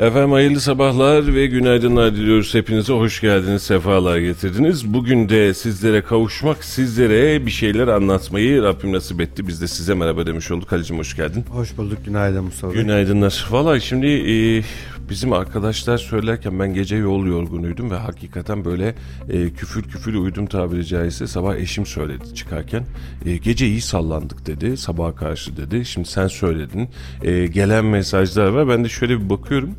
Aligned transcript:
Efendim 0.00 0.32
hayırlı 0.32 0.60
sabahlar 0.60 1.34
ve 1.34 1.46
günaydınlar 1.46 2.14
diliyoruz. 2.16 2.54
Hepinize 2.54 2.92
hoş 2.92 3.20
geldiniz, 3.20 3.62
sefalar 3.62 4.18
getirdiniz. 4.18 4.94
Bugün 4.94 5.28
de 5.28 5.54
sizlere 5.54 6.02
kavuşmak, 6.02 6.64
sizlere 6.64 7.46
bir 7.46 7.50
şeyler 7.50 7.88
anlatmayı 7.88 8.62
Rabbim 8.62 8.92
nasip 8.92 9.20
etti. 9.20 9.48
Biz 9.48 9.62
de 9.62 9.68
size 9.68 9.94
merhaba 9.94 10.26
demiş 10.26 10.50
olduk. 10.50 10.72
Halicim 10.72 10.98
hoş 10.98 11.16
geldin. 11.16 11.44
Hoş 11.50 11.76
bulduk. 11.76 11.98
Günaydın 12.04 12.44
Mustafa 12.44 12.74
Bey. 12.74 12.82
Günaydınlar. 12.82 13.46
Valla 13.50 13.80
şimdi 13.80 14.06
e, 14.06 14.62
bizim 15.10 15.32
arkadaşlar 15.32 15.98
söylerken 15.98 16.58
ben 16.58 16.74
gece 16.74 16.96
yol 16.96 17.26
yorgunuydum 17.26 17.90
ve 17.90 17.96
hakikaten 17.96 18.64
böyle 18.64 18.94
e, 19.28 19.50
küfür 19.50 19.82
küfür 19.82 20.14
uyudum 20.14 20.46
tabiri 20.46 20.86
caizse. 20.86 21.26
Sabah 21.26 21.56
eşim 21.56 21.86
söyledi 21.86 22.34
çıkarken. 22.34 22.86
E, 23.26 23.36
gece 23.36 23.66
iyi 23.66 23.80
sallandık 23.80 24.46
dedi. 24.46 24.76
Sabaha 24.76 25.14
karşı 25.14 25.56
dedi. 25.56 25.84
Şimdi 25.84 26.08
sen 26.08 26.26
söyledin. 26.26 26.88
E, 27.22 27.46
gelen 27.46 27.84
mesajlar 27.84 28.48
var. 28.48 28.68
Ben 28.68 28.84
de 28.84 28.88
şöyle 28.88 29.20
bir 29.20 29.30
bakıyorum. 29.30 29.74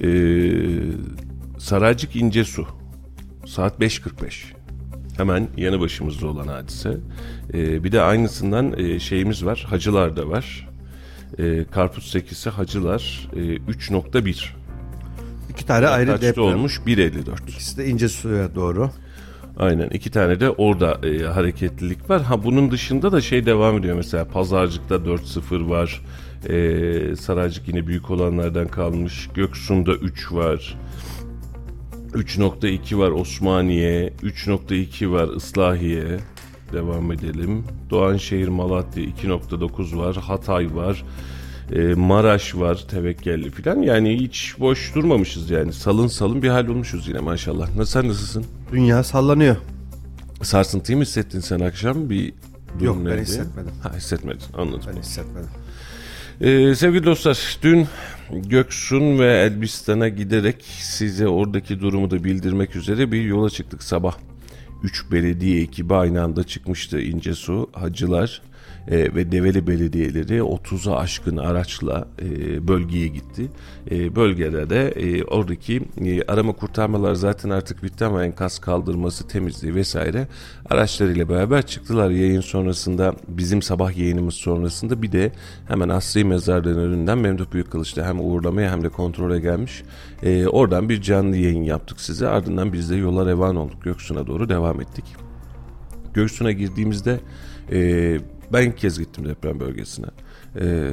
E, 0.00 0.10
Saraycık 1.58 2.16
İncesu. 2.16 2.66
Saat 3.46 3.80
5.45. 3.80 4.44
Hemen 5.16 5.48
yanı 5.56 5.80
başımızda 5.80 6.26
olan 6.26 6.48
hadise. 6.48 6.96
E, 7.54 7.84
bir 7.84 7.92
de 7.92 8.00
aynısından 8.00 8.78
e, 8.78 8.98
şeyimiz 8.98 9.44
var. 9.44 9.66
Hacılar 9.68 10.16
da 10.16 10.28
var. 10.28 10.68
E, 11.38 11.64
Karpuz 11.64 12.10
sekisi 12.10 12.50
Hacılar 12.50 13.28
e, 13.32 13.38
3.1. 13.38 14.61
İki 15.52 15.66
tane 15.66 15.86
ayrı 15.88 16.10
Kaçta 16.10 16.26
deprem. 16.26 16.44
olmuş? 16.44 16.80
1.54. 16.86 17.48
İkisi 17.48 17.76
de 17.78 17.86
ince 17.86 18.08
suya 18.08 18.54
doğru. 18.54 18.90
Aynen 19.58 19.88
iki 19.88 20.10
tane 20.10 20.40
de 20.40 20.50
orada 20.50 20.98
e, 21.08 21.22
hareketlilik 21.24 22.10
var. 22.10 22.22
Ha 22.22 22.44
bunun 22.44 22.70
dışında 22.70 23.12
da 23.12 23.20
şey 23.20 23.46
devam 23.46 23.78
ediyor 23.78 23.96
mesela 23.96 24.24
Pazarcık'ta 24.24 24.94
4-0 24.94 25.68
var. 25.68 26.00
E, 26.48 27.16
Saraycık 27.16 27.68
yine 27.68 27.86
büyük 27.86 28.10
olanlardan 28.10 28.68
kalmış. 28.68 29.28
Göksu'nda 29.34 29.92
3 29.94 30.32
var. 30.32 30.78
3.2 32.12 32.98
var 32.98 33.10
Osmaniye, 33.10 34.12
3.2 34.22 35.10
var 35.12 35.36
Islahiye. 35.36 36.04
Devam 36.72 37.12
edelim. 37.12 37.64
Doğanşehir 37.90 38.48
Malatya 38.48 39.04
2.9 39.04 39.96
var. 39.98 40.16
Hatay 40.16 40.74
var. 40.74 41.04
E, 41.72 41.94
Maraş 41.94 42.54
var 42.54 42.84
tevekkelli 42.90 43.50
filan. 43.50 43.82
Yani 43.82 44.18
hiç 44.20 44.54
boş 44.60 44.94
durmamışız 44.94 45.50
yani. 45.50 45.72
Salın 45.72 46.06
salın 46.06 46.42
bir 46.42 46.48
hal 46.48 46.66
olmuşuz 46.66 47.08
yine 47.08 47.18
maşallah. 47.18 47.76
Nasıl 47.76 47.92
sen 48.00 48.08
nasılsın? 48.08 48.44
Dünya 48.72 49.02
sallanıyor. 49.04 49.56
Sarsıntıyı 50.42 50.98
mı 50.98 51.04
hissettin 51.04 51.40
sen 51.40 51.60
akşam? 51.60 52.10
Bir 52.10 52.32
durum 52.74 52.84
Yok, 52.86 52.96
ben 52.98 53.04
neydi? 53.04 53.22
hissetmedim. 53.22 53.72
Ha 53.82 53.92
hissetmedin 53.96 54.42
anladım. 54.58 54.90
Ben 54.94 55.00
hissetmedim. 55.00 55.50
Ee, 56.40 56.74
sevgili 56.74 57.04
dostlar 57.04 57.58
dün 57.62 57.86
Göksun 58.32 59.18
ve 59.18 59.40
Elbistan'a 59.40 60.08
giderek 60.08 60.64
size 60.80 61.28
oradaki 61.28 61.80
durumu 61.80 62.10
da 62.10 62.24
bildirmek 62.24 62.76
üzere 62.76 63.12
bir 63.12 63.22
yola 63.22 63.50
çıktık 63.50 63.82
sabah. 63.82 64.14
Üç 64.82 65.12
belediye 65.12 65.62
ekibi 65.62 65.94
aynı 65.94 66.22
anda 66.22 66.44
çıkmıştı 66.44 67.00
İncesu, 67.00 67.70
Hacılar 67.72 68.42
e, 68.88 69.14
ve 69.14 69.32
Develi 69.32 69.66
belediyeleri 69.66 70.38
30'a 70.38 70.96
aşkın 70.96 71.36
araçla 71.36 72.08
e, 72.22 72.68
bölgeye 72.68 73.06
gitti. 73.06 73.48
E, 73.90 74.16
bölgede 74.16 74.70
de 74.70 74.88
e, 74.88 75.24
oradaki 75.24 75.82
e, 76.04 76.22
arama 76.22 76.52
kurtarmalar 76.52 77.14
zaten 77.14 77.50
artık 77.50 77.82
bitti 77.82 78.04
ama 78.04 78.24
enkaz 78.24 78.58
kaldırması, 78.58 79.28
temizliği 79.28 79.74
vesaire 79.74 80.28
araçlarıyla 80.70 81.28
beraber 81.28 81.66
çıktılar. 81.66 82.10
Yayın 82.10 82.40
sonrasında 82.40 83.14
bizim 83.28 83.62
sabah 83.62 83.96
yayınımız 83.98 84.34
sonrasında 84.34 85.02
bir 85.02 85.12
de 85.12 85.32
hemen 85.68 85.88
Asri 85.88 86.24
Mezarlığı'nın 86.24 86.92
önünden 86.92 87.18
Memduh 87.18 87.52
Büyükkılıç'ta 87.52 88.06
hem 88.06 88.20
uğurlamaya 88.20 88.72
hem 88.72 88.84
de 88.84 88.88
kontrole 88.88 89.40
gelmiş. 89.40 89.82
E, 90.22 90.46
oradan 90.46 90.88
bir 90.88 91.02
canlı 91.02 91.36
yayın 91.36 91.62
yaptık 91.62 92.00
size. 92.00 92.28
Ardından 92.28 92.72
biz 92.72 92.90
de 92.90 92.96
yola 92.96 93.26
revan 93.26 93.56
olduk. 93.56 93.82
Göksu'na 93.82 94.26
doğru 94.26 94.48
devam 94.48 94.80
ettik. 94.80 95.04
Göksu'na 96.14 96.52
girdiğimizde 96.52 97.20
e, 97.72 98.18
ben 98.52 98.66
ilk 98.66 98.78
kez 98.78 98.98
gittim 98.98 99.24
deprem 99.24 99.60
bölgesine. 99.60 100.06
E, 100.60 100.90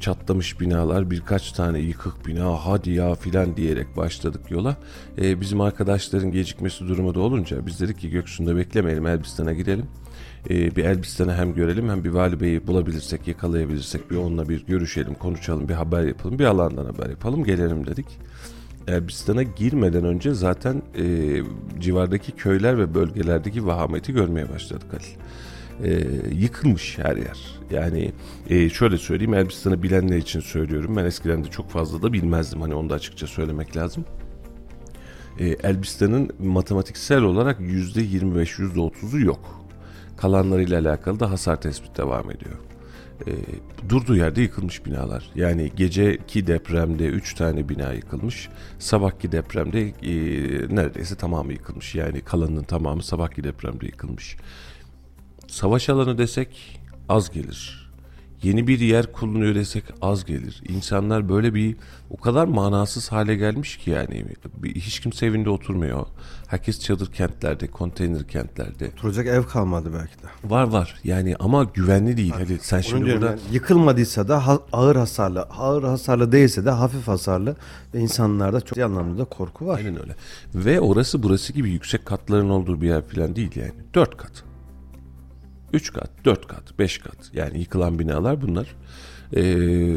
çatlamış 0.00 0.60
binalar, 0.60 1.10
birkaç 1.10 1.52
tane 1.52 1.78
yıkık 1.78 2.26
bina, 2.26 2.66
hadi 2.66 2.90
ya 2.90 3.14
filan 3.14 3.56
diyerek 3.56 3.96
başladık 3.96 4.40
yola. 4.50 4.76
E, 5.18 5.40
bizim 5.40 5.60
arkadaşların 5.60 6.32
gecikmesi 6.32 6.88
durumu 6.88 7.14
da 7.14 7.20
olunca 7.20 7.66
biz 7.66 7.80
dedik 7.80 7.98
ki 7.98 8.10
Göksu'nda 8.10 8.56
beklemeyelim 8.56 9.06
Elbistan'a 9.06 9.52
gidelim. 9.52 9.86
E, 10.50 10.76
bir 10.76 10.84
Elbistan'ı 10.84 11.34
hem 11.34 11.54
görelim 11.54 11.88
hem 11.88 12.04
bir 12.04 12.10
Vali 12.10 12.40
Bey'i 12.40 12.66
bulabilirsek, 12.66 13.28
yakalayabilirsek 13.28 14.10
bir 14.10 14.16
onunla 14.16 14.48
bir 14.48 14.66
görüşelim, 14.66 15.14
konuşalım, 15.14 15.68
bir 15.68 15.74
haber 15.74 16.02
yapalım, 16.02 16.38
bir 16.38 16.44
alandan 16.44 16.86
haber 16.86 17.10
yapalım, 17.10 17.44
gelelim 17.44 17.86
dedik. 17.86 18.06
Elbistan'a 18.88 19.42
girmeden 19.42 20.04
önce 20.04 20.34
zaten 20.34 20.82
e, 20.98 21.36
civardaki 21.80 22.32
köyler 22.32 22.78
ve 22.78 22.94
bölgelerdeki 22.94 23.66
vahameti 23.66 24.12
görmeye 24.12 24.48
başladık 24.48 24.86
Halil. 24.92 25.16
E, 25.82 25.90
yıkılmış 26.34 26.98
her 26.98 27.16
yer. 27.16 27.38
Yani 27.70 28.12
e, 28.50 28.68
şöyle 28.68 28.98
söyleyeyim 28.98 29.34
Elbistan'ı 29.34 29.82
bilenler 29.82 30.16
için 30.16 30.40
söylüyorum. 30.40 30.96
Ben 30.96 31.04
eskiden 31.04 31.44
de 31.44 31.50
çok 31.50 31.70
fazla 31.70 32.02
da 32.02 32.12
bilmezdim. 32.12 32.60
Hani 32.60 32.74
onu 32.74 32.90
da 32.90 32.94
açıkça 32.94 33.26
söylemek 33.26 33.76
lazım. 33.76 34.04
E, 35.38 35.46
Elbistan'ın 35.46 36.30
matematiksel 36.38 37.22
olarak 37.22 37.60
%25, 37.60 38.46
%30'u 38.46 39.20
yok. 39.20 39.64
Kalanlarıyla 40.16 40.80
alakalı 40.80 41.20
da 41.20 41.30
hasar 41.30 41.60
tespit 41.60 41.98
devam 41.98 42.30
ediyor. 42.30 42.56
E, 43.26 43.30
durduğu 43.88 44.16
yerde 44.16 44.42
yıkılmış 44.42 44.86
binalar. 44.86 45.30
Yani 45.34 45.72
geceki 45.76 46.46
depremde 46.46 47.06
3 47.06 47.34
tane 47.34 47.68
bina 47.68 47.92
yıkılmış. 47.92 48.48
Sabahki 48.78 49.32
depremde 49.32 49.80
e, 49.80 50.14
neredeyse 50.74 51.14
tamamı 51.14 51.52
yıkılmış. 51.52 51.94
Yani 51.94 52.20
kalanının 52.20 52.62
tamamı 52.62 53.02
sabahki 53.02 53.44
depremde 53.44 53.86
yıkılmış. 53.86 54.36
Savaş 55.54 55.88
alanı 55.88 56.18
desek 56.18 56.80
az 57.08 57.30
gelir. 57.30 57.90
Yeni 58.42 58.66
bir 58.66 58.78
yer 58.78 59.12
kullanıyor 59.12 59.54
desek 59.54 59.84
az 60.02 60.24
gelir. 60.24 60.62
İnsanlar 60.68 61.28
böyle 61.28 61.54
bir 61.54 61.76
o 62.10 62.16
kadar 62.16 62.46
manasız 62.46 63.12
hale 63.12 63.34
gelmiş 63.36 63.76
ki 63.76 63.90
yani 63.90 64.24
hiç 64.64 65.00
kimse 65.00 65.26
evinde 65.26 65.50
oturmuyor. 65.50 66.06
Herkes 66.46 66.80
çadır 66.80 67.12
kentlerde, 67.12 67.66
konteyner 67.66 68.28
kentlerde. 68.28 68.90
Oturacak 68.98 69.26
ev 69.26 69.42
kalmadı 69.42 69.90
belki 69.94 70.22
de. 70.22 70.50
Var 70.50 70.64
var 70.64 71.00
yani 71.04 71.36
ama 71.38 71.64
güvenli 71.64 72.16
değil. 72.16 72.32
Halil. 72.32 72.58
Sen 72.60 72.76
Onun 72.76 72.82
şimdi 72.82 73.12
burada 73.12 73.26
yani 73.26 73.40
yıkılmadıysa 73.52 74.28
da 74.28 74.46
ha- 74.46 74.60
ağır 74.72 74.96
hasarlı, 74.96 75.42
ağır 75.42 75.82
hasarlı 75.82 76.32
değilse 76.32 76.64
de 76.64 76.70
hafif 76.70 77.08
hasarlı 77.08 77.56
ve 77.94 78.00
insanlarda 78.00 78.60
çok 78.60 78.78
anlamda 78.78 79.18
da 79.18 79.24
korku 79.24 79.66
var. 79.66 79.78
Aynen 79.78 80.00
öyle. 80.00 80.16
Ve 80.54 80.80
orası 80.80 81.22
burası 81.22 81.52
gibi 81.52 81.70
yüksek 81.70 82.06
katların 82.06 82.48
olduğu 82.50 82.80
bir 82.80 82.88
yer 82.88 83.08
falan 83.08 83.36
değil 83.36 83.50
yani. 83.56 83.72
Dört 83.94 84.16
kat. 84.16 84.53
Üç 85.74 85.92
kat, 85.92 86.10
dört 86.24 86.46
kat, 86.46 86.78
beş 86.78 86.98
kat. 86.98 87.16
Yani 87.32 87.58
yıkılan 87.58 87.98
binalar 87.98 88.42
bunlar. 88.42 88.66
Ee, 89.36 89.96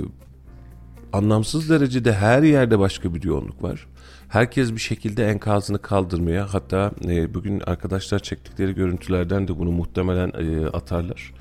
anlamsız 1.13 1.69
derecede 1.69 2.13
her 2.13 2.43
yerde 2.43 2.79
başka 2.79 3.13
bir 3.13 3.23
yoğunluk 3.23 3.63
var. 3.63 3.87
Herkes 4.27 4.71
bir 4.71 4.79
şekilde 4.79 5.27
enkazını 5.29 5.81
kaldırmaya 5.81 6.53
hatta 6.53 6.91
e, 7.07 7.33
bugün 7.33 7.59
arkadaşlar 7.59 8.19
çektikleri 8.19 8.75
görüntülerden 8.75 9.47
de 9.47 9.59
bunu 9.59 9.71
muhtemelen 9.71 10.31
e, 10.37 10.67
atarlar. 10.67 11.33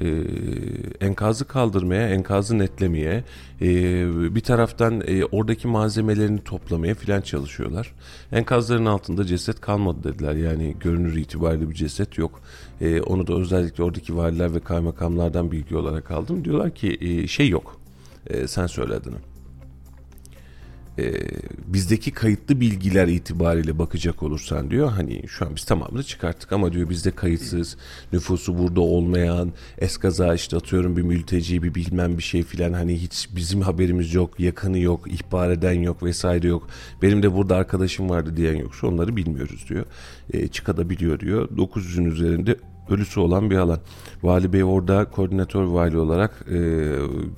E, 0.00 0.24
enkazı 1.00 1.44
kaldırmaya, 1.44 2.08
enkazı 2.08 2.58
netlemeye, 2.58 3.24
e, 3.60 4.34
bir 4.34 4.40
taraftan 4.40 5.02
e, 5.06 5.24
oradaki 5.24 5.68
malzemelerini 5.68 6.44
toplamaya 6.44 6.94
filan 6.94 7.20
çalışıyorlar. 7.20 7.94
Enkazların 8.32 8.86
altında 8.86 9.24
ceset 9.24 9.60
kalmadı 9.60 10.04
dediler. 10.04 10.34
Yani 10.34 10.76
görünür 10.80 11.16
itibariyle 11.16 11.70
bir 11.70 11.74
ceset 11.74 12.18
yok. 12.18 12.40
E, 12.80 13.00
onu 13.00 13.26
da 13.26 13.34
özellikle 13.34 13.82
oradaki 13.84 14.16
valiler 14.16 14.54
ve 14.54 14.60
kaymakamlardan 14.60 15.52
bilgi 15.52 15.76
olarak 15.76 16.10
aldım. 16.10 16.44
Diyorlar 16.44 16.74
ki 16.74 16.98
e, 17.00 17.26
şey 17.26 17.48
yok 17.48 17.80
E, 18.26 18.46
sen 18.46 18.66
söyle 18.66 18.94
adını 18.94 19.31
e, 20.98 21.12
bizdeki 21.66 22.10
kayıtlı 22.10 22.60
bilgiler 22.60 23.08
itibariyle 23.08 23.78
bakacak 23.78 24.22
olursan 24.22 24.70
diyor 24.70 24.90
hani 24.90 25.28
şu 25.28 25.46
an 25.46 25.56
biz 25.56 25.64
tamamını 25.64 26.02
çıkarttık 26.02 26.52
ama 26.52 26.72
diyor 26.72 26.90
bizde 26.90 27.10
kayıtsız 27.10 27.76
nüfusu 28.12 28.58
burada 28.58 28.80
olmayan 28.80 29.52
eskaza 29.78 30.34
işte 30.34 30.56
atıyorum 30.56 30.96
bir 30.96 31.02
mülteci 31.02 31.62
bir 31.62 31.74
bilmem 31.74 32.18
bir 32.18 32.22
şey 32.22 32.42
filan 32.42 32.72
hani 32.72 33.02
hiç 33.02 33.28
bizim 33.36 33.60
haberimiz 33.60 34.14
yok 34.14 34.40
yakını 34.40 34.78
yok 34.78 35.12
ihbar 35.12 35.50
eden 35.50 35.82
yok 35.82 36.02
vesaire 36.02 36.48
yok 36.48 36.68
benim 37.02 37.22
de 37.22 37.34
burada 37.34 37.56
arkadaşım 37.56 38.10
vardı 38.10 38.36
diyen 38.36 38.56
yok 38.56 38.74
şu 38.74 38.86
onları 38.86 39.16
bilmiyoruz 39.16 39.66
diyor. 39.68 39.86
E, 40.32 40.48
çıkadabiliyor 40.48 41.20
diyor. 41.20 41.48
900'ün 41.48 42.04
üzerinde 42.04 42.56
ölüsü 42.92 43.20
olan 43.20 43.50
bir 43.50 43.56
alan. 43.56 43.78
Vali 44.22 44.52
Bey 44.52 44.64
orada 44.64 45.04
koordinatör 45.04 45.62
vali 45.64 45.98
olarak 45.98 46.44
e, 46.48 46.58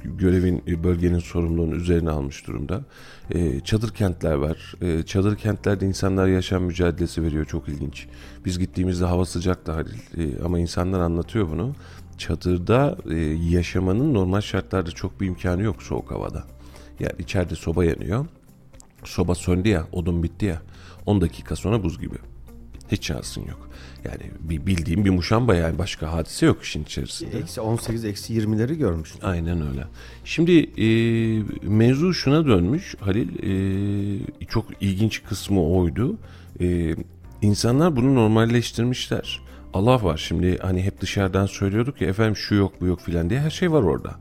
görevin 0.04 0.62
e, 0.66 0.84
bölgenin 0.84 1.18
sorumluluğunu 1.18 1.74
üzerine 1.74 2.10
almış 2.10 2.46
durumda. 2.46 2.84
E, 3.30 3.60
çadır 3.60 3.90
kentler 3.90 4.34
var. 4.34 4.74
E, 4.82 5.02
çadır 5.02 5.36
kentlerde 5.36 5.86
insanlar 5.86 6.26
yaşam 6.26 6.62
mücadelesi 6.62 7.22
veriyor 7.22 7.44
çok 7.44 7.68
ilginç. 7.68 8.06
Biz 8.44 8.58
gittiğimizde 8.58 9.04
hava 9.04 9.24
sıcaktı 9.24 9.72
Halil 9.72 9.98
e, 10.18 10.42
ama 10.44 10.58
insanlar 10.58 11.00
anlatıyor 11.00 11.48
bunu. 11.50 11.74
Çadırda 12.18 12.96
e, 13.10 13.16
yaşamanın 13.50 14.14
normal 14.14 14.40
şartlarda 14.40 14.90
çok 14.90 15.20
bir 15.20 15.26
imkanı 15.26 15.62
yok 15.62 15.82
soğuk 15.82 16.10
havada. 16.10 16.44
Yani 17.00 17.12
içeride 17.18 17.54
soba 17.54 17.84
yanıyor. 17.84 18.26
Soba 19.04 19.34
söndü 19.34 19.68
ya, 19.68 19.86
odun 19.92 20.22
bitti 20.22 20.46
ya. 20.46 20.62
10 21.06 21.20
dakika 21.20 21.56
sonra 21.56 21.82
buz 21.82 22.00
gibi. 22.00 22.16
Hiç 22.88 23.06
şansın 23.06 23.40
yok. 23.40 23.68
Yani 24.04 24.30
bir 24.40 24.66
bildiğim 24.66 25.04
bir 25.04 25.10
muşamba 25.10 25.54
yani 25.54 25.78
başka 25.78 26.12
hadise 26.12 26.46
yok 26.46 26.62
işin 26.62 26.82
içerisinde. 26.82 27.38
Eksi 27.38 27.60
18, 27.60 28.04
eksi 28.04 28.34
20'leri 28.34 28.74
görmüştüm. 28.74 29.20
Aynen 29.24 29.68
öyle. 29.68 29.84
Şimdi 30.24 30.52
e, 30.80 30.86
mevzu 31.62 32.14
şuna 32.14 32.46
dönmüş 32.46 32.94
Halil. 33.00 33.28
E, 34.40 34.46
çok 34.46 34.66
ilginç 34.80 35.22
kısmı 35.22 35.68
oydu. 35.68 36.18
E, 36.60 36.96
insanlar 37.42 37.96
bunu 37.96 38.14
normalleştirmişler. 38.14 39.40
Allah 39.74 40.04
var 40.04 40.16
şimdi 40.16 40.58
hani 40.58 40.82
hep 40.82 41.00
dışarıdan 41.00 41.46
söylüyorduk 41.46 42.00
ya 42.00 42.08
efendim 42.08 42.36
şu 42.36 42.54
yok 42.54 42.72
bu 42.80 42.86
yok 42.86 43.00
filan 43.00 43.30
diye 43.30 43.40
her 43.40 43.50
şey 43.50 43.72
var 43.72 43.82
orada. 43.82 44.14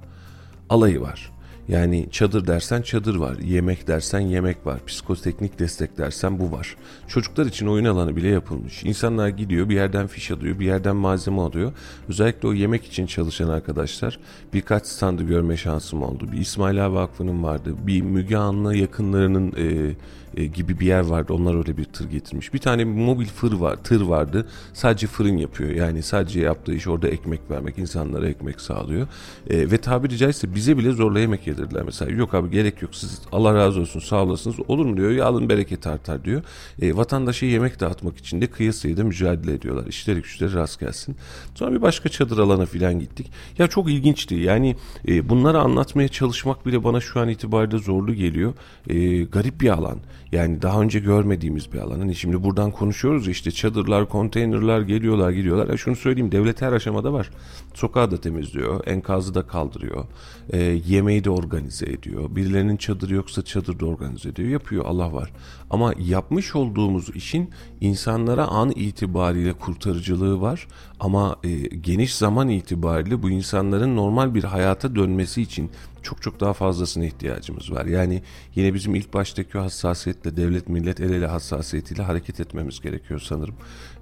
Alayı 0.70 1.02
var. 1.02 1.33
Yani 1.68 2.08
çadır 2.12 2.48
dersen 2.48 2.82
çadır 2.82 3.16
var, 3.16 3.38
yemek 3.38 3.88
dersen 3.88 4.20
yemek 4.20 4.66
var, 4.66 4.86
psikoteknik 4.88 5.60
destek 5.60 5.98
dersen 5.98 6.40
bu 6.40 6.52
var. 6.52 6.76
Çocuklar 7.08 7.46
için 7.46 7.68
oyun 7.68 7.86
alanı 7.86 8.16
bile 8.16 8.28
yapılmış. 8.28 8.84
İnsanlar 8.84 9.28
gidiyor 9.28 9.70
bir 9.70 9.76
yerden 9.76 10.08
fiş 10.08 10.32
alıyor, 10.32 10.60
bir 10.60 10.66
yerden 10.66 10.96
malzeme 10.96 11.42
alıyor. 11.42 11.74
Özellikle 12.10 12.48
o 12.48 12.54
yemek 12.54 12.86
için 12.86 13.06
çalışan 13.06 13.50
arkadaşlar 13.50 14.20
birkaç 14.54 14.86
standı 14.88 15.24
görme 15.24 15.58
şansım 15.58 16.04
oldu. 16.04 16.32
Bir 16.32 16.38
İsmail 16.38 16.86
Ağa 16.86 16.94
Vakfı'nın 16.94 17.44
vardı, 17.44 17.76
bir 17.88 18.02
Müge 18.02 18.38
Anlı 18.38 18.76
yakınlarının 18.76 19.54
e, 19.58 19.96
e, 20.38 20.46
gibi 20.46 20.80
bir 20.80 20.86
yer 20.86 21.00
vardı. 21.00 21.34
Onlar 21.34 21.58
öyle 21.58 21.78
bir 21.78 21.86
tır 21.86 22.10
getirmiş. 22.10 22.54
Bir 22.54 22.60
tane 22.60 22.86
mobil 22.86 23.26
fır 23.26 23.54
var, 23.54 23.76
tır 23.84 24.02
vardı. 24.02 24.48
Sadece 24.74 25.08
fırın 25.08 25.38
yapıyor. 25.38 25.70
Yani 25.70 26.04
sadece 26.04 26.40
yaptığı 26.40 26.74
iş 26.74 26.88
orada 26.88 27.08
ekmek 27.08 27.52
vermek, 27.52 27.78
insanlara 27.78 28.30
ekmek 28.30 28.62
sağlıyor. 28.62 29.08
E, 29.50 29.72
ve 29.72 29.78
tabiri 29.78 30.18
caizse 30.18 30.56
bize 30.56 30.78
bile 30.78 30.92
zorla 30.92 31.20
yemek 31.20 31.48
yedirdiler 31.48 31.84
mesela. 31.84 32.12
Yok 32.12 32.34
abi 32.34 32.50
gerek 32.50 32.82
yok 32.82 32.96
siz 32.96 33.22
Allah 33.32 33.56
razı 33.56 33.80
olsun 33.80 34.00
sağ 34.00 34.24
olasınız. 34.24 34.56
Olur 34.68 34.86
mu 34.86 34.98
diyor. 34.98 35.12
Ya 35.12 35.26
alın 35.26 35.50
bereket 35.50 35.88
artar 35.88 36.24
diyor. 36.24 36.44
E, 36.82 36.98
vatandaşa 36.98 37.46
yemek 37.46 37.80
dağıtmak 37.80 38.18
için 38.18 38.42
de 38.42 38.48
kıyasıya 38.48 39.04
mücadele 39.04 39.54
ediyorlar. 39.54 39.88
İşleri 39.88 40.22
güçleri 40.22 40.54
rast 40.54 40.80
gelsin. 40.80 41.16
Sonra 41.56 41.72
bir 41.72 41.82
başka 41.82 42.10
çadır 42.10 42.38
alana 42.38 42.66
filan 42.66 43.00
gittik. 43.00 43.32
Ya 43.58 43.68
çok 43.68 43.90
ilginçti. 43.90 44.36
Yani 44.36 44.76
e, 45.08 45.30
bunları 45.30 45.60
anlatmaya 45.60 46.08
çalışmak 46.08 46.66
bile 46.66 46.84
bana 46.84 47.02
şu 47.02 47.20
an 47.20 47.30
itibariyle 47.30 47.78
zorlu 47.78 48.14
geliyor. 48.14 48.54
E, 48.90 49.24
garip 49.24 49.62
bir 49.62 49.70
alan. 49.70 49.98
Yani 50.32 50.62
daha 50.62 50.82
önce 50.82 51.00
görmediğimiz 51.00 51.74
bir 51.74 51.80
alan. 51.80 52.00
Hani 52.00 52.16
şimdi 52.16 52.44
buradan 52.44 52.72
konuşuyoruz 52.72 53.28
işte 53.28 53.52
çadırlar, 53.52 54.10
konteynerlar 54.10 54.82
geliyorlar 54.82 55.32
gidiyorlar. 55.32 55.68
Ya 55.68 55.78
şunu 55.78 55.96
söyleyeyim 55.96 56.32
devlet 56.32 56.62
her 56.62 56.72
aşamada 56.72 57.14
var. 57.14 57.30
Sokağı 57.74 58.12
da 58.12 58.22
temizliyor, 58.22 58.88
enkazı 58.88 59.34
da 59.36 59.48
kaldırıyor. 59.48 60.06
E, 60.50 60.60
yemeği 60.62 61.24
de 61.24 61.30
organize 61.30 61.86
ediyor. 61.86 62.36
Birilerinin 62.36 62.78
çadırı 62.78 63.14
yoksa 63.14 63.42
çadır 63.42 63.80
da 63.80 63.86
organize 63.86 64.30
ediyor. 64.30 64.50
Yapıyor 64.50 64.86
Allah 64.86 65.14
var. 65.14 65.32
Ama 65.70 65.94
yapmış 66.00 66.56
olduğumuz 66.56 67.16
işin 67.16 67.50
insanlara 67.82 68.48
an 68.48 68.72
itibariyle 68.72 69.54
kurtarıcılığı 69.54 70.42
var. 70.42 70.68
Ama 71.04 71.36
e, 71.44 71.52
geniş 71.68 72.16
zaman 72.16 72.50
itibariyle 72.50 73.24
bu 73.24 73.30
insanların 73.30 73.96
normal 73.96 74.34
bir 74.34 74.44
hayata 74.44 74.96
dönmesi 74.96 75.42
için 75.42 75.72
çok 76.04 76.22
çok 76.22 76.40
daha 76.40 76.54
fazlasına 76.54 77.06
ihtiyacımız 77.06 77.72
var. 77.72 77.86
Yani 77.86 78.24
yine 78.56 78.74
bizim 78.74 78.96
ilk 78.96 79.14
baştaki 79.14 79.58
hassasiyetle 79.58 80.38
devlet 80.38 80.70
millet 80.70 81.00
el 81.00 81.10
ele 81.10 81.28
hassasiyetiyle 81.28 82.04
hareket 82.04 82.40
etmemiz 82.40 82.82
gerekiyor 82.82 83.20
sanırım. 83.20 83.56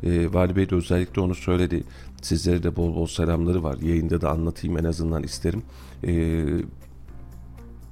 E, 0.03 0.33
Vali 0.33 0.55
Bey 0.55 0.69
de 0.69 0.75
özellikle 0.75 1.21
onu 1.21 1.35
söyledi. 1.35 1.83
Sizlere 2.21 2.63
de 2.63 2.75
bol 2.75 2.95
bol 2.95 3.07
selamları 3.07 3.63
var. 3.63 3.77
Yayında 3.81 4.21
da 4.21 4.29
anlatayım 4.29 4.77
en 4.77 4.83
azından 4.83 5.23
isterim. 5.23 5.63
E, 6.07 6.43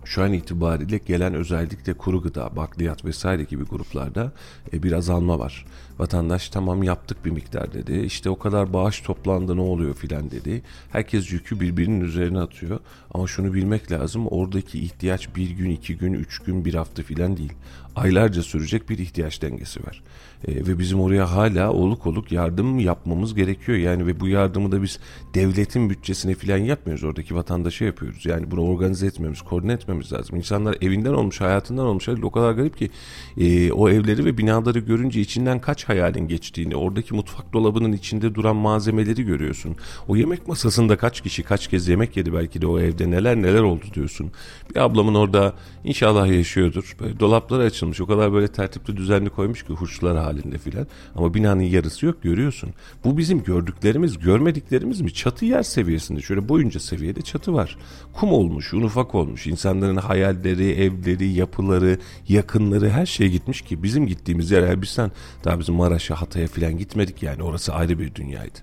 şu 0.06 0.24
an 0.24 0.34
itibariyle 0.34 0.98
gelen 0.98 1.34
özellikle 1.34 1.94
kuru 1.94 2.22
gıda, 2.22 2.56
bakliyat 2.56 3.06
vesaire 3.06 3.44
gibi 3.44 3.64
gruplarda 3.64 4.32
e, 4.74 4.84
bir 4.84 4.92
azalma 4.92 5.40
var. 5.40 5.66
Vatandaş 6.00 6.50
tamam 6.50 6.84
yaptık 6.84 7.26
bir 7.26 7.32
miktar 7.32 7.74
dedi. 7.74 8.00
İşte 8.00 8.30
o 8.30 8.40
kadar 8.40 8.74
bağış 8.74 9.02
toplandı 9.02 9.58
ne 9.58 9.62
oluyor 9.62 9.94
filan 9.94 10.32
dedi. 10.32 10.62
Herkes 10.92 11.32
yükü 11.32 11.60
birbirinin 11.60 12.02
üzerine 12.02 12.40
atıyor. 12.40 12.80
Ama 13.14 13.28
şunu 13.28 13.54
bilmek 13.54 13.92
lazım 13.92 14.28
oradaki 14.28 14.80
ihtiyaç 14.80 15.36
bir 15.36 15.50
gün, 15.50 15.70
iki 15.70 15.98
gün, 15.98 16.14
üç 16.14 16.40
gün, 16.40 16.66
bir 16.66 16.74
hafta 16.74 17.04
filan 17.04 17.38
değil. 17.38 17.54
Aylarca 17.96 18.44
sürecek 18.44 18.90
bir 18.90 18.98
ihtiyaç 18.98 19.42
dengesi 19.42 19.84
var. 19.84 20.04
E, 20.48 20.56
ve 20.56 20.80
bizim 20.80 21.02
oraya 21.02 21.32
hala 21.32 21.72
oluk 21.72 22.08
oluk 22.08 22.32
yardım 22.32 22.80
yapmamız 22.80 23.36
gerekiyor. 23.36 23.78
Yani 23.78 24.08
ve 24.08 24.20
bu 24.20 24.28
yardımı 24.28 24.72
da 24.72 24.84
biz 24.84 25.00
devletin 25.34 25.90
bütçesine 25.90 26.36
filan 26.36 26.58
yapmıyoruz. 26.58 27.04
Oradaki 27.04 27.36
vatandaşa 27.36 27.86
yapıyoruz. 27.86 28.26
Yani 28.26 28.52
bunu 28.52 28.62
organize 28.62 29.08
etmemiz, 29.08 29.42
koordine 29.42 29.74
etmemiz 29.74 30.14
lazım. 30.14 30.36
İnsanlar 30.36 30.78
evinden 30.82 31.14
olmuş, 31.14 31.42
hayatından 31.42 31.86
olmuş. 31.86 32.10
O 32.10 32.32
kadar 32.32 32.52
garip 32.52 32.78
ki 32.78 32.90
e, 33.38 33.72
o 33.72 33.90
evleri 33.90 34.26
ve 34.26 34.38
binaları 34.38 34.80
görünce 34.80 35.22
içinden 35.22 35.62
kaç 35.62 35.89
hayalin 35.90 36.28
geçtiğini, 36.28 36.76
oradaki 36.76 37.14
mutfak 37.14 37.54
dolabının 37.54 37.92
içinde 37.92 38.36
duran 38.36 38.56
malzemeleri 38.56 39.24
görüyorsun. 39.24 39.76
O 40.08 40.16
yemek 40.16 40.48
masasında 40.48 40.98
kaç 40.98 41.22
kişi 41.22 41.44
kaç 41.44 41.68
kez 41.68 41.88
yemek 41.88 42.18
yedi 42.18 42.34
belki 42.34 42.62
de 42.62 42.68
o 42.68 42.80
evde 42.80 43.12
neler 43.12 43.36
neler 43.36 43.62
oldu 43.62 43.86
diyorsun. 43.94 44.32
Bir 44.70 44.80
ablamın 44.80 45.16
orada 45.16 45.54
inşallah 45.84 46.28
yaşıyordur. 46.28 46.96
Böyle 47.00 47.20
dolapları 47.20 47.64
açılmış. 47.64 48.02
O 48.02 48.08
kadar 48.08 48.34
böyle 48.34 48.48
tertipli 48.48 48.98
düzenli 48.98 49.30
koymuş 49.30 49.64
ki 49.64 49.74
hurçlar 49.74 50.18
halinde 50.18 50.58
filan. 50.58 50.88
Ama 51.16 51.34
binanın 51.34 51.62
yarısı 51.62 52.06
yok 52.06 52.24
görüyorsun. 52.24 52.70
Bu 53.04 53.18
bizim 53.18 53.44
gördüklerimiz, 53.44 54.20
görmediklerimiz 54.20 55.02
mi? 55.02 55.14
Çatı 55.14 55.46
yer 55.46 55.64
seviyesinde. 55.64 56.22
Şöyle 56.22 56.50
boyunca 56.50 56.80
seviyede 56.80 57.22
çatı 57.22 57.54
var. 57.54 57.78
Kum 58.14 58.34
olmuş, 58.34 58.74
un 58.74 58.82
ufak 58.82 59.16
olmuş. 59.16 59.48
İnsanların 59.48 59.98
hayalleri, 59.98 60.72
evleri, 60.72 61.28
yapıları, 61.28 61.98
yakınları 62.28 62.90
her 62.90 63.06
şey 63.06 63.30
gitmiş 63.30 63.62
ki 63.62 63.84
bizim 63.84 64.08
gittiğimiz 64.08 64.52
yer 64.52 64.64
Elbistan 64.64 65.12
daha 65.44 65.60
bizim 65.60 65.79
Maraş'a, 65.80 66.22
Hatay'a 66.22 66.48
filan 66.48 66.78
gitmedik 66.78 67.24
yani. 67.24 67.44
Orası 67.44 67.74
ayrı 67.74 68.00
bir 68.00 68.16
dünyaydı. 68.16 68.60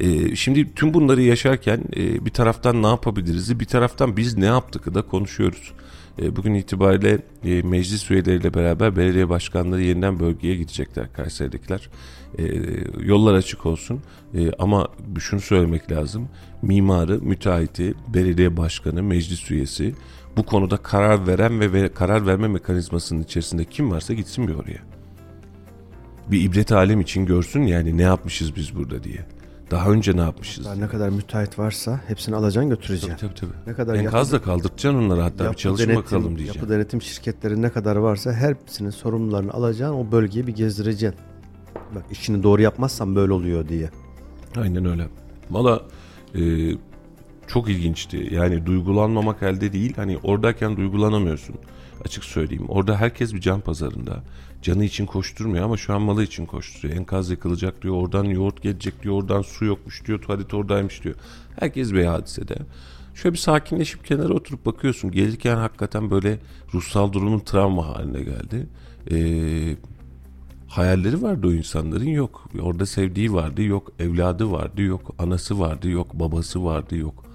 Ee, 0.00 0.36
şimdi 0.36 0.74
tüm 0.74 0.94
bunları 0.94 1.22
yaşarken 1.22 1.80
e, 1.96 2.24
bir 2.24 2.30
taraftan 2.30 2.82
ne 2.82 2.86
yapabiliriz, 2.86 3.60
bir 3.60 3.64
taraftan 3.64 4.16
biz 4.16 4.36
ne 4.36 4.46
yaptık 4.46 4.94
da 4.94 5.02
konuşuyoruz. 5.02 5.72
E, 6.22 6.36
bugün 6.36 6.54
itibariyle 6.54 7.18
e, 7.44 7.62
meclis 7.62 8.10
üyeleriyle 8.10 8.54
beraber 8.54 8.96
belediye 8.96 9.28
başkanları 9.28 9.82
yeniden 9.82 10.20
bölgeye 10.20 10.56
gidecekler 10.56 11.12
Kayseri'dekiler. 11.12 11.88
Yollar 13.00 13.34
açık 13.34 13.66
olsun 13.66 14.00
ama 14.58 14.88
şunu 15.18 15.40
söylemek 15.40 15.90
lazım. 15.90 16.28
Mimarı, 16.62 17.20
müteahhiti, 17.22 17.94
belediye 18.14 18.56
başkanı, 18.56 19.02
meclis 19.02 19.50
üyesi 19.50 19.94
bu 20.36 20.42
konuda 20.42 20.76
karar 20.76 21.26
veren 21.26 21.60
ve, 21.60 21.72
ve 21.72 21.88
karar 21.88 22.26
verme 22.26 22.48
mekanizmasının 22.48 23.22
içerisinde 23.22 23.64
kim 23.64 23.90
varsa 23.90 24.14
gitsin 24.14 24.48
bir 24.48 24.54
oraya. 24.54 24.95
Bir 26.30 26.42
ibret 26.42 26.72
alem 26.72 27.00
için 27.00 27.26
görsün 27.26 27.62
yani 27.62 27.96
ne 27.98 28.02
yapmışız 28.02 28.56
biz 28.56 28.76
burada 28.76 29.04
diye. 29.04 29.26
Daha 29.70 29.90
önce 29.90 30.16
ne 30.16 30.20
yapmışız? 30.20 30.64
Daha 30.64 30.74
ne 30.74 30.88
kadar 30.88 31.08
müteahhit 31.08 31.58
varsa 31.58 32.00
hepsini 32.06 32.36
alacaksın 32.36 32.70
götüreceksin. 32.70 33.16
Tabii 33.16 33.34
tabii. 33.34 33.50
Ne 33.66 33.74
kadar 33.74 33.94
Enkaz 33.94 34.32
da 34.32 34.42
kaldıracaksın 34.42 34.94
onları 34.94 35.20
hatta 35.20 35.50
bir 35.50 35.56
çalışın 35.56 35.84
denetim- 35.88 35.96
bakalım 35.96 36.28
diyeceğim. 36.38 36.54
Yapı 36.56 36.68
denetim 36.68 37.02
şirketleri 37.02 37.62
ne 37.62 37.70
kadar 37.70 37.96
varsa 37.96 38.32
hepsinin 38.32 38.90
sorumlularını 38.90 39.52
alacaksın 39.52 39.96
o 39.96 40.12
bölgeyi 40.12 40.46
bir 40.46 40.54
gezdireceksin. 40.54 41.20
Bak 41.94 42.02
işini 42.10 42.42
doğru 42.42 42.62
yapmazsan 42.62 43.16
böyle 43.16 43.32
oluyor 43.32 43.68
diye. 43.68 43.90
Aynen 44.56 44.84
öyle. 44.84 45.08
Valla 45.50 45.82
e, 46.34 46.40
çok 47.48 47.68
ilginçti. 47.68 48.28
Yani 48.32 48.66
duygulanmamak 48.66 49.42
elde 49.42 49.72
değil. 49.72 49.92
Hani 49.96 50.18
oradayken 50.22 50.76
duygulanamıyorsun. 50.76 51.56
Açık 52.04 52.24
söyleyeyim. 52.24 52.64
Orada 52.68 52.96
herkes 52.96 53.34
bir 53.34 53.40
can 53.40 53.60
pazarında. 53.60 54.22
Canı 54.62 54.84
için 54.84 55.06
koşturmuyor 55.06 55.64
ama 55.64 55.76
şu 55.76 55.94
an 55.94 56.02
malı 56.02 56.22
için 56.22 56.46
koşturuyor. 56.46 56.98
Enkaz 56.98 57.30
yıkılacak 57.30 57.82
diyor. 57.82 57.94
Oradan 57.94 58.24
yoğurt 58.24 58.62
gelecek 58.62 59.02
diyor. 59.02 59.14
Oradan 59.14 59.42
su 59.42 59.64
yokmuş 59.64 60.06
diyor. 60.06 60.22
Tuvalet 60.22 60.54
oradaymış 60.54 61.04
diyor. 61.04 61.14
Herkes 61.60 61.92
bir 61.92 62.04
hadisede. 62.04 62.56
Şöyle 63.14 63.32
bir 63.32 63.38
sakinleşip 63.38 64.04
kenara 64.04 64.34
oturup 64.34 64.66
bakıyorsun. 64.66 65.10
Gelirken 65.10 65.56
hakikaten 65.56 66.10
böyle 66.10 66.38
ruhsal 66.74 67.12
durumun 67.12 67.38
travma 67.38 67.86
haline 67.86 68.22
geldi. 68.22 68.66
Ee, 69.10 69.76
hayalleri 70.68 71.22
vardı 71.22 71.46
o 71.46 71.52
insanların 71.52 72.08
yok. 72.08 72.48
Orada 72.60 72.86
sevdiği 72.86 73.32
vardı 73.32 73.62
yok. 73.62 73.92
Evladı 73.98 74.50
vardı 74.50 74.82
yok. 74.82 75.14
Anası 75.18 75.60
vardı 75.60 75.88
yok. 75.88 76.14
Babası 76.14 76.64
vardı 76.64 76.96
yok. 76.96 77.25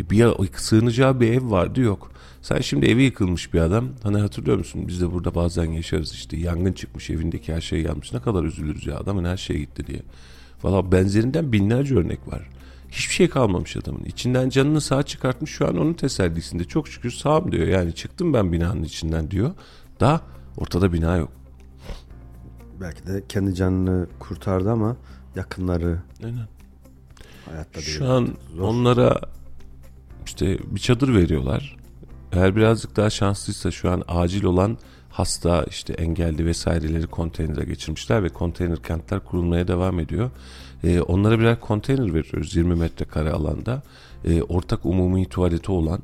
E, 0.00 0.10
Bir 0.10 0.26
sığınacağı 0.56 1.20
bir 1.20 1.32
ev 1.32 1.50
vardı 1.50 1.80
yok. 1.80 2.10
Sen 2.42 2.60
şimdi 2.60 2.86
evi 2.86 3.02
yıkılmış 3.02 3.54
bir 3.54 3.60
adam. 3.60 3.88
Hani 4.02 4.18
hatırlıyor 4.18 4.58
musun? 4.58 4.84
Biz 4.88 5.00
de 5.00 5.12
burada 5.12 5.34
bazen 5.34 5.64
yaşarız 5.72 6.12
işte. 6.12 6.36
Yangın 6.36 6.72
çıkmış 6.72 7.10
evindeki 7.10 7.54
her 7.54 7.60
şey 7.60 7.82
yanmış. 7.82 8.12
Ne 8.12 8.20
kadar 8.20 8.44
üzülürüz 8.44 8.86
ya 8.86 8.98
adamın 8.98 9.24
her 9.24 9.36
şey 9.36 9.58
gitti 9.58 9.86
diye. 9.86 10.02
Valla 10.62 10.92
benzerinden 10.92 11.52
binlerce 11.52 11.94
örnek 11.94 12.28
var. 12.28 12.48
Hiçbir 12.90 13.14
şey 13.14 13.28
kalmamış 13.28 13.76
adamın. 13.76 14.04
İçinden 14.04 14.48
canını 14.48 14.80
sağ 14.80 15.02
çıkartmış 15.02 15.50
şu 15.50 15.68
an 15.68 15.76
onun 15.78 15.94
tesellisinde. 15.94 16.64
Çok 16.64 16.88
şükür 16.88 17.10
sağım 17.10 17.52
diyor. 17.52 17.66
Yani 17.66 17.94
çıktım 17.94 18.32
ben 18.34 18.52
binanın 18.52 18.82
içinden 18.82 19.30
diyor. 19.30 19.50
Da 20.00 20.20
ortada 20.56 20.92
bina 20.92 21.16
yok. 21.16 21.30
Belki 22.80 23.06
de 23.06 23.22
kendi 23.28 23.54
canını 23.54 24.06
kurtardı 24.18 24.70
ama 24.70 24.96
yakınları 25.36 25.98
Aynen. 26.24 26.46
hayatta 27.50 27.74
değil. 27.80 27.98
Şu 27.98 28.06
an 28.06 28.28
Zor. 28.56 28.62
onlara 28.62 29.20
işte 30.26 30.58
bir 30.66 30.80
çadır 30.80 31.14
veriyorlar. 31.14 31.76
Eğer 32.32 32.56
birazcık 32.56 32.96
daha 32.96 33.10
şanslıysa 33.10 33.70
şu 33.70 33.90
an 33.90 34.02
acil 34.08 34.44
olan 34.44 34.78
hasta 35.10 35.64
işte 35.70 35.92
engelli 35.92 36.46
vesaireleri 36.46 37.06
konteynere 37.06 37.64
geçirmişler 37.64 38.22
ve 38.22 38.28
konteyner 38.28 38.82
kentler 38.82 39.20
kurulmaya 39.20 39.68
devam 39.68 40.00
ediyor. 40.00 40.30
Ee, 40.84 41.00
onlara 41.00 41.38
birer 41.38 41.60
konteyner 41.60 42.14
veriyoruz 42.14 42.56
20 42.56 42.74
metrekare 42.74 43.30
alanda. 43.30 43.82
Ee, 44.24 44.42
ortak 44.42 44.86
umumi 44.86 45.28
tuvaleti 45.28 45.72
olan 45.72 46.00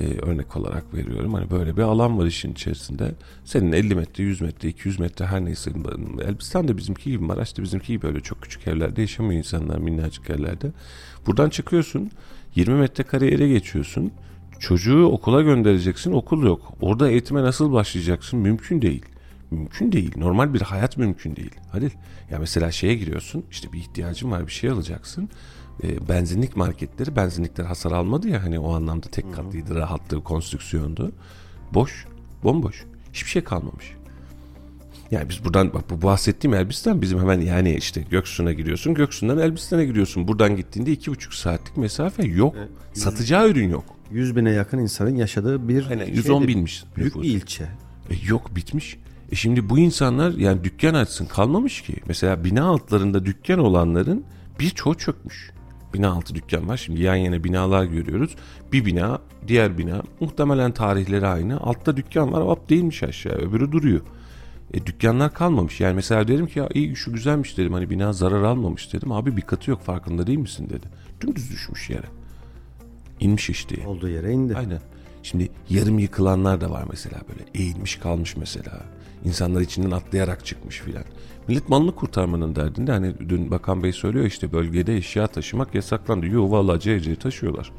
e, 0.00 0.18
örnek 0.18 0.56
olarak 0.56 0.94
veriyorum. 0.94 1.34
Hani 1.34 1.50
böyle 1.50 1.76
bir 1.76 1.82
alan 1.82 2.18
var 2.18 2.26
işin 2.26 2.52
içerisinde. 2.52 3.14
Senin 3.44 3.72
50 3.72 3.94
metre, 3.94 4.24
100 4.24 4.40
metre, 4.40 4.68
200 4.68 4.98
metre 4.98 5.26
her 5.26 5.44
neyse. 5.44 5.70
Elbistan 6.24 6.68
da 6.68 6.76
bizimki 6.76 7.10
gibi, 7.10 7.24
Maraş'ta 7.24 7.62
bizimki 7.62 7.86
gibi 7.86 8.02
böyle 8.02 8.20
çok 8.20 8.42
küçük 8.42 8.68
evlerde 8.68 9.00
yaşamıyor 9.00 9.38
insanlar 9.38 9.78
minnacık 9.78 10.28
yerlerde. 10.28 10.72
Buradan 11.26 11.50
çıkıyorsun, 11.50 12.10
20 12.54 12.78
metrekare 12.78 13.26
yere 13.26 13.48
geçiyorsun. 13.48 14.12
Çocuğu 14.58 15.04
okula 15.06 15.42
göndereceksin, 15.42 16.12
okul 16.12 16.46
yok. 16.46 16.72
Orada 16.80 17.10
eğitime 17.10 17.42
nasıl 17.42 17.72
başlayacaksın? 17.72 18.38
Mümkün 18.38 18.82
değil. 18.82 19.04
Mümkün 19.50 19.92
değil. 19.92 20.12
Normal 20.16 20.54
bir 20.54 20.60
hayat 20.60 20.96
mümkün 20.98 21.36
değil. 21.36 21.54
Halil. 21.72 21.90
Ya 22.30 22.38
mesela 22.38 22.70
şeye 22.70 22.94
giriyorsun. 22.94 23.44
işte 23.50 23.72
bir 23.72 23.78
ihtiyacın 23.78 24.30
var 24.30 24.46
bir 24.46 24.52
şey 24.52 24.70
alacaksın. 24.70 25.28
E, 25.82 26.08
benzinlik 26.08 26.56
marketleri 26.56 27.16
benzinlikler 27.16 27.64
hasar 27.64 27.92
almadı 27.92 28.28
ya 28.28 28.42
hani 28.42 28.58
o 28.58 28.74
anlamda 28.74 29.06
tek 29.06 29.34
katlıydı, 29.34 29.74
rahattı, 29.74 30.24
konstrüksiyondu. 30.24 31.12
Boş, 31.74 32.06
bomboş. 32.44 32.84
Hiçbir 33.12 33.30
şey 33.30 33.44
kalmamış. 33.44 33.92
Yani 35.12 35.28
biz 35.28 35.44
buradan 35.44 35.72
bak 35.72 35.90
bu 35.90 36.02
bahsettiğim 36.02 36.54
Elbistan 36.54 37.02
bizim 37.02 37.20
hemen 37.20 37.40
yani 37.40 37.74
işte 37.74 38.04
Göksu'na 38.10 38.52
giriyorsun. 38.52 38.94
Göksu'ndan 38.94 39.38
Elbistan'a 39.38 39.84
gidiyorsun. 39.84 40.28
Buradan 40.28 40.56
gittiğinde 40.56 40.92
iki 40.92 41.10
buçuk 41.10 41.34
saatlik 41.34 41.76
mesafe 41.76 42.26
yok. 42.26 42.54
Satacağı 42.92 43.48
ürün 43.48 43.68
yok. 43.68 43.84
100 44.10 44.36
bine 44.36 44.50
yakın 44.50 44.78
insanın 44.78 45.14
yaşadığı 45.14 45.68
bir 45.68 45.86
Aynen, 45.90 46.04
şeydi. 46.04 46.16
110 46.16 46.48
binmiş 46.48 46.84
Büyük 46.96 47.16
nüfus. 47.16 47.22
bir 47.22 47.28
ilçe. 47.28 47.64
E 48.10 48.14
yok 48.26 48.56
bitmiş. 48.56 48.98
E 49.32 49.36
şimdi 49.36 49.68
bu 49.68 49.78
insanlar 49.78 50.32
yani 50.32 50.64
dükkan 50.64 50.94
açsın 50.94 51.26
kalmamış 51.26 51.82
ki. 51.82 51.94
Mesela 52.08 52.44
bina 52.44 52.64
altlarında 52.64 53.24
dükkan 53.24 53.58
olanların 53.58 54.24
birçoğu 54.60 54.94
çökmüş. 54.94 55.50
Bina 55.94 56.10
altı 56.10 56.34
dükkan 56.34 56.68
var. 56.68 56.76
Şimdi 56.76 57.02
yan 57.02 57.14
yana 57.14 57.44
binalar 57.44 57.84
görüyoruz. 57.84 58.34
Bir 58.72 58.84
bina, 58.84 59.18
diğer 59.48 59.78
bina 59.78 60.02
muhtemelen 60.20 60.72
tarihleri 60.72 61.26
aynı. 61.26 61.60
Altta 61.60 61.96
dükkan 61.96 62.32
var. 62.32 62.42
Hop 62.42 62.70
değilmiş 62.70 63.02
aşağı. 63.02 63.32
Öbürü 63.32 63.72
duruyor. 63.72 64.00
E, 64.74 64.86
dükkanlar 64.86 65.34
kalmamış. 65.34 65.80
Yani 65.80 65.94
mesela 65.94 66.28
dedim 66.28 66.46
ki 66.46 66.58
ya 66.58 66.68
iyi 66.74 66.96
şu 66.96 67.12
güzelmiş 67.12 67.58
dedim. 67.58 67.72
Hani 67.72 67.90
bina 67.90 68.12
zarar 68.12 68.42
almamış 68.42 68.92
dedim. 68.92 69.12
Abi 69.12 69.36
bir 69.36 69.42
katı 69.42 69.70
yok 69.70 69.82
farkında 69.82 70.26
değil 70.26 70.38
misin 70.38 70.70
dedi. 70.70 70.86
Dümdüz 71.20 71.50
düşmüş 71.50 71.90
yere. 71.90 72.06
İnmiş 73.20 73.50
işte. 73.50 73.86
Olduğu 73.86 74.08
yere 74.08 74.32
indi. 74.32 74.56
Aynen. 74.56 74.80
Şimdi 75.22 75.48
yarım 75.70 75.98
yıkılanlar 75.98 76.60
da 76.60 76.70
var 76.70 76.84
mesela 76.90 77.20
böyle 77.28 77.44
eğilmiş 77.54 77.96
kalmış 77.96 78.36
mesela. 78.36 78.80
İnsanlar 79.24 79.60
içinden 79.60 79.90
atlayarak 79.90 80.46
çıkmış 80.46 80.80
filan. 80.80 81.04
Millet 81.48 81.68
malını 81.68 81.94
kurtarmanın 81.94 82.56
derdinde 82.56 82.92
hani 82.92 83.14
dün 83.28 83.50
Bakan 83.50 83.82
Bey 83.82 83.92
söylüyor 83.92 84.24
işte 84.24 84.52
bölgede 84.52 84.96
eşya 84.96 85.26
taşımak 85.26 85.74
yasaklandı. 85.74 86.26
Yo 86.26 86.50
vallahi 86.50 86.80
CC 86.80 87.16
taşıyorlar. 87.16 87.72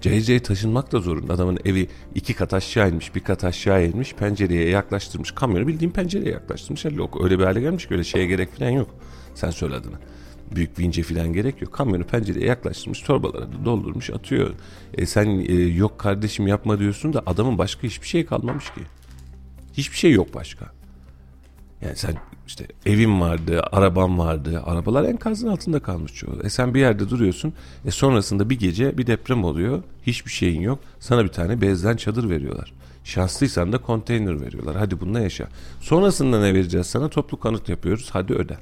CC 0.00 0.40
taşınmak 0.40 0.92
da 0.92 1.00
zorunda. 1.00 1.32
Adamın 1.32 1.58
evi 1.64 1.88
iki 2.14 2.34
kat 2.34 2.54
aşağı 2.54 2.90
inmiş, 2.90 3.14
bir 3.14 3.20
kat 3.20 3.44
aşağı 3.44 3.86
inmiş, 3.86 4.14
pencereye 4.14 4.68
yaklaştırmış. 4.68 5.30
Kamyonu 5.30 5.66
bildiğin 5.66 5.90
pencereye 5.90 6.32
yaklaştırmış. 6.32 6.84
Yok, 6.84 7.24
öyle 7.24 7.38
bir 7.38 7.44
hale 7.44 7.60
gelmiş 7.60 7.88
ki 7.88 7.94
öyle 7.94 8.04
şeye 8.04 8.26
gerek 8.26 8.56
falan 8.58 8.70
yok. 8.70 8.94
Sen 9.34 9.50
söyle 9.50 9.74
adını. 9.74 9.96
Büyük 10.54 10.78
vince 10.78 11.02
falan 11.02 11.32
gerek 11.32 11.62
yok. 11.62 11.72
Kamyonu 11.72 12.04
pencereye 12.04 12.46
yaklaştırmış, 12.46 13.00
torbalara 13.00 13.52
da 13.52 13.64
doldurmuş, 13.64 14.10
atıyor. 14.10 14.50
E 14.94 15.06
sen 15.06 15.26
e, 15.26 15.52
yok 15.54 15.98
kardeşim 15.98 16.46
yapma 16.46 16.78
diyorsun 16.78 17.12
da 17.12 17.22
adamın 17.26 17.58
başka 17.58 17.82
hiçbir 17.82 18.06
şey 18.06 18.26
kalmamış 18.26 18.64
ki. 18.64 18.80
Hiçbir 19.72 19.96
şey 19.96 20.12
yok 20.12 20.34
başka. 20.34 20.72
Yani 21.82 21.96
sen 21.96 22.14
işte 22.48 22.66
evin 22.86 23.20
vardı, 23.20 23.62
araban 23.72 24.18
vardı. 24.18 24.62
Arabalar 24.66 25.04
enkazın 25.04 25.48
altında 25.48 25.80
kalmış 25.80 26.14
çoğu. 26.14 26.40
E 26.44 26.50
sen 26.50 26.74
bir 26.74 26.80
yerde 26.80 27.10
duruyorsun. 27.10 27.52
E 27.84 27.90
sonrasında 27.90 28.50
bir 28.50 28.58
gece 28.58 28.98
bir 28.98 29.06
deprem 29.06 29.44
oluyor. 29.44 29.82
Hiçbir 30.02 30.30
şeyin 30.30 30.60
yok. 30.60 30.78
Sana 31.00 31.24
bir 31.24 31.28
tane 31.28 31.60
bezden 31.60 31.96
çadır 31.96 32.30
veriyorlar. 32.30 32.72
Şanslıysan 33.04 33.72
da 33.72 33.78
konteyner 33.78 34.40
veriyorlar. 34.40 34.76
Hadi 34.76 35.00
bununla 35.00 35.20
yaşa. 35.20 35.48
Sonrasında 35.80 36.40
ne 36.40 36.54
vereceğiz 36.54 36.86
sana? 36.86 37.08
Toplu 37.08 37.40
kanıt 37.40 37.68
yapıyoruz. 37.68 38.08
Hadi 38.12 38.34
öde. 38.34 38.58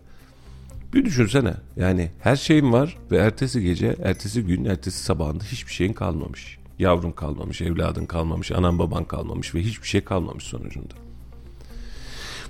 Bir 0.94 1.04
düşünsene. 1.04 1.54
Yani 1.76 2.10
her 2.20 2.36
şeyin 2.36 2.72
var 2.72 2.96
ve 3.10 3.16
ertesi 3.16 3.62
gece, 3.62 3.96
ertesi 4.02 4.42
gün, 4.42 4.64
ertesi 4.64 5.04
sabahında 5.04 5.44
hiçbir 5.44 5.72
şeyin 5.72 5.92
kalmamış. 5.92 6.58
Yavrun 6.78 7.12
kalmamış, 7.12 7.62
evladın 7.62 8.06
kalmamış, 8.06 8.52
anan 8.52 8.78
baban 8.78 9.04
kalmamış 9.04 9.54
ve 9.54 9.60
hiçbir 9.60 9.88
şey 9.88 10.00
kalmamış 10.00 10.44
sonucunda. 10.44 11.05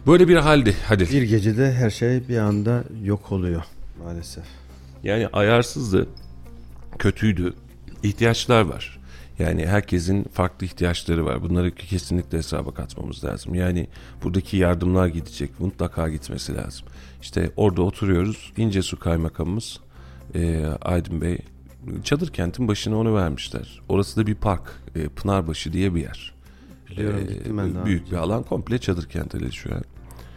Böyle 0.07 0.29
bir 0.29 0.37
haldi. 0.37 0.75
Hadi. 0.87 1.09
Bir 1.13 1.23
gecede 1.23 1.73
her 1.73 1.91
şey 1.91 2.29
bir 2.29 2.39
anda 2.39 2.85
yok 3.05 3.33
oluyor 3.33 3.63
maalesef. 4.05 4.45
Yani 5.05 5.29
ayarsızdı, 5.29 6.09
kötüydü. 6.99 7.55
İhtiyaçlar 8.03 8.61
var. 8.63 8.99
Yani 9.39 9.67
herkesin 9.67 10.25
farklı 10.33 10.67
ihtiyaçları 10.67 11.25
var. 11.25 11.43
Bunları 11.43 11.75
kesinlikle 11.75 12.39
hesaba 12.39 12.75
katmamız 12.75 13.25
lazım. 13.25 13.55
Yani 13.55 13.89
buradaki 14.23 14.57
yardımlar 14.57 15.07
gidecek. 15.07 15.61
Mutlaka 15.61 16.09
gitmesi 16.09 16.55
lazım. 16.57 16.87
İşte 17.23 17.51
orada 17.57 17.83
oturuyoruz. 17.83 18.53
İncesu 18.57 18.99
kaymakamımız 18.99 19.81
e, 20.35 20.67
Aydın 20.83 21.21
Bey 21.21 21.39
çadır 22.05 22.33
kentin 22.33 22.69
başına 22.69 22.97
onu 22.99 23.15
vermişler. 23.15 23.81
Orası 23.89 24.21
da 24.21 24.27
bir 24.27 24.35
park. 24.35 24.63
E, 24.95 25.09
Pınarbaşı 25.09 25.73
diye 25.73 25.95
bir 25.95 26.01
yer. 26.03 26.35
Biliyorum, 26.91 27.21
E, 27.29 27.33
gittim 27.33 27.59
ben 27.59 27.75
daha 27.75 27.87
Büyük 27.87 28.03
önce. 28.03 28.13
bir 28.13 28.17
alan. 28.17 28.43
Komple 28.43 28.79
çadır 28.79 29.09
kenti 29.09 29.53
şu 29.53 29.75
an. 29.75 29.83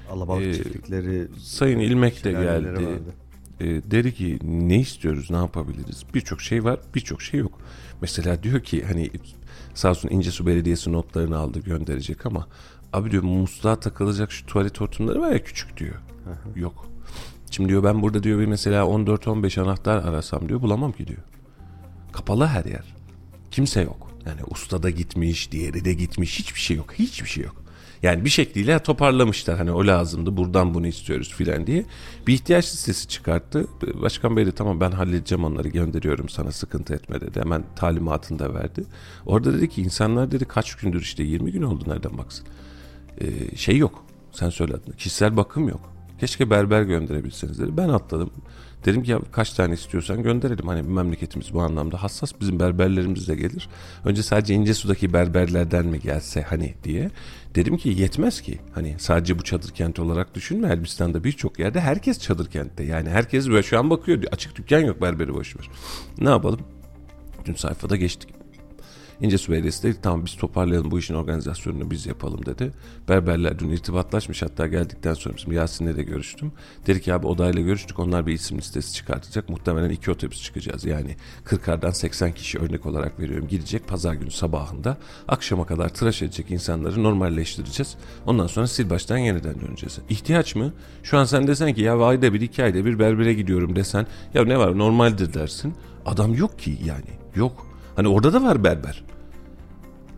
Alabalık 0.09 0.43
Ee, 0.43 0.53
çiftlikleri 0.53 1.27
Sayın 1.39 1.79
İlmek 1.79 2.23
de 2.23 2.31
geldi. 2.31 3.01
E, 3.59 3.65
dedi 3.65 4.13
ki 4.13 4.39
ne 4.43 4.79
istiyoruz, 4.79 5.31
ne 5.31 5.37
yapabiliriz? 5.37 6.03
Birçok 6.13 6.41
şey 6.41 6.63
var, 6.63 6.79
birçok 6.95 7.21
şey 7.21 7.39
yok. 7.39 7.59
Mesela 8.01 8.43
diyor 8.43 8.59
ki 8.59 8.85
hani 8.85 9.09
sağ 9.73 9.89
olsun 9.89 10.09
İncesu 10.09 10.47
Belediyesi 10.47 10.91
notlarını 10.93 11.37
aldı 11.37 11.59
gönderecek 11.59 12.25
ama 12.25 12.47
abi 12.93 13.11
diyor 13.11 13.23
musluğa 13.23 13.79
takılacak 13.79 14.31
şu 14.31 14.45
tuvalet 14.45 14.81
hortumları 14.81 15.21
var 15.21 15.31
ya 15.31 15.43
küçük 15.43 15.77
diyor. 15.77 15.95
Yok. 16.55 16.87
Şimdi 17.51 17.69
diyor 17.69 17.83
ben 17.83 18.01
burada 18.01 18.23
diyor 18.23 18.39
bir 18.39 18.45
mesela 18.45 18.83
14-15 18.83 19.61
anahtar 19.61 19.97
arasam 19.97 20.49
diyor 20.49 20.61
bulamam 20.61 20.91
ki 20.91 21.07
diyor. 21.07 21.21
Kapalı 22.11 22.45
her 22.45 22.65
yer. 22.65 22.95
Kimse 23.51 23.81
yok. 23.81 24.11
Yani 24.25 24.41
usta 24.51 24.83
da 24.83 24.89
gitmiş, 24.89 25.51
diğeri 25.51 25.85
de 25.85 25.93
gitmiş. 25.93 26.39
Hiçbir 26.39 26.59
şey 26.59 26.77
yok. 26.77 26.93
Hiçbir 26.93 27.29
şey 27.29 27.43
yok. 27.43 27.63
Yani 28.03 28.25
bir 28.25 28.29
şekliyle 28.29 28.79
toparlamışlar. 28.79 29.57
Hani 29.57 29.71
o 29.71 29.87
lazımdı. 29.87 30.37
Buradan 30.37 30.73
bunu 30.73 30.87
istiyoruz 30.87 31.33
filan 31.33 31.67
diye. 31.67 31.85
Bir 32.27 32.33
ihtiyaç 32.33 32.73
listesi 32.73 33.07
çıkarttı. 33.07 33.67
Başkan 34.01 34.37
Bey 34.37 34.45
de 34.45 34.51
tamam 34.51 34.79
ben 34.79 34.91
halledeceğim 34.91 35.43
onları 35.43 35.67
gönderiyorum 35.67 36.29
sana 36.29 36.51
sıkıntı 36.51 36.93
etme 36.93 37.21
dedi. 37.21 37.39
Hemen 37.39 37.63
talimatını 37.75 38.39
da 38.39 38.53
verdi. 38.53 38.83
Orada 39.25 39.53
dedi 39.53 39.69
ki 39.69 39.81
insanlar 39.81 40.31
dedi 40.31 40.45
kaç 40.45 40.75
gündür 40.75 41.01
işte 41.01 41.23
20 41.23 41.51
gün 41.51 41.61
oldu 41.61 41.83
nereden 41.87 42.17
baksın. 42.17 42.47
Ee, 43.21 43.55
şey 43.55 43.77
yok. 43.77 44.03
Sen 44.31 44.49
söyle 44.49 44.73
adını. 44.73 44.95
Kişisel 44.95 45.37
bakım 45.37 45.67
yok. 45.67 45.93
Keşke 46.19 46.49
berber 46.49 46.83
gönderebilseniz 46.83 47.59
dedi. 47.59 47.77
Ben 47.77 47.89
atladım. 47.89 48.31
Dedim 48.85 49.03
ki 49.03 49.11
ya 49.11 49.19
kaç 49.31 49.53
tane 49.53 49.73
istiyorsan 49.73 50.23
gönderelim. 50.23 50.67
Hani 50.67 50.81
memleketimiz 50.81 51.53
bu 51.53 51.61
anlamda 51.61 52.03
hassas. 52.03 52.31
Bizim 52.41 52.59
berberlerimiz 52.59 53.27
de 53.27 53.35
gelir. 53.35 53.69
Önce 54.05 54.23
sadece 54.23 54.53
İncesu'daki 54.53 55.13
berberlerden 55.13 55.85
mi 55.85 55.99
gelse 55.99 56.41
hani 56.41 56.75
diye. 56.83 57.11
Dedim 57.55 57.77
ki 57.77 57.89
yetmez 57.89 58.41
ki. 58.41 58.59
Hani 58.73 58.95
sadece 58.97 59.39
bu 59.39 59.43
çadır 59.43 59.69
kenti 59.71 60.01
olarak 60.01 60.35
düşünme. 60.35 60.67
Elbistan'da 60.67 61.23
birçok 61.23 61.59
yerde 61.59 61.79
herkes 61.79 62.19
çadır 62.19 62.49
kentte. 62.49 62.83
Yani 62.83 63.09
herkes 63.09 63.49
böyle 63.49 63.63
şu 63.63 63.79
an 63.79 63.89
bakıyor. 63.89 64.23
Açık 64.31 64.55
dükkan 64.55 64.79
yok 64.79 65.01
berberi 65.01 65.33
boş 65.33 65.55
ver. 65.55 65.69
Ne 66.17 66.29
yapalım? 66.29 66.59
Dün 67.45 67.53
sayfada 67.53 67.95
geçtik. 67.95 68.38
İncesu 69.21 69.51
Belediyesi 69.51 69.83
dedi 69.83 69.97
tamam 70.01 70.25
biz 70.25 70.35
toparlayalım 70.35 70.91
bu 70.91 70.99
işin 70.99 71.13
organizasyonunu 71.13 71.91
biz 71.91 72.05
yapalım 72.05 72.45
dedi. 72.45 72.71
Berberler 73.09 73.59
dün 73.59 73.69
irtibatlaşmış 73.69 74.41
hatta 74.41 74.67
geldikten 74.67 75.13
sonra 75.13 75.37
bizim 75.37 75.51
Yasin'le 75.51 75.95
de 75.97 76.03
görüştüm. 76.03 76.51
Dedi 76.87 77.01
ki 77.01 77.13
abi 77.13 77.27
odayla 77.27 77.61
görüştük 77.61 77.99
onlar 77.99 78.27
bir 78.27 78.33
isim 78.33 78.57
listesi 78.57 78.93
çıkartacak. 78.93 79.49
Muhtemelen 79.49 79.89
iki 79.89 80.11
otobüs 80.11 80.43
çıkacağız 80.43 80.85
yani 80.85 81.15
40'ardan 81.45 81.93
80 81.93 82.31
kişi 82.31 82.59
örnek 82.59 82.85
olarak 82.85 83.19
veriyorum 83.19 83.47
gidecek 83.47 83.87
pazar 83.87 84.13
günü 84.13 84.31
sabahında 84.31 84.97
akşama 85.27 85.65
kadar 85.65 85.89
tıraş 85.89 86.21
edecek 86.21 86.51
insanları 86.51 87.03
normalleştireceğiz. 87.03 87.95
Ondan 88.25 88.47
sonra 88.47 88.67
sil 88.73 88.87
baştan 88.89 89.17
yeniden 89.17 89.61
döneceğiz. 89.61 89.99
İhtiyaç 90.09 90.55
mı? 90.55 90.73
Şu 91.03 91.17
an 91.17 91.23
sen 91.23 91.47
desen 91.47 91.73
ki 91.73 91.81
ya 91.81 91.99
ayda 91.99 92.33
bir 92.33 92.41
iki 92.41 92.63
ayda 92.63 92.85
bir 92.85 92.99
berbere 92.99 93.33
gidiyorum 93.33 93.75
desen 93.75 94.07
ya 94.33 94.45
ne 94.45 94.59
var 94.59 94.77
normaldir 94.77 95.33
dersin. 95.33 95.73
Adam 96.05 96.33
yok 96.33 96.59
ki 96.59 96.77
yani 96.85 97.09
yok. 97.35 97.68
Hani 97.99 98.07
orada 98.07 98.33
da 98.33 98.43
var 98.43 98.63
berber. 98.63 99.03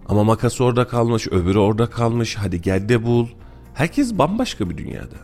Ama 0.06 0.24
makas 0.24 0.62
orada 0.62 0.88
kalmış, 0.88 1.28
öbürü 1.28 1.60
orada 1.60 1.90
kalmış. 1.90 2.36
Hadi 2.36 2.62
gel 2.62 2.90
de 2.90 3.04
bul. 3.04 3.28
Herkes 3.74 4.18
bambaşka 4.18 4.70
bir 4.70 4.78
dünyada. 4.78 5.16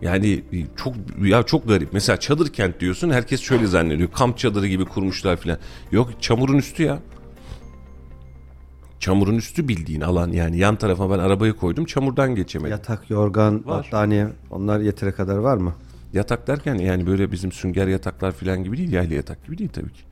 Yani 0.00 0.44
çok 0.76 0.94
ya 1.24 1.42
çok 1.42 1.68
garip. 1.68 1.92
Mesela 1.92 2.20
çadır 2.20 2.52
kent 2.52 2.80
diyorsun. 2.80 3.10
Herkes 3.10 3.40
şöyle 3.40 3.66
zannediyor. 3.66 4.10
Kamp 4.12 4.38
çadırı 4.38 4.66
gibi 4.66 4.84
kurmuşlar 4.84 5.36
filan. 5.36 5.58
Yok 5.92 6.10
çamurun 6.20 6.58
üstü 6.58 6.82
ya. 6.82 6.98
Çamurun 9.00 9.36
üstü 9.36 9.68
bildiğin 9.68 10.00
alan 10.00 10.32
yani 10.32 10.58
yan 10.58 10.76
tarafa 10.76 11.10
ben 11.10 11.18
arabayı 11.18 11.52
koydum 11.52 11.84
çamurdan 11.84 12.34
geçemedim. 12.34 12.70
Yatak, 12.70 13.10
yorgan, 13.10 13.54
Var. 13.54 13.78
battaniye 13.78 14.28
onlar 14.50 14.80
yetere 14.80 15.12
kadar 15.12 15.36
var 15.36 15.56
mı? 15.56 15.74
Yatak 16.12 16.46
derken 16.46 16.74
yani 16.74 17.06
böyle 17.06 17.32
bizim 17.32 17.52
sünger 17.52 17.86
yataklar 17.86 18.32
falan 18.32 18.64
gibi 18.64 18.78
değil, 18.78 18.92
yaylı 18.92 19.14
yatak 19.14 19.46
gibi 19.46 19.58
değil 19.58 19.70
tabii 19.72 19.92
ki. 19.92 20.02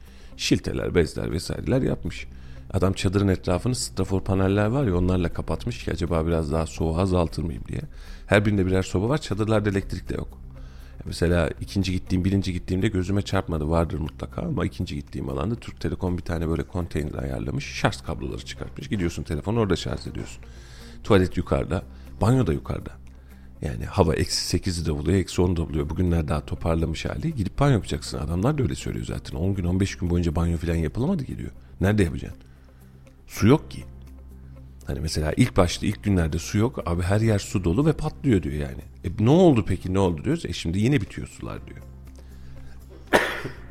Şilteler, 0.41 0.95
bezler 0.95 1.33
vesaireler 1.33 1.83
yapmış. 1.83 2.27
Adam 2.73 2.93
çadırın 2.93 3.29
etrafını 3.29 3.75
strafor 3.75 4.21
paneller 4.21 4.67
var 4.67 4.85
ya 4.85 4.97
onlarla 4.97 5.33
kapatmış 5.33 5.85
ki 5.85 5.91
acaba 5.91 6.27
biraz 6.27 6.53
daha 6.53 6.67
soğuğu 6.67 6.99
azaltır 6.99 7.43
mıyım 7.43 7.63
diye. 7.69 7.81
Her 8.27 8.47
birinde 8.47 8.67
birer 8.67 8.83
soba 8.83 9.09
var. 9.09 9.19
Çadırlarda 9.19 9.71
elektrik 9.71 10.09
de 10.09 10.15
yok. 10.15 10.39
Mesela 11.05 11.51
ikinci 11.61 11.93
gittiğim, 11.93 12.25
birinci 12.25 12.53
gittiğimde 12.53 12.89
gözüme 12.89 13.23
çarpmadı. 13.23 13.71
Vardır 13.71 13.99
mutlaka 13.99 14.43
ama 14.43 14.65
ikinci 14.65 14.95
gittiğim 14.95 15.29
alanda 15.29 15.55
Türk 15.55 15.81
Telekom 15.81 16.19
bir 16.19 16.23
tane 16.23 16.49
böyle 16.49 16.63
konteyner 16.63 17.15
ayarlamış. 17.23 17.65
Şarj 17.65 18.01
kabloları 18.01 18.45
çıkartmış. 18.45 18.89
Gidiyorsun 18.89 19.23
telefonu 19.23 19.61
orada 19.61 19.77
şarj 19.77 20.07
ediyorsun. 20.07 20.45
Tuvalet 21.05 21.37
yukarıda, 21.37 21.83
banyo 22.21 22.47
da 22.47 22.53
yukarıda. 22.53 22.91
Yani 23.63 23.85
hava 23.85 24.15
eksi 24.15 24.59
8'i 24.59 24.87
de 24.87 24.95
buluyor, 24.95 25.19
eksi 25.19 25.43
10 25.43 25.57
da 25.57 25.69
buluyor. 25.69 25.91
Bugünler 25.91 26.29
daha 26.29 26.47
toparlamış 26.47 27.05
hali. 27.05 27.35
Gidip 27.35 27.59
banyo 27.59 27.73
yapacaksın. 27.73 28.19
Adamlar 28.19 28.59
da 28.59 28.63
öyle 28.63 28.75
söylüyor 28.75 29.07
zaten. 29.07 29.37
10 29.37 29.55
gün, 29.55 29.65
15 29.65 29.97
gün 29.97 30.11
boyunca 30.11 30.37
banyo 30.37 30.59
falan 30.59 30.75
yapılamadı 30.75 31.25
geliyor. 31.25 31.51
Nerede 31.81 32.03
yapacaksın? 32.03 32.41
Su 33.27 33.47
yok 33.47 33.71
ki. 33.71 33.85
Hani 34.87 35.01
mesela 35.01 35.33
ilk 35.37 35.57
başta 35.57 35.87
ilk 35.87 36.05
günlerde 36.05 36.39
su 36.39 36.59
yok. 36.59 36.83
Abi 36.87 37.03
her 37.03 37.21
yer 37.21 37.39
su 37.39 37.65
dolu 37.65 37.87
ve 37.87 37.93
patlıyor 37.93 38.43
diyor 38.43 38.55
yani. 38.55 38.83
E 39.05 39.25
ne 39.25 39.31
oldu 39.31 39.65
peki 39.69 39.95
ne 39.95 39.99
oldu 39.99 40.25
diyoruz. 40.25 40.47
E 40.47 40.53
şimdi 40.53 40.79
yine 40.79 41.01
bitiyor 41.01 41.29
sular 41.29 41.67
diyor. 41.67 41.81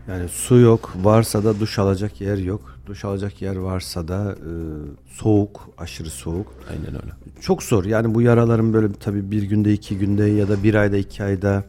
Yani 0.07 0.29
su 0.29 0.57
yok, 0.57 0.93
varsa 0.95 1.43
da 1.43 1.59
duş 1.59 1.79
alacak 1.79 2.21
yer 2.21 2.37
yok. 2.37 2.78
Duş 2.89 3.05
alacak 3.05 3.41
yer 3.41 3.55
varsa 3.55 4.07
da 4.07 4.35
e, 4.39 4.51
soğuk, 5.13 5.69
aşırı 5.77 6.09
soğuk. 6.09 6.53
Aynen 6.69 7.01
öyle. 7.01 7.13
Çok 7.41 7.63
zor. 7.63 7.85
Yani 7.85 8.15
bu 8.15 8.21
yaraların 8.21 8.73
böyle 8.73 8.93
tabii 8.93 9.31
bir 9.31 9.43
günde, 9.43 9.73
iki 9.73 9.97
günde 9.97 10.25
ya 10.25 10.49
da 10.49 10.63
bir 10.63 10.75
ayda, 10.75 10.97
iki 10.97 11.23
ayda 11.23 11.63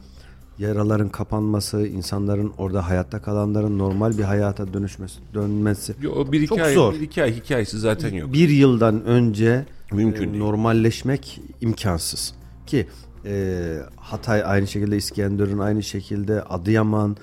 yaraların 0.59 1.09
kapanması, 1.09 1.87
insanların 1.87 2.53
orada 2.59 2.89
hayatta 2.89 3.23
kalanların 3.23 3.79
normal 3.79 4.19
bir 4.19 4.23
hayata 4.23 4.75
dönüşmesi, 4.75 5.21
dönmesi. 5.35 5.95
Yo, 6.03 6.33
bir 6.33 6.41
iki 6.41 6.49
Çok 6.49 6.61
ay, 6.61 6.75
zor. 6.75 6.95
bir 6.95 7.01
iki 7.01 7.23
ay 7.23 7.37
hikayesi 7.37 7.79
zaten 7.79 8.15
yok. 8.15 8.33
Bir 8.33 8.49
yıldan 8.49 9.05
önce 9.05 9.67
Mümkün 9.93 10.29
e, 10.29 10.33
değil. 10.33 10.43
normalleşmek 10.43 11.41
imkansız. 11.61 12.35
Ki 12.67 12.87
e, 13.25 13.77
Hatay 13.97 14.43
aynı 14.45 14.67
şekilde, 14.67 14.97
İskenderun 14.97 15.59
aynı 15.59 15.83
şekilde, 15.83 16.43
Adıyaman, 16.43 17.11
e, 17.13 17.17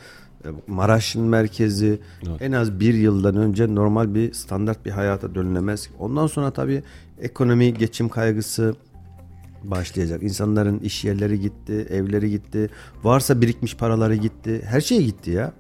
Maraş'ın 0.68 1.22
merkezi 1.22 2.00
Evet. 2.28 2.42
en 2.42 2.52
az 2.52 2.80
bir 2.80 2.94
yıldan 2.94 3.36
önce 3.36 3.76
normal 3.76 4.16
bir 4.16 4.34
standart 4.34 4.86
bir 4.86 4.92
hayata 4.92 5.36
dönülemez. 5.36 5.90
Ondan 6.00 6.28
sonra 6.28 6.52
tabii 6.52 6.84
ekonomi, 7.22 7.74
geçim 7.74 8.10
kaygısı 8.10 8.76
başlayacak. 9.64 10.24
İnsanların 10.24 10.80
iş 10.80 11.06
yerleri 11.06 11.40
gitti, 11.40 11.88
evleri 11.90 12.30
gitti, 12.30 12.70
varsa 13.04 13.42
birikmiş 13.42 13.76
paraları 13.76 14.16
gitti, 14.16 14.62
her 14.66 14.82
şey 14.82 15.06
gitti 15.06 15.32
ya. 15.32 15.54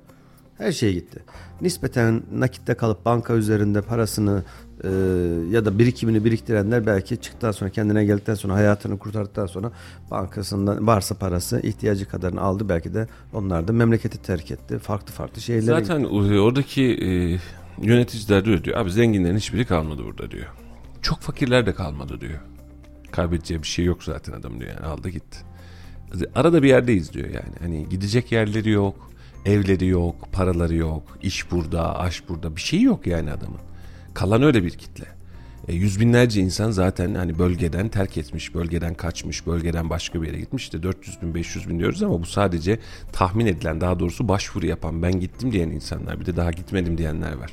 Her 0.57 0.71
şey 0.71 0.93
gitti. 0.93 1.19
Nispeten 1.61 2.21
nakitte 2.33 2.73
kalıp 2.73 3.05
banka 3.05 3.33
üzerinde 3.33 3.81
parasını 3.81 4.43
e, 4.83 4.89
ya 5.51 5.65
da 5.65 5.79
birikimini 5.79 6.25
biriktirenler 6.25 6.85
belki 6.85 7.21
çıktıktan 7.21 7.51
sonra 7.51 7.69
kendine 7.69 8.05
geldikten 8.05 8.35
sonra 8.35 8.53
hayatını 8.53 8.99
kurtardıktan 8.99 9.45
sonra 9.45 9.71
bankasından 10.11 10.87
varsa 10.87 11.15
parası 11.15 11.59
ihtiyacı 11.59 12.07
kadarını 12.09 12.41
aldı 12.41 12.69
belki 12.69 12.93
de 12.93 13.07
onlar 13.33 13.67
da 13.67 13.73
memleketi 13.73 14.21
terk 14.21 14.51
etti. 14.51 14.79
Farklı 14.79 15.13
farklı 15.13 15.41
şeylere 15.41 15.65
Zaten 15.65 16.03
oradaki 16.03 16.83
e, 16.83 17.39
yöneticiler 17.87 18.47
öyle 18.47 18.63
diyor. 18.63 18.77
Abi 18.77 18.91
zenginlerin 18.91 19.37
hiçbiri 19.37 19.65
kalmadı 19.65 20.05
burada 20.05 20.31
diyor. 20.31 20.47
Çok 21.01 21.19
fakirler 21.19 21.65
de 21.65 21.73
kalmadı 21.73 22.21
diyor. 22.21 22.39
Kaybedeceği 23.11 23.61
bir 23.61 23.67
şey 23.67 23.85
yok 23.85 24.03
zaten 24.03 24.33
adam 24.33 24.59
diyor 24.59 24.71
yani 24.71 24.85
aldı 24.85 25.09
gitti. 25.09 25.37
Arada 26.35 26.63
bir 26.63 26.67
yerdeyiz 26.67 27.13
diyor 27.13 27.27
yani. 27.27 27.55
Hani 27.59 27.89
gidecek 27.89 28.31
yerleri 28.31 28.69
yok, 28.69 29.11
evleri 29.45 29.87
yok, 29.87 30.15
paraları 30.31 30.75
yok, 30.75 31.17
iş 31.21 31.51
burada, 31.51 31.99
aş 31.99 32.29
burada 32.29 32.55
bir 32.55 32.61
şey 32.61 32.81
yok 32.81 33.07
yani 33.07 33.31
adamın. 33.31 33.59
Kalan 34.17 34.43
öyle 34.43 34.63
bir 34.63 34.69
kitle. 34.69 35.05
E, 35.67 35.73
yüz 35.73 35.99
binlerce 35.99 36.41
insan 36.41 36.71
zaten 36.71 37.15
hani 37.15 37.39
bölgeden 37.39 37.89
terk 37.89 38.17
etmiş, 38.17 38.55
bölgeden 38.55 38.93
kaçmış, 38.93 39.47
bölgeden 39.47 39.89
başka 39.89 40.21
bir 40.21 40.27
yere 40.27 40.39
gitmiş. 40.39 40.63
İşte 40.63 40.83
400 40.83 41.21
bin, 41.21 41.35
500 41.35 41.69
bin 41.69 41.79
diyoruz 41.79 42.03
ama 42.03 42.21
bu 42.21 42.25
sadece 42.25 42.79
tahmin 43.13 43.45
edilen, 43.45 43.81
daha 43.81 43.99
doğrusu 43.99 44.27
başvuru 44.27 44.65
yapan, 44.65 45.01
ben 45.01 45.19
gittim 45.19 45.51
diyen 45.51 45.69
insanlar. 45.69 46.19
Bir 46.19 46.25
de 46.25 46.35
daha 46.35 46.51
gitmedim 46.51 46.97
diyenler 46.97 47.33
var. 47.33 47.51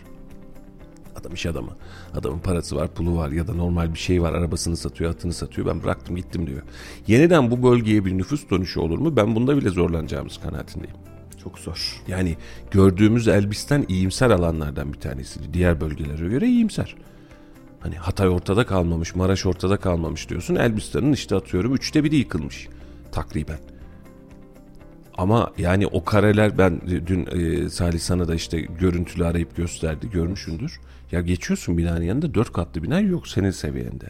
Adam 1.17 1.35
iş 1.35 1.47
adamı. 1.47 1.77
Adamın 2.15 2.39
parası 2.39 2.77
var, 2.77 2.95
pulu 2.95 3.17
var 3.17 3.31
ya 3.31 3.47
da 3.47 3.55
normal 3.55 3.95
bir 3.95 3.99
şey 3.99 4.23
var. 4.23 4.33
Arabasını 4.33 4.77
satıyor, 4.77 5.11
atını 5.11 5.33
satıyor. 5.33 5.67
Ben 5.67 5.83
bıraktım 5.83 6.17
gittim 6.17 6.47
diyor. 6.47 6.63
Yeniden 7.07 7.51
bu 7.51 7.63
bölgeye 7.71 8.05
bir 8.05 8.19
nüfus 8.19 8.51
dönüşü 8.51 8.81
olur 8.81 8.99
mu? 8.99 9.17
Ben 9.17 9.37
bunda 9.37 9.57
bile 9.57 9.69
zorlanacağımız 9.69 10.41
kanaatindeyim. 10.41 10.97
Çok 11.45 11.59
zor. 11.59 12.03
Yani 12.09 12.37
gördüğümüz 12.71 13.29
Elbistan 13.29 13.85
iyimser 13.89 14.31
alanlardan 14.31 14.93
bir 14.93 15.01
tanesi. 15.01 15.41
Diğer 15.53 15.81
bölgelere 15.81 16.29
göre 16.29 16.47
iyimser. 16.49 16.97
Hani 17.81 17.95
Hatay 17.97 18.29
ortada 18.29 18.67
kalmamış, 18.67 19.15
Maraş 19.15 19.47
ortada 19.47 19.77
kalmamış 19.77 20.29
diyorsun. 20.29 20.55
Elbistan'ın 20.55 21.13
işte 21.13 21.37
atıyorum 21.37 21.75
üçte 21.75 22.05
biri 22.05 22.17
yıkılmış 22.17 22.69
takriben. 23.13 23.59
Ama 25.19 25.53
yani 25.59 25.87
o 25.87 26.05
kareler 26.05 26.59
ben 26.59 26.81
dün 26.87 27.27
e, 27.27 27.71
Salih 27.71 27.99
sana 27.99 28.29
da 28.29 28.35
işte 28.35 28.61
görüntülü 28.61 29.25
arayıp 29.25 29.57
gösterdi 29.57 30.11
görmüşündür. 30.11 30.81
Ya 31.13 31.21
geçiyorsun 31.21 31.79
binanın 31.79 32.03
yanında 32.03 32.35
dört 32.35 32.53
katlı 32.53 32.83
bina 32.83 33.01
yok 33.01 33.29
senin 33.29 33.51
seviyende. 33.51 34.07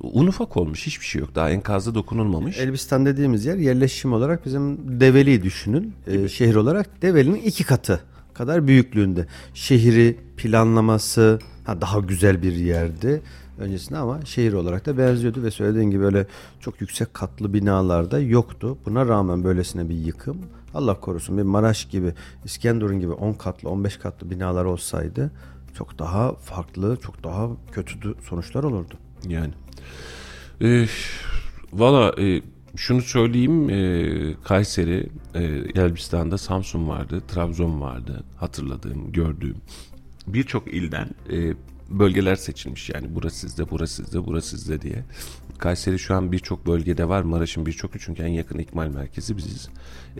Un 0.00 0.26
ufak 0.26 0.56
olmuş 0.56 0.86
hiçbir 0.86 1.06
şey 1.06 1.20
yok 1.20 1.34
daha 1.34 1.50
enkazda 1.50 1.94
dokunulmamış. 1.94 2.58
Elbistan 2.58 3.06
dediğimiz 3.06 3.44
yer 3.44 3.56
yerleşim 3.56 4.12
olarak 4.12 4.46
bizim 4.46 4.78
Develi 5.00 5.42
düşünün. 5.42 5.94
Ee, 6.06 6.28
şehir 6.28 6.54
olarak 6.54 7.02
Develi'nin 7.02 7.40
iki 7.40 7.64
katı 7.64 8.00
kadar 8.34 8.66
büyüklüğünde. 8.66 9.26
Şehri 9.54 10.18
planlaması 10.36 11.38
ha, 11.64 11.80
daha 11.80 12.00
güzel 12.00 12.42
bir 12.42 12.52
yerdi 12.52 13.22
öncesinde 13.58 13.98
ama 13.98 14.24
şehir 14.24 14.52
olarak 14.52 14.86
da 14.86 14.98
benziyordu 14.98 15.42
ve 15.42 15.50
söylediğin 15.50 15.90
gibi 15.90 16.04
öyle 16.04 16.26
çok 16.60 16.80
yüksek 16.80 17.14
katlı 17.14 17.54
binalarda 17.54 18.20
yoktu. 18.20 18.78
Buna 18.86 19.06
rağmen 19.06 19.44
böylesine 19.44 19.88
bir 19.88 19.94
yıkım 19.94 20.36
Allah 20.74 21.00
korusun 21.00 21.38
bir 21.38 21.42
Maraş 21.42 21.84
gibi 21.84 22.12
İskenderun 22.44 23.00
gibi 23.00 23.12
10 23.12 23.32
katlı 23.32 23.70
15 23.70 23.96
katlı 23.96 24.30
binalar 24.30 24.64
olsaydı 24.64 25.30
çok 25.74 25.98
daha 25.98 26.34
farklı 26.34 26.96
çok 27.02 27.24
daha 27.24 27.48
kötü 27.72 28.14
sonuçlar 28.28 28.64
olurdu. 28.64 28.94
Yani. 29.28 29.52
E, 30.62 30.86
Valla 31.74 32.22
e, 32.22 32.42
şunu 32.76 33.02
söyleyeyim 33.02 33.70
e, 33.70 34.34
Kayseri, 34.44 35.08
e, 35.34 35.42
Elbistan'da 35.74 36.38
Samsun 36.38 36.88
vardı, 36.88 37.22
Trabzon 37.28 37.80
vardı 37.80 38.24
hatırladığım, 38.36 39.12
gördüğüm. 39.12 39.56
Birçok 40.26 40.74
ilden 40.74 41.10
e, 41.32 41.54
bölgeler 41.90 42.36
seçilmiş 42.36 42.90
yani 42.90 43.06
burası 43.10 43.36
sizde, 43.36 43.70
burası 43.70 44.04
sizde, 44.04 44.26
burası 44.26 44.58
sizde 44.58 44.82
diye. 44.82 45.04
Kayseri 45.58 45.98
şu 45.98 46.14
an 46.14 46.32
birçok 46.32 46.66
bölgede 46.66 47.08
var. 47.08 47.22
Maraş'ın 47.22 47.66
birçoku 47.66 47.98
çünkü 47.98 48.22
en 48.22 48.28
yakın 48.28 48.58
ikmal 48.58 48.88
merkezi 48.88 49.36
biziz. 49.36 49.68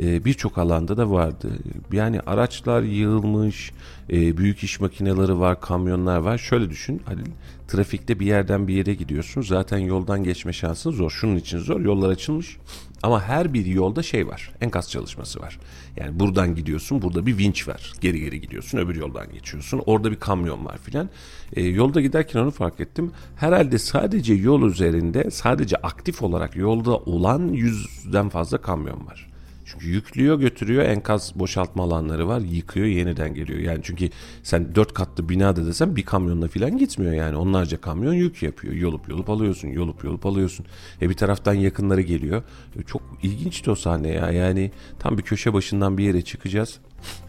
E, 0.01 0.25
birçok 0.25 0.59
alanda 0.59 0.97
da 0.97 1.11
vardı. 1.11 1.51
Yani 1.93 2.21
araçlar 2.21 2.83
yığılmış, 2.83 3.73
e, 4.11 4.37
büyük 4.37 4.65
iş 4.65 4.81
makineleri 4.81 5.39
var, 5.39 5.61
kamyonlar 5.61 6.19
var. 6.19 6.39
Şöyle 6.39 6.71
düşün 6.71 7.03
Halil, 7.05 7.27
trafikte 7.69 8.21
bir 8.21 8.27
yerden 8.27 8.69
bir 8.69 8.75
yere 8.75 8.95
gidiyorsun. 8.95 9.43
Zaten 9.43 9.79
yoldan 9.79 10.25
geçme 10.25 10.53
şansın 10.53 10.91
zor. 10.91 11.11
Şunun 11.11 11.37
için 11.37 11.59
zor. 11.59 11.81
Yollar 11.81 12.11
açılmış. 12.11 12.57
Ama 13.03 13.23
her 13.23 13.55
bir 13.55 13.67
yolda 13.67 14.03
şey 14.03 14.29
var. 14.29 14.53
Enkaz 14.61 14.91
çalışması 14.91 15.41
var. 15.41 15.59
Yani 15.97 16.21
buradan 16.21 16.55
gidiyorsun. 16.55 17.03
Burada 17.03 17.27
bir 17.27 17.39
vinç 17.39 17.69
var. 17.69 17.93
Geri 18.01 18.21
geri 18.21 18.41
gidiyorsun. 18.41 18.79
Öbür 18.79 18.97
yoldan 18.97 19.33
geçiyorsun. 19.33 19.83
Orada 19.87 20.11
bir 20.11 20.17
kamyon 20.17 20.65
var 20.65 20.79
filan. 20.79 21.11
E, 21.53 21.63
yolda 21.63 22.01
giderken 22.01 22.41
onu 22.41 22.51
fark 22.51 22.81
ettim. 22.81 23.13
Herhalde 23.37 23.79
sadece 23.79 24.35
yol 24.35 24.63
üzerinde 24.71 25.31
sadece 25.31 25.77
aktif 25.77 26.23
olarak 26.23 26.57
yolda 26.57 26.97
olan 26.97 27.49
yüzden 27.49 28.29
fazla 28.29 28.59
kamyon 28.59 29.07
var. 29.07 29.34
Çünkü 29.65 29.89
yüklüyor 29.89 30.41
götürüyor 30.41 30.85
enkaz 30.85 31.33
boşaltma 31.35 31.85
alanları 31.85 32.29
var 32.29 32.41
yıkıyor 32.41 32.87
yeniden 32.87 33.35
geliyor. 33.35 33.59
Yani 33.59 33.81
çünkü 33.83 34.09
sen 34.43 34.75
dört 34.75 34.95
katlı 34.95 35.29
binada 35.29 35.67
desen 35.67 35.97
bir 35.97 36.05
kamyonla 36.05 36.49
falan 36.49 36.79
gitmiyor 36.79 37.13
yani 37.13 37.37
onlarca 37.37 37.81
kamyon 37.81 38.13
yük 38.13 38.43
yapıyor. 38.43 38.75
Yolup 38.75 39.09
yolup 39.09 39.31
alıyorsun 39.31 39.69
yolup 39.69 40.05
yolup 40.05 40.27
alıyorsun. 40.27 40.67
E 41.03 41.11
bir 41.11 41.15
taraftan 41.15 41.55
yakınları 41.55 42.01
geliyor. 42.01 42.43
E, 42.77 42.83
çok 42.83 43.03
ilginçti 43.23 43.71
o 43.71 43.75
sahne 43.75 44.09
ya 44.09 44.31
yani 44.31 44.71
tam 44.99 45.19
bir 45.19 45.23
köşe 45.23 45.53
başından 45.53 45.99
bir 45.99 46.05
yere 46.05 46.23
çıkacağız. 46.23 46.79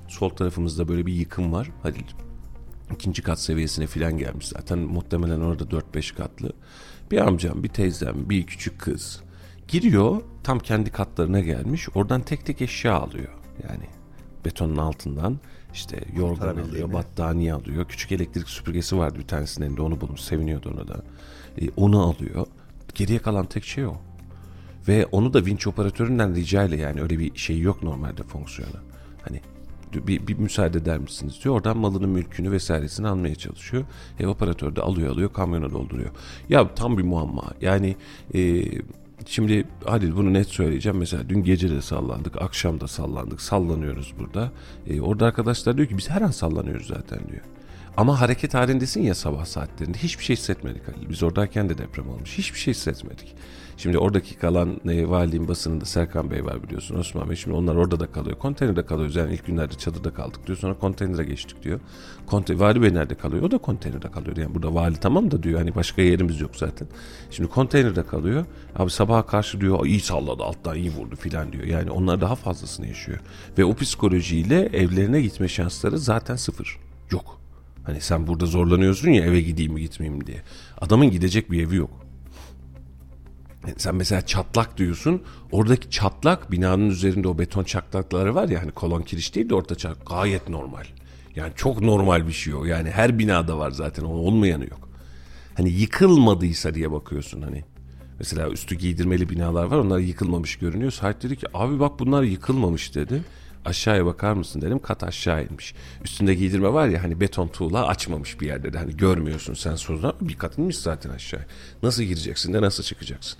Sol 0.07 0.29
tarafımızda 0.29 0.87
böyle 0.87 1.05
bir 1.05 1.13
yıkım 1.13 1.53
var. 1.53 1.69
Hadi 1.83 1.97
ikinci 2.93 3.21
kat 3.21 3.39
seviyesine 3.39 3.87
falan 3.87 4.17
gelmiş 4.17 4.47
zaten 4.47 4.79
muhtemelen 4.79 5.41
orada 5.41 5.63
4-5 5.63 6.15
katlı. 6.15 6.53
Bir 7.11 7.17
amcam, 7.27 7.63
bir 7.63 7.69
teyzem, 7.69 8.29
bir 8.29 8.43
küçük 8.43 8.79
kız 8.79 9.21
giriyor 9.67 10.21
tam 10.45 10.59
kendi 10.59 10.91
katlarına 10.91 11.39
gelmiş 11.39 11.87
oradan 11.95 12.21
tek 12.21 12.45
tek 12.45 12.61
eşya 12.61 12.93
alıyor 12.93 13.29
yani 13.69 13.85
betonun 14.45 14.77
altından 14.77 15.39
işte 15.73 15.99
yorgan 16.15 16.57
alıyor, 16.57 16.93
battaniye 16.93 17.53
alıyor. 17.53 17.85
Küçük 17.85 18.11
elektrik 18.11 18.49
süpürgesi 18.49 18.97
vardı 18.97 19.19
bir 19.19 19.27
tanesinin 19.27 19.65
elinde 19.65 19.81
onu 19.81 20.01
bulmuş 20.01 20.21
seviniyordu 20.21 20.71
ona 20.75 20.87
da. 20.87 21.01
E, 21.61 21.69
onu 21.77 22.01
alıyor. 22.01 22.47
Geriye 22.95 23.19
kalan 23.19 23.45
tek 23.45 23.63
şey 23.63 23.85
o. 23.85 23.93
Ve 24.87 25.05
onu 25.05 25.33
da 25.33 25.45
vinç 25.45 25.67
operatöründen 25.67 26.35
rica 26.35 26.63
ile 26.63 26.77
yani 26.77 27.01
öyle 27.01 27.19
bir 27.19 27.37
şey 27.37 27.59
yok 27.59 27.83
normalde 27.83 28.23
fonksiyonu. 28.23 28.75
Hani 29.21 29.41
bir, 29.93 30.27
bir 30.27 30.37
müsaade 30.37 30.77
eder 30.77 30.97
misiniz 30.97 31.39
diyor. 31.43 31.55
Oradan 31.55 31.77
malını, 31.77 32.07
mülkünü 32.07 32.51
vesairesini 32.51 33.07
almaya 33.07 33.35
çalışıyor. 33.35 33.83
Ev 34.19 34.27
operatörü 34.27 34.75
de 34.75 34.81
alıyor 34.81 35.11
alıyor 35.11 35.33
kamyona 35.33 35.71
dolduruyor. 35.71 36.11
Ya 36.49 36.75
tam 36.75 36.97
bir 36.97 37.03
muamma. 37.03 37.43
Yani 37.61 37.95
e, 38.33 38.63
şimdi 39.25 39.67
Halil 39.85 40.15
bunu 40.15 40.33
net 40.33 40.47
söyleyeceğim. 40.47 40.97
Mesela 40.97 41.29
dün 41.29 41.43
gece 41.43 41.69
de 41.69 41.81
sallandık, 41.81 42.41
akşam 42.41 42.81
da 42.81 42.87
sallandık. 42.87 43.41
Sallanıyoruz 43.41 44.13
burada. 44.19 44.51
E, 44.87 45.01
orada 45.01 45.25
arkadaşlar 45.25 45.77
diyor 45.77 45.87
ki 45.87 45.97
biz 45.97 46.09
her 46.09 46.21
an 46.21 46.31
sallanıyoruz 46.31 46.87
zaten 46.87 47.19
diyor. 47.31 47.43
Ama 47.97 48.21
hareket 48.21 48.53
halindesin 48.53 49.01
ya 49.01 49.15
sabah 49.15 49.45
saatlerinde. 49.45 49.97
Hiçbir 49.97 50.23
şey 50.23 50.35
hissetmedik. 50.35 50.81
Biz 51.09 51.23
oradayken 51.23 51.69
de 51.69 51.77
deprem 51.77 52.09
olmuş. 52.09 52.37
Hiçbir 52.37 52.59
şey 52.59 52.73
hissetmedik. 52.73 53.35
Şimdi 53.77 53.97
oradaki 53.97 54.35
kalan 54.35 54.81
e, 54.89 55.09
valiliğin 55.09 55.47
basınında 55.47 55.85
Serkan 55.85 56.31
Bey 56.31 56.45
var 56.45 56.63
biliyorsun 56.63 56.95
Osman 56.95 57.29
Bey. 57.29 57.35
Şimdi 57.35 57.57
onlar 57.57 57.75
orada 57.75 57.99
da 57.99 58.11
kalıyor. 58.11 58.37
Konteynerde 58.37 58.85
kalıyoruz. 58.85 59.15
Yani 59.15 59.33
ilk 59.33 59.45
günlerde 59.45 59.73
çadırda 59.73 60.13
kaldık 60.13 60.47
diyor. 60.47 60.57
Sonra 60.57 60.73
konteynere 60.73 61.23
geçtik 61.23 61.63
diyor. 61.63 61.79
Konte 62.27 62.59
vali 62.59 62.81
Bey 62.81 62.93
nerede 62.93 63.15
kalıyor? 63.15 63.43
O 63.43 63.51
da 63.51 63.57
konteynerde 63.57 64.11
kalıyor. 64.11 64.37
Yani 64.37 64.55
burada 64.55 64.73
vali 64.73 64.95
tamam 64.95 65.31
da 65.31 65.43
diyor. 65.43 65.59
Hani 65.59 65.75
başka 65.75 66.01
yerimiz 66.01 66.41
yok 66.41 66.51
zaten. 66.55 66.87
Şimdi 67.31 67.49
konteynerde 67.49 68.03
kalıyor. 68.03 68.45
Abi 68.75 68.91
sabaha 68.91 69.25
karşı 69.25 69.61
diyor 69.61 69.85
iyi 69.85 69.99
salladı 69.99 70.43
alttan 70.43 70.75
iyi 70.75 70.91
vurdu 70.91 71.15
filan 71.15 71.51
diyor. 71.51 71.63
Yani 71.63 71.91
onlar 71.91 72.21
daha 72.21 72.35
fazlasını 72.35 72.87
yaşıyor. 72.87 73.19
Ve 73.57 73.65
o 73.65 73.75
psikolojiyle 73.75 74.61
evlerine 74.73 75.21
gitme 75.21 75.47
şansları 75.47 75.99
zaten 75.99 76.35
sıfır. 76.35 76.79
Yok. 77.11 77.44
Hani 77.85 78.01
sen 78.01 78.27
burada 78.27 78.45
zorlanıyorsun 78.45 79.09
ya 79.09 79.25
eve 79.25 79.41
gideyim 79.41 79.73
mi 79.73 79.81
gitmeyeyim 79.81 80.27
diye. 80.27 80.41
Adamın 80.81 81.11
gidecek 81.11 81.51
bir 81.51 81.67
evi 81.67 81.75
yok. 81.75 82.05
Yani 83.67 83.75
sen 83.77 83.95
mesela 83.95 84.21
çatlak 84.25 84.77
diyorsun. 84.77 85.21
Oradaki 85.51 85.89
çatlak 85.89 86.51
binanın 86.51 86.89
üzerinde 86.89 87.27
o 87.27 87.37
beton 87.39 87.63
çatlakları 87.63 88.35
var 88.35 88.49
ya 88.49 88.61
hani 88.61 88.71
kolon 88.71 89.01
kiriş 89.01 89.35
değil 89.35 89.49
de 89.49 89.55
orta 89.55 89.75
çatlak 89.75 90.07
gayet 90.07 90.49
normal. 90.49 90.85
Yani 91.35 91.53
çok 91.55 91.81
normal 91.81 92.27
bir 92.27 92.33
şey 92.33 92.53
o. 92.53 92.65
Yani 92.65 92.91
her 92.91 93.19
binada 93.19 93.57
var 93.57 93.71
zaten 93.71 94.03
olmayanı 94.03 94.63
yok. 94.63 94.89
Hani 95.57 95.69
yıkılmadıysa 95.69 96.73
diye 96.73 96.91
bakıyorsun 96.91 97.41
hani. 97.41 97.63
Mesela 98.19 98.49
üstü 98.49 98.75
giydirmeli 98.75 99.29
binalar 99.29 99.65
var 99.65 99.77
onlar 99.77 99.99
yıkılmamış 99.99 100.55
görünüyor. 100.55 100.91
Sahip 100.91 101.23
dedi 101.23 101.35
ki 101.35 101.47
abi 101.53 101.79
bak 101.79 101.99
bunlar 101.99 102.23
yıkılmamış 102.23 102.95
dedi 102.95 103.23
aşağıya 103.65 104.05
bakar 104.05 104.33
mısın 104.33 104.61
dedim 104.61 104.79
kat 104.79 105.03
aşağı 105.03 105.43
inmiş. 105.43 105.75
Üstünde 106.03 106.35
giydirme 106.35 106.73
var 106.73 106.87
ya 106.87 107.03
hani 107.03 107.21
beton 107.21 107.47
tuğla 107.47 107.87
açmamış 107.87 108.41
bir 108.41 108.47
yerde 108.47 108.73
de 108.73 108.77
hani 108.77 108.97
görmüyorsun 108.97 109.53
sen 109.53 109.75
sonra 109.75 110.13
bir 110.21 110.35
kat 110.35 110.57
inmiş 110.57 110.77
zaten 110.77 111.09
aşağı. 111.09 111.45
Nasıl 111.83 112.03
gireceksin 112.03 112.53
de 112.53 112.61
nasıl 112.61 112.83
çıkacaksın? 112.83 113.37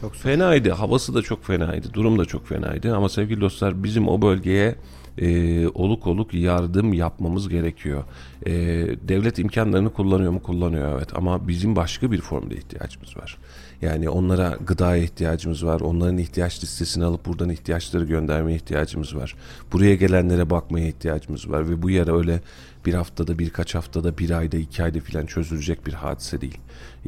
Çok 0.00 0.14
fenaydı 0.14 0.70
havası 0.70 1.14
da 1.14 1.22
çok 1.22 1.44
fenaydı 1.44 1.92
durum 1.92 2.18
da 2.18 2.24
çok 2.24 2.46
fenaydı 2.46 2.96
ama 2.96 3.08
sevgili 3.08 3.40
dostlar 3.40 3.84
bizim 3.84 4.08
o 4.08 4.22
bölgeye 4.22 4.74
e, 5.18 5.68
oluk 5.68 6.06
oluk 6.06 6.34
yardım 6.34 6.92
yapmamız 6.92 7.48
gerekiyor. 7.48 8.04
E, 8.46 8.52
devlet 9.08 9.38
imkanlarını 9.38 9.92
kullanıyor 9.92 10.32
mu? 10.32 10.42
Kullanıyor 10.42 10.96
evet 10.96 11.08
ama 11.14 11.48
bizim 11.48 11.76
başka 11.76 12.12
bir 12.12 12.20
formda 12.20 12.54
ihtiyacımız 12.54 13.16
var. 13.16 13.38
Yani 13.82 14.08
onlara 14.08 14.58
gıdaya 14.66 15.02
ihtiyacımız 15.02 15.66
var. 15.66 15.80
Onların 15.80 16.18
ihtiyaç 16.18 16.62
listesini 16.62 17.04
alıp 17.04 17.26
buradan 17.26 17.48
ihtiyaçları 17.48 18.04
göndermeye 18.04 18.56
ihtiyacımız 18.56 19.16
var. 19.16 19.34
Buraya 19.72 19.94
gelenlere 19.94 20.50
bakmaya 20.50 20.88
ihtiyacımız 20.88 21.50
var 21.50 21.68
ve 21.68 21.82
bu 21.82 21.90
yara 21.90 22.18
öyle 22.18 22.40
bir 22.86 22.94
haftada, 22.94 23.38
birkaç 23.38 23.74
haftada, 23.74 24.18
bir 24.18 24.30
ayda, 24.30 24.56
iki 24.56 24.82
ayda 24.82 25.00
filan 25.00 25.26
çözülecek 25.26 25.86
bir 25.86 25.92
hadise 25.92 26.40
değil. 26.40 26.58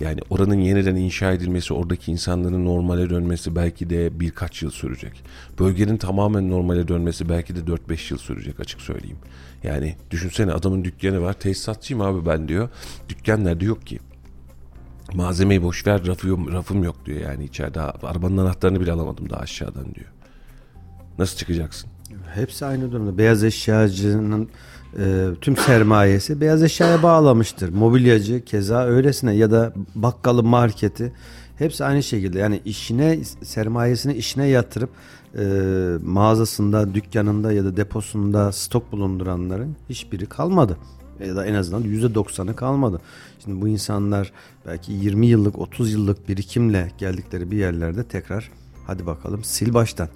Yani 0.01 0.21
oranın 0.31 0.61
yeniden 0.61 0.97
inşa 0.97 1.33
edilmesi, 1.33 1.75
oradaki 1.75 2.13
insanların 2.13 2.65
normale 2.65 3.11
dönmesi 3.11 3.57
belki 3.57 3.91
de 3.91 4.21
birkaç 4.21 4.63
yıl 4.63 4.71
sürecek. 4.71 5.25
Bölgenin 5.59 5.97
tamamen 5.97 6.51
normale 6.51 6.89
dönmesi 6.89 7.29
belki 7.29 7.57
de 7.57 7.61
4-5 7.61 8.13
yıl 8.13 8.19
sürecek 8.19 8.61
açık 8.61 8.81
söyleyeyim. 8.81 9.19
Yani 9.63 9.97
düşünsene 10.11 10.53
adamın 10.53 10.85
dükkanı 10.85 11.23
var. 11.23 11.33
Tesisatçıyım 11.33 12.03
abi 12.03 12.27
ben 12.27 12.49
diyor. 12.49 12.69
Dükkan 13.09 13.45
nerede 13.45 13.65
yok 13.65 13.87
ki? 13.87 13.99
Malzemeyi 15.13 15.63
boş 15.63 15.87
ver 15.87 16.07
rafım, 16.07 16.53
rafım 16.53 16.85
yok 16.85 16.97
diyor 17.07 17.21
yani 17.21 17.45
içeride. 17.45 17.81
Arabanın 17.81 18.37
anahtarını 18.37 18.81
bile 18.81 18.93
alamadım 18.93 19.31
daha 19.31 19.41
aşağıdan 19.41 19.95
diyor. 19.95 20.07
Nasıl 21.19 21.37
çıkacaksın? 21.37 21.91
Hepsi 22.35 22.67
aynı 22.67 22.93
durumda. 22.93 23.19
Beyaz 23.19 23.45
eşyacının 23.45 24.49
e, 24.99 25.27
tüm 25.41 25.57
sermayesi 25.57 26.41
beyaz 26.41 26.63
eşyaya 26.63 27.03
bağlamıştır. 27.03 27.69
Mobilyacı 27.69 28.45
keza 28.45 28.85
öylesine 28.85 29.35
ya 29.35 29.51
da 29.51 29.73
bakkalı 29.95 30.43
marketi 30.43 31.13
hepsi 31.59 31.85
aynı 31.85 32.03
şekilde. 32.03 32.39
Yani 32.39 32.61
işine 32.65 33.25
sermayesini 33.25 34.15
işine 34.15 34.47
yatırıp 34.47 34.91
e, 35.39 35.45
mağazasında, 36.03 36.95
dükkanında 36.95 37.53
ya 37.53 37.65
da 37.65 37.77
deposunda 37.77 38.53
stok 38.53 38.93
bulunduranların 38.93 39.77
hiçbiri 39.89 40.27
kalmadı. 40.27 40.77
Ya 41.21 41.37
da 41.37 41.47
en 41.47 41.55
azından 41.55 41.83
%90'ı 41.83 42.57
kalmadı. 42.57 43.01
Şimdi 43.45 43.61
bu 43.61 43.69
insanlar 43.69 44.33
belki 44.67 44.93
20 44.93 45.27
yıllık, 45.27 45.59
30 45.59 45.93
yıllık 45.93 46.29
birikimle 46.29 46.91
geldikleri 46.99 47.51
bir 47.51 47.57
yerlerde 47.57 48.05
tekrar 48.05 48.51
hadi 48.87 49.07
bakalım 49.07 49.45
sil 49.55 49.71
baştan. 49.75 50.09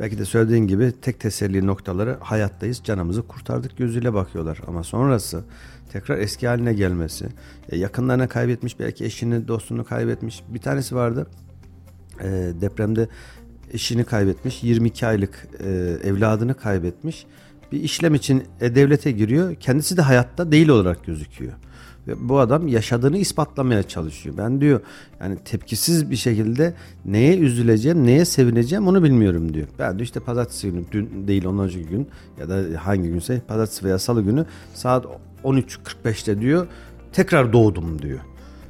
Belki 0.00 0.18
de 0.18 0.24
söylediğin 0.24 0.66
gibi 0.66 0.92
tek 1.02 1.20
teselli 1.20 1.66
noktaları 1.66 2.16
hayattayız, 2.20 2.80
canımızı 2.84 3.22
kurtardık 3.22 3.76
gözüyle 3.76 4.14
bakıyorlar. 4.14 4.60
Ama 4.66 4.84
sonrası 4.84 5.44
tekrar 5.92 6.18
eski 6.18 6.48
haline 6.48 6.74
gelmesi, 6.74 7.26
e, 7.68 7.76
yakınlarını 7.78 8.28
kaybetmiş, 8.28 8.80
belki 8.80 9.04
eşini, 9.04 9.48
dostunu 9.48 9.84
kaybetmiş. 9.84 10.42
Bir 10.48 10.58
tanesi 10.58 10.94
vardı 10.94 11.26
e, 12.20 12.52
depremde 12.60 13.08
eşini 13.72 14.04
kaybetmiş, 14.04 14.62
22 14.62 15.06
aylık 15.06 15.48
e, 15.60 15.68
evladını 16.04 16.54
kaybetmiş. 16.54 17.26
Bir 17.72 17.82
işlem 17.82 18.14
için 18.14 18.42
devlete 18.60 19.10
giriyor, 19.10 19.54
kendisi 19.54 19.96
de 19.96 20.02
hayatta 20.02 20.52
değil 20.52 20.68
olarak 20.68 21.06
gözüküyor. 21.06 21.52
Ve 22.08 22.28
bu 22.28 22.38
adam 22.38 22.68
yaşadığını 22.68 23.18
ispatlamaya 23.18 23.82
çalışıyor. 23.82 24.36
Ben 24.38 24.60
diyor 24.60 24.80
yani 25.20 25.38
tepkisiz 25.44 26.10
bir 26.10 26.16
şekilde 26.16 26.74
neye 27.04 27.38
üzüleceğim, 27.38 28.06
neye 28.06 28.24
sevineceğim 28.24 28.86
onu 28.88 29.02
bilmiyorum 29.02 29.54
diyor. 29.54 29.66
Ben 29.78 29.98
de 29.98 30.02
işte 30.02 30.20
pazartesi 30.20 30.70
günü, 30.70 30.84
dün 30.92 31.28
değil 31.28 31.44
ondan 31.44 31.64
önceki 31.64 31.88
gün 31.88 32.08
ya 32.40 32.48
da 32.48 32.84
hangi 32.84 33.08
günse 33.08 33.40
pazartesi 33.48 33.84
veya 33.84 33.98
salı 33.98 34.22
günü 34.22 34.46
saat 34.74 35.06
13.45'te 35.44 36.40
diyor 36.40 36.66
tekrar 37.12 37.52
doğdum 37.52 38.02
diyor. 38.02 38.20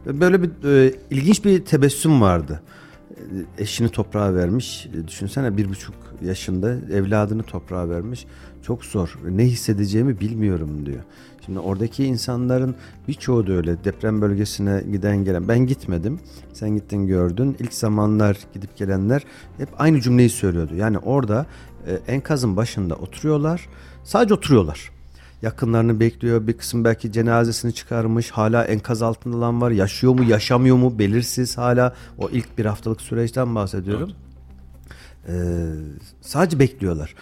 Ve 0.06 0.20
böyle 0.20 0.42
bir 0.42 0.50
e, 0.64 0.94
ilginç 1.10 1.44
bir 1.44 1.64
tebessüm 1.64 2.20
vardı. 2.20 2.62
E, 3.10 3.62
eşini 3.62 3.88
toprağa 3.88 4.34
vermiş. 4.34 4.86
E, 4.86 5.08
düşünsene 5.08 5.56
bir 5.56 5.68
buçuk 5.68 5.94
yaşında 6.24 6.76
evladını 6.92 7.42
toprağa 7.42 7.88
vermiş. 7.88 8.26
Çok 8.62 8.84
zor. 8.84 9.18
Ne 9.30 9.44
hissedeceğimi 9.44 10.20
bilmiyorum 10.20 10.86
diyor. 10.86 11.02
Şimdi 11.46 11.58
oradaki 11.58 12.04
insanların 12.04 12.74
birçoğu 13.08 13.46
da 13.46 13.52
öyle 13.52 13.84
deprem 13.84 14.22
bölgesine 14.22 14.82
giden 14.92 15.24
gelen. 15.24 15.48
Ben 15.48 15.58
gitmedim. 15.66 16.20
Sen 16.52 16.70
gittin 16.70 17.06
gördün. 17.06 17.56
İlk 17.58 17.74
zamanlar 17.74 18.38
gidip 18.54 18.76
gelenler 18.76 19.22
hep 19.58 19.68
aynı 19.78 20.00
cümleyi 20.00 20.30
söylüyordu. 20.30 20.74
Yani 20.76 20.98
orada 20.98 21.46
e, 21.86 22.12
enkazın 22.12 22.56
başında 22.56 22.94
oturuyorlar. 22.94 23.68
Sadece 24.04 24.34
oturuyorlar. 24.34 24.90
Yakınlarını 25.42 26.00
bekliyor. 26.00 26.46
Bir 26.46 26.52
kısım 26.52 26.84
belki 26.84 27.12
cenazesini 27.12 27.74
çıkarmış. 27.74 28.30
Hala 28.30 28.64
enkaz 28.64 29.02
altında 29.02 29.60
var. 29.60 29.70
Yaşıyor 29.70 30.14
mu, 30.14 30.24
yaşamıyor 30.24 30.76
mu 30.76 30.98
belirsiz 30.98 31.58
hala. 31.58 31.94
O 32.18 32.30
ilk 32.30 32.58
bir 32.58 32.64
haftalık 32.64 33.00
süreçten 33.00 33.54
bahsediyorum. 33.54 34.10
Evet. 34.10 34.32
Ee, 35.28 35.34
sadece 36.20 36.58
bekliyorlar 36.58 37.14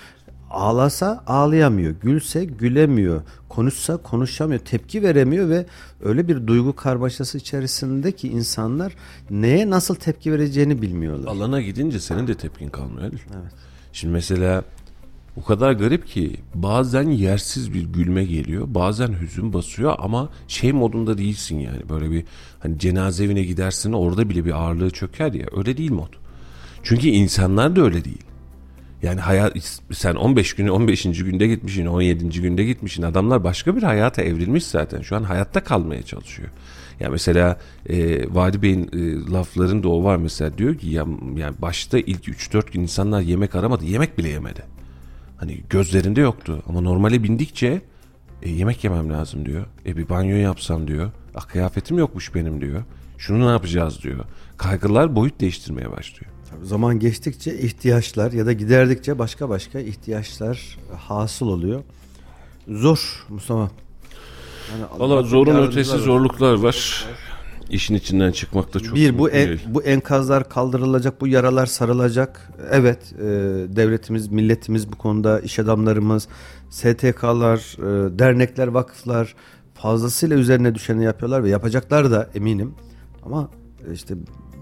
ağlasa 0.50 1.24
ağlayamıyor, 1.26 1.94
gülse 2.02 2.44
gülemiyor, 2.44 3.22
konuşsa 3.48 3.96
konuşamıyor, 3.96 4.60
tepki 4.60 5.02
veremiyor 5.02 5.48
ve 5.48 5.66
öyle 6.04 6.28
bir 6.28 6.46
duygu 6.46 6.76
karmaşası 6.76 7.38
içerisinde 7.38 8.12
ki 8.12 8.28
insanlar 8.28 8.92
neye 9.30 9.70
nasıl 9.70 9.94
tepki 9.94 10.32
vereceğini 10.32 10.82
bilmiyorlar. 10.82 11.28
Alana 11.28 11.60
gidince 11.60 12.00
senin 12.00 12.26
de 12.26 12.34
tepkin 12.34 12.68
kalmıyor. 12.68 13.06
Evet. 13.10 13.52
Şimdi 13.92 14.12
mesela 14.12 14.64
o 15.36 15.44
kadar 15.44 15.72
garip 15.72 16.06
ki 16.06 16.36
bazen 16.54 17.10
yersiz 17.10 17.74
bir 17.74 17.82
gülme 17.82 18.24
geliyor. 18.24 18.66
Bazen 18.68 19.20
hüzün 19.20 19.52
basıyor 19.52 19.94
ama 19.98 20.28
şey 20.48 20.72
modunda 20.72 21.18
değilsin 21.18 21.58
yani. 21.58 21.88
Böyle 21.88 22.10
bir 22.10 22.24
hani 22.60 22.78
cenaze 22.78 23.24
evine 23.24 23.42
gidersin 23.42 23.92
orada 23.92 24.28
bile 24.28 24.44
bir 24.44 24.52
ağırlığı 24.52 24.90
çöker 24.90 25.32
ya. 25.32 25.46
Öyle 25.56 25.76
değil 25.76 25.92
mod. 25.92 26.12
Çünkü 26.82 27.08
insanlar 27.08 27.76
da 27.76 27.82
öyle 27.82 28.04
değil. 28.04 28.24
Yani 29.02 29.20
hayat 29.20 29.56
sen 29.92 30.14
15 30.14 30.54
günü 30.54 30.70
15. 30.70 31.02
günde 31.02 31.46
gitmişsin, 31.46 31.86
17. 31.86 32.40
günde 32.42 32.64
gitmişsin. 32.64 33.02
Adamlar 33.02 33.44
başka 33.44 33.76
bir 33.76 33.82
hayata 33.82 34.22
evrilmiş 34.22 34.64
zaten. 34.64 35.02
Şu 35.02 35.16
an 35.16 35.22
hayatta 35.22 35.64
kalmaya 35.64 36.02
çalışıyor. 36.02 36.48
Ya 37.00 37.10
mesela 37.10 37.58
e, 37.88 38.24
Vadi 38.34 38.62
Bey'in 38.62 38.90
e, 38.92 39.32
laflarında 39.32 39.88
o 39.88 40.04
var 40.04 40.16
mesela 40.16 40.58
diyor 40.58 40.74
ki 40.74 40.88
ya 40.88 41.06
yani 41.36 41.54
başta 41.58 41.98
ilk 41.98 42.28
3-4 42.28 42.72
gün 42.72 42.82
insanlar 42.82 43.20
yemek 43.20 43.54
aramadı. 43.54 43.84
Yemek 43.84 44.18
bile 44.18 44.28
yemedi. 44.28 44.62
Hani 45.36 45.60
gözlerinde 45.70 46.20
yoktu 46.20 46.62
ama 46.68 46.80
normale 46.80 47.22
bindikçe 47.22 47.82
e, 48.42 48.50
yemek 48.50 48.84
yemem 48.84 49.10
lazım 49.10 49.46
diyor. 49.46 49.66
E 49.86 49.96
bir 49.96 50.08
banyo 50.08 50.36
yapsam 50.36 50.88
diyor. 50.88 51.10
Ah 51.34 51.48
kıyafetim 51.48 51.98
yokmuş 51.98 52.34
benim 52.34 52.60
diyor. 52.60 52.84
Şunu 53.18 53.46
ne 53.46 53.50
yapacağız 53.50 54.02
diyor. 54.02 54.24
Kaygılar 54.56 55.16
boyut 55.16 55.40
değiştirmeye 55.40 55.90
başlıyor. 55.90 56.32
Tabii 56.50 56.66
zaman 56.66 56.98
geçtikçe 56.98 57.58
ihtiyaçlar 57.58 58.32
ya 58.32 58.46
da 58.46 58.52
giderdikçe 58.52 59.18
başka 59.18 59.48
başka 59.48 59.78
ihtiyaçlar 59.80 60.78
hasıl 60.98 61.46
oluyor. 61.46 61.82
Zor 62.68 63.26
Mustafa. 63.28 63.70
Yani 64.72 64.84
Valla 65.00 65.22
zorun 65.22 65.66
ötesi 65.66 65.90
olsun. 65.92 66.04
zorluklar 66.04 66.54
var. 66.54 67.06
İşin 67.70 67.94
içinden 67.94 68.32
çıkmakta 68.32 68.80
çok 68.80 68.94
bir 68.94 69.18
bu 69.18 69.30
en- 69.30 69.48
değil. 69.48 69.60
bu 69.68 69.82
enkazlar 69.82 70.48
kaldırılacak, 70.48 71.20
bu 71.20 71.26
yaralar 71.26 71.66
sarılacak. 71.66 72.52
Evet, 72.70 73.12
e, 73.18 73.24
devletimiz, 73.76 74.28
milletimiz 74.28 74.92
bu 74.92 74.96
konuda 74.98 75.40
iş 75.40 75.58
adamlarımız, 75.58 76.28
STK'lar, 76.70 77.58
e, 77.78 78.18
dernekler, 78.18 78.66
vakıflar 78.68 79.34
fazlasıyla 79.74 80.36
üzerine 80.36 80.74
düşeni 80.74 81.04
yapıyorlar 81.04 81.44
ve 81.44 81.48
yapacaklar 81.50 82.10
da 82.10 82.30
eminim. 82.34 82.74
Ama 83.26 83.48
e, 83.90 83.92
işte 83.92 84.14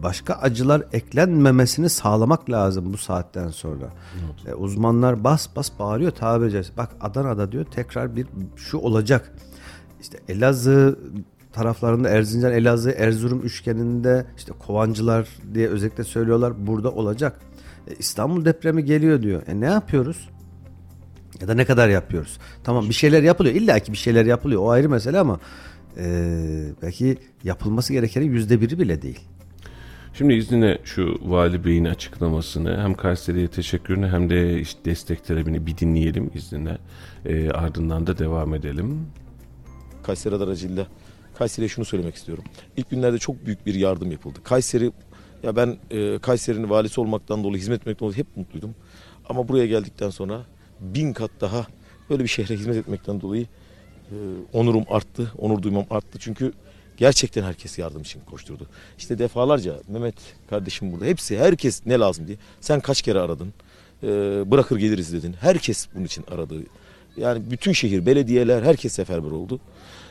başka 0.02 0.34
acılar 0.34 0.82
eklenmemesini 0.92 1.88
sağlamak 1.88 2.50
lazım 2.50 2.92
bu 2.92 2.96
saatten 2.96 3.48
sonra. 3.48 3.92
E, 4.46 4.54
uzmanlar 4.54 5.24
bas 5.24 5.48
bas 5.56 5.70
bağırıyor 5.78 6.10
tabiri 6.10 6.50
caizse. 6.50 6.76
Bak 6.76 6.90
Adana'da 7.00 7.52
diyor 7.52 7.64
tekrar 7.64 8.16
bir 8.16 8.26
şu 8.56 8.78
olacak. 8.78 9.32
İşte 10.00 10.18
Elazığ 10.28 10.98
taraflarında 11.52 12.08
Erzincan, 12.08 12.52
Elazığ, 12.52 12.90
Erzurum 12.90 13.40
üçgeninde 13.40 14.26
işte 14.36 14.52
Kovancılar 14.52 15.28
diye 15.54 15.68
özellikle 15.68 16.04
söylüyorlar 16.04 16.66
burada 16.66 16.92
olacak. 16.92 17.40
E, 17.88 17.94
İstanbul 17.94 18.44
depremi 18.44 18.84
geliyor 18.84 19.22
diyor. 19.22 19.42
E 19.46 19.60
ne 19.60 19.66
yapıyoruz? 19.66 20.28
Ya 21.40 21.48
da 21.48 21.54
ne 21.54 21.64
kadar 21.64 21.88
yapıyoruz? 21.88 22.38
Tamam 22.64 22.88
bir 22.88 22.94
şeyler 22.94 23.22
yapılıyor. 23.22 23.54
İlla 23.54 23.78
ki 23.78 23.92
bir 23.92 23.96
şeyler 23.96 24.26
yapılıyor. 24.26 24.62
O 24.62 24.70
ayrı 24.70 24.88
mesele 24.88 25.18
ama 25.18 25.40
e, 25.96 26.72
belki 26.82 27.18
yapılması 27.44 27.92
gerekenin 27.92 28.32
yüzde 28.32 28.60
biri 28.60 28.78
bile 28.78 29.02
değil. 29.02 29.20
Şimdi 30.18 30.34
izninle 30.34 30.78
şu 30.84 31.18
Vali 31.22 31.64
Bey'in 31.64 31.84
açıklamasını 31.84 32.82
hem 32.82 32.94
Kayseri'ye 32.94 33.48
teşekkürünü 33.48 34.08
hem 34.08 34.30
de 34.30 34.60
işte 34.60 34.84
destek 34.84 35.24
talebini 35.24 35.66
bir 35.66 35.78
dinleyelim 35.78 36.30
izninle. 36.34 36.78
Ee, 37.24 37.50
ardından 37.50 38.06
da 38.06 38.18
devam 38.18 38.54
edelim. 38.54 39.06
Kayseri 40.02 40.34
aracıyla 40.34 40.86
Kayseri'ye 41.34 41.68
şunu 41.68 41.84
söylemek 41.84 42.14
istiyorum. 42.14 42.44
İlk 42.76 42.90
günlerde 42.90 43.18
çok 43.18 43.46
büyük 43.46 43.66
bir 43.66 43.74
yardım 43.74 44.12
yapıldı. 44.12 44.38
Kayseri 44.44 44.92
ya 45.42 45.56
ben 45.56 45.76
e, 45.90 46.18
Kayseri'nin 46.18 46.70
valisi 46.70 47.00
olmaktan 47.00 47.44
dolayı 47.44 47.60
hizmet 47.60 47.80
etmekten 47.80 48.06
dolayı 48.06 48.18
hep 48.18 48.36
mutluydum. 48.36 48.74
Ama 49.28 49.48
buraya 49.48 49.66
geldikten 49.66 50.10
sonra 50.10 50.42
bin 50.80 51.12
kat 51.12 51.30
daha 51.40 51.66
böyle 52.10 52.22
bir 52.22 52.28
şehre 52.28 52.54
hizmet 52.54 52.76
etmekten 52.76 53.20
dolayı 53.20 53.46
e, 54.10 54.16
onurum 54.52 54.84
arttı, 54.88 55.32
onur 55.38 55.62
duymam 55.62 55.86
arttı. 55.90 56.18
Çünkü 56.18 56.52
gerçekten 56.98 57.42
herkes 57.42 57.78
yardım 57.78 58.02
için 58.02 58.20
koşturdu. 58.20 58.66
İşte 58.98 59.18
defalarca 59.18 59.74
Mehmet 59.88 60.14
kardeşim 60.50 60.92
burada 60.92 61.04
hepsi 61.04 61.38
herkes 61.38 61.86
ne 61.86 61.98
lazım 61.98 62.26
diye. 62.26 62.38
Sen 62.60 62.80
kaç 62.80 63.02
kere 63.02 63.20
aradın? 63.20 63.52
E, 64.02 64.06
bırakır 64.50 64.76
geliriz 64.76 65.12
dedin. 65.12 65.34
Herkes 65.40 65.88
bunun 65.94 66.04
için 66.04 66.24
aradı. 66.30 66.54
Yani 67.16 67.42
bütün 67.50 67.72
şehir, 67.72 68.06
belediyeler 68.06 68.62
herkes 68.62 68.92
seferber 68.92 69.30
oldu. 69.30 69.60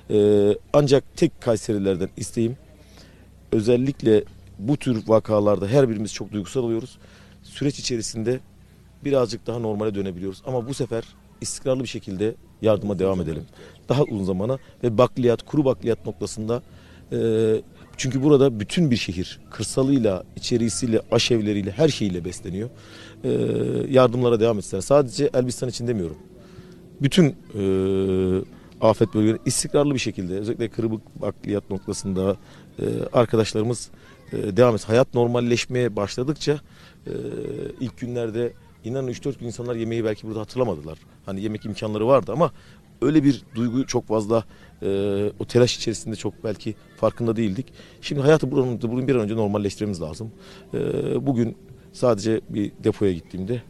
Ee, 0.10 0.58
ancak 0.74 1.04
tek 1.16 1.42
Kayserilerden 1.42 2.10
isteğim 2.18 2.58
özellikle 3.52 4.24
bu 4.60 4.78
tür 4.78 5.08
vakalarda 5.08 5.68
her 5.68 5.90
birimiz 5.90 6.14
çok 6.14 6.32
duygusal 6.32 6.64
oluyoruz. 6.64 6.98
Süreç 7.44 7.80
içerisinde 7.80 8.40
birazcık 9.06 9.48
daha 9.48 9.60
normale 9.60 9.96
dönebiliyoruz. 9.96 10.42
Ama 10.46 10.68
bu 10.68 10.74
sefer 10.74 11.04
istikrarlı 11.42 11.84
bir 11.84 11.88
şekilde 11.88 12.36
yardıma 12.62 13.00
devam 13.00 13.22
edelim. 13.22 13.46
Daha 13.90 14.04
uzun 14.04 14.24
zamana 14.24 14.58
ve 14.84 14.98
bakliyat, 14.98 15.46
kuru 15.46 15.66
bakliyat 15.66 16.06
noktasında 16.06 16.62
çünkü 17.98 18.24
burada 18.24 18.60
bütün 18.60 18.92
bir 18.92 18.96
şehir 18.96 19.40
kırsalıyla, 19.52 20.24
içerisiyle, 20.36 21.02
aşevleriyle, 21.12 21.72
her 21.72 21.90
şeyiyle 21.90 22.26
besleniyor. 22.26 22.70
E, 23.24 23.30
yardımlara 23.90 24.40
devam 24.40 24.58
etsinler. 24.58 24.82
Sadece 24.82 25.30
Elbistan 25.34 25.70
için 25.70 25.88
demiyorum 25.88 26.18
bütün 27.02 27.36
e, 27.56 27.64
afet 28.82 29.14
bölgeleri 29.14 29.38
istikrarlı 29.46 29.94
bir 29.94 30.00
şekilde 30.00 30.34
özellikle 30.40 30.70
kırık 30.70 31.22
bakliyat 31.22 31.70
noktasında 31.70 32.38
e, 32.80 32.84
arkadaşlarımız 33.14 33.90
e, 34.34 34.58
devam 34.58 34.76
etsin. 34.76 34.88
Hayat 34.88 35.14
normalleşmeye 35.14 35.96
başladıkça 35.96 36.60
ilk 37.80 37.98
günlerde 37.98 38.54
inanın 38.84 39.08
3-4 39.08 39.40
gün 39.40 39.48
insanlar 39.48 39.76
yemeği 39.76 40.06
belki 40.06 40.28
burada 40.28 40.40
hatırlamadılar. 40.40 40.98
Hani 41.26 41.42
yemek 41.42 41.66
imkanları 41.66 42.08
vardı 42.08 42.32
ama 42.32 42.52
öyle 43.02 43.24
bir 43.24 43.42
duygu 43.56 43.86
çok 43.86 44.08
fazla 44.08 44.44
e, 44.82 44.88
o 45.40 45.46
telaş 45.46 45.78
içerisinde 45.78 46.16
çok 46.16 46.44
belki 46.44 46.76
farkında 46.98 47.36
değildik. 47.36 47.66
Şimdi 48.02 48.22
hayatı 48.22 48.52
buranın, 48.52 48.82
bunun 48.82 49.08
bir 49.08 49.16
an 49.16 49.22
önce 49.22 49.36
normalleştirmemiz 49.36 50.02
lazım. 50.02 50.32
E, 50.74 50.78
bugün 51.28 51.58
sadece 51.94 52.42
bir 52.50 52.72
depoya 52.84 53.14
gittiğimde 53.14 53.62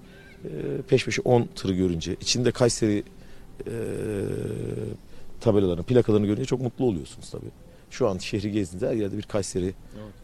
e, 0.43 0.49
peş 0.87 1.05
peşe 1.05 1.21
10 1.21 1.49
tırı 1.55 1.73
görünce 1.73 2.15
içinde 2.21 2.51
Kayseri 2.51 3.03
e, 3.67 3.73
tabelalarını, 5.41 5.83
plakalarını 5.83 6.25
görünce 6.25 6.45
çok 6.45 6.61
mutlu 6.61 6.85
oluyorsunuz 6.85 7.29
tabii. 7.29 7.66
Şu 7.91 8.07
an 8.07 8.17
şehri 8.17 8.51
gezdiğinizde 8.51 8.87
her 8.87 8.93
yerde 8.93 9.17
bir 9.17 9.23
Kayseri, 9.23 9.73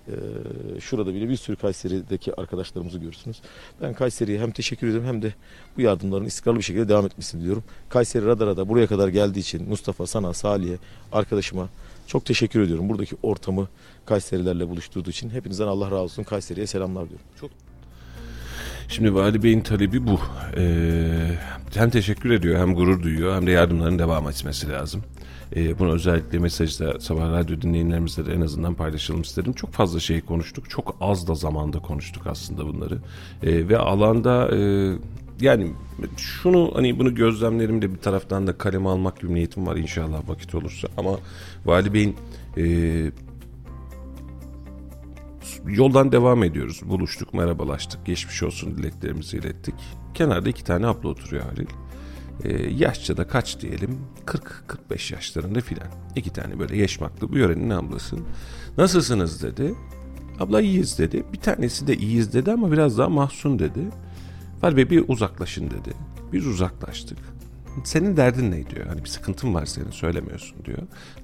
e, 0.07 0.13
şurada 0.79 1.13
bile 1.13 1.29
bir 1.29 1.35
sürü 1.35 1.55
Kayseri'deki 1.55 2.35
arkadaşlarımızı 2.35 2.97
görürsünüz. 2.97 3.41
Ben 3.81 3.93
Kayseri'ye 3.93 4.39
hem 4.39 4.51
teşekkür 4.51 4.87
ediyorum 4.87 5.07
hem 5.07 5.21
de 5.21 5.33
bu 5.77 5.81
yardımların 5.81 6.25
istikrarlı 6.25 6.59
bir 6.59 6.63
şekilde 6.63 6.89
devam 6.89 7.05
etmesini 7.05 7.41
diliyorum. 7.41 7.63
Kayseri 7.89 8.25
Radar'a 8.25 8.57
da 8.57 8.69
buraya 8.69 8.87
kadar 8.87 9.07
geldiği 9.07 9.39
için 9.39 9.69
Mustafa, 9.69 10.07
sana, 10.07 10.33
Salih'e, 10.33 10.77
arkadaşıma 11.11 11.69
çok 12.07 12.25
teşekkür 12.25 12.61
ediyorum. 12.61 12.89
Buradaki 12.89 13.15
ortamı 13.23 13.67
Kayserilerle 14.05 14.69
buluşturduğu 14.69 15.09
için 15.09 15.29
hepinizden 15.29 15.67
Allah 15.67 15.85
razı 15.85 15.95
olsun. 15.95 16.23
Kayseri'ye 16.23 16.67
selamlar 16.67 17.09
diyorum. 17.09 17.25
Şimdi 18.87 19.15
Vali 19.15 19.43
Bey'in 19.43 19.61
talebi 19.61 20.07
bu. 20.07 20.19
Ee, 20.57 21.37
hem 21.75 21.89
teşekkür 21.89 22.31
ediyor 22.31 22.59
hem 22.59 22.75
gurur 22.75 23.03
duyuyor 23.03 23.35
hem 23.35 23.47
de 23.47 23.51
yardımların 23.51 23.99
devam 23.99 24.29
etmesi 24.29 24.69
lazım. 24.69 25.03
Ee, 25.55 25.79
bunu 25.79 25.91
özellikle 25.91 26.39
mesajda 26.39 26.99
sabah 26.99 27.31
radyo 27.31 27.61
dinleyenlerimizle 27.61 28.25
de 28.25 28.33
en 28.33 28.41
azından 28.41 28.73
paylaşalım 28.73 29.21
istedim. 29.21 29.53
Çok 29.53 29.71
fazla 29.71 29.99
şey 29.99 30.21
konuştuk. 30.21 30.69
Çok 30.69 30.95
az 31.01 31.27
da 31.27 31.35
zamanda 31.35 31.79
konuştuk 31.79 32.27
aslında 32.27 32.65
bunları. 32.65 32.99
Ee, 33.43 33.69
ve 33.69 33.77
alanda 33.77 34.57
e, 34.57 34.91
yani 35.41 35.71
şunu 36.17 36.71
hani 36.75 36.99
bunu 36.99 37.15
gözlemlerimde 37.15 37.93
bir 37.93 37.97
taraftan 37.97 38.47
da 38.47 38.57
kaleme 38.57 38.89
almak 38.89 39.21
gibi 39.21 39.33
niyetim 39.33 39.67
var 39.67 39.75
inşallah 39.75 40.29
vakit 40.29 40.55
olursa. 40.55 40.87
Ama 40.97 41.19
Vali 41.65 41.93
Bey'in 41.93 42.15
e, 42.57 42.65
yoldan 45.67 46.11
devam 46.11 46.43
ediyoruz. 46.43 46.81
Buluştuk, 46.85 47.33
merhabalaştık, 47.33 48.05
geçmiş 48.05 48.43
olsun 48.43 48.77
dileklerimizi 48.77 49.37
ilettik. 49.37 49.75
Kenarda 50.13 50.49
iki 50.49 50.63
tane 50.63 50.87
abla 50.87 51.09
oturuyor 51.09 51.43
Halil. 51.43 51.67
Ee, 52.43 52.73
yaşça 52.73 53.17
da 53.17 53.27
kaç 53.27 53.59
diyelim? 53.59 53.97
40-45 54.89 55.13
yaşlarında 55.13 55.61
filan. 55.61 55.87
İki 56.15 56.33
tane 56.33 56.59
böyle 56.59 56.77
yaşmaklı 56.77 57.29
bu 57.29 57.37
yörenin 57.37 57.69
ablası. 57.69 58.15
Nasılsınız 58.77 59.43
dedi. 59.43 59.75
Abla 60.39 60.61
iyiyiz 60.61 60.99
dedi. 60.99 61.23
Bir 61.33 61.39
tanesi 61.39 61.87
de 61.87 61.97
iyiyiz 61.97 62.33
dedi 62.33 62.51
ama 62.51 62.71
biraz 62.71 62.97
daha 62.97 63.09
mahzun 63.09 63.59
dedi. 63.59 63.79
Var 64.61 64.77
Bey 64.77 64.89
bir 64.89 65.05
uzaklaşın 65.07 65.65
dedi. 65.65 65.93
Biz 66.33 66.47
uzaklaştık. 66.47 67.17
Senin 67.83 68.17
derdin 68.17 68.51
ne 68.51 68.69
diyor. 68.69 68.87
Hani 68.87 69.03
bir 69.03 69.09
sıkıntın 69.09 69.53
var 69.53 69.65
senin 69.65 69.91
söylemiyorsun 69.91 70.65
diyor. 70.65 70.77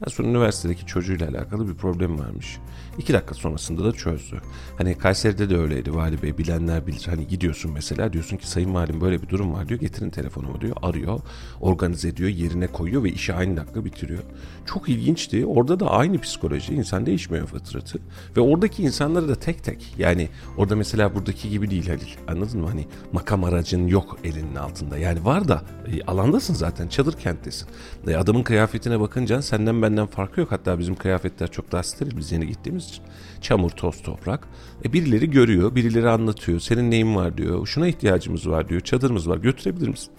En 0.06 0.10
son 0.10 0.24
üniversitedeki 0.24 0.86
çocuğuyla 0.86 1.30
alakalı 1.30 1.68
bir 1.68 1.74
problem 1.74 2.20
varmış. 2.20 2.58
İki 3.00 3.14
dakika 3.14 3.36
sonrasında 3.36 3.84
da 3.84 3.92
çözdü. 3.92 4.42
Hani 4.78 4.98
Kayseri'de 4.98 5.50
de 5.50 5.58
öyleydi 5.58 5.96
vali 5.96 6.22
bey 6.22 6.38
bilenler 6.38 6.88
bilir. 6.88 7.06
Hani 7.10 7.28
gidiyorsun 7.28 7.72
mesela 7.74 8.14
diyorsun 8.14 8.38
ki 8.38 8.48
sayın 8.48 8.74
valim 8.74 9.02
böyle 9.02 9.22
bir 9.22 9.30
durum 9.30 9.54
var 9.54 9.70
diyor. 9.70 9.80
Getirin 9.80 10.10
telefonumu 10.10 10.62
diyor. 10.62 10.76
Arıyor. 10.82 11.20
Organize 11.62 12.08
ediyor. 12.08 12.30
Yerine 12.30 12.68
koyuyor 12.68 13.04
ve 13.04 13.10
işi 13.10 13.34
aynı 13.34 13.58
dakika 13.58 13.86
bitiriyor. 13.86 14.24
Çok 14.66 14.90
ilginçti. 14.90 15.46
Orada 15.46 15.80
da 15.80 15.92
aynı 15.92 16.18
psikoloji. 16.22 16.74
insan 16.74 17.06
değişmiyor 17.06 17.48
fıtratı. 17.48 18.00
Ve 18.38 18.42
oradaki 18.42 18.84
insanları 18.84 19.30
da 19.30 19.36
tek 19.36 19.64
tek. 19.64 19.96
Yani 19.98 20.30
orada 20.58 20.76
mesela 20.76 21.16
buradaki 21.16 21.50
gibi 21.50 21.70
değil 21.72 21.88
Halil. 21.88 22.08
Anladın 22.28 22.62
mı? 22.62 22.68
Hani 22.68 22.88
makam 23.12 23.44
aracın 23.44 23.88
yok 23.88 24.18
elinin 24.24 24.56
altında. 24.56 24.98
Yani 24.98 25.26
var 25.26 25.48
da 25.48 25.64
e, 25.88 26.04
alandasın 26.04 26.54
zaten. 26.54 26.88
Çadır 26.88 27.14
kenttesin. 27.14 27.68
E, 28.08 28.16
adamın 28.16 28.44
kıyafetine 28.44 29.00
bakınca 29.00 29.42
senden 29.42 29.82
benden 29.82 30.06
farkı 30.06 30.40
yok. 30.40 30.52
Hatta 30.52 30.80
bizim 30.80 30.96
kıyafetler 30.96 31.52
çok 31.52 31.72
daha 31.72 31.84
steril 31.84 32.18
biz 32.18 32.32
yeni 32.32 32.48
gittiğimiz 32.48 32.90
için. 32.90 33.04
Çamur, 33.42 33.70
toz, 33.70 34.02
toprak. 34.02 34.48
E, 34.86 34.94
birileri 34.94 35.32
görüyor, 35.32 35.76
birileri 35.76 36.10
anlatıyor. 36.10 36.60
Senin 36.60 36.92
neyin 36.92 37.16
var 37.16 37.38
diyor. 37.38 37.68
Şuna 37.68 37.88
ihtiyacımız 37.88 38.50
var 38.50 38.70
diyor. 38.70 38.82
Çadırımız 38.82 39.30
var. 39.30 39.38
Götürebilir 39.38 39.88
misin? 39.88 40.14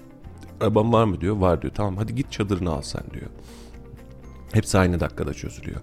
Araban 0.61 0.93
var 0.93 1.05
mı 1.05 1.21
diyor. 1.21 1.37
Var 1.37 1.63
diyor. 1.63 1.75
Tamam 1.75 1.97
hadi 1.97 2.15
git 2.15 2.33
çadırını 2.33 2.71
al 2.71 2.83
sen 2.83 3.03
diyor. 3.15 3.31
Hepsi 4.53 4.79
aynı 4.79 5.01
dakikada 5.01 5.35
çözülüyor. 5.35 5.81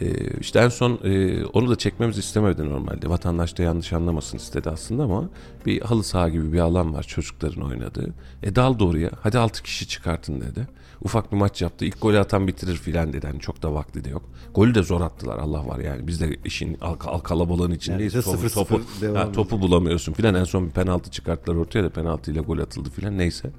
Ee, 0.00 0.38
işte 0.40 0.58
en 0.58 0.68
son 0.68 1.00
e, 1.04 1.44
onu 1.44 1.70
da 1.70 1.76
çekmemizi 1.76 2.20
istemedi 2.20 2.70
normalde. 2.70 3.08
Vatandaş 3.10 3.58
da 3.58 3.62
yanlış 3.62 3.92
anlamasın 3.92 4.36
istedi 4.38 4.70
aslında 4.70 5.02
ama 5.02 5.28
bir 5.66 5.80
halı 5.80 6.04
saha 6.04 6.28
gibi 6.28 6.52
bir 6.52 6.58
alan 6.58 6.94
var 6.94 7.02
çocukların 7.02 7.62
oynadığı. 7.62 8.14
E 8.42 8.56
dal 8.56 8.78
doğruya 8.78 9.10
hadi 9.20 9.38
6 9.38 9.62
kişi 9.62 9.88
çıkartın 9.88 10.40
dedi. 10.40 10.68
Ufak 11.04 11.32
bir 11.32 11.36
maç 11.36 11.62
yaptı. 11.62 11.84
İlk 11.84 12.02
golü 12.02 12.18
atan 12.18 12.46
bitirir 12.46 12.76
filan 12.76 13.12
dedi. 13.12 13.26
Hani 13.26 13.40
çok 13.40 13.62
da 13.62 13.74
vakti 13.74 14.04
de 14.04 14.10
yok. 14.10 14.22
Golü 14.54 14.74
de 14.74 14.82
zor 14.82 15.00
attılar 15.00 15.38
Allah 15.38 15.66
var 15.66 15.78
yani. 15.78 16.06
Biz 16.06 16.20
de 16.20 16.36
işin 16.44 16.78
al, 16.80 16.96
al 17.04 17.18
kalabalığın 17.18 17.70
içindeyiz. 17.70 18.14
Yani 18.14 18.24
topu, 18.24 18.38
sıfır 18.38 18.50
topu, 18.50 18.80
ha, 19.14 19.32
topu 19.32 19.60
bulamıyorsun 19.60 20.12
filan. 20.12 20.34
En 20.34 20.44
son 20.44 20.66
bir 20.66 20.70
penaltı 20.70 21.10
çıkarttılar 21.10 21.56
ortaya 21.56 21.84
da 21.84 21.90
penaltıyla 21.90 22.42
gol 22.42 22.58
atıldı 22.58 22.90
filan 22.90 23.18
neyse. 23.18 23.50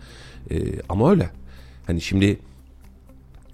E, 0.52 0.82
ama 0.90 1.12
öyle. 1.12 1.30
Hani 1.88 2.02
şimdi 2.02 2.40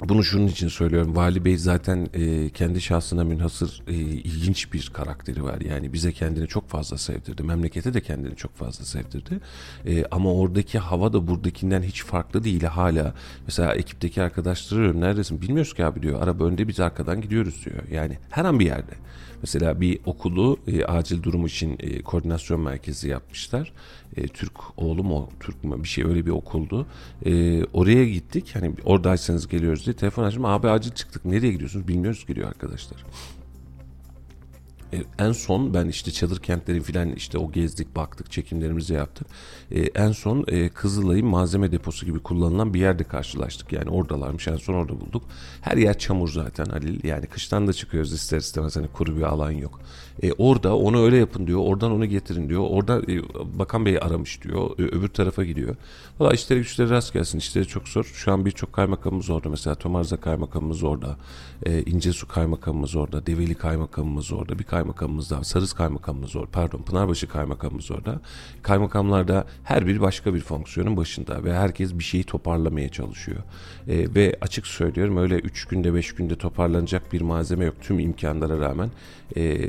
bunu 0.02 0.24
şunun 0.24 0.48
için 0.48 0.68
söylüyorum. 0.68 1.16
Vali 1.16 1.46
Bey 1.46 1.58
zaten 1.58 2.10
e, 2.14 2.50
kendi 2.50 2.82
şahsına 2.82 3.24
münhasır 3.24 3.82
e, 3.88 3.94
ilginç 3.94 4.74
bir 4.74 4.90
karakteri 4.94 5.44
var. 5.44 5.62
Yani 5.62 5.94
bize 5.94 6.12
kendini 6.12 6.48
çok 6.48 6.70
fazla 6.70 6.98
sevdirdi. 6.98 7.44
Memlekete 7.44 7.94
de 7.94 8.02
kendini 8.02 8.36
çok 8.36 8.56
fazla 8.56 8.86
sevdirdi. 8.86 9.40
E, 9.86 10.06
ama 10.12 10.34
oradaki 10.34 10.80
hava 10.80 11.14
da 11.14 11.28
buradakinden 11.28 11.82
hiç 11.82 12.04
farklı 12.04 12.44
değil 12.44 12.64
hala. 12.64 13.14
Mesela 13.48 13.76
ekipteki 13.76 14.22
arkadaşları. 14.22 15.02
Neredesin? 15.02 15.42
Bilmiyoruz 15.42 15.74
ki 15.74 15.86
abi 15.86 16.02
diyor. 16.02 16.22
Araba 16.22 16.44
önde 16.46 16.68
biz 16.68 16.80
arkadan 16.80 17.22
gidiyoruz 17.22 17.66
diyor. 17.66 17.84
Yani 17.92 18.18
her 18.30 18.46
an 18.46 18.60
bir 18.60 18.66
yerde. 18.66 18.94
Mesela 19.42 19.82
bir 19.82 20.00
okulu 20.06 20.58
e, 20.68 20.86
acil 20.86 21.24
durum 21.24 21.46
için 21.46 21.78
e, 21.80 22.02
koordinasyon 22.02 22.62
merkezi 22.62 23.10
yapmışlar. 23.10 23.72
E, 24.18 24.28
Türk 24.28 24.54
oğlu 24.78 25.04
mu 25.04 25.30
Türk 25.40 25.64
mü 25.64 25.84
bir 25.84 25.88
şey 25.88 26.04
öyle 26.04 26.26
bir 26.26 26.32
okuldu. 26.32 26.88
E, 27.26 27.64
oraya 27.64 28.06
gittik. 28.06 28.52
Hani 28.54 28.74
oradaysanız 28.86 29.48
geliyoruz 29.48 29.86
diye 29.86 29.96
telefon 29.96 30.24
açtım. 30.24 30.46
Abi 30.46 30.70
acil 30.70 30.92
çıktık. 30.92 31.26
Nereye 31.26 31.52
gidiyorsunuz? 31.52 31.88
Bilmiyoruz 31.88 32.26
gidiyor 32.28 32.48
arkadaşlar. 32.48 33.06
E, 34.94 35.04
en 35.20 35.32
son 35.32 35.74
ben 35.74 35.88
işte 35.88 36.12
çadır 36.12 36.40
kentleri 36.40 36.82
filan 36.82 37.10
işte 37.10 37.38
o 37.38 37.52
gezdik 37.52 37.96
baktık 37.96 38.32
çekimlerimizi 38.32 38.94
yaptık. 38.94 39.28
E, 39.72 39.82
en 39.82 40.12
son 40.12 40.46
e, 40.48 40.70
Kızılay'ın 40.70 41.28
malzeme 41.28 41.72
deposu 41.72 42.06
gibi 42.06 42.20
kullanılan 42.20 42.74
bir 42.74 42.80
yerde 42.80 43.04
karşılaştık. 43.04 43.74
Yani 43.74 43.90
oradalarmış 43.90 44.48
en 44.48 44.56
son 44.56 44.74
orada 44.74 45.02
bulduk. 45.02 45.24
Her 45.62 45.78
yer 45.78 45.98
çamur 45.98 46.30
zaten 46.30 46.66
Halil. 46.66 47.04
Yani 47.04 47.28
kıştan 47.28 47.68
da 47.68 47.74
çıkıyoruz 47.74 48.14
ister 48.14 48.38
istemez 48.38 48.76
hani 48.76 48.88
kuru 48.88 49.18
bir 49.18 49.22
alan 49.22 49.52
yok. 49.52 49.82
E, 50.24 50.34
orada 50.34 50.78
onu 50.78 51.04
öyle 51.04 51.18
yapın 51.18 51.48
diyor. 51.48 51.60
Oradan 51.60 51.92
onu 51.92 52.06
getirin 52.06 52.50
diyor. 52.50 52.66
Orada 52.70 53.02
e, 53.12 53.22
Bakan 53.60 53.86
Bey 53.86 53.98
aramış 54.02 54.44
diyor. 54.44 54.80
E, 54.80 54.84
öbür 54.84 55.08
tarafa 55.08 55.44
gidiyor. 55.44 55.76
Valla 56.20 56.34
işleri 56.34 56.60
güçleri 56.60 56.90
rast 56.90 57.14
gelsin. 57.14 57.38
İşleri 57.38 57.68
çok 57.68 57.88
zor. 57.88 58.04
Şu 58.04 58.32
an 58.32 58.46
birçok 58.46 58.74
kaymakamımız 58.74 59.30
orada. 59.30 59.50
Mesela 59.50 59.76
Tomarza 59.76 60.18
kaymakamımız 60.18 60.84
orada. 60.84 61.18
E, 61.66 61.82
İncesu 61.82 62.28
kaymakamımız 62.28 62.96
orada. 62.96 63.26
Develi 63.26 63.56
kaymakamımız 63.56 64.34
orada. 64.34 64.60
Bir 64.60 64.64
kaymakamımız 64.64 65.32
daha. 65.32 65.44
Sarız 65.44 65.74
kaymakamımız 65.74 66.36
orada. 66.36 66.52
Pardon 66.52 66.82
Pınarbaşı 66.82 67.28
kaymakamımız 67.28 67.92
orada. 67.92 68.22
Kaymakamlarda 68.62 69.46
her 69.64 69.88
biri 69.88 70.02
başka 70.02 70.34
bir 70.34 70.40
fonksiyonun 70.40 70.98
başında 70.98 71.44
ve 71.44 71.54
herkes 71.54 71.94
bir 71.94 72.04
şeyi 72.04 72.24
toparlamaya 72.24 72.90
çalışıyor. 72.90 73.40
E, 73.88 74.16
ve 74.16 74.38
açık 74.42 74.68
söylüyorum 74.68 75.18
öyle 75.18 75.36
3 75.36 75.66
günde 75.66 75.94
5 75.94 76.16
günde 76.16 76.36
toparlanacak 76.36 77.14
bir 77.14 77.22
malzeme 77.22 77.66
yok 77.66 77.76
tüm 77.82 78.00
imkanlara 78.00 78.60
rağmen. 78.60 78.90
E, 79.36 79.60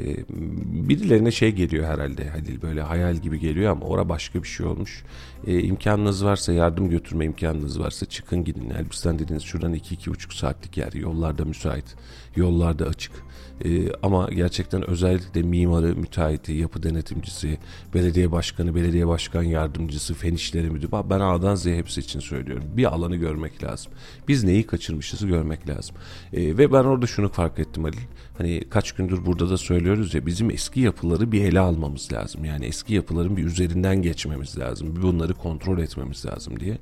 birilerine 0.89 1.31
şey 1.31 1.53
geliyor 1.53 1.85
herhalde 1.85 2.29
Halil 2.29 2.63
böyle 2.63 2.83
hayal 2.83 3.17
gibi 3.17 3.41
geliyor 3.41 3.73
ama 3.73 3.87
ora 3.87 4.09
başka 4.09 4.43
bir 4.43 4.49
şey 4.49 4.67
olmuş. 4.67 5.05
E, 5.47 5.63
imkanınız 5.63 6.25
varsa 6.25 6.53
yardım 6.53 6.91
götürme 6.91 7.25
imkanınız 7.25 7.81
varsa 7.81 8.07
çıkın 8.07 8.45
gidin. 8.45 8.71
Elbistan 8.71 9.19
dediğiniz 9.19 9.43
şuradan 9.43 9.75
2-2,5 9.75 10.37
saatlik 10.37 10.77
yer 10.77 10.93
yollarda 10.93 11.45
müsait 11.45 11.97
yollarda 12.37 12.87
açık. 12.87 13.13
Ee, 13.65 13.93
ama 14.03 14.29
gerçekten 14.31 14.91
özellikle 14.91 15.43
mimarı, 15.43 15.97
müteahhiti, 15.97 16.53
yapı 16.53 16.83
denetimcisi, 16.83 17.59
belediye 17.95 18.33
başkanı, 18.33 18.75
belediye 18.75 19.09
başkan 19.09 19.43
yardımcısı, 19.43 20.15
fen 20.15 20.35
işleri 20.35 20.71
müdürü. 20.71 20.93
Ben 20.93 21.21
A'dan 21.21 21.55
Z'ye 21.55 21.77
hepsi 21.77 22.01
için 22.01 22.21
söylüyorum. 22.21 22.65
Bir 22.77 22.85
alanı 22.95 23.17
görmek 23.17 23.65
lazım. 23.65 23.93
Biz 24.29 24.45
neyi 24.45 24.67
kaçırmışızı 24.67 25.27
görmek 25.27 25.69
lazım. 25.69 25.97
Ee, 26.33 26.59
ve 26.59 26.73
ben 26.73 26.85
orada 26.85 27.07
şunu 27.07 27.29
fark 27.29 27.59
ettim 27.59 27.85
Halil. 27.85 27.99
Hani 28.41 28.61
kaç 28.71 28.93
gündür 28.93 29.27
burada 29.27 29.51
da 29.51 29.59
söylüyoruz 29.59 30.15
ya 30.15 30.27
bizim 30.27 30.51
eski 30.51 30.81
yapıları 30.81 31.33
bir 31.33 31.45
ele 31.45 31.61
almamız 31.61 32.13
lazım. 32.13 32.45
Yani 32.45 32.67
eski 32.67 32.95
yapıların 32.95 33.37
bir 33.37 33.45
üzerinden 33.45 34.03
geçmemiz 34.03 34.59
lazım. 34.59 34.97
Bir 34.97 35.03
bunları 35.03 35.35
kontrol 35.35 35.79
etmemiz 35.79 36.27
lazım 36.27 36.61
diye. 36.61 36.79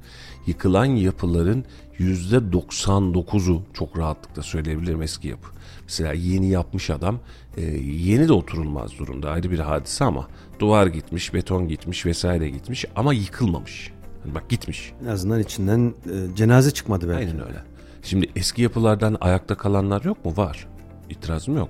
Yıkılan 0.47 0.85
yapıların 0.85 1.64
%99'u 1.99 3.62
çok 3.75 3.99
rahatlıkla 3.99 4.42
söyleyebilirim 4.42 5.03
eski 5.03 5.29
yapı. 5.29 5.49
Mesela 5.83 6.12
yeni 6.12 6.49
yapmış 6.49 6.90
adam 6.90 7.18
e, 7.57 7.62
yeni 7.81 8.29
de 8.29 8.33
oturulmaz 8.33 8.99
durumda 8.99 9.31
ayrı 9.31 9.51
bir 9.51 9.59
hadise 9.59 10.05
ama 10.05 10.29
duvar 10.59 10.87
gitmiş, 10.87 11.35
beton 11.35 11.68
gitmiş 11.68 12.07
vesaire 12.07 12.51
gitmiş 12.51 12.85
ama 12.97 13.14
yıkılmamış. 13.14 13.92
Yani 14.25 14.35
bak 14.35 14.49
gitmiş. 14.49 14.92
En 15.05 15.09
azından 15.09 15.40
içinden 15.40 15.94
e, 16.07 16.37
cenaze 16.37 16.71
çıkmadı 16.71 17.09
belki. 17.09 17.31
Aynen 17.31 17.47
öyle. 17.47 17.62
Şimdi 18.03 18.31
eski 18.37 18.62
yapılardan 18.62 19.16
ayakta 19.21 19.55
kalanlar 19.55 20.05
yok 20.05 20.25
mu? 20.25 20.37
Var. 20.37 20.68
İtirazım 21.11 21.57
yok. 21.57 21.68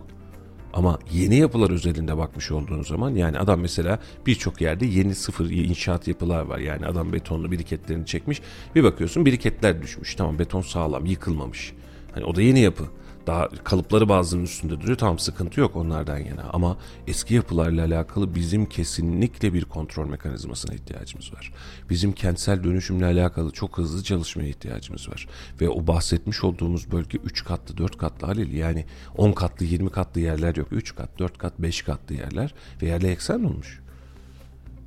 Ama 0.73 0.99
yeni 1.13 1.37
yapılar 1.37 1.71
özelinde 1.71 2.17
bakmış 2.17 2.51
olduğunuz 2.51 2.89
zaman 2.89 3.11
yani 3.11 3.39
adam 3.39 3.61
mesela 3.61 3.99
birçok 4.27 4.61
yerde 4.61 4.87
yeni 4.87 5.15
sıfır 5.15 5.51
inşaat 5.51 6.09
yapılar 6.09 6.43
var. 6.43 6.59
Yani 6.59 6.87
adam 6.87 7.13
betonlu 7.13 7.51
biriketlerini 7.51 8.07
çekmiş. 8.07 8.43
Bir 8.75 8.85
bakıyorsun 8.85 9.27
biriketler 9.27 9.83
düşmüş. 9.83 10.15
Tamam 10.15 10.39
beton 10.39 10.61
sağlam 10.61 11.07
yıkılmamış. 11.07 11.73
Hani 12.15 12.25
o 12.25 12.37
da 12.37 12.43
yeni 12.43 12.61
yapı. 12.61 12.85
Daha 13.29 13.49
kalıpları 13.49 14.09
bazılarının 14.09 14.47
üstünde 14.47 14.81
duruyor. 14.81 14.99
Tamam 14.99 15.19
sıkıntı 15.19 15.61
yok 15.61 15.77
onlardan 15.77 16.19
yana. 16.19 16.43
Ama 16.53 16.77
eski 17.07 17.35
yapılarla 17.35 17.85
alakalı 17.85 18.35
bizim 18.35 18.67
kesinlikle 18.67 19.53
bir 19.55 19.65
kontrol 19.65 20.09
mekanizmasına 20.09 20.75
ihtiyacımız 20.75 21.33
var. 21.33 21.53
Bizim 21.91 22.13
kentsel 22.13 22.65
dönüşümle 22.65 23.05
alakalı 23.05 23.51
çok 23.51 23.79
hızlı 23.79 24.03
çalışmaya 24.03 24.49
ihtiyacımız 24.49 25.09
var. 25.09 25.29
Ve 25.61 25.69
o 25.69 25.87
bahsetmiş 25.87 26.45
olduğumuz 26.45 26.93
bölge 26.93 27.19
3 27.19 27.45
katlı 27.45 27.79
4 27.79 27.99
katlı 27.99 28.27
Halil 28.27 28.53
yani 28.53 28.85
10 29.17 29.33
katlı 29.33 29.67
20 29.67 29.91
katlı 29.91 30.21
yerler 30.21 30.57
yok. 30.57 30.69
3 30.71 30.95
kat 30.95 31.19
4 31.19 31.39
kat 31.39 31.59
5 31.59 31.83
katlı 31.83 32.15
yerler 32.15 32.55
ve 32.83 32.87
yerle 32.87 33.11
eksen 33.11 33.45
olmuş. 33.45 33.81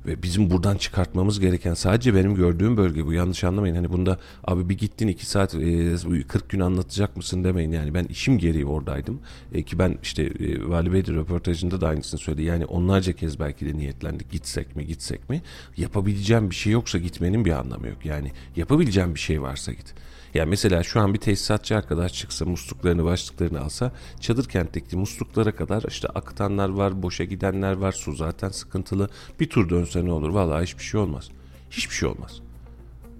Ve 0.06 0.22
bizim 0.22 0.50
buradan 0.50 0.76
çıkartmamız 0.76 1.40
gereken 1.40 1.74
sadece 1.74 2.14
benim 2.14 2.34
gördüğüm 2.34 2.76
bölge 2.76 3.06
bu. 3.06 3.12
Yanlış 3.12 3.44
anlamayın. 3.44 3.74
Hani 3.74 3.92
bunda 3.92 4.18
abi 4.44 4.68
bir 4.68 4.78
gittin 4.78 5.08
iki 5.08 5.26
saat 5.26 5.54
e, 5.54 5.96
40 6.28 6.48
gün 6.48 6.60
anlatacak 6.60 7.16
mısın 7.16 7.44
demeyin. 7.44 7.72
Yani 7.72 7.94
ben 7.94 8.04
işim 8.04 8.38
gereği 8.38 8.66
oradaydım. 8.66 9.20
E, 9.52 9.62
ki 9.62 9.78
ben 9.78 9.98
işte 10.02 10.22
e, 10.22 10.68
Vali 10.68 10.92
Bey 10.92 11.06
de 11.06 11.12
röportajında 11.12 11.80
da 11.80 11.88
aynısını 11.88 12.20
söyledi. 12.20 12.42
Yani 12.42 12.66
onlarca 12.66 13.12
kez 13.12 13.40
belki 13.40 13.66
de 13.66 13.76
niyetlendik. 13.78 14.30
Gitsek 14.30 14.76
mi 14.76 14.86
gitsek 14.86 15.30
mi? 15.30 15.42
Yapabileceğim 15.76 16.50
bir 16.50 16.54
şey 16.54 16.72
yoksa 16.72 16.98
gitmenin 16.98 17.44
bir 17.44 17.52
anlamı 17.52 17.88
yok. 17.88 18.04
Yani 18.04 18.32
yapabileceğim 18.56 19.14
bir 19.14 19.20
şey 19.20 19.42
varsa 19.42 19.72
git. 19.72 19.94
Yani 20.34 20.50
mesela 20.50 20.82
şu 20.82 21.00
an 21.00 21.14
bir 21.14 21.18
tesisatçı 21.18 21.76
arkadaş 21.76 22.14
çıksa 22.14 22.44
musluklarını 22.44 23.04
başlıklarını 23.04 23.60
alsa 23.60 23.92
çadır 24.20 24.44
kentteki 24.44 24.96
musluklara 24.96 25.56
kadar 25.56 25.84
işte 25.88 26.08
akıtanlar 26.08 26.68
var, 26.68 27.02
boşa 27.02 27.24
gidenler 27.24 27.72
var, 27.72 27.92
su 27.92 28.12
zaten 28.12 28.48
sıkıntılı. 28.48 29.08
Bir 29.40 29.48
tur 29.48 29.70
dönse 29.70 30.04
ne 30.04 30.12
olur? 30.12 30.28
Vallahi 30.28 30.62
hiçbir 30.64 30.82
şey 30.82 31.00
olmaz. 31.00 31.28
Hiçbir 31.70 31.94
şey 31.94 32.08
olmaz. 32.08 32.40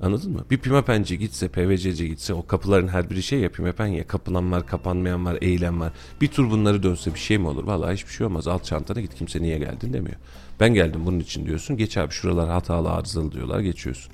Anladın 0.02 0.32
mı? 0.32 0.44
Bir 0.50 0.58
pimapenci 0.58 1.18
gitse, 1.18 1.48
PVC'ci 1.48 2.08
gitse 2.08 2.34
o 2.34 2.46
kapıların 2.46 2.88
her 2.88 3.10
biri 3.10 3.22
şey 3.22 3.40
ya 3.40 3.52
pimapen 3.52 3.86
ya. 3.86 4.06
Kapılan 4.06 4.52
var, 4.52 4.66
kapanmayan 4.66 5.26
var, 5.26 5.38
eğilen 5.40 5.80
var. 5.80 5.92
Bir 6.20 6.28
tur 6.28 6.50
bunları 6.50 6.82
dönse 6.82 7.14
bir 7.14 7.18
şey 7.18 7.38
mi 7.38 7.48
olur? 7.48 7.64
Vallahi 7.64 7.94
hiçbir 7.94 8.12
şey 8.12 8.26
olmaz. 8.26 8.48
Alt 8.48 8.64
çantana 8.64 9.00
git 9.00 9.14
kimse 9.14 9.42
niye 9.42 9.58
geldin 9.58 9.92
demiyor. 9.92 10.16
Ben 10.60 10.74
geldim 10.74 11.00
bunun 11.06 11.20
için 11.20 11.46
diyorsun. 11.46 11.76
Geç 11.76 11.96
abi 11.96 12.12
şuralar 12.12 12.50
hatalı 12.50 12.90
arızalı 12.90 13.32
diyorlar 13.32 13.60
geçiyorsun. 13.60 14.12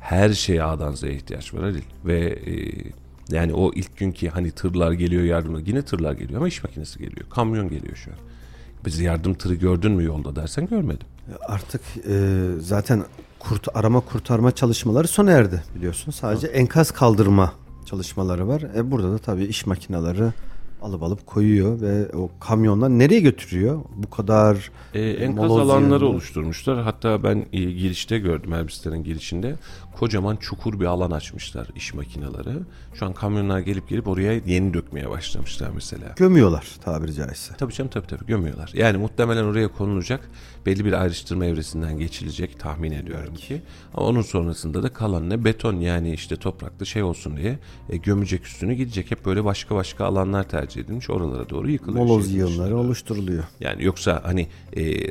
Her 0.00 0.32
şeye 0.32 0.62
A'dan 0.62 0.92
Z'ye 0.92 1.14
ihtiyaç 1.14 1.54
var 1.54 1.62
Halil. 1.62 1.82
Ve 2.04 2.20
e, 2.26 2.54
yani 3.30 3.54
o 3.54 3.72
ilk 3.74 3.96
günkü 3.96 4.28
hani 4.28 4.50
tırlar 4.50 4.92
geliyor 4.92 5.22
yardımla 5.22 5.60
yine 5.60 5.82
tırlar 5.82 6.12
geliyor 6.12 6.36
ama 6.36 6.48
iş 6.48 6.64
makinesi 6.64 6.98
geliyor. 6.98 7.28
Kamyon 7.30 7.68
geliyor 7.68 7.96
şu 7.96 8.10
an. 8.10 8.18
Biz 8.84 9.00
yardım 9.00 9.34
tırı 9.34 9.54
gördün 9.54 9.92
mü 9.92 10.04
yolda 10.04 10.36
dersen 10.36 10.66
görmedim. 10.66 11.06
Artık 11.48 11.80
e, 12.08 12.46
zaten 12.60 13.04
kurt 13.38 13.76
arama 13.76 14.00
kurtarma 14.00 14.52
çalışmaları 14.52 15.08
sona 15.08 15.30
erdi 15.30 15.62
biliyorsun. 15.74 16.12
Sadece 16.12 16.46
enkaz 16.46 16.90
kaldırma 16.90 17.52
çalışmaları 17.86 18.48
var. 18.48 18.62
E, 18.76 18.90
burada 18.90 19.12
da 19.12 19.18
tabii 19.18 19.44
iş 19.44 19.66
makineleri 19.66 20.32
alıp 20.82 21.02
alıp 21.02 21.26
koyuyor 21.26 21.80
ve 21.80 22.08
o 22.16 22.30
kamyonlar 22.40 22.88
nereye 22.90 23.20
götürüyor? 23.20 23.80
Bu 23.96 24.10
kadar 24.10 24.70
E, 24.94 25.00
enkaz 25.10 25.50
alanları 25.50 26.06
oluşturmuşlar. 26.06 26.82
Hatta 26.82 27.22
ben 27.22 27.46
e, 27.52 27.60
girişte 27.60 28.18
gördüm 28.18 28.52
Elbistan'ın 28.52 29.04
girişinde. 29.04 29.54
Kocaman 29.98 30.36
çukur 30.36 30.80
bir 30.80 30.84
alan 30.84 31.10
açmışlar 31.10 31.66
iş 31.76 31.94
makineleri. 31.94 32.58
Şu 32.94 33.06
an 33.06 33.12
kamyonlar 33.12 33.58
gelip 33.58 33.88
gelip 33.88 34.08
oraya 34.08 34.32
yeni 34.32 34.74
dökmeye 34.74 35.10
başlamışlar 35.10 35.70
mesela. 35.74 36.14
gömüyorlar 36.16 36.66
tabiri 36.84 37.14
caizse. 37.14 37.54
Tabii 37.58 37.72
canım 37.72 37.90
tabii 37.90 38.06
tabii 38.06 38.26
gömüyorlar. 38.26 38.70
Yani 38.74 38.96
muhtemelen 38.98 39.44
oraya 39.44 39.68
konulacak 39.68 40.30
belli 40.66 40.84
bir 40.84 40.92
ayrıştırma 40.92 41.44
evresinden 41.44 41.98
geçilecek 41.98 42.60
tahmin 42.60 42.92
ediyorum 42.92 43.34
ki. 43.34 43.62
Ama 43.94 44.06
onun 44.06 44.22
sonrasında 44.22 44.82
da 44.82 44.88
kalan 44.92 45.30
ne 45.30 45.44
beton 45.44 45.74
yani 45.80 46.12
işte 46.12 46.36
toprakta 46.36 46.84
şey 46.84 47.02
olsun 47.02 47.36
diye 47.36 47.58
e, 47.88 47.96
gömecek 47.96 48.46
üstünü 48.46 48.74
gidecek. 48.74 49.10
Hep 49.10 49.26
böyle 49.26 49.44
başka 49.44 49.74
başka 49.74 50.04
alanlar 50.04 50.48
tercih 50.48 50.69
edilmiş 50.76 51.10
oralara 51.10 51.50
doğru 51.50 51.70
yıkılıyor. 51.70 52.04
Moloz 52.04 52.32
yığınları 52.32 52.76
oluşturuluyor. 52.76 53.44
Yani 53.60 53.84
yoksa 53.84 54.20
hani 54.24 54.46
e, 54.76 55.06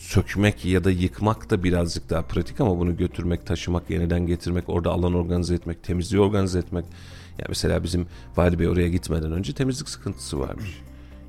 sökmek 0.00 0.64
ya 0.64 0.84
da 0.84 0.90
yıkmak 0.90 1.50
da 1.50 1.64
birazcık 1.64 2.10
daha 2.10 2.22
pratik 2.22 2.60
ama 2.60 2.78
bunu 2.78 2.96
götürmek, 2.96 3.46
taşımak, 3.46 3.90
yeniden 3.90 4.26
getirmek, 4.26 4.68
orada 4.68 4.90
alan 4.90 5.14
organize 5.14 5.54
etmek, 5.54 5.82
temizliği 5.82 6.22
organize 6.22 6.58
etmek. 6.58 6.84
Yani 7.38 7.46
mesela 7.48 7.82
bizim 7.82 8.06
Vali 8.36 8.58
Bey 8.58 8.68
oraya 8.68 8.88
gitmeden 8.88 9.32
önce 9.32 9.52
temizlik 9.52 9.88
sıkıntısı 9.88 10.40
varmış. 10.40 10.82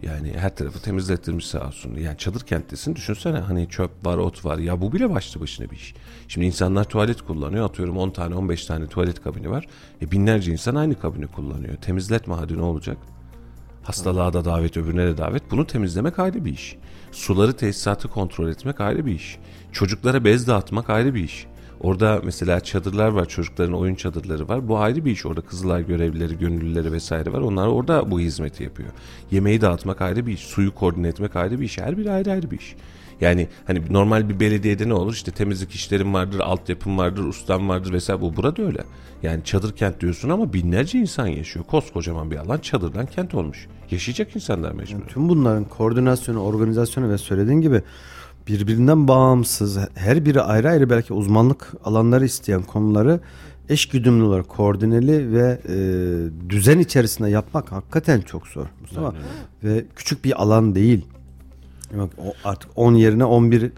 Yani 0.04 0.34
her 0.38 0.56
tarafı 0.56 0.82
temizlettirmiş 0.82 1.48
sağ 1.48 1.68
olsun. 1.68 1.96
Yani 1.96 2.18
çadır 2.18 2.42
kenttesin 2.42 2.96
düşünsene 2.96 3.38
hani 3.38 3.70
çöp 3.70 4.06
var, 4.06 4.18
ot 4.18 4.46
var. 4.46 4.58
Ya 4.58 4.82
bu 4.82 4.94
bile 4.94 5.10
başlı 5.10 5.42
başına 5.42 5.72
bir 5.72 5.76
iş. 5.76 5.96
Şimdi 6.28 6.48
insanlar 6.48 6.84
tuvalet 6.84 7.22
kullanıyor. 7.22 7.66
Atıyorum 7.66 7.98
10 7.98 8.10
tane 8.10 8.36
15 8.36 8.66
tane 8.66 8.88
tuvalet 8.88 9.24
kabini 9.24 9.50
var. 9.50 9.68
E 10.02 10.12
binlerce 10.12 10.52
insan 10.52 10.76
aynı 10.76 11.00
kabini 11.00 11.28
kullanıyor. 11.28 11.76
Temizletme 11.76 12.34
hadi 12.34 12.58
ne 12.58 12.62
olacak? 12.62 12.98
Hastalığa 13.86 14.34
da 14.34 14.46
davet, 14.46 14.78
öbürüne 14.78 15.06
de 15.06 15.18
davet. 15.18 15.52
Bunu 15.52 15.68
temizlemek 15.68 16.20
ayrı 16.20 16.46
bir 16.46 16.54
iş. 16.54 16.78
Suları, 17.12 17.54
tesisatı 17.54 18.08
kontrol 18.08 18.50
etmek 18.50 18.82
ayrı 18.82 19.06
bir 19.06 19.12
iş. 19.12 19.38
Çocuklara 19.72 20.24
bez 20.24 20.48
dağıtmak 20.48 20.90
ayrı 20.90 21.16
bir 21.16 21.24
iş. 21.24 21.48
Orada 21.80 22.22
mesela 22.24 22.60
çadırlar 22.60 23.08
var, 23.08 23.26
çocukların 23.26 23.74
oyun 23.74 23.96
çadırları 23.96 24.48
var. 24.48 24.68
Bu 24.68 24.78
ayrı 24.78 25.06
bir 25.06 25.12
iş. 25.12 25.26
Orada 25.26 25.42
Kızılay 25.42 25.86
görevlileri, 25.86 26.38
gönüllüleri 26.38 26.92
vesaire 26.92 27.34
var. 27.34 27.42
Onlar 27.42 27.68
orada 27.68 28.12
bu 28.12 28.20
hizmeti 28.20 28.64
yapıyor. 28.64 28.90
Yemeği 29.32 29.62
dağıtmak 29.62 30.02
ayrı 30.02 30.26
bir 30.26 30.34
iş. 30.34 30.42
Suyu 30.42 30.76
koordine 30.76 31.08
etmek 31.08 31.36
ayrı 31.36 31.60
bir 31.60 31.66
iş. 31.66 31.78
Her 31.78 31.98
biri 31.98 32.12
ayrı 32.12 32.32
ayrı 32.32 32.52
bir 32.52 32.60
iş. 32.60 32.76
Yani 33.22 33.48
hani 33.68 33.82
normal 33.90 34.30
bir 34.30 34.40
belediyede 34.40 34.90
ne 34.90 34.94
olur? 34.94 35.14
İşte 35.14 35.32
temizlik 35.32 35.72
işlerim 35.72 36.14
vardır, 36.14 36.40
altyapım 36.40 36.98
vardır, 36.98 37.24
ustam 37.24 37.70
vardır 37.70 37.94
vesaire. 37.94 38.22
Bu 38.22 38.36
burada 38.36 38.64
öyle. 38.64 38.84
Yani 39.24 39.44
çadır 39.44 39.76
kent 39.76 40.02
diyorsun 40.02 40.30
ama 40.30 40.54
binlerce 40.54 41.00
insan 41.00 41.28
yaşıyor. 41.28 41.66
Koskocaman 41.66 42.32
bir 42.32 42.38
alan 42.38 42.58
çadırdan 42.58 43.06
kent 43.06 43.36
olmuş. 43.36 43.68
Yaşayacak 43.92 44.36
insanlar 44.36 44.72
mecbur. 44.72 45.02
Tüm 45.08 45.30
bunların 45.30 45.64
koordinasyonu, 45.64 46.40
organizasyonu 46.40 47.10
ve 47.10 47.18
söylediğin 47.18 47.62
gibi 47.62 47.82
birbirinden 48.48 49.08
bağımsız, 49.08 49.78
her 49.96 50.26
biri 50.26 50.42
ayrı 50.42 50.70
ayrı 50.70 50.90
belki 50.90 51.14
uzmanlık 51.14 51.74
alanları 51.84 52.26
isteyen 52.26 52.64
konuları 52.64 53.20
eş 53.70 53.86
güdümlü 53.86 54.24
olarak 54.24 54.50
koordineli 54.50 55.32
ve 55.32 55.60
e, 55.70 55.76
düzen 56.50 56.80
içerisinde 56.80 57.30
yapmak 57.30 57.72
hakikaten 57.72 58.22
çok 58.22 58.48
zor 58.48 58.66
Mustafa. 58.82 59.14
Ve 59.64 59.86
küçük 59.96 60.26
bir 60.26 60.42
alan 60.42 60.76
değil. 60.76 61.06
O 62.18 62.34
artık 62.44 62.72
10 62.76 62.94
yerine 62.94 63.26
11 63.26 63.72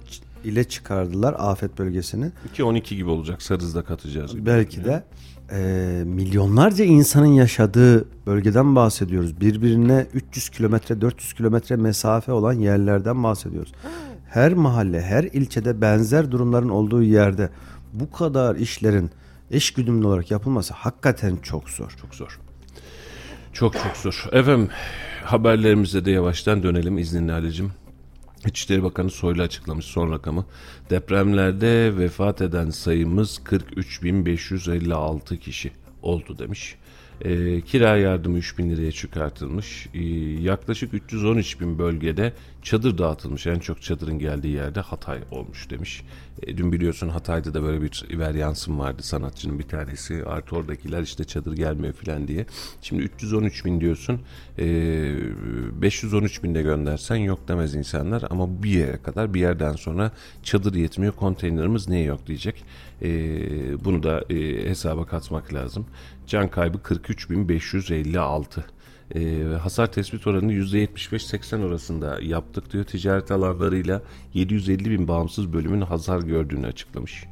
ile 0.43 0.63
çıkardılar 0.63 1.35
afet 1.37 1.79
bölgesini. 1.79 2.31
2-12 2.55 2.95
gibi 2.95 3.09
olacak. 3.09 3.41
Sarızda 3.41 3.83
katacağız. 3.83 4.31
gibi. 4.31 4.45
Belki 4.45 4.85
de 4.85 5.03
e, 5.51 6.03
milyonlarca 6.05 6.85
insanın 6.85 7.25
yaşadığı 7.25 8.05
bölgeden 8.25 8.75
bahsediyoruz. 8.75 9.41
Birbirine 9.41 10.05
300 10.13 10.49
kilometre 10.49 11.01
400 11.01 11.33
kilometre 11.33 11.75
mesafe 11.75 12.31
olan 12.31 12.53
yerlerden 12.53 13.23
bahsediyoruz. 13.23 13.71
Her 14.29 14.53
mahalle, 14.53 15.01
her 15.01 15.23
ilçede 15.23 15.81
benzer 15.81 16.31
durumların 16.31 16.69
olduğu 16.69 17.03
yerde 17.03 17.49
bu 17.93 18.11
kadar 18.11 18.55
işlerin 18.55 19.11
eş 19.51 19.71
güdümlü 19.71 20.07
olarak 20.07 20.31
yapılması 20.31 20.73
hakikaten 20.73 21.35
çok 21.35 21.69
zor. 21.69 21.95
Çok 22.01 22.15
zor. 22.15 22.39
Çok 23.53 23.73
çok 23.73 23.97
zor. 23.97 24.29
Efendim 24.31 24.69
haberlerimize 25.23 26.05
de 26.05 26.11
yavaştan 26.11 26.63
dönelim 26.63 26.97
izninle 26.97 27.33
Ali'cim. 27.33 27.71
İçişleri 28.45 28.83
Bakanı 28.83 29.09
Soylu 29.09 29.41
açıklamış 29.41 29.85
son 29.85 30.11
rakamı. 30.11 30.45
Depremlerde 30.89 31.97
vefat 31.97 32.41
eden 32.41 32.69
sayımız 32.69 33.41
43.556 33.45 35.37
kişi 35.37 35.71
oldu 36.01 36.39
demiş. 36.39 36.75
E, 37.21 37.61
kira 37.61 37.97
yardımı 37.97 38.37
3 38.37 38.57
bin 38.57 38.69
liraya 38.69 38.91
çıkartılmış. 38.91 39.89
E, 39.93 40.03
yaklaşık 40.41 40.93
313 40.93 41.61
bin 41.61 41.79
bölgede 41.79 42.33
çadır 42.61 42.97
dağıtılmış. 42.97 43.47
En 43.47 43.59
çok 43.59 43.81
çadırın 43.81 44.19
geldiği 44.19 44.53
yerde 44.53 44.79
Hatay 44.79 45.19
olmuş 45.31 45.69
demiş. 45.69 46.03
E, 46.43 46.57
dün 46.57 46.71
biliyorsun 46.71 47.09
Hatay'da 47.09 47.53
da 47.53 47.63
böyle 47.63 47.81
bir 47.81 48.05
veryansım 48.11 48.79
vardı 48.79 49.03
sanatçının 49.03 49.59
bir 49.59 49.63
tanesi. 49.63 50.23
Artı 50.25 50.55
oradakiler 50.55 51.01
işte 51.01 51.23
çadır 51.23 51.55
gelmiyor 51.55 51.93
filan 51.93 52.27
diye. 52.27 52.45
Şimdi 52.81 53.03
313 53.03 53.65
bin 53.65 53.81
diyorsun. 53.81 54.21
E, 54.59 54.65
513 55.81 56.43
bin 56.43 56.55
de 56.55 56.61
göndersen 56.61 57.15
yok 57.15 57.47
demez 57.47 57.75
insanlar. 57.75 58.23
Ama 58.29 58.63
bir 58.63 58.69
yere 58.69 58.97
kadar 58.97 59.33
bir 59.33 59.39
yerden 59.39 59.73
sonra 59.73 60.11
çadır 60.43 60.73
yetmiyor. 60.73 61.13
Konteynerimiz 61.13 61.89
niye 61.89 62.03
yok 62.03 62.27
diyecek. 62.27 62.63
E, 63.01 63.09
bunu 63.85 64.03
da 64.03 64.23
e, 64.29 64.69
hesaba 64.69 65.05
katmak 65.05 65.53
lazım. 65.53 65.85
Can 66.27 66.47
kaybı 66.47 66.77
43.556. 66.77 68.61
E, 69.15 69.43
hasar 69.57 69.91
tespit 69.91 70.27
oranını 70.27 70.53
%75-80 70.53 71.67
arasında 71.67 72.19
yaptık 72.21 72.73
diyor. 72.73 72.83
Ticaret 72.83 73.31
alanlarıyla 73.31 74.01
750 74.33 74.91
bin 74.91 75.07
bağımsız 75.07 75.53
bölümün 75.53 75.81
hasar 75.81 76.19
gördüğünü 76.19 76.67
açıklamış. 76.67 77.25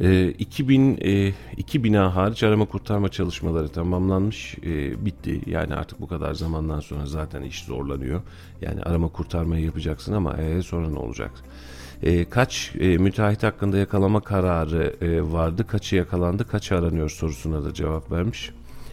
E, 0.00 0.28
2000 0.28 0.98
e, 1.04 1.32
iki 1.56 1.84
bina 1.84 2.16
hariç 2.16 2.42
arama 2.42 2.64
kurtarma 2.64 3.08
çalışmaları 3.08 3.68
tamamlanmış. 3.68 4.56
E, 4.62 5.04
bitti. 5.04 5.40
Yani 5.46 5.74
artık 5.74 6.00
bu 6.00 6.06
kadar 6.06 6.34
zamandan 6.34 6.80
sonra 6.80 7.06
zaten 7.06 7.42
iş 7.42 7.64
zorlanıyor. 7.64 8.22
Yani 8.60 8.82
arama 8.82 9.08
kurtarmayı 9.08 9.64
yapacaksın 9.64 10.12
ama 10.12 10.36
e, 10.36 10.62
sonra 10.62 10.88
ne 10.90 10.98
olacak? 10.98 11.30
E, 12.02 12.24
kaç 12.24 12.72
e, 12.80 12.98
müteahhit 12.98 13.42
hakkında 13.42 13.78
yakalama 13.78 14.20
kararı 14.20 14.96
e, 15.00 15.32
vardı, 15.32 15.66
kaçı 15.66 15.96
yakalandı, 15.96 16.48
kaçı 16.48 16.76
aranıyor 16.76 17.10
sorusuna 17.10 17.64
da 17.64 17.74
cevap 17.74 18.12
vermiş. 18.12 18.50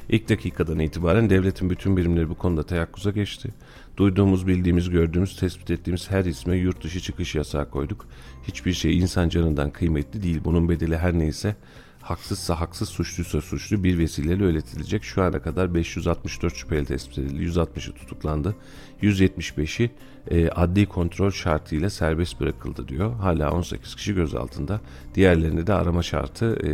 İlk 0.09 0.29
dakikadan 0.29 0.79
itibaren 0.79 1.29
devletin 1.29 1.69
bütün 1.69 1.97
birimleri 1.97 2.29
bu 2.29 2.35
konuda 2.35 2.63
teyakkuza 2.63 3.11
geçti. 3.11 3.49
Duyduğumuz, 3.97 4.47
bildiğimiz, 4.47 4.89
gördüğümüz, 4.89 5.35
tespit 5.35 5.71
ettiğimiz 5.71 6.11
her 6.11 6.25
isme 6.25 6.57
yurt 6.57 6.83
dışı 6.83 6.99
çıkış 6.99 7.35
yasağı 7.35 7.69
koyduk. 7.69 8.05
Hiçbir 8.47 8.73
şey 8.73 8.97
insan 8.97 9.29
canından 9.29 9.71
kıymetli 9.71 10.23
değil. 10.23 10.41
Bunun 10.43 10.69
bedeli 10.69 10.97
her 10.97 11.13
neyse 11.13 11.55
haksızsa 12.01 12.59
haksız, 12.59 12.89
suçluysa 12.89 13.41
suçlu 13.41 13.83
bir 13.83 13.97
vesileyle 13.97 14.43
öğretilecek. 14.43 15.03
Şu 15.03 15.23
ana 15.23 15.41
kadar 15.41 15.73
564 15.73 16.55
şüpheli 16.55 16.85
tespit 16.85 17.17
edildi. 17.17 17.43
160'ı 17.43 17.93
tutuklandı. 17.93 18.55
175'i 19.01 19.91
e, 20.31 20.49
adli 20.49 20.85
kontrol 20.85 21.31
şartıyla 21.31 21.89
serbest 21.89 22.39
bırakıldı 22.39 22.87
diyor. 22.87 23.13
Hala 23.13 23.51
18 23.51 23.95
kişi 23.95 24.15
gözaltında. 24.15 24.81
Diğerlerinde 25.15 25.67
de 25.67 25.73
arama 25.73 26.03
şartı 26.03 26.67
e, 26.67 26.71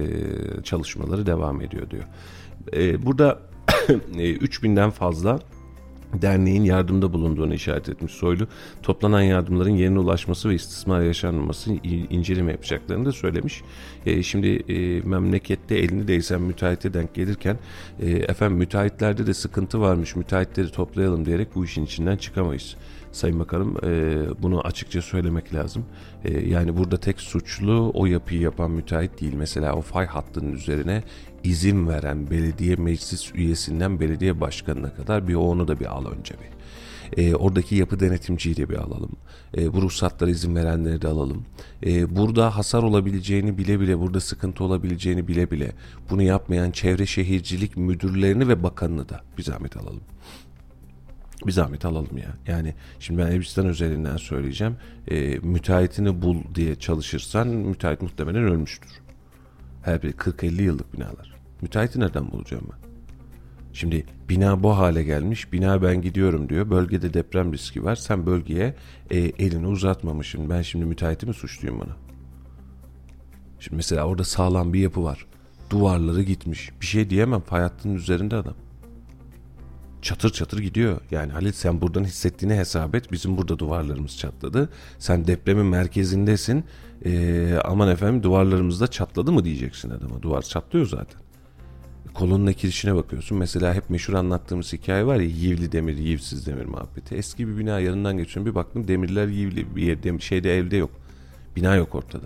çalışmaları 0.64 1.26
devam 1.26 1.62
ediyor 1.62 1.90
diyor. 1.90 2.04
E, 2.74 3.06
burada 3.06 3.40
e, 3.90 4.36
3000'den 4.36 4.90
fazla 4.90 5.40
derneğin 6.22 6.64
yardımda 6.64 7.14
bulunduğunu 7.14 7.54
işaret 7.54 7.90
etmiş 7.90 8.14
Soylu. 8.14 8.48
Toplanan 8.84 9.22
yardımların 9.22 9.76
yerine 9.76 10.00
ulaşması 10.00 10.50
ve 10.50 10.56
istismar 10.56 11.02
yaşanmaması 11.02 11.72
inceleme 12.10 12.52
yapacaklarını 12.52 13.06
da 13.06 13.12
söylemiş. 13.12 13.62
E, 14.06 14.24
şimdi 14.24 14.48
e, 14.48 15.02
memlekette 15.02 15.76
elini 15.76 16.08
değsen 16.08 16.42
müteahhite 16.42 16.94
denk 16.94 17.14
gelirken 17.16 17.58
e, 18.00 18.10
efendim 18.10 18.58
müteahhitlerde 18.58 19.28
de 19.28 19.34
sıkıntı 19.34 19.82
varmış 19.82 20.16
müteahhitleri 20.16 20.72
toplayalım 20.72 21.26
diyerek 21.26 21.56
bu 21.56 21.66
işin 21.66 21.86
içinden 21.86 22.18
çıkamayız. 22.18 22.76
Sayın 23.12 23.40
Bakanım 23.40 23.78
e, 23.84 24.20
bunu 24.42 24.62
açıkça 24.62 25.02
söylemek 25.02 25.54
lazım. 25.54 25.86
E, 26.26 26.48
yani 26.48 26.78
burada 26.78 26.98
tek 26.98 27.20
suçlu 27.20 27.92
o 27.94 28.06
yapıyı 28.06 28.42
yapan 28.42 28.72
müteahhit 28.72 29.22
değil. 29.22 29.34
Mesela 29.34 29.76
o 29.76 29.82
fay 29.82 30.06
hattının 30.06 30.54
üzerine 30.54 31.04
izin 31.48 31.88
veren 31.88 32.30
belediye 32.30 32.76
meclis 32.76 33.36
üyesinden 33.36 34.00
belediye 34.00 34.42
başkanına 34.42 34.94
kadar 34.94 35.28
bir 35.28 35.36
onu 35.36 35.68
da 35.68 35.80
bir 35.80 35.86
al 35.86 36.06
önce 36.06 36.34
bir. 36.34 36.58
E, 37.18 37.36
oradaki 37.36 37.76
yapı 37.76 38.00
denetimciyi 38.00 38.58
de 38.58 38.70
bir 38.70 38.76
alalım. 38.76 39.12
E, 39.58 39.74
bu 39.74 39.82
ruhsatlara 39.82 40.30
izin 40.30 40.56
verenleri 40.56 41.02
de 41.02 41.08
alalım. 41.08 41.46
E, 41.86 42.16
burada 42.16 42.58
hasar 42.58 42.84
olabileceğini 42.84 43.58
bile 43.58 43.80
bile, 43.80 44.00
burada 44.00 44.20
sıkıntı 44.20 44.64
olabileceğini 44.64 45.28
bile 45.28 45.52
bile 45.52 45.72
bunu 46.10 46.22
yapmayan 46.22 46.72
çevre 46.72 47.06
şehircilik 47.06 47.78
müdürlerini 47.78 48.48
ve 48.48 48.64
bakanını 48.64 49.10
da 49.10 49.22
bir 49.38 49.44
zahmet 49.44 49.78
alalım. 49.78 50.02
Bir 51.46 51.52
zahmet 51.52 51.86
alalım 51.86 52.18
ya. 52.18 52.38
Yani 52.48 52.74
şimdi 53.00 53.22
ben 53.22 53.28
Elbistan 53.28 53.66
özelinden 53.66 54.18
söyleyeceğim. 54.18 54.76
E, 55.08 55.40
müteahhitini 55.40 56.22
bul 56.22 56.38
diye 56.56 56.76
çalışırsan 56.76 57.48
müteahhit 57.48 58.02
muhtemelen 58.02 58.44
ölmüştür. 58.44 58.92
Her 59.84 60.04
biri 60.04 60.12
40-50 60.12 60.62
yıllık 60.62 60.94
binalar. 60.94 61.37
Müteahhiti 61.62 62.00
nereden 62.00 62.32
bulacağım 62.32 62.64
ben? 62.72 62.88
Şimdi 63.74 64.06
bina 64.30 64.64
bu 64.64 64.78
hale 64.78 65.04
gelmiş. 65.04 65.54
Bina 65.54 65.82
ben 65.82 66.02
gidiyorum 66.02 66.50
diyor. 66.50 66.70
Bölgede 66.70 67.14
deprem 67.14 67.54
riski 67.54 67.84
var. 67.84 67.96
Sen 67.96 68.26
bölgeye 68.26 68.76
e, 69.12 69.18
elini 69.18 69.68
uzatmamışsın. 69.68 70.50
Ben 70.50 70.62
şimdi 70.62 70.86
müteahhiti 70.86 71.26
mi 71.26 71.34
suçluyum 71.34 71.80
bana? 71.80 71.96
Şimdi 73.60 73.76
mesela 73.76 74.04
orada 74.04 74.24
sağlam 74.24 74.74
bir 74.74 74.80
yapı 74.80 75.04
var. 75.04 75.26
Duvarları 75.70 76.22
gitmiş. 76.22 76.72
Bir 76.82 76.86
şey 76.86 77.10
diyemem. 77.10 77.42
Fay 77.42 77.70
üzerinde 77.86 78.36
adam. 78.36 78.54
Çatır 80.02 80.30
çatır 80.30 80.60
gidiyor. 80.60 81.02
Yani 81.12 81.32
Halil 81.32 81.52
sen 81.52 81.82
buradan 81.82 82.04
hissettiğini 82.04 82.56
hesap 82.56 82.96
et. 82.96 83.12
Bizim 83.12 83.38
burada 83.38 83.60
duvarlarımız 83.60 84.18
çatladı. 84.18 84.70
Sen 85.00 85.28
depremin 85.28 85.66
merkezindesin. 85.66 86.64
Ee, 87.06 87.60
aman 87.66 87.90
efendim 87.90 88.24
duvarlarımız 88.24 88.82
da 88.82 88.88
çatladı 88.88 89.32
mı 89.32 89.46
diyeceksin 89.46 89.90
adama. 89.90 90.22
Duvar 90.22 90.42
çatlıyor 90.42 90.86
zaten. 90.86 91.27
Kolonun 92.14 92.48
ekilişine 92.48 92.96
bakıyorsun. 92.96 93.38
Mesela 93.38 93.74
hep 93.74 93.90
meşhur 93.90 94.14
anlattığımız 94.14 94.74
hikaye 94.74 95.06
var 95.06 95.16
ya 95.16 95.28
yivli 95.28 95.72
demir, 95.72 95.98
yivsiz 95.98 96.48
demir 96.48 96.66
muhabbeti. 96.66 97.16
Eski 97.16 97.48
bir 97.48 97.58
bina 97.58 97.80
yanından 97.80 98.18
geçiyorum. 98.18 98.52
Bir 98.52 98.56
baktım 98.56 98.88
demirler 98.88 99.28
yivli. 99.28 99.76
Bir 99.76 99.82
yerde, 99.82 100.20
şeyde 100.20 100.58
evde 100.58 100.78
yok. 100.78 100.92
Bina 101.56 101.76
yok 101.76 101.96
ortada. 101.96 102.26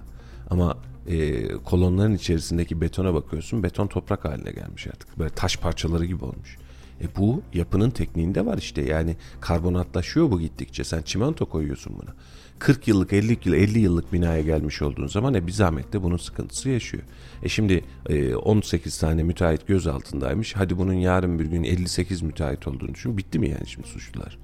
Ama 0.50 0.78
e, 1.08 1.48
kolonların 1.54 2.16
içerisindeki 2.16 2.82
betona 2.82 3.14
bakıyorsun. 3.14 3.64
Beton 3.64 3.88
toprak 3.88 4.26
haline 4.26 4.52
gelmiş 4.52 4.88
artık. 4.88 5.20
Böyle 5.20 5.30
taş 5.30 5.58
parçaları 5.58 6.06
gibi 6.06 6.26
olmuş. 6.26 6.58
E 7.02 7.16
bu 7.18 7.42
yapının 7.54 7.90
tekniğinde 7.90 8.46
var 8.46 8.58
işte. 8.58 8.82
Yani 8.82 9.16
karbonatlaşıyor 9.42 10.32
bu 10.32 10.40
gittikçe. 10.40 10.84
Sen 10.84 11.02
çimento 11.02 11.46
koyuyorsun 11.46 11.94
buna. 12.02 12.14
40 12.62 12.88
yıllık 12.88 13.14
50 13.14 13.38
yıl 13.46 13.54
50 13.54 13.80
yıllık 13.80 14.14
binaya 14.14 14.42
gelmiş 14.42 14.82
olduğun 14.82 15.08
zaman 15.08 15.34
e 15.34 15.48
bir 15.48 15.52
zahmet 15.52 15.94
de 15.94 16.04
bunun 16.04 16.18
sıkıntısı 16.18 16.70
yaşıyor. 16.70 17.04
E 17.44 17.50
şimdi 17.50 17.84
e, 18.10 18.36
18 18.36 18.98
tane 18.98 19.24
müteahhit 19.24 19.68
göz 19.68 19.88
altındaymış. 19.88 20.56
Hadi 20.56 20.78
bunun 20.78 20.94
yarın 20.94 21.40
bir 21.40 21.46
gün 21.46 21.64
58 21.64 22.22
müteahhit 22.22 22.68
olduğunu 22.68 22.94
düşün. 22.94 23.18
Bitti 23.18 23.40
mi 23.40 23.50
yani 23.50 23.68
şimdi 23.68 23.88
suçlular? 23.88 24.38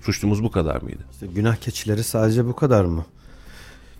Suçlumuz 0.00 0.42
bu 0.42 0.50
kadar 0.50 0.82
mıydı? 0.82 1.04
İşte 1.12 1.26
günah 1.26 1.56
keçileri 1.56 2.04
sadece 2.04 2.46
bu 2.46 2.56
kadar 2.56 2.84
mı? 2.84 3.04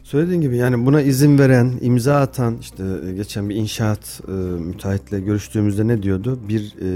Söylediğin 0.02 0.40
gibi 0.40 0.56
yani 0.56 0.86
buna 0.86 1.02
izin 1.02 1.38
veren, 1.38 1.72
imza 1.80 2.20
atan 2.20 2.56
işte 2.60 2.84
e, 3.08 3.12
geçen 3.12 3.48
bir 3.48 3.54
inşaat 3.54 4.20
e, 4.28 4.32
müteahhitle 4.60 5.20
görüştüğümüzde 5.20 5.86
ne 5.86 6.02
diyordu? 6.02 6.38
Bir 6.48 6.60
e, 6.62 6.88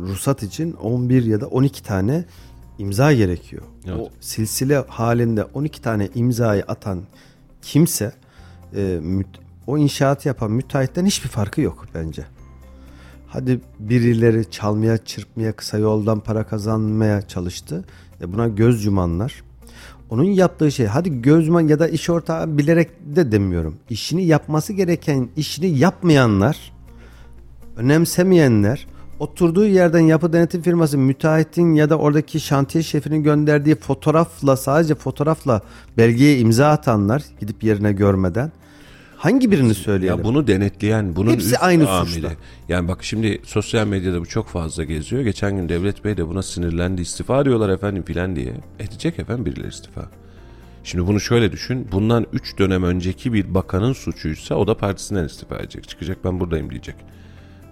ruhsat 0.00 0.42
için 0.42 0.72
11 0.72 1.24
ya 1.24 1.40
da 1.40 1.46
12 1.46 1.82
tane 1.82 2.24
imza 2.78 3.12
gerekiyor. 3.12 3.62
Evet. 3.86 3.98
O 4.00 4.10
silsile 4.20 4.84
halinde 4.88 5.44
12 5.44 5.82
tane 5.82 6.08
imzayı 6.14 6.64
atan 6.68 7.02
kimse 7.62 8.12
e, 8.76 9.00
o 9.66 9.78
inşaatı 9.78 10.28
yapan 10.28 10.50
müteahhitten 10.50 11.06
hiçbir 11.06 11.28
farkı 11.28 11.60
yok 11.60 11.86
bence. 11.94 12.24
Hadi 13.26 13.60
birileri 13.78 14.50
çalmaya, 14.50 14.98
çırpmaya, 14.98 15.52
kısa 15.52 15.78
yoldan 15.78 16.20
para 16.20 16.44
kazanmaya 16.44 17.28
çalıştı. 17.28 17.84
E 18.20 18.32
buna 18.32 18.48
göz 18.48 18.84
yumanlar. 18.84 19.42
Onun 20.10 20.24
yaptığı 20.24 20.72
şey 20.72 20.86
hadi 20.86 21.22
göz 21.22 21.46
yuman 21.46 21.68
ya 21.68 21.78
da 21.78 21.88
iş 21.88 22.10
ortağı 22.10 22.58
bilerek 22.58 22.90
de 23.16 23.32
demiyorum. 23.32 23.76
İşini 23.90 24.24
yapması 24.24 24.72
gereken 24.72 25.28
işini 25.36 25.78
yapmayanlar, 25.78 26.72
önemsemeyenler, 27.76 28.86
oturduğu 29.20 29.66
yerden 29.66 30.00
yapı 30.00 30.32
denetim 30.32 30.62
firması 30.62 30.98
müteahhitin 30.98 31.74
ya 31.74 31.90
da 31.90 31.98
oradaki 31.98 32.40
şantiye 32.40 32.84
şefinin 32.84 33.22
gönderdiği 33.22 33.74
fotoğrafla 33.74 34.56
sadece 34.56 34.94
fotoğrafla 34.94 35.60
belgeye 35.96 36.38
imza 36.38 36.68
atanlar 36.68 37.22
gidip 37.40 37.64
yerine 37.64 37.92
görmeden 37.92 38.52
hangi 39.16 39.50
birini 39.50 39.74
söyleyelim? 39.74 40.18
Ya 40.18 40.24
bunu 40.24 40.46
denetleyen, 40.46 41.16
bunun 41.16 41.30
Hepsi 41.32 41.46
üst 41.46 41.62
aynı 41.62 41.90
amiri. 41.90 42.12
suçta. 42.12 42.30
Yani 42.68 42.88
bak 42.88 43.04
şimdi 43.04 43.40
sosyal 43.44 43.86
medyada 43.86 44.20
bu 44.20 44.26
çok 44.26 44.48
fazla 44.48 44.84
geziyor. 44.84 45.22
Geçen 45.22 45.56
gün 45.56 45.68
Devlet 45.68 46.04
Bey 46.04 46.16
de 46.16 46.28
buna 46.28 46.42
sinirlendi. 46.42 47.02
İstifa 47.02 47.44
diyorlar 47.44 47.68
efendim 47.68 48.02
filan 48.02 48.36
diye. 48.36 48.52
Edecek 48.78 49.18
efendim 49.18 49.46
birileri 49.46 49.68
istifa. 49.68 50.08
Şimdi 50.84 51.06
bunu 51.06 51.20
şöyle 51.20 51.52
düşün. 51.52 51.88
Bundan 51.92 52.26
3 52.32 52.58
dönem 52.58 52.82
önceki 52.84 53.32
bir 53.32 53.54
bakanın 53.54 53.92
suçuysa 53.92 54.54
o 54.54 54.66
da 54.66 54.76
partisinden 54.76 55.24
istifa 55.24 55.56
edecek. 55.56 55.88
Çıkacak 55.88 56.24
ben 56.24 56.40
buradayım 56.40 56.70
diyecek. 56.70 56.94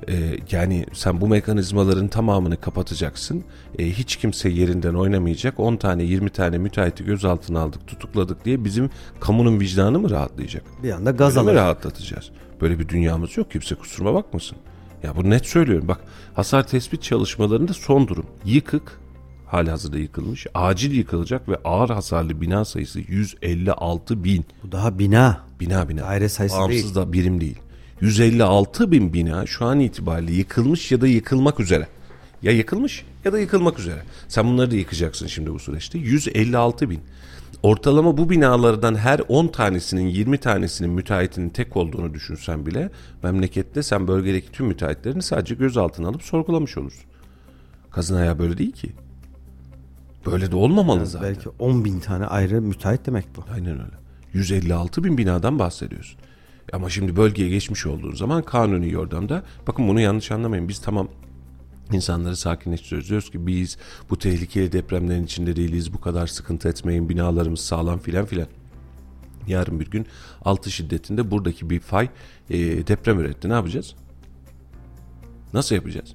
Ee, 0.09 0.37
yani 0.51 0.87
sen 0.93 1.21
bu 1.21 1.29
mekanizmaların 1.29 2.09
tamamını 2.09 2.61
kapatacaksın. 2.61 3.45
Ee, 3.79 3.87
hiç 3.91 4.17
kimse 4.17 4.49
yerinden 4.49 4.95
oynamayacak. 4.95 5.61
10 5.61 5.77
tane 5.77 6.03
20 6.03 6.31
tane 6.31 6.59
müteahhiti 6.59 7.05
gözaltına 7.05 7.61
aldık 7.61 7.87
tutukladık 7.87 8.45
diye 8.45 8.65
bizim 8.65 8.91
kamunun 9.21 9.61
vicdanı 9.61 9.99
mı 9.99 10.11
rahatlayacak? 10.11 10.63
bir 10.83 10.91
anda 10.91 11.11
gaz 11.11 11.37
alır. 11.37 11.55
rahatlatacağız? 11.55 12.31
Böyle 12.61 12.79
bir 12.79 12.89
dünyamız 12.89 13.37
yok. 13.37 13.51
Kimse 13.51 13.75
kusuruma 13.75 14.15
bakmasın. 14.15 14.59
Ya 15.03 15.17
bu 15.17 15.31
net 15.31 15.47
söylüyorum. 15.47 15.89
Bak 15.89 16.01
hasar 16.35 16.67
tespit 16.67 17.03
çalışmalarında 17.03 17.73
son 17.73 18.09
durum. 18.09 18.27
Yıkık 18.45 19.01
hali 19.47 19.71
hazırda 19.71 19.99
yıkılmış. 19.99 20.47
Acil 20.55 20.93
yıkılacak 20.93 21.49
ve 21.49 21.57
ağır 21.65 21.91
hasarlı 21.91 22.41
bina 22.41 22.65
sayısı 22.65 23.01
156 23.01 24.25
bin. 24.25 24.45
Bu 24.63 24.73
daha 24.73 24.99
bina. 24.99 25.41
Bina 25.61 25.89
bina. 25.89 26.03
Daire 26.03 26.29
sayısı 26.29 26.59
Bağımsız 26.59 26.95
da 26.95 27.13
birim 27.13 27.41
değil. 27.41 27.59
156 28.01 28.93
bin 28.93 29.13
bina 29.13 29.47
şu 29.47 29.65
an 29.65 29.81
itibariyle 29.81 30.33
yıkılmış 30.33 30.93
ya 30.93 31.01
da 31.01 31.07
yıkılmak 31.07 31.61
üzere. 31.61 31.89
Ya 32.43 32.53
yıkılmış 32.53 33.05
ya 33.25 33.33
da 33.33 33.39
yıkılmak 33.39 33.79
üzere. 33.79 34.03
Sen 34.29 34.47
bunları 34.47 34.71
da 34.71 34.77
yıkacaksın 34.77 35.27
şimdi 35.27 35.53
bu 35.53 35.59
süreçte. 35.59 35.99
156 35.99 36.91
bin. 36.91 37.01
Ortalama 37.63 38.17
bu 38.17 38.31
binalardan 38.31 38.95
her 38.95 39.21
10 39.29 39.47
tanesinin 39.47 40.07
20 40.07 40.39
tanesinin 40.39 40.91
müteahhitinin 40.91 41.49
tek 41.49 41.77
olduğunu 41.77 42.15
düşünsen 42.15 42.67
bile 42.67 42.91
memlekette 43.23 43.83
sen 43.83 44.09
bölgedeki 44.09 44.53
tüm 44.53 44.67
müteahhitlerini 44.67 45.23
sadece 45.23 45.55
gözaltına 45.55 46.09
alıp 46.09 46.23
sorgulamış 46.23 46.79
olursun. 46.79 47.05
Kazın 47.91 48.17
ayağı 48.17 48.39
böyle 48.39 48.59
değil 48.59 48.73
ki. 48.73 48.93
Böyle 50.27 50.51
de 50.51 50.57
olmamalı 50.57 51.07
zaten. 51.07 51.29
Belki 51.29 51.49
10 51.49 51.85
bin 51.85 52.01
tane 52.01 52.27
ayrı 52.27 52.63
müteahhit 52.63 53.07
demek 53.07 53.25
bu. 53.37 53.45
Aynen 53.55 53.73
öyle. 53.73 53.95
156 54.33 55.05
bin 55.05 55.19
binadan 55.19 55.59
bahsediyorsun. 55.59 56.19
Ama 56.73 56.91
şimdi 56.91 57.17
bölgeye 57.17 57.49
geçmiş 57.49 57.87
olduğun 57.87 58.15
zaman 58.15 58.43
kanuni 58.43 58.91
yordamda 58.91 59.43
bakın 59.67 59.89
bunu 59.89 60.01
yanlış 60.01 60.31
anlamayın. 60.31 60.69
Biz 60.69 60.79
tamam 60.81 61.09
insanları 61.93 62.37
sakinleştiriyoruz. 62.37 63.09
Diyoruz 63.09 63.31
ki 63.31 63.47
biz 63.47 63.79
bu 64.11 64.19
tehlikeli 64.19 64.73
depremlerin 64.73 65.25
içinde 65.25 65.57
değiliz. 65.57 65.93
Bu 65.93 66.01
kadar 66.01 66.27
sıkıntı 66.27 66.69
etmeyin. 66.69 67.09
Binalarımız 67.09 67.61
sağlam 67.61 67.99
filan 67.99 68.27
filan. 68.27 68.47
Yarın 69.47 69.81
bir 69.81 69.91
gün 69.91 70.07
6 70.45 70.71
şiddetinde 70.71 71.31
buradaki 71.31 71.71
bir 71.71 71.81
fay 71.81 72.09
e, 72.51 72.59
deprem 72.87 73.21
üretti. 73.21 73.49
Ne 73.49 73.53
yapacağız? 73.53 73.95
Nasıl 75.53 75.75
yapacağız? 75.75 76.15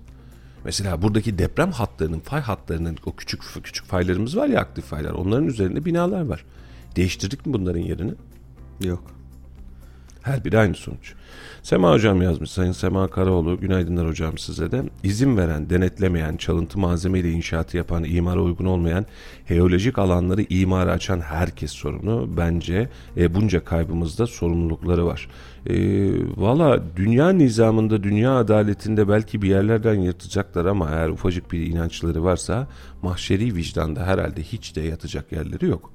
Mesela 0.66 1.02
buradaki 1.02 1.38
deprem 1.38 1.72
hatlarının, 1.72 2.20
fay 2.20 2.41
hatlarının 2.41 2.97
o 3.06 3.16
küçük 3.16 3.41
küçük 3.64 3.86
faylarımız 3.86 4.38
var 4.38 4.47
ya 4.47 4.60
aktif 4.60 4.86
faylar. 4.86 5.12
Onların 5.12 5.47
üzerinde 5.47 5.86
binalar 5.86 6.26
var. 6.26 6.45
Değiştirdik 6.95 7.45
mi 7.45 7.54
bunların 7.54 7.82
yerini? 7.82 8.14
Yok. 8.84 9.18
Her 10.22 10.45
biri 10.45 10.59
aynı 10.59 10.76
sonuç. 10.76 11.13
Sema 11.63 11.91
hocam 11.91 12.22
yazmış. 12.22 12.51
Sayın 12.51 12.72
Sema 12.72 13.07
Karaoğlu. 13.07 13.59
Günaydınlar 13.59 14.07
hocam 14.07 14.38
size 14.38 14.72
de. 14.72 14.84
İzin 15.03 15.38
veren, 15.38 15.70
denetlemeyen, 15.70 16.38
çalıntı 16.38 16.80
malzemeyle 16.80 17.32
inşaatı 17.32 17.78
yapan, 17.78 18.03
imara 18.03 18.41
uygun 18.41 18.65
olmayan, 18.65 19.05
heolojik 19.45 19.99
alanları 19.99 20.41
imara 20.49 20.91
açan 20.91 21.20
herkes 21.20 21.72
sorumlu. 21.72 22.30
Bence 22.38 22.89
e, 23.17 23.36
bunca 23.36 23.63
kaybımızda 23.63 24.28
sorumlulukları 24.28 25.05
var. 25.05 25.30
E, 25.65 25.76
Valla 26.38 26.84
dünya 26.95 27.30
nizamında, 27.30 28.03
dünya 28.03 28.38
adaletinde 28.38 29.07
belki 29.07 29.41
bir 29.41 29.49
yerlerden 29.49 29.95
yırtacaklar 29.95 30.65
ama 30.65 30.89
eğer 30.89 31.09
ufacık 31.09 31.51
bir 31.51 31.67
inançları 31.67 32.24
varsa 32.24 32.67
mahşeri 33.01 33.55
vicdanda 33.55 34.05
herhalde 34.05 34.43
hiç 34.43 34.76
de 34.76 34.82
yatacak 34.82 35.32
yerleri 35.32 35.65
yok. 35.65 35.91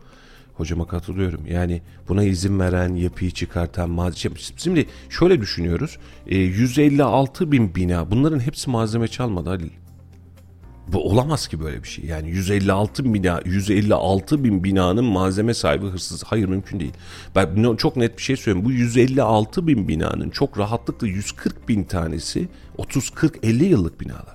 Hocama 0.54 0.86
katılıyorum. 0.86 1.40
Yani 1.46 1.82
buna 2.08 2.24
izin 2.24 2.60
veren, 2.60 2.94
yapıyı 2.94 3.30
çıkartan, 3.30 3.90
malzeme... 3.90 4.34
Şimdi 4.56 4.86
şöyle 5.10 5.40
düşünüyoruz. 5.40 5.98
E, 6.26 6.38
156 6.38 7.52
bin 7.52 7.74
bina. 7.74 8.10
Bunların 8.10 8.40
hepsi 8.40 8.70
malzeme 8.70 9.08
çalmadı 9.08 9.48
Halil. 9.48 9.70
Bu 10.88 11.10
olamaz 11.10 11.48
ki 11.48 11.60
böyle 11.60 11.82
bir 11.82 11.88
şey. 11.88 12.04
Yani 12.04 12.30
156 12.30 13.04
bin 13.04 13.14
bina, 13.14 13.40
156 13.44 14.44
bin 14.44 14.64
binanın 14.64 15.04
malzeme 15.04 15.54
sahibi 15.54 15.86
hırsız. 15.86 16.24
Hayır 16.24 16.48
mümkün 16.48 16.80
değil. 16.80 16.92
Ben 17.36 17.76
çok 17.76 17.96
net 17.96 18.16
bir 18.16 18.22
şey 18.22 18.36
söyleyeyim. 18.36 18.66
Bu 18.66 18.72
156 18.72 19.66
bin 19.66 19.88
binanın 19.88 20.30
çok 20.30 20.58
rahatlıkla 20.58 21.06
140 21.06 21.68
bin 21.68 21.84
tanesi 21.84 22.48
30, 22.78 23.10
40, 23.10 23.44
50 23.44 23.64
yıllık 23.64 24.00
binalar. 24.00 24.33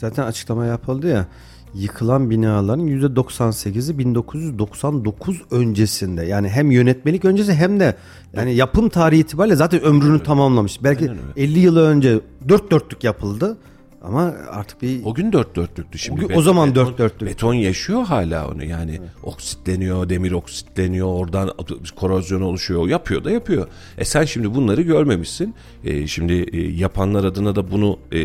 Zaten 0.00 0.22
açıklama 0.26 0.64
yapıldı 0.66 1.08
ya. 1.08 1.26
yıkılan 1.74 2.30
binaların 2.30 2.86
%98'i 2.86 3.98
1999 3.98 5.42
öncesinde. 5.50 6.24
Yani 6.24 6.48
hem 6.48 6.70
yönetmelik 6.70 7.24
öncesi 7.24 7.54
hem 7.54 7.80
de 7.80 7.94
yani 8.36 8.54
yapım 8.54 8.88
tarihi 8.88 9.20
itibariyle 9.20 9.56
zaten 9.56 9.82
ömrünü 9.82 10.22
tamamlamış. 10.22 10.82
Belki 10.84 11.10
Aynen 11.10 11.22
öyle. 11.36 11.42
50 11.44 11.58
yıl 11.58 11.76
önce 11.76 12.20
dört 12.48 12.70
dörtlük 12.70 13.04
yapıldı 13.04 13.58
ama 14.02 14.34
artık 14.50 14.82
bir 14.82 15.04
O 15.04 15.14
gün 15.14 15.32
dört 15.32 15.56
dörtlüktü 15.56 15.98
şimdi. 15.98 16.24
O 16.24 16.28
gün- 16.28 16.36
o 16.36 16.42
zaman 16.42 16.74
dört 16.74 16.98
dörtlük. 16.98 17.28
Beton 17.28 17.54
yaşıyor 17.54 18.02
hala 18.04 18.48
onu 18.50 18.64
yani. 18.64 19.00
Oksitleniyor, 19.22 20.08
demir 20.08 20.32
oksitleniyor, 20.32 21.06
oradan 21.08 21.50
korozyon 21.96 22.40
oluşuyor. 22.40 22.88
Yapıyor 22.88 23.24
da 23.24 23.30
yapıyor. 23.30 23.66
E 23.98 24.04
sen 24.04 24.24
şimdi 24.24 24.54
bunları 24.54 24.82
görmemişsin. 24.82 25.54
E, 25.84 26.06
şimdi 26.06 26.32
e, 26.32 26.60
yapanlar 26.60 27.24
adına 27.24 27.56
da 27.56 27.70
bunu 27.70 27.98
e, 28.12 28.18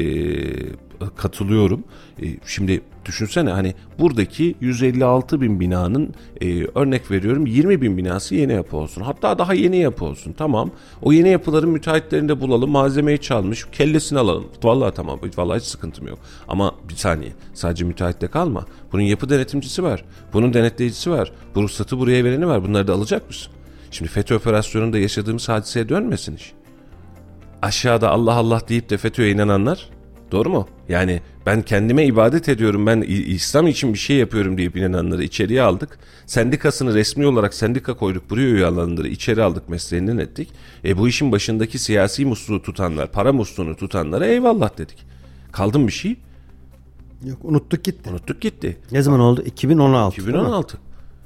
katılıyorum. 1.15 1.83
E, 2.21 2.25
şimdi 2.45 2.81
düşünsene 3.05 3.49
hani 3.49 3.73
buradaki 3.99 4.55
156 4.61 5.41
bin 5.41 5.59
binanın 5.59 6.13
e, 6.41 6.65
örnek 6.65 7.11
veriyorum 7.11 7.45
20 7.45 7.81
bin 7.81 7.97
binası 7.97 8.35
yeni 8.35 8.53
yapı 8.53 8.77
olsun. 8.77 9.01
Hatta 9.01 9.37
daha 9.37 9.53
yeni 9.53 9.77
yapı 9.77 10.05
olsun. 10.05 10.33
Tamam. 10.37 10.71
O 11.01 11.11
yeni 11.11 11.29
yapıların 11.29 11.69
müteahhitlerini 11.69 12.29
de 12.29 12.41
bulalım. 12.41 12.69
Malzemeyi 12.69 13.21
çalmış. 13.21 13.65
Kellesini 13.71 14.19
alalım. 14.19 14.45
Vallahi 14.63 14.95
tamam. 14.95 15.19
Vallahi 15.37 15.59
hiç 15.59 15.65
sıkıntım 15.65 16.07
yok. 16.07 16.19
Ama 16.47 16.75
bir 16.89 16.95
saniye. 16.95 17.31
Sadece 17.53 17.85
müteahhitte 17.85 18.27
kalma. 18.27 18.65
Bunun 18.91 19.01
yapı 19.01 19.29
denetimcisi 19.29 19.83
var. 19.83 20.05
Bunun 20.33 20.53
denetleyicisi 20.53 21.11
var. 21.11 21.31
Bu 21.55 21.63
ruhsatı 21.63 21.99
buraya 21.99 22.23
vereni 22.23 22.47
var. 22.47 22.63
Bunları 22.63 22.87
da 22.87 22.93
alacak 22.93 23.27
mısın? 23.27 23.53
Şimdi 23.91 24.11
FETÖ 24.11 24.35
operasyonunda 24.35 24.97
yaşadığımız 24.97 25.49
hadiseye 25.49 25.89
dönmesin 25.89 26.35
iş 26.35 26.53
aşağıda 27.63 28.09
Allah 28.09 28.33
Allah 28.33 28.61
deyip 28.69 28.89
de 28.89 28.97
FETÖ'ye 28.97 29.31
inananlar 29.31 29.89
doğru 30.33 30.49
mu? 30.49 30.67
Yani 30.89 31.21
ben 31.45 31.61
kendime 31.61 32.05
ibadet 32.05 32.49
ediyorum 32.49 32.85
ben 32.85 33.01
İslam 33.01 33.67
için 33.67 33.93
bir 33.93 33.99
şey 33.99 34.17
yapıyorum 34.17 34.57
deyip 34.57 34.77
inananları 34.77 35.23
içeriye 35.23 35.61
aldık. 35.61 35.99
Sendikasını 36.25 36.93
resmi 36.93 37.25
olarak 37.27 37.53
sendika 37.53 37.93
koyduk 37.93 38.29
buraya 38.29 38.47
üye 38.47 38.65
alanları 38.65 39.07
içeri 39.07 39.43
aldık 39.43 39.69
mesleğinden 39.69 40.17
ettik. 40.17 40.49
E 40.85 40.97
bu 40.97 41.07
işin 41.07 41.31
başındaki 41.31 41.79
siyasi 41.79 42.25
musluğu 42.25 42.61
tutanlar 42.61 43.11
para 43.11 43.33
musluğunu 43.33 43.75
tutanlara 43.75 44.25
eyvallah 44.25 44.77
dedik. 44.77 45.05
Kaldı 45.51 45.79
mı 45.79 45.87
bir 45.87 45.91
şey? 45.91 46.15
yok 47.25 47.37
unuttuk 47.43 47.83
gitti. 47.83 48.09
Unuttuk 48.09 48.41
gitti. 48.41 48.77
Ne 48.91 49.01
zaman 49.01 49.19
oldu? 49.19 49.43
2016. 49.45 50.21
2016. 50.21 50.77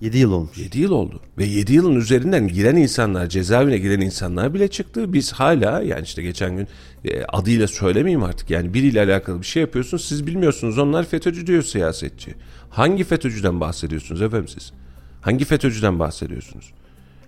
7 0.01 0.17
yıl 0.17 0.31
olmuş. 0.31 0.57
7 0.57 0.79
yıl 0.79 0.91
oldu. 0.91 1.21
Ve 1.37 1.45
7 1.45 1.73
yılın 1.73 1.95
üzerinden 1.95 2.47
giren 2.47 2.75
insanlar, 2.75 3.29
cezaevine 3.29 3.77
giren 3.77 4.01
insanlar 4.01 4.53
bile 4.53 4.67
çıktı. 4.67 5.13
Biz 5.13 5.33
hala 5.33 5.81
yani 5.81 6.03
işte 6.03 6.21
geçen 6.21 6.57
gün 6.57 6.67
e, 7.05 7.23
adıyla 7.23 7.67
söylemeyeyim 7.67 8.23
artık. 8.23 8.49
Yani 8.49 8.73
biriyle 8.73 9.01
alakalı 9.01 9.41
bir 9.41 9.45
şey 9.45 9.61
yapıyorsunuz. 9.61 10.05
Siz 10.05 10.27
bilmiyorsunuz. 10.27 10.77
Onlar 10.77 11.05
FETÖ'cü 11.05 11.47
diyor 11.47 11.63
siyasetçi. 11.63 12.35
Hangi 12.69 13.03
FETÖ'cüden 13.03 13.59
bahsediyorsunuz 13.61 14.21
efendim 14.21 14.47
siz? 14.47 14.71
Hangi 15.21 15.45
FETÖ'cüden 15.45 15.99
bahsediyorsunuz? 15.99 16.73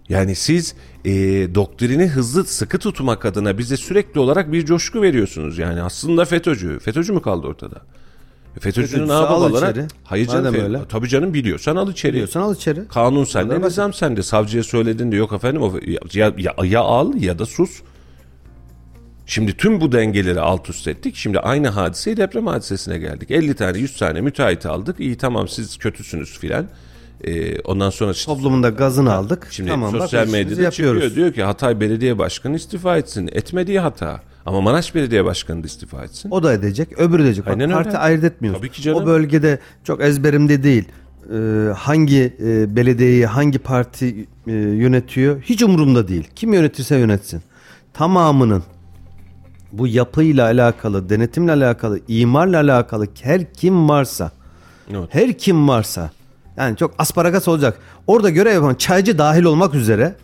Yani 0.10 0.36
siz 0.36 0.76
e, 1.06 1.12
doktrini 1.56 2.08
hızlı 2.08 2.46
sıkı 2.46 2.80
tutmak 2.80 3.26
adına 3.26 3.58
bize 3.58 3.78
sürekli 3.78 4.20
olarak 4.20 4.52
bir 4.52 4.66
coşku 4.66 5.02
veriyorsunuz. 5.02 5.58
Yani 5.58 5.82
aslında 5.82 6.26
FETÖ'cü. 6.26 6.80
FETÖ'cü 6.80 7.14
mü 7.14 7.22
kaldı 7.22 7.48
ortada? 7.48 7.82
FETÖ'cünün 8.60 8.88
FETÖ'cüsü 8.88 9.14
al 9.14 9.44
ağababaları... 9.44 9.72
içeri. 9.72 9.86
Hayır 10.04 10.28
canım. 10.28 10.56
Fe- 10.56 10.64
öyle. 10.64 10.80
Tabii 10.90 11.08
canım 11.10 11.34
biliyorsan 11.34 11.76
al 11.76 11.92
içeri. 11.92 12.14
Diyorsan 12.14 12.42
al 12.42 12.56
içeri. 12.56 12.88
Kanun 12.88 13.24
sende, 13.24 13.56
kadar 13.56 13.68
nizam 13.68 13.94
sende. 13.94 14.24
Savcıya 14.24 14.64
söyledin 14.64 15.12
de 15.12 15.16
yok 15.16 15.34
efendim 15.34 15.62
o- 15.62 15.80
ya, 16.14 16.34
ya, 16.38 16.56
ya 16.64 16.82
al 16.82 17.14
ya 17.16 17.40
da 17.40 17.46
sus. 17.46 17.82
Şimdi 19.26 19.58
tüm 19.58 19.82
bu 19.82 19.92
dengeleri 19.92 20.40
alt 20.40 20.70
üst 20.70 20.88
ettik. 20.88 21.16
Şimdi 21.16 21.40
aynı 21.40 21.68
hadiseyi 21.68 22.18
deprem 22.18 22.48
hadisesine 22.48 22.98
geldik. 22.98 23.32
50 23.32 23.54
tane 23.54 23.78
100 23.78 23.98
tane 23.98 24.22
müteahhit 24.22 24.66
aldık. 24.66 25.00
İyi 25.00 25.18
tamam 25.18 25.48
siz 25.48 25.78
kötüsünüz 25.78 26.40
filan. 26.40 26.68
Ee, 27.24 27.60
ondan 27.60 27.90
sonra 27.90 28.12
işte- 28.12 28.26
Toplumun 28.26 28.64
da 28.64 28.70
gazını 28.70 29.14
aldık. 29.14 29.48
Şimdi 29.52 29.70
tamam, 29.70 29.94
bak 29.94 30.02
sosyal 30.02 30.28
işimizi 30.28 30.46
medyada 30.46 30.62
yapıyoruz. 30.62 31.04
çıkıyor 31.04 31.16
diyor 31.16 31.34
ki 31.34 31.44
Hatay 31.44 31.80
Belediye 31.80 32.18
Başkanı 32.18 32.56
istifa 32.56 32.98
etsin. 32.98 33.28
Etmediği 33.34 33.80
hata. 33.80 34.22
Ama 34.46 34.62
Maraş 34.62 34.96
Belediye 34.96 35.26
Başkanı 35.26 35.64
da 35.64 35.68
istifa 35.68 36.04
etsin. 36.04 36.32
O 36.32 36.44
da 36.44 36.54
edecek, 36.54 37.00
öbürü 37.00 37.24
de 37.24 37.28
edecek. 37.28 37.46
Bak, 37.46 37.52
Aynen 37.54 37.64
öyle. 37.72 37.84
parti 37.84 37.98
ayırt 37.98 38.24
etmiyor. 38.24 38.56
Tabii 38.56 38.70
ki 38.72 38.82
canım. 38.82 39.04
O 39.04 39.06
bölgede 39.06 39.60
çok 39.84 40.02
ezberimde 40.02 40.64
değil. 40.64 40.86
Ee, 41.34 41.38
hangi 41.78 42.34
e, 42.44 42.76
belediyeyi 42.76 43.26
hangi 43.26 43.60
parti 43.60 44.26
e, 44.48 44.52
yönetiyor 44.52 45.42
hiç 45.42 45.64
umurumda 45.64 46.08
değil. 46.08 46.28
Kim 46.36 46.54
yönetirse 46.54 46.98
yönetsin. 46.98 47.42
Tamamının 47.94 48.64
bu 49.72 49.88
yapıyla 49.88 50.46
alakalı, 50.46 51.10
denetimle 51.10 51.52
alakalı, 51.52 52.00
imarla 52.08 52.58
alakalı 52.60 53.08
her 53.22 53.54
kim 53.54 53.90
varsa, 53.90 54.32
Evet. 54.92 55.10
her 55.10 55.38
kim 55.38 55.68
varsa 55.68 56.12
yani 56.60 56.78
çok 56.78 56.92
asparagas 56.98 57.48
olacak. 57.48 57.80
Orada 58.08 58.30
görev 58.30 58.54
yapan 58.54 58.76
çaycı 58.76 59.18
dahil 59.18 59.44
olmak 59.44 59.76
üzere 59.76 60.16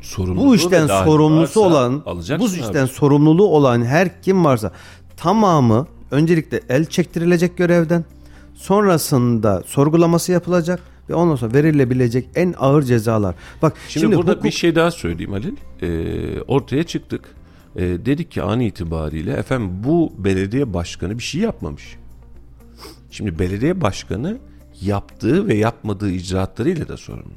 Sorumluluğu 0.00 0.46
bu 0.46 0.54
işten 0.54 0.86
sorumlusu 0.86 1.60
olan, 1.60 2.04
bu 2.04 2.10
abi. 2.10 2.44
işten 2.44 2.86
sorumluluğu 2.86 3.48
olan 3.48 3.84
her 3.84 4.22
kim 4.22 4.44
varsa 4.44 4.72
tamamı 5.16 5.86
öncelikle 6.10 6.60
el 6.68 6.84
çektirilecek 6.84 7.56
görevden. 7.56 8.04
Sonrasında 8.54 9.62
sorgulaması 9.66 10.32
yapılacak 10.32 10.80
ve 11.08 11.14
ondan 11.14 11.36
sonra 11.36 11.54
verilebilecek 11.54 12.28
en 12.34 12.54
ağır 12.58 12.82
cezalar. 12.82 13.34
Bak 13.62 13.72
Şimdi, 13.88 14.04
şimdi, 14.04 14.16
burada 14.16 14.32
hukuk- 14.32 14.44
bir 14.44 14.50
şey 14.50 14.74
daha 14.74 14.90
söyleyeyim 14.90 15.32
Halil. 15.32 15.56
Ee, 15.82 16.40
ortaya 16.40 16.82
çıktık. 16.84 17.34
Ee, 17.76 17.80
dedik 17.82 18.30
ki 18.30 18.42
an 18.42 18.60
itibariyle 18.60 19.32
efendim 19.32 19.70
bu 19.84 20.12
belediye 20.18 20.74
başkanı 20.74 21.18
bir 21.18 21.22
şey 21.22 21.40
yapmamış. 21.40 21.96
Şimdi 23.10 23.38
belediye 23.38 23.80
başkanı 23.80 24.38
yaptığı 24.82 25.48
ve 25.48 25.54
yapmadığı 25.54 26.10
icraatlarıyla 26.10 26.88
da 26.88 26.96
sorumlu. 26.96 27.34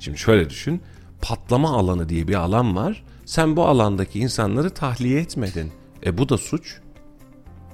Şimdi 0.00 0.18
şöyle 0.18 0.50
düşün. 0.50 0.80
Patlama 1.22 1.70
alanı 1.76 2.08
diye 2.08 2.28
bir 2.28 2.34
alan 2.34 2.76
var. 2.76 3.04
Sen 3.24 3.56
bu 3.56 3.64
alandaki 3.64 4.18
insanları 4.18 4.70
tahliye 4.70 5.20
etmedin. 5.20 5.72
E 6.06 6.18
bu 6.18 6.28
da 6.28 6.38
suç. 6.38 6.78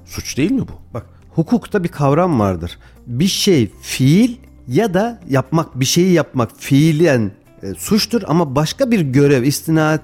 Suç 0.04 0.36
değil 0.36 0.50
mi 0.50 0.60
bu? 0.60 0.94
Bak 0.94 1.06
hukukta 1.30 1.84
bir 1.84 1.88
kavram 1.88 2.40
vardır. 2.40 2.78
Bir 3.06 3.26
şey 3.26 3.70
fiil 3.80 4.36
ya 4.68 4.94
da 4.94 5.20
yapmak 5.28 5.80
bir 5.80 5.84
şeyi 5.84 6.12
yapmak 6.12 6.50
fiilen 6.56 7.32
e, 7.62 7.74
suçtur 7.74 8.22
ama 8.26 8.54
başka 8.54 8.90
bir 8.90 9.00
görev 9.00 9.42
istinad 9.42 10.00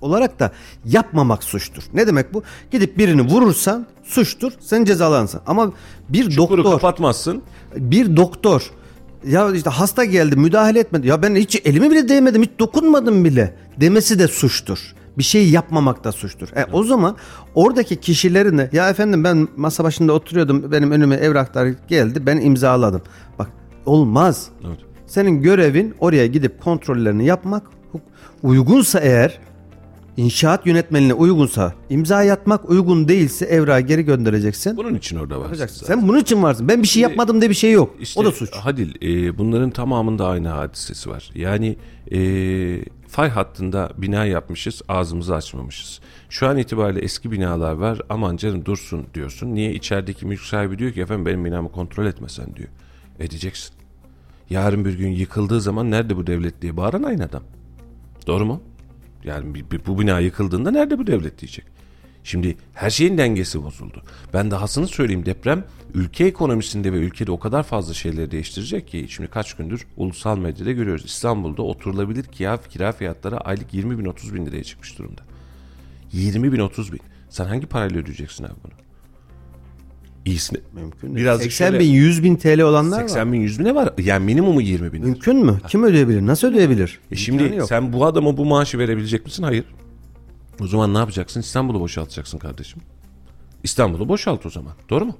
olarak 0.00 0.40
da 0.40 0.52
yapmamak 0.84 1.44
suçtur. 1.44 1.82
Ne 1.94 2.06
demek 2.06 2.34
bu? 2.34 2.42
Gidip 2.70 2.98
birini 2.98 3.22
vurursan 3.22 3.86
suçtur, 4.04 4.52
sen 4.60 4.84
cezalansın. 4.84 5.40
Ama 5.46 5.72
bir 6.08 6.30
Çukuru 6.30 6.58
doktor 6.64 6.72
kapatmazsın. 6.72 7.42
bir 7.76 8.16
doktor 8.16 8.70
ya 9.26 9.52
işte 9.52 9.70
hasta 9.70 10.04
geldi 10.04 10.36
müdahale 10.36 10.78
etmedi. 10.80 11.06
Ya 11.06 11.22
ben 11.22 11.34
hiç 11.34 11.62
elimi 11.64 11.90
bile 11.90 12.08
değmedim 12.08 12.42
hiç 12.42 12.50
dokunmadım 12.58 13.24
bile 13.24 13.54
demesi 13.80 14.18
de 14.18 14.28
suçtur. 14.28 14.94
Bir 15.18 15.22
şey 15.22 15.50
yapmamak 15.50 16.04
da 16.04 16.12
suçtur. 16.12 16.48
E, 16.56 16.66
o 16.72 16.84
zaman 16.84 17.16
oradaki 17.54 17.96
kişilerin 17.96 18.58
de 18.58 18.70
ya 18.72 18.90
efendim 18.90 19.24
ben 19.24 19.48
masa 19.56 19.84
başında 19.84 20.12
oturuyordum 20.12 20.72
benim 20.72 20.90
önüme 20.90 21.16
evraklar 21.16 21.68
geldi 21.88 22.26
ben 22.26 22.36
imzaladım. 22.40 23.02
Bak 23.38 23.48
olmaz. 23.86 24.48
Evet. 24.66 24.78
Senin 25.06 25.42
görevin 25.42 25.94
oraya 26.00 26.26
gidip 26.26 26.62
kontrollerini 26.62 27.26
yapmak. 27.26 27.62
Uygunsa 28.42 29.00
eğer 29.00 29.38
inşaat 30.16 30.66
yönetmenine 30.66 31.14
uygunsa 31.14 31.74
imza 31.90 32.22
yatmak 32.22 32.70
uygun 32.70 33.08
değilse 33.08 33.46
evrağı 33.46 33.80
geri 33.80 34.02
göndereceksin. 34.02 34.76
Bunun 34.76 34.94
için 34.94 35.16
orada 35.16 35.38
var. 35.38 35.44
Yapacaksın. 35.44 35.86
Sen 35.86 36.08
bunun 36.08 36.18
için 36.18 36.42
varsın. 36.42 36.68
Ben 36.68 36.82
bir 36.82 36.88
şey 36.88 37.02
yapmadım 37.02 37.40
diye 37.40 37.50
bir 37.50 37.54
şey 37.54 37.72
yok. 37.72 37.94
İşte 38.00 38.20
o 38.20 38.24
da 38.24 38.32
suç. 38.32 38.50
Hadil 38.52 38.94
e, 39.02 39.38
bunların 39.38 39.70
tamamında 39.70 40.26
aynı 40.26 40.48
hadisesi 40.48 41.10
var. 41.10 41.30
Yani 41.34 41.76
e, 42.12 42.18
fay 43.08 43.28
hattında 43.28 43.92
bina 43.98 44.24
yapmışız 44.24 44.82
ağzımızı 44.88 45.34
açmamışız. 45.34 46.00
Şu 46.30 46.46
an 46.46 46.58
itibariyle 46.58 47.00
eski 47.00 47.30
binalar 47.30 47.72
var 47.72 48.00
aman 48.08 48.36
canım 48.36 48.64
dursun 48.64 49.06
diyorsun. 49.14 49.54
Niye 49.54 49.74
içerideki 49.74 50.26
mülk 50.26 50.40
sahibi 50.40 50.78
diyor 50.78 50.92
ki 50.92 51.00
efendim 51.00 51.26
benim 51.26 51.44
binamı 51.44 51.72
kontrol 51.72 52.06
etmesen 52.06 52.56
diyor. 52.56 52.68
Edeceksin. 53.20 53.74
Yarın 54.50 54.84
bir 54.84 54.98
gün 54.98 55.10
yıkıldığı 55.10 55.60
zaman 55.60 55.90
nerede 55.90 56.16
bu 56.16 56.26
devlet 56.26 56.62
diye 56.62 56.76
bağıran 56.76 57.02
aynı 57.02 57.24
adam. 57.24 57.42
Doğru 58.26 58.44
mu? 58.46 58.62
Yani 59.26 59.54
bir- 59.54 59.70
bir- 59.70 59.86
bu 59.86 60.00
bina 60.00 60.20
yıkıldığında 60.20 60.70
nerede 60.70 60.98
bu 60.98 61.06
devlet 61.06 61.38
diyecek. 61.40 61.64
Şimdi 62.24 62.56
her 62.74 62.90
şeyin 62.90 63.18
dengesi 63.18 63.62
bozuldu. 63.62 64.02
Ben 64.34 64.50
dahasını 64.50 64.88
söyleyeyim 64.88 65.26
deprem 65.26 65.64
ülke 65.94 66.24
ekonomisinde 66.24 66.92
ve 66.92 66.96
ülkede 66.96 67.30
o 67.30 67.38
kadar 67.38 67.62
fazla 67.62 67.94
şeyleri 67.94 68.30
değiştirecek 68.30 68.88
ki 68.88 69.06
şimdi 69.08 69.30
kaç 69.30 69.54
gündür 69.54 69.86
ulusal 69.96 70.38
medyada 70.38 70.72
görüyoruz. 70.72 71.04
İstanbul'da 71.04 71.62
oturulabilir 71.62 72.24
kira, 72.24 72.56
kira 72.56 72.92
fiyatları 72.92 73.38
aylık 73.40 73.74
20 73.74 73.98
bin 73.98 74.04
30 74.04 74.34
bin 74.34 74.46
liraya 74.46 74.64
çıkmış 74.64 74.98
durumda. 74.98 75.22
20 76.12 76.52
bin 76.52 76.58
30 76.58 76.92
bin. 76.92 77.00
Sen 77.30 77.44
hangi 77.46 77.66
parayla 77.66 77.98
ödeyeceksin 78.00 78.44
abi 78.44 78.52
bunu? 78.64 78.72
İyisini. 80.26 80.58
Mümkün 80.74 81.14
değil. 81.14 81.24
Birazcık 81.26 81.52
80 81.52 81.66
şöyle- 81.66 81.80
bin 81.80 81.90
100 81.90 82.22
bin 82.22 82.36
TL 82.36 82.60
olanlar 82.60 82.96
var. 83.02 83.08
80 83.08 83.32
bin 83.32 83.40
100 83.40 83.58
bine 83.58 83.74
var. 83.74 83.94
Yani 83.98 84.24
minimumu 84.24 84.60
20 84.60 84.92
bin. 84.92 85.02
Mümkün 85.04 85.36
mü? 85.46 85.60
Kim 85.68 85.84
ödeyebilir? 85.84 86.26
Nasıl 86.26 86.48
ödeyebilir? 86.48 86.98
E 87.12 87.16
şimdi 87.16 87.54
yok. 87.56 87.68
sen 87.68 87.92
bu 87.92 88.06
adama 88.06 88.36
bu 88.36 88.44
maaşı 88.44 88.78
verebilecek 88.78 89.24
misin? 89.24 89.42
Hayır. 89.42 89.64
O 90.60 90.66
zaman 90.66 90.94
ne 90.94 90.98
yapacaksın? 90.98 91.40
İstanbul'u 91.40 91.80
boşaltacaksın 91.80 92.38
kardeşim. 92.38 92.82
İstanbul'u 93.64 94.08
boşalt 94.08 94.46
o 94.46 94.50
zaman. 94.50 94.72
Doğru 94.90 95.04
mu? 95.04 95.16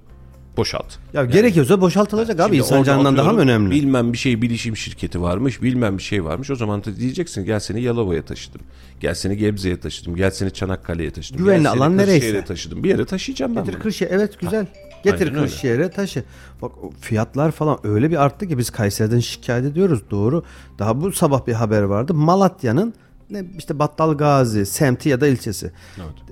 Boşalt. 0.57 0.87
Ya 1.13 1.25
gerekiyorsa 1.25 1.81
boşaltılacak 1.81 2.41
abi. 2.41 2.57
İnsan 2.57 2.83
canından 2.83 3.17
daha 3.17 3.33
mı 3.33 3.41
önemli? 3.41 3.71
Bilmem 3.71 4.13
bir 4.13 4.19
şey 4.19 4.43
bilişim 4.43 4.77
şirketi 4.77 5.23
varmış, 5.23 5.63
bilmem 5.63 5.99
bir 5.99 6.03
şey 6.03 6.25
varmış. 6.25 6.51
O 6.51 6.57
zaman 6.57 6.85
da 6.85 6.97
diyeceksin 6.97 7.45
gel 7.45 7.61
seni 7.61 7.83
Yalova'ya 7.83 8.23
taşıdım. 8.25 8.61
Gel 9.01 9.15
seni 9.15 9.37
Gebze'ye 9.37 9.81
taşıdım. 9.81 10.17
Gel 10.17 10.31
seni 10.31 10.51
Çanakkale'ye 10.51 11.11
taşıdım. 11.11 11.39
Güvenli 11.45 11.63
gel 11.63 11.73
seni 11.73 11.83
alan 11.83 11.99
Kırşehir'e 11.99 12.27
nereyse. 12.27 12.45
taşıdım. 12.45 12.85
Bir 12.85 12.89
yere 12.89 13.05
taşıyacağım 13.05 13.57
ben 13.57 13.65
Getir 13.65 13.75
bunu. 13.75 13.83
Kırşehir 13.83 14.11
evet 14.11 14.41
güzel. 14.41 14.67
Getir 15.03 15.27
aynen 15.27 15.39
öyle. 15.39 15.47
Kırşehir'e 15.47 15.91
taşı. 15.91 16.25
Bak 16.63 16.73
fiyatlar 17.01 17.51
falan 17.51 17.79
öyle 17.85 18.11
bir 18.11 18.17
arttı 18.25 18.49
ki 18.49 18.59
biz 18.59 18.71
Kayseri'den 18.71 19.21
şikayet 19.21 19.65
ediyoruz 19.65 20.03
doğru. 20.11 20.43
Daha 20.79 21.01
bu 21.01 21.13
sabah 21.13 21.47
bir 21.47 21.53
haber 21.53 21.83
vardı. 21.83 22.15
Malatya'nın 22.15 22.95
ne 23.31 23.45
işte 23.59 23.79
Battal 23.79 24.15
Gazi 24.15 24.67
semti 24.67 25.09
ya 25.09 25.21
da 25.21 25.27
ilçesi. 25.27 25.73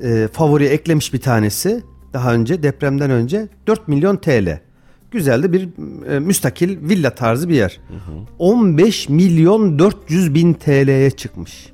Ee, 0.02 0.28
favoriye 0.32 0.70
eklemiş 0.70 1.12
bir 1.12 1.20
tanesi 1.20 1.82
daha 2.12 2.34
önce 2.34 2.62
depremden 2.62 3.10
önce 3.10 3.48
4 3.66 3.88
milyon 3.88 4.16
TL. 4.16 4.60
Güzel 5.10 5.42
de 5.42 5.52
bir 5.52 5.68
e, 6.08 6.18
müstakil 6.18 6.88
villa 6.88 7.10
tarzı 7.14 7.48
bir 7.48 7.54
yer. 7.54 7.80
15 8.38 9.08
milyon 9.08 9.78
400 9.78 10.34
bin 10.34 10.54
TL'ye 10.54 11.10
çıkmış. 11.10 11.72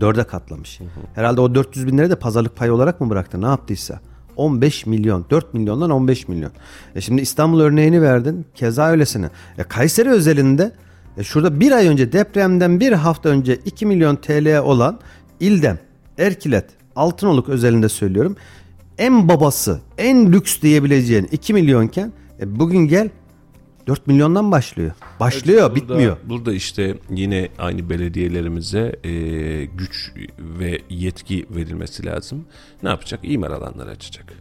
Dörde 0.00 0.24
katlamış. 0.24 0.80
Herhalde 1.14 1.40
o 1.40 1.54
400 1.54 1.86
bin 1.86 1.98
lirayı 1.98 2.10
da 2.10 2.18
pazarlık 2.18 2.56
payı 2.56 2.74
olarak 2.74 3.00
mı 3.00 3.10
bıraktı 3.10 3.40
ne 3.42 3.46
yaptıysa. 3.46 4.00
15 4.36 4.86
milyon 4.86 5.24
4 5.30 5.54
milyondan 5.54 5.90
15 5.90 6.28
milyon. 6.28 6.50
E 6.94 7.00
şimdi 7.00 7.22
İstanbul 7.22 7.60
örneğini 7.60 8.02
verdin 8.02 8.46
keza 8.54 8.90
öylesine. 8.90 9.30
E 9.58 9.62
Kayseri 9.62 10.10
özelinde 10.10 10.72
e 11.16 11.24
şurada 11.24 11.60
bir 11.60 11.72
ay 11.72 11.86
önce 11.86 12.12
depremden 12.12 12.80
bir 12.80 12.92
hafta 12.92 13.28
önce 13.28 13.56
2 13.64 13.86
milyon 13.86 14.16
TL 14.16 14.58
olan 14.58 14.98
İldem, 15.40 15.78
Erkilet, 16.18 16.64
Altınoluk 16.96 17.48
özelinde 17.48 17.88
söylüyorum. 17.88 18.36
En 18.98 19.28
babası 19.28 19.80
en 19.98 20.32
lüks 20.32 20.60
diyebileceğin 20.62 21.28
2 21.32 21.54
milyonken 21.54 22.12
e 22.40 22.58
bugün 22.58 22.78
gel 22.88 23.08
4 23.86 24.06
milyondan 24.06 24.52
başlıyor. 24.52 24.92
Başlıyor 25.20 25.62
Burada- 25.62 25.74
bitmiyor. 25.74 26.16
Burada 26.24 26.52
işte 26.52 26.96
yine 27.10 27.48
aynı 27.58 27.90
belediyelerimize 27.90 28.96
e, 29.04 29.10
güç 29.64 30.12
ve 30.38 30.78
yetki 30.90 31.46
verilmesi 31.50 32.06
lazım. 32.06 32.44
Ne 32.82 32.88
yapacak? 32.88 33.20
İmar 33.22 33.50
alanları 33.50 33.90
açacak. 33.90 34.32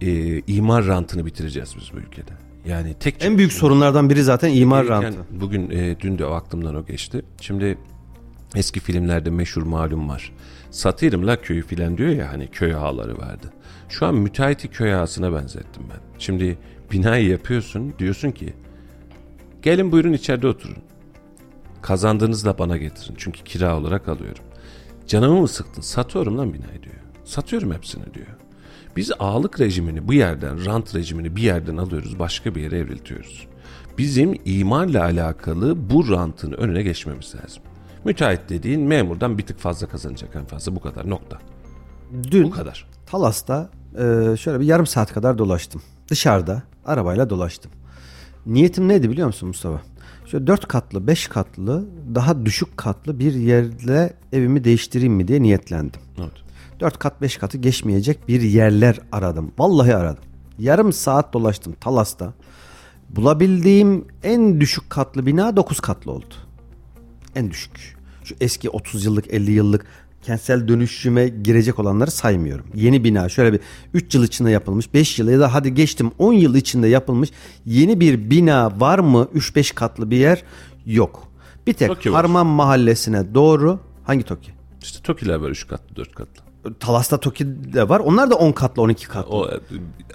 E, 0.00 0.40
imar 0.46 0.86
rantını 0.86 1.26
bitireceğiz 1.26 1.74
biz 1.80 1.92
bu 1.92 1.98
ülkede. 1.98 2.32
Yani 2.66 2.94
tek 3.00 3.24
En 3.24 3.38
büyük 3.38 3.52
sorunlardan 3.52 4.10
biri 4.10 4.22
zaten 4.22 4.50
imar 4.54 4.84
Gelirken 4.84 5.02
rantı. 5.02 5.18
Bugün 5.30 5.70
e, 5.70 6.00
dün 6.00 6.18
de 6.18 6.26
o 6.26 6.32
aklımdan 6.32 6.74
o 6.74 6.86
geçti. 6.86 7.22
Şimdi 7.40 7.78
eski 8.56 8.80
filmlerde 8.80 9.30
meşhur 9.30 9.62
malum 9.62 10.08
var. 10.08 10.32
Satırım 10.70 11.26
la 11.26 11.40
köyü 11.40 11.62
filan 11.62 11.98
diyor 11.98 12.10
ya 12.10 12.32
hani 12.32 12.48
köy 12.48 12.74
ağaları 12.74 13.18
vardı. 13.18 13.52
Şu 13.88 14.06
an 14.06 14.14
müteahhiti 14.14 14.68
köy 14.68 14.94
ağasına 14.94 15.32
benzettim 15.32 15.82
ben. 15.90 16.00
Şimdi 16.18 16.58
binayı 16.92 17.28
yapıyorsun 17.28 17.94
diyorsun 17.98 18.30
ki 18.30 18.54
gelin 19.62 19.92
buyurun 19.92 20.12
içeride 20.12 20.46
oturun. 20.46 20.82
Kazandığınızla 21.82 22.58
bana 22.58 22.76
getirin 22.76 23.14
çünkü 23.18 23.44
kira 23.44 23.78
olarak 23.78 24.08
alıyorum. 24.08 24.44
Canımı 25.06 25.40
mı 25.40 25.48
sıktın? 25.48 25.82
Satıyorum 25.82 26.38
lan 26.38 26.54
binayı 26.54 26.82
diyor. 26.82 26.94
Satıyorum 27.24 27.72
hepsini 27.72 28.14
diyor. 28.14 28.26
Biz 28.96 29.12
ağalık 29.18 29.60
rejimini 29.60 30.08
bu 30.08 30.14
yerden, 30.14 30.66
rant 30.66 30.94
rejimini 30.94 31.36
bir 31.36 31.42
yerden 31.42 31.76
alıyoruz, 31.76 32.18
başka 32.18 32.54
bir 32.54 32.62
yere 32.62 32.78
evriltiyoruz. 32.78 33.46
Bizim 33.98 34.40
imarla 34.44 35.04
alakalı 35.04 35.90
bu 35.90 36.10
rantın 36.10 36.52
önüne 36.52 36.82
geçmemiz 36.82 37.34
lazım. 37.34 37.62
Müteahhit 38.04 38.40
dediğin 38.48 38.80
memurdan 38.80 39.38
bir 39.38 39.46
tık 39.46 39.58
fazla 39.58 39.86
kazanacak 39.86 40.36
en 40.36 40.44
fazla 40.44 40.76
bu 40.76 40.80
kadar 40.80 41.10
nokta. 41.10 41.38
Dün 42.30 42.44
Bu 42.44 42.50
kadar. 42.50 42.86
Talas'ta 43.06 43.70
şöyle 44.36 44.60
bir 44.60 44.64
yarım 44.64 44.86
saat 44.86 45.12
kadar 45.12 45.38
dolaştım. 45.38 45.82
Dışarıda 46.12 46.62
arabayla 46.84 47.30
dolaştım. 47.30 47.70
Niyetim 48.46 48.88
neydi 48.88 49.10
biliyor 49.10 49.26
musun 49.26 49.46
Mustafa? 49.46 49.82
Şöyle 50.26 50.46
dört 50.46 50.68
katlı, 50.68 51.06
beş 51.06 51.26
katlı, 51.26 51.84
daha 52.14 52.46
düşük 52.46 52.76
katlı 52.76 53.18
bir 53.18 53.34
yerle 53.34 54.12
evimi 54.32 54.64
değiştireyim 54.64 55.12
mi 55.12 55.28
diye 55.28 55.42
niyetlendim. 55.42 56.00
Evet. 56.18 56.32
Dört 56.80 56.98
kat, 56.98 57.22
beş 57.22 57.36
katı 57.36 57.58
geçmeyecek 57.58 58.28
bir 58.28 58.40
yerler 58.40 59.00
aradım. 59.12 59.52
Vallahi 59.58 59.96
aradım. 59.96 60.24
Yarım 60.58 60.92
saat 60.92 61.32
dolaştım 61.32 61.72
Talas'ta. 61.80 62.32
Bulabildiğim 63.08 64.04
en 64.22 64.60
düşük 64.60 64.90
katlı 64.90 65.26
bina 65.26 65.56
9 65.56 65.80
katlı 65.80 66.12
oldu. 66.12 66.34
En 67.36 67.50
düşük. 67.50 67.96
Şu 68.24 68.34
eski 68.40 68.70
30 68.70 69.04
yıllık 69.04 69.34
50 69.34 69.50
yıllık 69.50 69.86
kentsel 70.22 70.68
dönüşüme 70.68 71.28
girecek 71.28 71.78
olanları 71.78 72.10
saymıyorum. 72.10 72.66
Yeni 72.74 73.04
bina 73.04 73.28
şöyle 73.28 73.52
bir 73.52 73.60
3 73.94 74.14
yıl 74.14 74.24
içinde 74.24 74.50
yapılmış 74.50 74.94
5 74.94 75.18
yıl 75.18 75.28
ya 75.28 75.40
da 75.40 75.54
hadi 75.54 75.74
geçtim 75.74 76.10
10 76.18 76.32
yıl 76.32 76.54
içinde 76.54 76.88
yapılmış 76.88 77.30
yeni 77.66 78.00
bir 78.00 78.30
bina 78.30 78.80
var 78.80 78.98
mı 78.98 79.28
3-5 79.34 79.74
katlı 79.74 80.10
bir 80.10 80.16
yer 80.16 80.42
yok. 80.86 81.22
Bir 81.66 81.72
tek 81.72 81.90
var. 81.90 81.98
Harman 82.12 82.46
mahallesine 82.46 83.34
doğru 83.34 83.78
hangi 84.04 84.22
Toki? 84.22 84.52
İşte 84.82 85.02
TOKİ'ler 85.02 85.34
var 85.36 85.50
3 85.50 85.68
katlı 85.68 85.96
4 85.96 86.14
katlı. 86.14 86.42
Talas'ta 86.80 87.20
Toki 87.20 87.46
de 87.72 87.88
var. 87.88 88.00
Onlar 88.00 88.30
da 88.30 88.34
10 88.34 88.52
katlı 88.52 88.82
12 88.82 89.08
katlı. 89.08 89.30
O 89.30 89.48
e, 89.48 89.60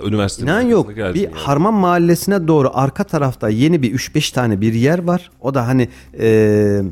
üniversite 0.08 0.44
İnan 0.44 0.62
yok. 0.62 0.90
Bir 0.90 1.32
Harman 1.32 1.74
Mahallesi'ne 1.74 2.48
doğru 2.48 2.72
arka 2.74 3.04
tarafta 3.04 3.50
yeni 3.50 3.82
bir 3.82 3.94
3-5 3.94 4.34
tane 4.34 4.62
bir 4.62 4.74
yer 4.74 5.00
var. 5.00 5.32
O 5.42 5.54
da 5.54 5.68
hani 5.68 5.90
eee, 6.20 6.84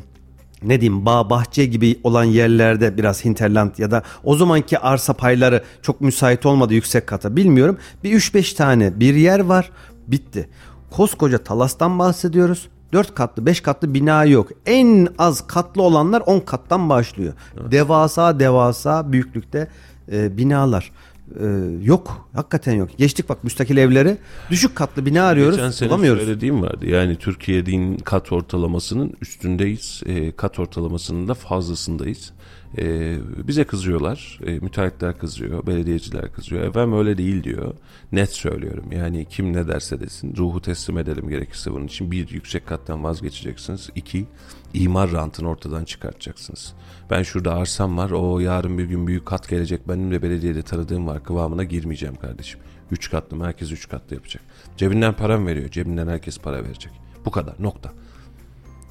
ne 0.67 0.81
diyeyim 0.81 1.05
bağ 1.05 1.29
bahçe 1.29 1.65
gibi 1.65 1.99
olan 2.03 2.23
yerlerde 2.23 2.97
biraz 2.97 3.25
hinterland 3.25 3.71
ya 3.77 3.91
da 3.91 4.03
o 4.23 4.35
zamanki 4.35 4.79
arsa 4.79 5.13
payları 5.13 5.63
çok 5.81 6.01
müsait 6.01 6.45
olmadı 6.45 6.73
yüksek 6.73 7.07
kata 7.07 7.35
bilmiyorum. 7.35 7.77
Bir 8.03 8.11
3-5 8.19 8.55
tane 8.55 8.99
bir 8.99 9.15
yer 9.15 9.39
var. 9.39 9.71
Bitti. 10.07 10.49
Koskoca 10.91 11.37
Talas'tan 11.37 11.99
bahsediyoruz. 11.99 12.67
4 12.93 13.15
katlı 13.15 13.45
5 13.45 13.61
katlı 13.61 13.93
bina 13.93 14.25
yok. 14.25 14.49
En 14.65 15.07
az 15.17 15.47
katlı 15.47 15.81
olanlar 15.81 16.23
10 16.25 16.39
kattan 16.39 16.89
başlıyor. 16.89 17.33
Devasa 17.71 18.39
devasa 18.39 19.11
büyüklükte 19.11 19.67
e, 20.11 20.37
binalar. 20.37 20.91
E, 21.39 21.45
yok. 21.81 22.29
Hakikaten 22.33 22.73
yok. 22.73 22.89
Geçtik 22.97 23.29
bak 23.29 23.43
müstakil 23.43 23.77
evleri. 23.77 24.17
Düşük 24.49 24.75
katlı 24.75 25.05
bina 25.05 25.23
arıyoruz. 25.23 25.55
Geçen 25.55 25.71
sene 25.71 25.89
bulamıyoruz. 25.89 26.23
söylediğim 26.23 26.61
vardı. 26.61 26.85
Yani 26.85 27.15
Türkiye'nin 27.15 27.97
kat 27.97 28.31
ortalamasının 28.31 29.13
üstündeyiz. 29.21 30.03
E, 30.05 30.31
kat 30.31 30.59
ortalamasının 30.59 31.27
da 31.27 31.33
fazlasındayız. 31.33 32.33
E, 32.77 33.17
bize 33.47 33.63
kızıyorlar. 33.63 34.39
E, 34.45 34.51
müteahhitler 34.59 35.17
kızıyor. 35.17 35.67
Belediyeciler 35.67 36.31
kızıyor. 36.31 36.63
Efendim 36.63 36.97
öyle 36.97 37.17
değil 37.17 37.43
diyor. 37.43 37.75
Net 38.11 38.29
söylüyorum. 38.29 38.91
Yani 38.91 39.25
kim 39.25 39.53
ne 39.53 39.67
derse 39.67 39.99
desin. 39.99 40.35
Ruhu 40.37 40.61
teslim 40.61 40.97
edelim 40.97 41.29
gerekirse 41.29 41.71
bunun 41.71 41.85
için. 41.85 42.11
Bir, 42.11 42.29
yüksek 42.29 42.67
kattan 42.67 43.03
vazgeçeceksiniz. 43.03 43.89
İki, 43.95 44.25
imar 44.73 45.11
rantını 45.11 45.49
ortadan 45.49 45.85
çıkartacaksınız. 45.85 46.73
Ben 47.09 47.23
şurada 47.23 47.53
arsam 47.53 47.97
var. 47.97 48.11
O 48.11 48.39
yarın 48.39 48.77
bir 48.77 48.85
gün 48.85 49.07
büyük 49.07 49.25
kat 49.25 49.49
gelecek. 49.49 49.87
Benim 49.87 50.11
de 50.11 50.21
belediyede 50.21 50.61
tanıdığım 50.61 51.07
var. 51.07 51.23
Kıvamına 51.23 51.63
girmeyeceğim 51.63 52.15
kardeşim. 52.15 52.59
Üç 52.91 53.09
katlı 53.11 53.37
mı? 53.37 53.45
Herkes 53.45 53.71
üç 53.71 53.89
katlı 53.89 54.15
yapacak. 54.15 54.43
Cebinden 54.77 55.13
param 55.13 55.47
veriyor. 55.47 55.69
Cebinden 55.69 56.07
herkes 56.07 56.39
para 56.39 56.63
verecek. 56.63 56.91
Bu 57.25 57.31
kadar. 57.31 57.55
Nokta. 57.59 57.93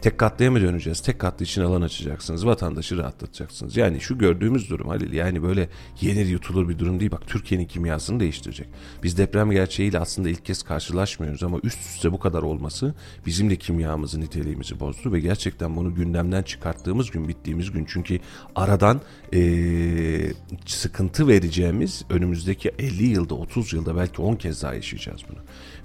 Tek 0.05 0.19
katlıya 0.19 0.51
mı 0.51 0.61
döneceğiz? 0.61 1.01
Tek 1.01 1.19
katlı 1.19 1.45
için 1.45 1.63
alan 1.63 1.83
açacaksınız. 1.83 2.47
Vatandaşı 2.47 2.97
rahatlatacaksınız. 2.97 3.77
Yani 3.77 4.01
şu 4.01 4.19
gördüğümüz 4.19 4.71
durum 4.71 4.89
Halil 4.89 5.13
yani 5.13 5.43
böyle 5.43 5.69
yenir 6.01 6.27
yutulur 6.27 6.69
bir 6.69 6.79
durum 6.79 7.01
değil. 7.01 7.11
Bak 7.11 7.27
Türkiye'nin 7.27 7.67
kimyasını 7.67 8.21
değiştirecek. 8.21 8.67
Biz 9.03 9.19
deprem 9.19 9.51
gerçeğiyle 9.51 9.99
aslında 9.99 10.29
ilk 10.29 10.45
kez 10.45 10.63
karşılaşmıyoruz 10.63 11.43
ama 11.43 11.59
üst 11.63 11.81
üste 11.81 12.13
bu 12.13 12.19
kadar 12.19 12.43
olması 12.43 12.95
bizim 13.27 13.51
de 13.51 13.57
kimyamızı 13.57 14.21
niteliğimizi 14.21 14.81
bozdu 14.81 15.13
ve 15.13 15.21
gerçekten 15.21 15.77
bunu 15.77 15.95
gündemden 15.95 16.43
çıkarttığımız 16.43 17.11
gün 17.11 17.29
bittiğimiz 17.29 17.71
gün 17.71 17.85
çünkü 17.89 18.19
aradan 18.57 19.01
eee, 19.33 20.33
sıkıntı 20.67 21.29
vereceğimiz 21.29 22.05
önümüzdeki 22.11 22.73
50 22.79 23.05
yılda 23.05 23.35
30 23.35 23.73
yılda 23.73 23.97
belki 23.97 24.23
10 24.23 24.37
kez 24.37 24.63
daha 24.63 24.75
yaşayacağız 24.75 25.21
bunu 25.31 25.39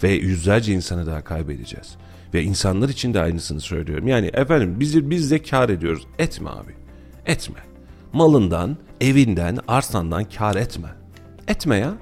ve 0.03 0.09
yüzlerce 0.11 0.74
insanı 0.74 1.07
daha 1.07 1.24
kaybedeceğiz. 1.24 1.97
Ve 2.34 2.43
insanlar 2.43 2.89
için 2.89 3.13
de 3.13 3.21
aynısını 3.21 3.61
söylüyorum. 3.61 4.07
Yani 4.07 4.30
efendim 4.34 4.75
biz, 4.80 5.09
biz 5.09 5.32
de 5.32 5.41
kar 5.41 5.69
ediyoruz. 5.69 6.07
Etme 6.19 6.49
abi. 6.49 6.71
Etme. 7.25 7.59
Malından, 8.13 8.77
evinden, 9.01 9.57
arsandan 9.67 10.23
kar 10.23 10.55
etme. 10.55 10.89
Etme 11.47 11.77
ya. 11.77 11.93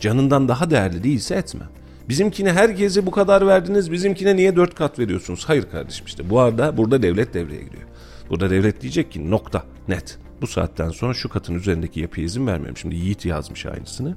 Canından 0.00 0.48
daha 0.48 0.70
değerli 0.70 1.04
değilse 1.04 1.34
etme. 1.34 1.64
Bizimkine 2.08 2.52
herkese 2.52 3.06
bu 3.06 3.10
kadar 3.10 3.46
verdiniz. 3.46 3.92
Bizimkine 3.92 4.36
niye 4.36 4.56
dört 4.56 4.74
kat 4.74 4.98
veriyorsunuz? 4.98 5.44
Hayır 5.46 5.70
kardeşim 5.70 6.06
işte. 6.06 6.30
Bu 6.30 6.40
arada 6.40 6.76
burada 6.76 7.02
devlet 7.02 7.34
devreye 7.34 7.62
giriyor. 7.62 7.82
Burada 8.30 8.50
devlet 8.50 8.80
diyecek 8.80 9.12
ki 9.12 9.30
nokta 9.30 9.62
net. 9.88 10.18
Bu 10.40 10.46
saatten 10.46 10.90
sonra 10.90 11.14
şu 11.14 11.28
katın 11.28 11.54
üzerindeki 11.54 12.00
yapıya 12.00 12.26
izin 12.26 12.46
vermiyorum. 12.46 12.76
Şimdi 12.76 12.94
Yiğit 12.94 13.24
yazmış 13.24 13.66
aynısını. 13.66 14.16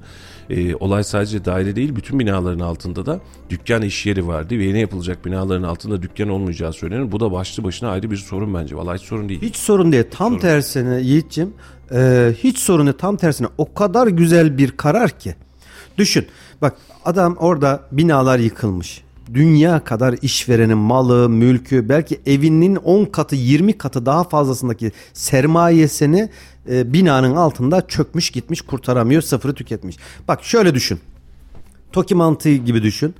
Ee, 0.50 0.74
olay 0.74 1.04
sadece 1.04 1.44
daire 1.44 1.76
değil 1.76 1.96
bütün 1.96 2.18
binaların 2.18 2.60
altında 2.60 3.06
da 3.06 3.20
dükkan 3.50 3.82
iş 3.82 4.06
yeri 4.06 4.26
vardı 4.26 4.58
ve 4.58 4.64
yeni 4.64 4.80
yapılacak 4.80 5.24
binaların 5.24 5.62
altında 5.62 6.02
dükkan 6.02 6.28
olmayacağı 6.28 6.72
söylenir. 6.72 7.12
Bu 7.12 7.20
da 7.20 7.32
başlı 7.32 7.64
başına 7.64 7.90
ayrı 7.90 8.10
bir 8.10 8.16
sorun 8.16 8.54
bence. 8.54 8.76
Vallahi 8.76 8.98
hiç 8.98 9.04
sorun 9.04 9.28
değil. 9.28 9.42
Hiç 9.42 9.56
sorun 9.56 9.92
değil. 9.92 10.04
Tam 10.10 10.38
tersine 10.38 11.00
Yiğit'cim 11.00 11.52
e, 11.94 12.32
hiç 12.38 12.58
sorun 12.58 12.86
değil. 12.86 12.98
Tam 12.98 13.16
tersine 13.16 13.48
o 13.58 13.74
kadar 13.74 14.06
güzel 14.06 14.58
bir 14.58 14.70
karar 14.70 15.10
ki. 15.10 15.34
Düşün. 15.98 16.26
Bak 16.62 16.76
adam 17.04 17.36
orada 17.36 17.80
binalar 17.92 18.38
yıkılmış. 18.38 19.02
Dünya 19.34 19.84
kadar 19.84 20.14
işverenin 20.22 20.78
malı, 20.78 21.28
mülkü, 21.28 21.88
belki 21.88 22.20
evinin 22.26 22.76
10 22.76 23.04
katı, 23.04 23.36
20 23.36 23.78
katı 23.78 24.06
daha 24.06 24.24
fazlasındaki 24.24 24.92
sermayesini 25.12 26.28
e, 26.70 26.92
binanın 26.92 27.36
altında 27.36 27.86
çökmüş 27.86 28.30
gitmiş 28.30 28.60
kurtaramıyor, 28.60 29.22
sıfırı 29.22 29.54
tüketmiş. 29.54 29.96
Bak 30.28 30.44
şöyle 30.44 30.74
düşün. 30.74 31.00
Toki 31.92 32.14
mantığı 32.14 32.54
gibi 32.54 32.82
düşün. 32.82 33.14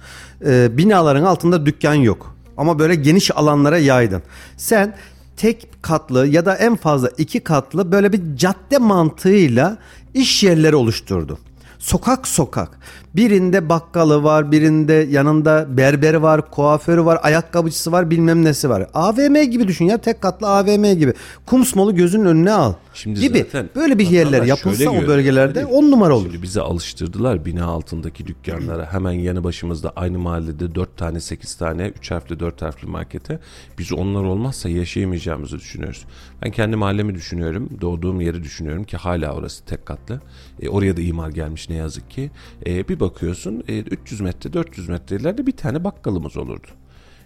Ee, 0.46 0.68
binaların 0.76 1.24
altında 1.24 1.66
dükkan 1.66 1.94
yok. 1.94 2.36
Ama 2.56 2.78
böyle 2.78 2.94
geniş 2.94 3.36
alanlara 3.36 3.78
yaydın. 3.78 4.22
Sen 4.56 4.96
tek 5.36 5.82
katlı 5.82 6.26
ya 6.26 6.46
da 6.46 6.54
en 6.54 6.76
fazla 6.76 7.10
iki 7.18 7.40
katlı 7.40 7.92
böyle 7.92 8.12
bir 8.12 8.36
cadde 8.36 8.78
mantığıyla 8.78 9.78
iş 10.14 10.42
yerleri 10.42 10.76
oluşturdu. 10.76 11.38
Sokak 11.80 12.28
sokak. 12.28 12.78
Birinde 13.16 13.68
bakkalı 13.68 14.22
var, 14.22 14.52
birinde 14.52 14.92
yanında 14.92 15.76
berberi 15.76 16.22
var, 16.22 16.50
kuaförü 16.50 17.04
var, 17.04 17.18
ayakkabıcısı 17.22 17.92
var, 17.92 18.10
bilmem 18.10 18.44
nesi 18.44 18.68
var. 18.68 18.86
AVM 18.94 19.42
gibi 19.42 19.68
düşün 19.68 19.84
ya 19.84 19.98
tek 19.98 20.20
katlı 20.20 20.48
AVM 20.48 20.98
gibi. 20.98 21.12
Kumsmolu 21.46 21.94
gözünün 21.94 22.24
önüne 22.24 22.52
al. 22.52 22.74
Şimdi 22.94 23.20
gibi. 23.20 23.38
zaten 23.38 23.70
Böyle 23.74 23.98
bir 23.98 24.10
yerler 24.10 24.42
yapılsa 24.42 24.90
o 24.90 25.06
bölgelerde 25.06 25.62
Hani 25.62 25.72
on 25.72 25.90
numara 25.90 26.16
olur. 26.16 26.30
Şimdi 26.30 26.42
bizi 26.42 26.60
alıştırdılar 26.60 27.44
bina 27.44 27.64
altındaki 27.64 28.26
dükkanlara. 28.26 28.92
Hemen 28.92 29.12
yanı 29.12 29.44
başımızda 29.44 29.92
aynı 29.96 30.18
mahallede 30.18 30.74
4 30.74 30.96
tane 30.96 31.20
8 31.20 31.54
tane 31.54 31.88
3 31.88 32.10
harfli 32.10 32.40
4 32.40 32.62
harfli 32.62 32.88
markete. 32.88 33.38
Biz 33.78 33.92
onlar 33.92 34.22
olmazsa 34.22 34.68
yaşayamayacağımızı 34.68 35.58
düşünüyoruz. 35.58 36.04
Ben 36.42 36.50
kendi 36.50 36.76
mahallemi 36.76 37.14
düşünüyorum. 37.14 37.68
Doğduğum 37.80 38.20
yeri 38.20 38.42
düşünüyorum 38.42 38.84
ki 38.84 38.96
hala 38.96 39.32
orası 39.34 39.64
tek 39.64 39.86
katlı. 39.86 40.20
E, 40.62 40.68
oraya 40.68 40.96
da 40.96 41.00
imar 41.00 41.28
gelmiş 41.28 41.69
ne 41.70 41.74
yazık 41.74 42.10
ki. 42.10 42.30
E, 42.66 42.88
bir 42.88 43.00
bakıyorsun 43.00 43.64
e, 43.68 43.78
300 43.80 44.20
metre 44.20 44.52
400 44.52 44.88
metre 44.88 45.16
ileride 45.16 45.46
bir 45.46 45.56
tane 45.56 45.84
bakkalımız 45.84 46.36
olurdu. 46.36 46.66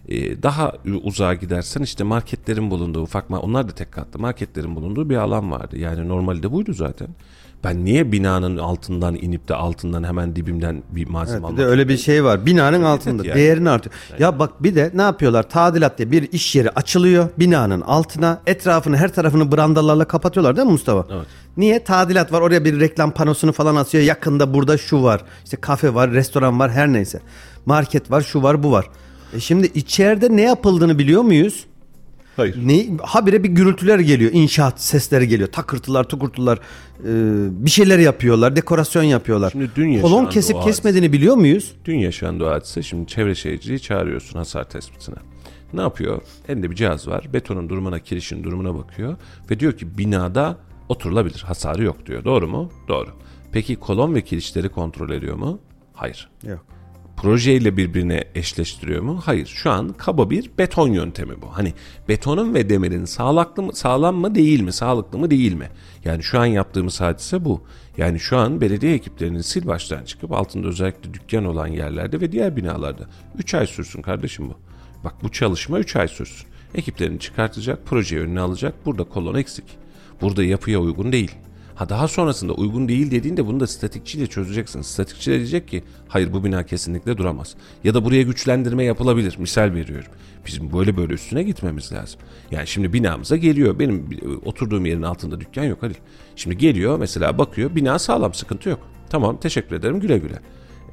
Ee, 0.09 0.43
daha 0.43 0.73
uzağa 1.03 1.35
gidersen 1.35 1.83
işte 1.83 2.05
marketlerin 2.05 2.71
bulunduğu 2.71 3.03
ufak 3.03 3.31
onlar 3.31 3.69
da 3.69 3.73
tek 3.73 3.93
katlı 3.93 4.21
marketlerin 4.21 4.77
bulunduğu 4.77 5.11
bir 5.11 5.17
alan 5.17 5.51
vardı. 5.51 5.79
Yani 5.79 6.09
normalde 6.09 6.53
buydu 6.53 6.73
zaten. 6.73 7.09
Ben 7.65 7.85
niye 7.85 8.13
binanın 8.13 8.57
altından 8.57 9.15
inip 9.15 9.49
de 9.49 9.55
altından 9.55 10.05
hemen 10.05 10.37
dibimden 10.37 10.83
bir 10.91 11.09
malzeme 11.09 11.47
Evet, 11.47 11.53
bir 11.53 11.63
de 11.63 11.67
öyle 11.67 11.89
bir 11.89 11.97
şey 11.97 12.25
var. 12.25 12.47
Binanın 12.47 12.83
altında 12.83 13.27
yani. 13.27 13.37
değerini 13.37 13.71
artıyor. 13.71 13.95
Ya 14.19 14.39
bak 14.39 14.63
bir 14.63 14.75
de 14.75 14.91
ne 14.95 15.03
yapıyorlar? 15.03 15.49
Tadilat 15.49 15.99
diye 15.99 16.11
bir 16.11 16.33
iş 16.33 16.55
yeri 16.55 16.71
açılıyor 16.71 17.29
binanın 17.39 17.81
altına. 17.81 18.41
Etrafını 18.47 18.97
her 18.97 19.15
tarafını 19.15 19.53
brandalarla 19.53 20.05
kapatıyorlar 20.05 20.57
değil 20.57 20.67
mi 20.67 20.73
Mustafa? 20.73 21.15
Evet. 21.15 21.27
Niye? 21.57 21.85
Tadilat 21.85 22.33
var. 22.33 22.41
Oraya 22.41 22.65
bir 22.65 22.81
reklam 22.81 23.11
panosunu 23.11 23.53
falan 23.53 23.77
asıyor. 23.77 24.05
Yakında 24.05 24.55
burada 24.55 24.79
şu 24.79 25.03
var. 25.03 25.21
İşte 25.45 25.57
kafe 25.57 25.95
var, 25.95 26.11
restoran 26.11 26.59
var 26.59 26.71
her 26.71 26.93
neyse. 26.93 27.21
Market 27.67 28.11
var, 28.11 28.21
şu 28.23 28.43
var, 28.43 28.63
bu 28.63 28.73
var. 28.73 28.87
E 29.35 29.41
şimdi 29.41 29.67
içeride 29.67 30.37
ne 30.37 30.43
yapıldığını 30.43 30.99
biliyor 30.99 31.23
muyuz? 31.23 31.67
Hayır. 32.37 32.59
Ne, 32.65 32.87
habire 33.03 33.45
bir 33.45 33.49
gürültüler 33.49 33.99
geliyor. 33.99 34.31
inşaat 34.35 34.81
sesleri 34.81 35.29
geliyor. 35.29 35.53
Takırtılar, 35.53 36.05
tukurtular. 36.05 36.59
e, 36.59 37.11
bir 37.65 37.71
şeyler 37.71 37.99
yapıyorlar. 37.99 38.57
Dekorasyon 38.57 39.03
yapıyorlar. 39.03 39.51
Şimdi 39.51 39.71
dün 39.77 40.01
Kolon 40.01 40.15
yaşandı 40.17 40.31
kesip 40.31 40.57
o 40.57 40.65
kesmediğini 40.65 41.13
biliyor 41.13 41.37
muyuz? 41.37 41.75
Dün 41.85 41.99
yaşandı 41.99 42.45
o 42.45 42.51
hadise. 42.51 42.83
Şimdi 42.83 43.07
çevre 43.07 43.35
şehirciliği 43.35 43.81
çağırıyorsun 43.81 44.39
hasar 44.39 44.65
tespitine. 44.65 45.17
Ne 45.73 45.81
yapıyor? 45.81 46.23
Elinde 46.49 46.71
bir 46.71 46.77
cihaz 46.77 47.09
var. 47.09 47.29
Betonun 47.33 47.69
durumuna, 47.69 47.99
kirişin 47.99 48.45
durumuna 48.45 48.75
bakıyor. 48.75 49.17
Ve 49.51 49.61
diyor 49.61 49.73
ki 49.73 49.99
binada 49.99 50.59
oturulabilir. 50.89 51.41
Hasarı 51.47 51.85
yok 51.85 52.07
diyor. 52.07 52.25
Doğru 52.25 52.49
mu? 52.49 52.71
Doğru. 52.89 53.09
Peki 53.53 53.77
kolon 53.77 54.15
ve 54.15 54.23
kirişleri 54.23 54.69
kontrol 54.69 55.11
ediyor 55.11 55.37
mu? 55.37 55.59
Hayır. 55.93 56.29
Yok. 56.49 56.67
Projeyle 57.25 57.77
birbirine 57.77 58.25
eşleştiriyor 58.35 59.03
mu? 59.03 59.21
Hayır. 59.25 59.47
Şu 59.47 59.71
an 59.71 59.89
kaba 59.89 60.31
bir 60.31 60.51
beton 60.59 60.89
yöntemi 60.89 61.43
bu. 61.43 61.47
Hani 61.57 61.73
betonun 62.09 62.55
ve 62.55 62.69
demirin 62.69 63.05
sağlıklı 63.05 63.63
mı, 63.63 63.73
sağlam 63.73 64.17
mı 64.17 64.35
değil 64.35 64.61
mi? 64.61 64.73
Sağlıklı 64.73 65.19
mı 65.19 65.31
değil 65.31 65.53
mi? 65.53 65.69
Yani 66.05 66.23
şu 66.23 66.41
an 66.41 66.47
yaptığımız 66.47 67.01
hadise 67.01 67.45
bu. 67.45 67.63
Yani 67.97 68.21
şu 68.21 68.37
an 68.37 68.61
belediye 68.61 68.95
ekiplerinin 68.95 69.41
sil 69.51 69.65
baştan 69.67 70.05
çıkıp 70.05 70.33
altında 70.33 70.69
özellikle 70.69 71.15
dükkan 71.15 71.45
olan 71.45 71.67
yerlerde 71.67 72.21
ve 72.21 72.33
diğer 72.33 72.57
binalarda 72.57 73.05
3 73.39 73.55
ay 73.55 73.67
sürsün 73.67 74.03
kardeşim 74.03 74.49
bu. 74.49 74.55
Bak 75.05 75.15
bu 75.23 75.33
çalışma 75.33 75.79
3 75.79 75.97
ay 75.97 76.09
sürsün. 76.09 76.47
Ekiplerini 76.75 77.21
çıkartacak, 77.21 77.87
projeyi 77.87 78.23
önüne 78.23 78.41
alacak. 78.41 78.87
Burada 78.87 79.05
kolon 79.05 79.35
eksik. 79.35 79.65
Burada 80.21 80.45
yapıya 80.45 80.81
uygun 80.81 81.13
değil. 81.13 81.33
Ha 81.75 81.89
daha 81.89 82.09
sonrasında 82.09 82.53
uygun 82.53 82.89
değil 82.89 83.11
dediğinde 83.11 83.47
bunu 83.47 83.61
da 83.61 83.67
statikçiyle 83.67 84.27
çözeceksin. 84.27 84.83
Statikçi 84.83 85.31
de 85.31 85.37
diyecek 85.37 85.69
ki 85.69 85.83
hayır 86.09 86.33
bu 86.33 86.45
bina 86.45 86.67
kesinlikle 86.67 87.19
duramaz. 87.19 87.55
Ya 87.85 87.95
da 87.95 88.05
buraya 88.05 88.23
güçlendirme 88.23 88.85
yapılabilir. 88.85 89.37
Misal 89.39 89.75
veriyorum. 89.75 90.13
Bizim 90.47 90.73
böyle 90.73 90.97
böyle 90.97 91.15
üstüne 91.15 91.43
gitmemiz 91.43 91.93
lazım. 91.93 92.21
Yani 92.51 92.67
şimdi 92.67 92.93
binamıza 92.93 93.37
geliyor. 93.37 93.79
Benim 93.79 94.09
oturduğum 94.45 94.87
yerin 94.87 95.03
altında 95.03 95.41
dükkan 95.41 95.65
yok 95.65 95.83
Halil. 95.83 95.95
Şimdi 96.37 96.59
geliyor 96.59 96.99
mesela 96.99 97.39
bakıyor 97.39 97.75
bina 97.75 97.99
sağlam 97.99 98.35
sıkıntı 98.35 98.69
yok. 98.69 98.81
Tamam 99.11 99.41
teşekkür 99.41 99.77
ederim 99.77 100.01
güle 100.01 100.19
güle. 100.19 100.39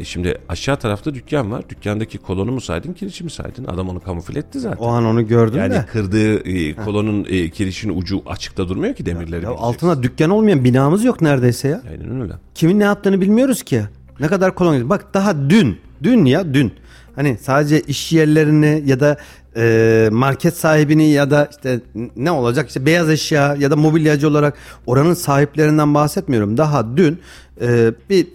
E 0.02 0.04
şimdi 0.04 0.38
aşağı 0.50 0.78
tarafta 0.78 1.14
dükkan 1.14 1.52
var. 1.52 1.64
Dükkandaki 1.70 2.18
kolonu 2.18 2.52
mu 2.52 2.62
saydın, 2.62 2.94
kirişi 2.94 3.24
mi 3.24 3.32
saydın? 3.32 3.66
Adam 3.66 3.90
onu 3.90 4.00
kamufle 4.00 4.40
etti 4.40 4.60
zaten. 4.60 4.84
O 4.84 4.88
an 4.88 5.06
onu 5.06 5.28
gördüm 5.28 5.60
yani 5.60 5.74
de. 5.74 5.86
kırdığı 5.92 6.50
e, 6.50 6.76
kolonun 6.76 7.26
e, 7.30 7.50
kirişin 7.50 7.98
ucu 7.98 8.24
açıkta 8.26 8.70
durmuyor 8.70 8.96
ki 8.96 9.06
demirleri. 9.06 9.36
Ya 9.36 9.42
bileceksin. 9.42 9.64
altına 9.64 10.04
dükkan 10.04 10.30
olmayan 10.30 10.64
binamız 10.64 11.04
yok 11.04 11.22
neredeyse 11.22 11.68
ya. 11.68 11.82
Aynen 11.92 12.22
öyle. 12.22 12.34
Kimin 12.56 12.80
ne 12.80 12.84
yaptığını 12.84 13.22
bilmiyoruz 13.22 13.64
ki. 13.64 13.82
Ne 14.20 14.28
kadar 14.28 14.56
kolon. 14.56 14.90
Bak 14.90 15.14
daha 15.14 15.50
dün. 15.50 15.78
Dün 16.04 16.26
ya 16.26 16.54
dün. 16.54 16.74
Hani 17.16 17.38
sadece 17.42 17.82
iş 17.82 18.12
yerlerini 18.12 18.84
ya 18.86 19.00
da 19.00 19.18
e, 19.58 20.10
market 20.12 20.58
sahibini 20.58 21.10
ya 21.10 21.32
da 21.32 21.50
işte 21.52 21.80
ne 22.16 22.32
olacak 22.32 22.68
işte 22.68 22.86
beyaz 22.86 23.10
eşya 23.10 23.56
ya 23.60 23.72
da 23.72 23.76
mobilyacı 23.76 24.28
olarak 24.28 24.58
oranın 24.86 25.14
sahiplerinden 25.14 25.94
bahsetmiyorum. 25.94 26.58
Daha 26.58 26.98
dün 26.98 27.20
e, 27.62 27.92
bir 28.10 28.28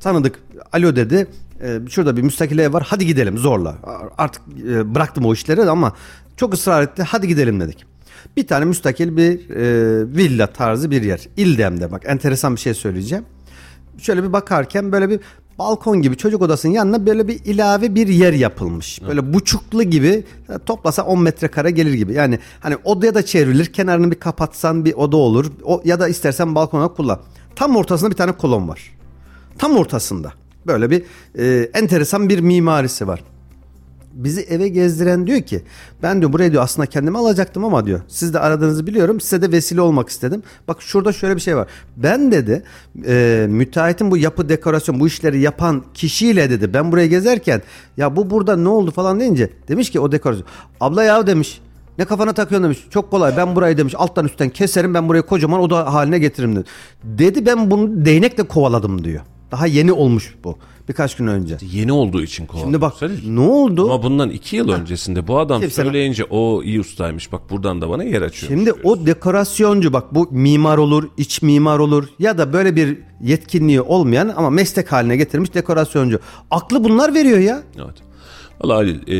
tanıdık 0.00 0.38
alo 0.72 0.96
dedi. 0.96 1.26
E, 1.62 1.78
şurada 1.90 2.16
bir 2.16 2.22
müstakil 2.22 2.58
ev 2.58 2.72
var 2.72 2.86
hadi 2.88 3.06
gidelim 3.06 3.38
zorla. 3.38 3.76
Artık 4.18 4.42
e, 4.68 4.94
bıraktım 4.94 5.24
o 5.24 5.34
işleri 5.34 5.62
ama 5.62 5.92
çok 6.36 6.54
ısrar 6.54 6.82
etti 6.82 7.02
hadi 7.02 7.28
gidelim 7.28 7.60
dedik. 7.60 7.84
Bir 8.36 8.46
tane 8.46 8.64
müstakil 8.64 9.16
bir 9.16 9.50
e, 9.50 10.16
villa 10.16 10.46
tarzı 10.46 10.90
bir 10.90 11.02
yer. 11.02 11.28
İldem'de 11.36 11.92
bak 11.92 12.02
enteresan 12.06 12.54
bir 12.54 12.60
şey 12.60 12.74
söyleyeceğim. 12.74 13.24
Şöyle 13.98 14.22
bir 14.22 14.32
bakarken 14.32 14.92
böyle 14.92 15.08
bir 15.08 15.20
balkon 15.58 16.02
gibi 16.02 16.16
çocuk 16.16 16.42
odasının 16.42 16.72
yanına 16.72 17.06
böyle 17.06 17.28
bir 17.28 17.44
ilave 17.44 17.94
bir 17.94 18.08
yer 18.08 18.32
yapılmış. 18.32 19.02
Böyle 19.08 19.34
buçuklu 19.34 19.82
gibi 19.82 20.24
toplasa 20.66 21.02
10 21.02 21.22
metrekare 21.22 21.70
gelir 21.70 21.94
gibi. 21.94 22.12
Yani 22.12 22.38
hani 22.60 22.76
odaya 22.84 23.14
da 23.14 23.26
çevrilir 23.26 23.66
kenarını 23.66 24.10
bir 24.10 24.20
kapatsan 24.20 24.84
bir 24.84 24.94
oda 24.94 25.16
olur. 25.16 25.52
O, 25.64 25.82
ya 25.84 26.00
da 26.00 26.08
istersen 26.08 26.54
balkona 26.54 26.88
kullan. 26.88 27.20
Tam 27.56 27.76
ortasında 27.76 28.10
bir 28.10 28.16
tane 28.16 28.32
kolon 28.32 28.68
var. 28.68 28.94
Tam 29.58 29.76
ortasında. 29.76 30.32
Böyle 30.68 30.90
bir 30.90 31.02
e, 31.38 31.70
enteresan 31.74 32.28
bir 32.28 32.38
mimarisi 32.38 33.06
var 33.08 33.22
bizi 34.18 34.40
eve 34.40 34.68
gezdiren 34.68 35.26
diyor 35.26 35.40
ki 35.40 35.62
ben 36.02 36.20
diyor 36.20 36.32
buraya 36.32 36.52
diyor 36.52 36.62
aslında 36.62 36.86
kendimi 36.86 37.18
alacaktım 37.18 37.64
ama 37.64 37.86
diyor 37.86 38.00
siz 38.08 38.34
de 38.34 38.38
aradığınızı 38.38 38.86
biliyorum 38.86 39.20
size 39.20 39.42
de 39.42 39.52
vesile 39.52 39.80
olmak 39.80 40.08
istedim. 40.08 40.42
Bak 40.68 40.82
şurada 40.82 41.12
şöyle 41.12 41.36
bir 41.36 41.40
şey 41.40 41.56
var. 41.56 41.68
Ben 41.96 42.32
dedi 42.32 42.62
e, 43.06 43.46
müteahhitin 43.48 44.10
bu 44.10 44.16
yapı 44.16 44.48
dekorasyon 44.48 45.00
bu 45.00 45.06
işleri 45.06 45.40
yapan 45.40 45.84
kişiyle 45.94 46.50
dedi 46.50 46.74
ben 46.74 46.92
buraya 46.92 47.06
gezerken 47.06 47.62
ya 47.96 48.16
bu 48.16 48.30
burada 48.30 48.56
ne 48.56 48.68
oldu 48.68 48.90
falan 48.90 49.20
deyince 49.20 49.50
demiş 49.68 49.90
ki 49.90 50.00
o 50.00 50.12
dekorasyon 50.12 50.46
abla 50.80 51.02
ya 51.02 51.26
demiş 51.26 51.60
ne 51.98 52.04
kafana 52.04 52.32
takıyorsun 52.32 52.64
demiş. 52.64 52.86
Çok 52.90 53.10
kolay 53.10 53.36
ben 53.36 53.56
burayı 53.56 53.78
demiş 53.78 53.94
alttan 53.96 54.24
üstten 54.24 54.48
keserim 54.48 54.94
ben 54.94 55.08
burayı 55.08 55.22
kocaman 55.22 55.60
oda 55.60 55.94
haline 55.94 56.18
getiririm 56.18 56.56
dedi. 56.56 56.64
Dedi 57.04 57.46
ben 57.46 57.70
bunu 57.70 58.04
değnekle 58.04 58.42
kovaladım 58.42 59.04
diyor. 59.04 59.22
Daha 59.50 59.66
yeni 59.66 59.92
olmuş 59.92 60.34
bu 60.44 60.58
birkaç 60.88 61.16
gün 61.16 61.26
önce. 61.26 61.56
Yeni 61.72 61.92
olduğu 61.92 62.22
için 62.22 62.46
kovaladı. 62.46 62.66
Şimdi 62.66 62.80
bak 62.80 63.02
Halil. 63.02 63.30
ne 63.30 63.40
oldu? 63.40 63.84
Ama 63.84 64.02
bundan 64.02 64.30
iki 64.30 64.56
yıl 64.56 64.68
öncesinde 64.68 65.26
bu 65.26 65.38
adam 65.38 65.60
Kimse- 65.60 65.82
söyleyince 65.82 66.24
o 66.24 66.62
iyi 66.62 66.80
ustaymış 66.80 67.32
bak 67.32 67.50
buradan 67.50 67.80
da 67.80 67.90
bana 67.90 68.04
yer 68.04 68.22
açıyor. 68.22 68.52
Şimdi 68.52 68.72
o 68.72 69.06
dekorasyoncu 69.06 69.92
bak 69.92 70.14
bu 70.14 70.28
mimar 70.30 70.78
olur, 70.78 71.08
iç 71.16 71.42
mimar 71.42 71.78
olur 71.78 72.08
ya 72.18 72.38
da 72.38 72.52
böyle 72.52 72.76
bir 72.76 72.98
yetkinliği 73.20 73.80
olmayan 73.80 74.32
ama 74.36 74.50
meslek 74.50 74.92
haline 74.92 75.16
getirmiş 75.16 75.54
dekorasyoncu. 75.54 76.18
Aklı 76.50 76.84
bunlar 76.84 77.14
veriyor 77.14 77.38
ya. 77.38 77.62
Evet. 77.76 77.94
Valla 78.60 78.74
Halil 78.74 79.08
e, 79.08 79.16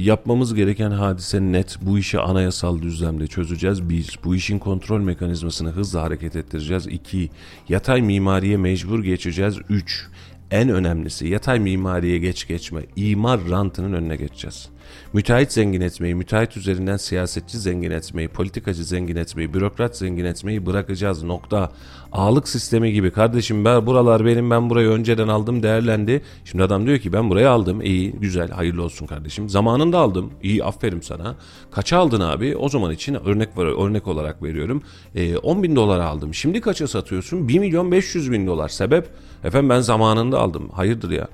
yapmamız 0.00 0.54
gereken 0.54 0.90
hadise 0.90 1.40
net. 1.40 1.78
Bu 1.82 1.98
işi 1.98 2.18
anayasal 2.18 2.82
düzlemde 2.82 3.26
çözeceğiz. 3.26 3.88
Bir, 3.88 4.18
bu 4.24 4.34
işin 4.34 4.58
kontrol 4.58 5.00
mekanizmasını 5.00 5.70
hızla 5.70 6.02
hareket 6.02 6.36
ettireceğiz. 6.36 6.86
İki, 6.86 7.30
yatay 7.68 8.02
mimariye 8.02 8.56
mecbur 8.56 9.04
geçeceğiz. 9.04 9.56
Üç, 9.68 10.06
en 10.50 10.68
önemlisi 10.68 11.28
yatay 11.28 11.60
mimariye 11.60 12.18
geç 12.18 12.48
geçme. 12.48 12.80
imar 12.96 13.40
rantının 13.50 13.92
önüne 13.92 14.16
geçeceğiz. 14.16 14.68
Müteahhit 15.12 15.52
zengin 15.52 15.80
etmeyi, 15.80 16.14
müteahhit 16.14 16.56
üzerinden 16.56 16.96
siyasetçi 16.96 17.58
zengin 17.58 17.90
etmeyi, 17.90 18.28
politikacı 18.28 18.84
zengin 18.84 19.16
etmeyi, 19.16 19.54
bürokrat 19.54 19.96
zengin 19.96 20.24
etmeyi 20.24 20.66
bırakacağız 20.66 21.22
nokta. 21.22 21.72
Ağlık 22.12 22.48
sistemi 22.48 22.92
gibi 22.92 23.10
kardeşim 23.10 23.64
ben 23.64 23.86
buralar 23.86 24.26
benim 24.26 24.50
ben 24.50 24.70
burayı 24.70 24.88
önceden 24.88 25.28
aldım 25.28 25.62
değerlendi. 25.62 26.22
Şimdi 26.44 26.64
adam 26.64 26.86
diyor 26.86 26.98
ki 26.98 27.12
ben 27.12 27.30
burayı 27.30 27.50
aldım 27.50 27.82
iyi 27.82 28.12
güzel 28.12 28.50
hayırlı 28.50 28.82
olsun 28.82 29.06
kardeşim. 29.06 29.48
Zamanında 29.48 29.98
aldım 29.98 30.30
iyi 30.42 30.64
aferin 30.64 31.00
sana. 31.00 31.36
Kaça 31.70 31.98
aldın 31.98 32.20
abi? 32.20 32.56
O 32.56 32.68
zaman 32.68 32.92
için 32.92 33.14
örnek 33.14 33.56
var 33.58 33.86
örnek 33.86 34.06
olarak 34.06 34.42
veriyorum. 34.42 34.82
E, 35.14 35.36
10 35.36 35.62
bin 35.62 35.76
dolara 35.76 36.04
aldım. 36.06 36.34
Şimdi 36.34 36.60
kaça 36.60 36.88
satıyorsun? 36.88 37.48
1 37.48 37.58
milyon 37.58 37.92
500 37.92 38.32
bin 38.32 38.46
dolar. 38.46 38.68
Sebep? 38.68 39.08
Efendim 39.44 39.70
ben 39.70 39.80
zamanında 39.80 40.40
aldım. 40.40 40.68
Hayırdır 40.72 41.10
ya? 41.10 41.28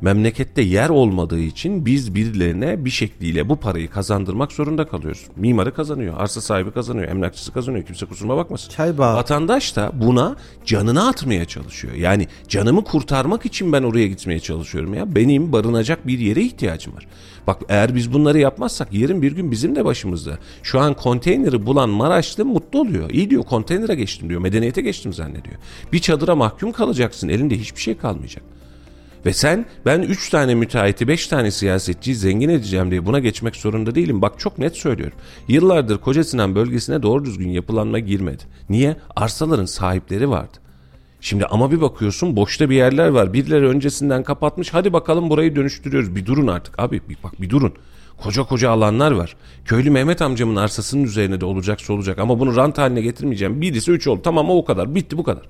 Memlekette 0.00 0.62
yer 0.62 0.88
olmadığı 0.88 1.40
için 1.40 1.86
biz 1.86 2.14
birilerine 2.14 2.84
bir 2.84 2.90
şekliyle 2.90 3.48
bu 3.48 3.56
parayı 3.56 3.90
kazandırmak 3.90 4.52
zorunda 4.52 4.86
kalıyoruz. 4.86 5.26
Mimarı 5.36 5.74
kazanıyor, 5.74 6.14
arsa 6.18 6.40
sahibi 6.40 6.70
kazanıyor, 6.70 7.08
emlakçısı 7.08 7.52
kazanıyor. 7.52 7.84
Kimse 7.84 8.06
kusuruma 8.06 8.36
bakmasın. 8.36 8.70
Çay 8.70 8.98
bağı. 8.98 9.16
Vatandaş 9.16 9.76
da 9.76 9.92
buna 9.94 10.36
canını 10.64 11.08
atmaya 11.08 11.44
çalışıyor. 11.44 11.94
Yani 11.94 12.28
canımı 12.48 12.84
kurtarmak 12.84 13.46
için 13.46 13.72
ben 13.72 13.82
oraya 13.82 14.06
gitmeye 14.06 14.40
çalışıyorum 14.40 14.94
ya. 14.94 15.14
Benim 15.14 15.52
barınacak 15.52 16.06
bir 16.06 16.18
yere 16.18 16.42
ihtiyacım 16.42 16.96
var. 16.96 17.06
Bak 17.46 17.62
eğer 17.68 17.94
biz 17.94 18.12
bunları 18.12 18.38
yapmazsak 18.38 18.92
yarın 18.92 19.22
bir 19.22 19.32
gün 19.32 19.50
bizim 19.50 19.76
de 19.76 19.84
başımızda. 19.84 20.38
Şu 20.62 20.80
an 20.80 20.94
konteyneri 20.94 21.66
bulan 21.66 21.90
Maraşlı 21.90 22.44
mutlu 22.44 22.80
oluyor. 22.80 23.10
İyi 23.10 23.30
diyor 23.30 23.42
konteynere 23.42 23.94
geçtim 23.94 24.28
diyor. 24.28 24.40
Medeniyete 24.40 24.82
geçtim 24.82 25.12
zannediyor. 25.12 25.56
Bir 25.92 25.98
çadıra 25.98 26.34
mahkum 26.36 26.72
kalacaksın. 26.72 27.28
Elinde 27.28 27.58
hiçbir 27.58 27.80
şey 27.80 27.96
kalmayacak. 27.96 28.53
Ve 29.26 29.32
sen 29.32 29.66
ben 29.86 30.02
3 30.02 30.30
tane 30.30 30.54
müteahhiti 30.54 31.08
5 31.08 31.26
tane 31.26 31.50
siyasetçiyi 31.50 32.16
zengin 32.16 32.48
edeceğim 32.48 32.90
diye 32.90 33.06
buna 33.06 33.18
geçmek 33.18 33.56
zorunda 33.56 33.94
değilim. 33.94 34.22
Bak 34.22 34.38
çok 34.38 34.58
net 34.58 34.76
söylüyorum. 34.76 35.18
Yıllardır 35.48 35.98
Koca 35.98 36.24
Sinan 36.24 36.54
bölgesine 36.54 37.02
doğru 37.02 37.24
düzgün 37.24 37.48
yapılanma 37.48 37.98
girmedi. 37.98 38.42
Niye? 38.68 38.96
Arsaların 39.16 39.64
sahipleri 39.64 40.30
vardı. 40.30 40.58
Şimdi 41.20 41.46
ama 41.46 41.70
bir 41.72 41.80
bakıyorsun 41.80 42.36
boşta 42.36 42.70
bir 42.70 42.76
yerler 42.76 43.08
var. 43.08 43.32
Birileri 43.32 43.66
öncesinden 43.66 44.22
kapatmış. 44.22 44.74
Hadi 44.74 44.92
bakalım 44.92 45.30
burayı 45.30 45.56
dönüştürüyoruz. 45.56 46.16
Bir 46.16 46.26
durun 46.26 46.46
artık 46.46 46.78
abi. 46.78 47.00
Bir, 47.08 47.16
bak 47.24 47.40
bir 47.40 47.50
durun. 47.50 47.72
Koca 48.22 48.42
koca 48.42 48.70
alanlar 48.70 49.12
var. 49.12 49.36
Köylü 49.64 49.90
Mehmet 49.90 50.22
amcamın 50.22 50.56
arsasının 50.56 51.04
üzerine 51.04 51.40
de 51.40 51.44
olacaksa 51.44 51.92
olacak. 51.92 52.18
Ama 52.18 52.40
bunu 52.40 52.56
rant 52.56 52.78
haline 52.78 53.00
getirmeyeceğim. 53.00 53.60
Birisi 53.60 53.90
3 53.90 54.06
oldu. 54.06 54.20
Tamam 54.24 54.50
o 54.50 54.64
kadar. 54.64 54.94
Bitti 54.94 55.18
bu 55.18 55.22
kadar. 55.22 55.42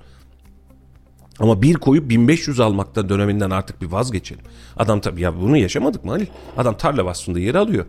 Ama 1.39 1.61
bir 1.61 1.73
koyup 1.73 2.09
1500 2.09 2.59
almakta 2.59 3.09
döneminden 3.09 3.49
artık 3.49 3.81
bir 3.81 3.87
vazgeçelim. 3.87 4.43
Adam 4.77 5.01
tabii 5.01 5.21
ya 5.21 5.41
bunu 5.41 5.57
yaşamadık 5.57 6.05
mı 6.05 6.11
Halil? 6.11 6.27
Adam 6.57 6.77
tarla 6.77 7.05
vasfında 7.05 7.39
yer 7.39 7.55
alıyor. 7.55 7.85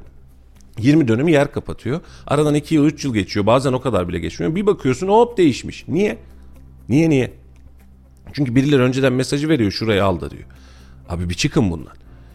20 0.79 1.09
dönemi 1.09 1.33
yer 1.33 1.53
kapatıyor. 1.53 2.01
Aradan 2.27 2.55
2 2.55 2.75
yıl 2.75 2.85
3 2.85 3.05
yıl 3.05 3.15
geçiyor. 3.15 3.47
Bazen 3.47 3.73
o 3.73 3.81
kadar 3.81 4.09
bile 4.09 4.19
geçmiyor. 4.19 4.55
Bir 4.55 4.67
bakıyorsun 4.67 5.09
hop 5.09 5.39
değişmiş. 5.39 5.85
Niye? 5.89 6.19
Niye 6.89 7.11
niye? 7.11 7.33
Çünkü 8.33 8.55
birileri 8.55 8.83
önceden 8.83 9.13
mesajı 9.13 9.49
veriyor 9.49 9.71
şurayı 9.71 10.05
al 10.05 10.21
da 10.21 10.31
diyor. 10.31 10.45
Abi 11.09 11.29
bir 11.29 11.35
çıkın 11.35 11.71
bundan. 11.71 11.93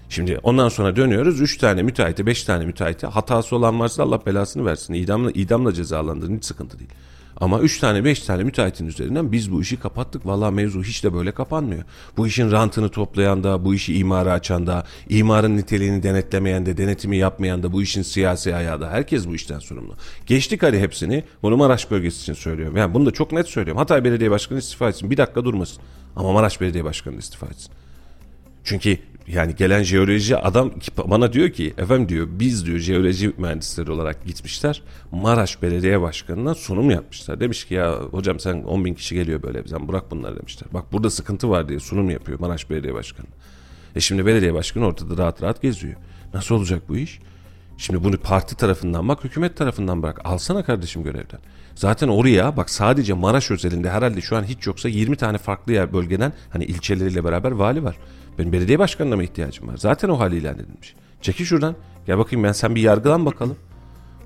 Şimdi 0.10 0.40
ondan 0.44 0.70
sonra 0.70 0.96
dönüyoruz 0.96 1.42
3 1.42 1.58
tane 1.58 1.84
müteahhite 1.84 2.26
5 2.26 2.44
tane 2.44 2.66
müteahhite 2.66 3.08
hatası 3.08 3.56
olan 3.56 3.80
varsa 3.80 4.04
Allah 4.04 4.26
belasını 4.26 4.66
versin. 4.66 4.94
İdamla, 4.94 5.32
idamla 5.32 5.74
cezalandırın 5.74 6.38
hiç 6.38 6.46
sıkıntı 6.46 6.80
değil. 6.80 6.90
Ama 7.38 7.60
3 7.60 7.80
tane 7.80 8.06
5 8.06 8.20
tane 8.20 8.44
müteahhitin 8.44 8.88
üzerinden 8.88 9.32
biz 9.32 9.52
bu 9.52 9.62
işi 9.62 9.80
kapattık. 9.80 10.26
Valla 10.26 10.52
mevzu 10.52 10.84
hiç 10.84 11.04
de 11.04 11.14
böyle 11.14 11.32
kapanmıyor. 11.32 11.84
Bu 12.18 12.28
işin 12.28 12.52
rantını 12.52 12.90
toplayan 12.90 13.44
da, 13.44 13.66
bu 13.66 13.76
işi 13.76 13.98
imara 13.98 14.34
açan 14.34 14.68
da, 14.68 14.86
imarın 15.10 15.58
niteliğini 15.58 16.04
denetlemeyen 16.04 16.66
de, 16.66 16.78
denetimi 16.78 17.18
yapmayan 17.18 17.64
da, 17.64 17.74
bu 17.74 17.82
işin 17.82 18.02
siyasi 18.02 18.56
ayağı 18.56 18.82
da 18.82 18.90
herkes 18.90 19.28
bu 19.28 19.36
işten 19.36 19.60
sorumlu. 19.60 19.96
Geçtik 20.26 20.64
hadi 20.64 20.80
hepsini. 20.80 21.24
Bunu 21.44 21.58
Maraş 21.58 21.92
bölgesi 21.92 22.22
için 22.22 22.34
söylüyorum. 22.34 22.78
Yani 22.78 22.94
bunu 22.94 23.06
da 23.06 23.12
çok 23.12 23.32
net 23.32 23.48
söylüyorum. 23.48 23.80
Hatay 23.80 24.04
Belediye 24.04 24.32
Başkanı 24.32 24.60
istifa 24.60 24.90
etsin. 24.90 25.12
Bir 25.12 25.18
dakika 25.18 25.46
durmasın. 25.46 25.84
Ama 26.16 26.32
Maraş 26.32 26.62
Belediye 26.62 26.84
Başkanı 26.84 27.16
istifa 27.16 27.48
etsin. 27.48 27.72
Çünkü 28.64 28.98
yani 29.28 29.56
gelen 29.56 29.84
jeoloji 29.84 30.38
adam 30.38 30.72
bana 31.06 31.34
diyor 31.34 31.50
ki 31.50 31.74
efendim 31.78 32.10
diyor 32.10 32.28
biz 32.32 32.66
diyor 32.66 32.80
jeoloji 32.80 33.34
mühendisleri 33.38 33.92
olarak 33.92 34.26
gitmişler 34.26 34.82
Maraş 35.12 35.62
Belediye 35.62 36.02
Başkanı'na 36.02 36.56
sunum 36.56 36.90
yapmışlar. 36.90 37.40
Demiş 37.40 37.66
ki 37.66 37.74
ya 37.74 38.00
hocam 38.12 38.40
sen 38.40 38.64
10 38.64 38.86
bin 38.86 38.94
kişi 38.94 39.16
geliyor 39.16 39.44
böyle 39.44 39.68
sen 39.68 39.88
bırak 39.88 40.12
bunları 40.12 40.38
demişler. 40.38 40.70
Bak 40.74 40.92
burada 40.92 41.10
sıkıntı 41.10 41.50
var 41.50 41.70
diye 41.70 41.80
sunum 41.80 42.10
yapıyor 42.10 42.40
Maraş 42.40 42.70
Belediye 42.70 42.94
Başkanı. 42.94 43.28
E 43.96 44.00
şimdi 44.00 44.26
belediye 44.26 44.54
başkanı 44.54 44.86
ortada 44.86 45.18
rahat 45.18 45.42
rahat 45.42 45.62
geziyor. 45.62 45.96
Nasıl 46.34 46.56
olacak 46.56 46.82
bu 46.90 46.98
iş? 46.98 47.20
Şimdi 47.78 48.04
bunu 48.04 48.18
parti 48.18 48.56
tarafından 48.56 49.08
bak 49.08 49.24
hükümet 49.24 49.58
tarafından 49.58 50.04
bırak. 50.04 50.22
Alsana 50.24 50.64
kardeşim 50.64 51.04
görevden. 51.04 51.40
Zaten 51.76 52.08
oraya 52.08 52.58
bak 52.58 52.70
sadece 52.70 53.14
Maraş 53.14 53.52
özelinde 53.52 53.90
herhalde 53.90 54.22
şu 54.22 54.38
an 54.38 54.44
hiç 54.44 54.68
yoksa 54.68 54.90
20 54.90 55.16
tane 55.16 55.38
farklı 55.38 55.74
yer 55.74 55.94
bölgeden 55.94 56.34
hani 56.50 56.66
ilçeleriyle 56.66 57.24
beraber 57.24 57.52
vali 57.52 57.84
var. 57.84 57.98
Benim 58.42 58.54
belediye 58.54 58.80
başkanına 58.80 59.16
mı 59.16 59.24
ihtiyacım 59.24 59.68
var? 59.68 59.78
Zaten 59.78 60.10
o 60.10 60.20
hal 60.20 60.34
ilan 60.34 60.56
edilmiş. 60.56 60.96
Çekil 61.22 61.46
şuradan. 61.46 61.76
Gel 62.06 62.18
bakayım 62.18 62.44
ben 62.44 62.52
sen 62.52 62.76
bir 62.76 62.82
yargılan 62.82 63.26
bakalım. 63.26 63.58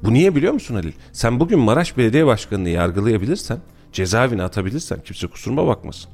Bu 0.03 0.13
niye 0.13 0.36
biliyor 0.36 0.53
musun 0.53 0.76
Halil? 0.76 0.91
Sen 1.11 1.39
bugün 1.39 1.59
Maraş 1.59 1.97
Belediye 1.97 2.26
Başkanı'nı 2.26 2.70
yargılayabilirsen, 2.70 3.59
cezaevine 3.91 4.43
atabilirsen 4.43 4.99
kimse 5.05 5.28
kusuruma 5.28 5.68
bakmasın. 5.68 6.11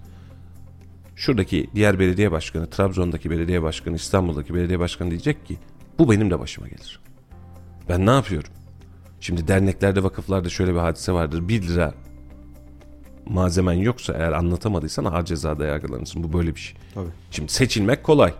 Şuradaki 1.15 1.67
diğer 1.75 1.99
belediye 1.99 2.31
başkanı, 2.31 2.69
Trabzon'daki 2.69 3.29
belediye 3.29 3.63
başkanı, 3.63 3.95
İstanbul'daki 3.95 4.53
belediye 4.53 4.79
başkanı 4.79 5.09
diyecek 5.09 5.45
ki 5.45 5.57
bu 5.99 6.11
benim 6.11 6.31
de 6.31 6.39
başıma 6.39 6.67
gelir. 6.67 6.99
Ben 7.89 8.05
ne 8.05 8.11
yapıyorum? 8.11 8.51
Şimdi 9.19 9.47
derneklerde, 9.47 10.03
vakıflarda 10.03 10.49
şöyle 10.49 10.73
bir 10.73 10.79
hadise 10.79 11.11
vardır. 11.11 11.47
1 11.47 11.61
lira 11.61 11.93
malzemen 13.25 13.73
yoksa 13.73 14.13
eğer 14.13 14.31
anlatamadıysan 14.31 15.05
ağır 15.05 15.25
cezada 15.25 15.65
yargılanırsın. 15.65 16.23
Bu 16.23 16.33
böyle 16.33 16.55
bir 16.55 16.59
şey. 16.59 16.75
Tabii. 16.93 17.09
Şimdi 17.31 17.51
seçilmek 17.51 18.03
kolay. 18.03 18.33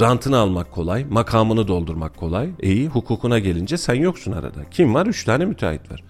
Rantını 0.00 0.38
almak 0.38 0.72
kolay. 0.72 1.04
Makamını 1.04 1.68
doldurmak 1.68 2.16
kolay. 2.16 2.50
İyi 2.62 2.88
hukukuna 2.88 3.38
gelince 3.38 3.76
sen 3.76 3.94
yoksun 3.94 4.32
arada. 4.32 4.60
Kim 4.70 4.94
var? 4.94 5.06
Üç 5.06 5.24
tane 5.24 5.44
müteahhit 5.44 5.90
var. 5.90 6.02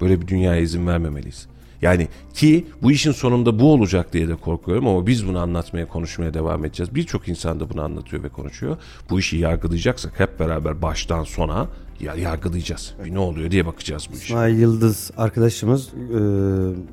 Böyle 0.00 0.20
bir 0.20 0.28
dünyaya 0.28 0.60
izin 0.60 0.86
vermemeliyiz. 0.86 1.46
Yani 1.82 2.08
ki 2.34 2.66
bu 2.82 2.90
işin 2.92 3.12
sonunda 3.12 3.58
bu 3.58 3.72
olacak 3.72 4.12
diye 4.12 4.28
de 4.28 4.34
korkuyorum 4.34 4.86
ama 4.86 5.06
biz 5.06 5.28
bunu 5.28 5.38
anlatmaya, 5.38 5.88
konuşmaya 5.88 6.34
devam 6.34 6.64
edeceğiz. 6.64 6.94
Birçok 6.94 7.28
insan 7.28 7.60
da 7.60 7.70
bunu 7.70 7.82
anlatıyor 7.82 8.22
ve 8.22 8.28
konuşuyor. 8.28 8.76
Bu 9.10 9.18
işi 9.18 9.36
yargılayacaksak 9.36 10.20
hep 10.20 10.40
beraber 10.40 10.82
baştan 10.82 11.24
sona 11.24 11.68
ya 12.00 12.14
yargılayacağız. 12.14 12.94
Bir 13.04 13.14
ne 13.14 13.18
oluyor 13.18 13.50
diye 13.50 13.66
bakacağız 13.66 14.08
bu 14.12 14.16
işe. 14.16 14.24
İsmail 14.24 14.58
Yıldız 14.58 15.10
arkadaşımız 15.16 15.88
e, 15.88 16.18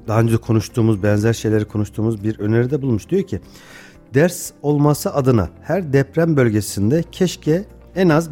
daha 0.07 0.19
önce 0.19 0.37
konuştuğumuz 0.37 1.03
benzer 1.03 1.33
şeyleri 1.33 1.65
konuştuğumuz 1.65 2.23
bir 2.23 2.39
öneride 2.39 2.81
bulmuş. 2.81 3.09
Diyor 3.09 3.23
ki 3.23 3.39
ders 4.13 4.51
olması 4.61 5.13
adına 5.13 5.49
her 5.61 5.93
deprem 5.93 6.37
bölgesinde 6.37 7.03
keşke 7.11 7.65
en 7.95 8.09
az 8.09 8.29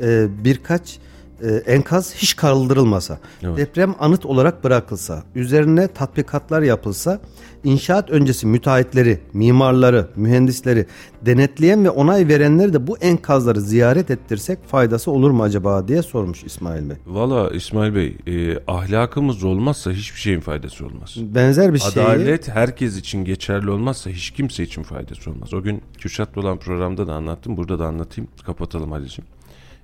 e, 0.00 0.26
birkaç 0.44 0.98
e, 1.42 1.72
enkaz 1.72 2.14
hiç 2.14 2.36
kaldırılmasa, 2.36 3.18
Evet. 3.42 3.56
deprem 3.56 3.94
anıt 3.98 4.26
olarak 4.26 4.64
bırakılsa, 4.64 5.22
üzerine 5.34 5.88
tatbikatlar 5.88 6.62
yapılsa, 6.62 7.20
inşaat 7.64 8.10
öncesi 8.10 8.46
müteahhitleri, 8.46 9.20
mimarları, 9.32 10.08
mühendisleri 10.16 10.86
denetleyen 11.22 11.84
ve 11.84 11.90
onay 11.90 12.28
verenleri 12.28 12.72
de 12.72 12.86
bu 12.86 12.98
enkazları 12.98 13.60
ziyaret 13.60 14.10
ettirsek 14.10 14.58
faydası 14.68 15.10
olur 15.10 15.30
mu 15.30 15.42
acaba 15.42 15.88
diye 15.88 16.02
sormuş 16.02 16.44
İsmail 16.44 16.88
Bey. 16.90 16.96
Valla 17.06 17.50
İsmail 17.50 17.94
Bey 17.94 18.16
e, 18.26 18.58
ahlakımız 18.66 19.44
olmazsa 19.44 19.90
hiçbir 19.90 20.20
şeyin 20.20 20.40
faydası 20.40 20.86
olmaz. 20.86 21.16
Benzer 21.18 21.74
bir 21.74 21.78
şey. 21.78 22.02
Adalet 22.02 22.48
herkes 22.48 22.96
için 22.96 23.24
geçerli 23.24 23.70
olmazsa 23.70 24.10
hiç 24.10 24.30
kimse 24.30 24.62
için 24.62 24.82
faydası 24.82 25.30
olmaz. 25.30 25.54
O 25.54 25.62
gün 25.62 25.82
Kürşat'la 25.98 26.40
olan 26.40 26.58
programda 26.58 27.06
da 27.06 27.14
anlattım. 27.14 27.56
Burada 27.56 27.78
da 27.78 27.86
anlatayım. 27.86 28.30
Kapatalım 28.46 28.92
Ali'ciğim. 28.92 29.28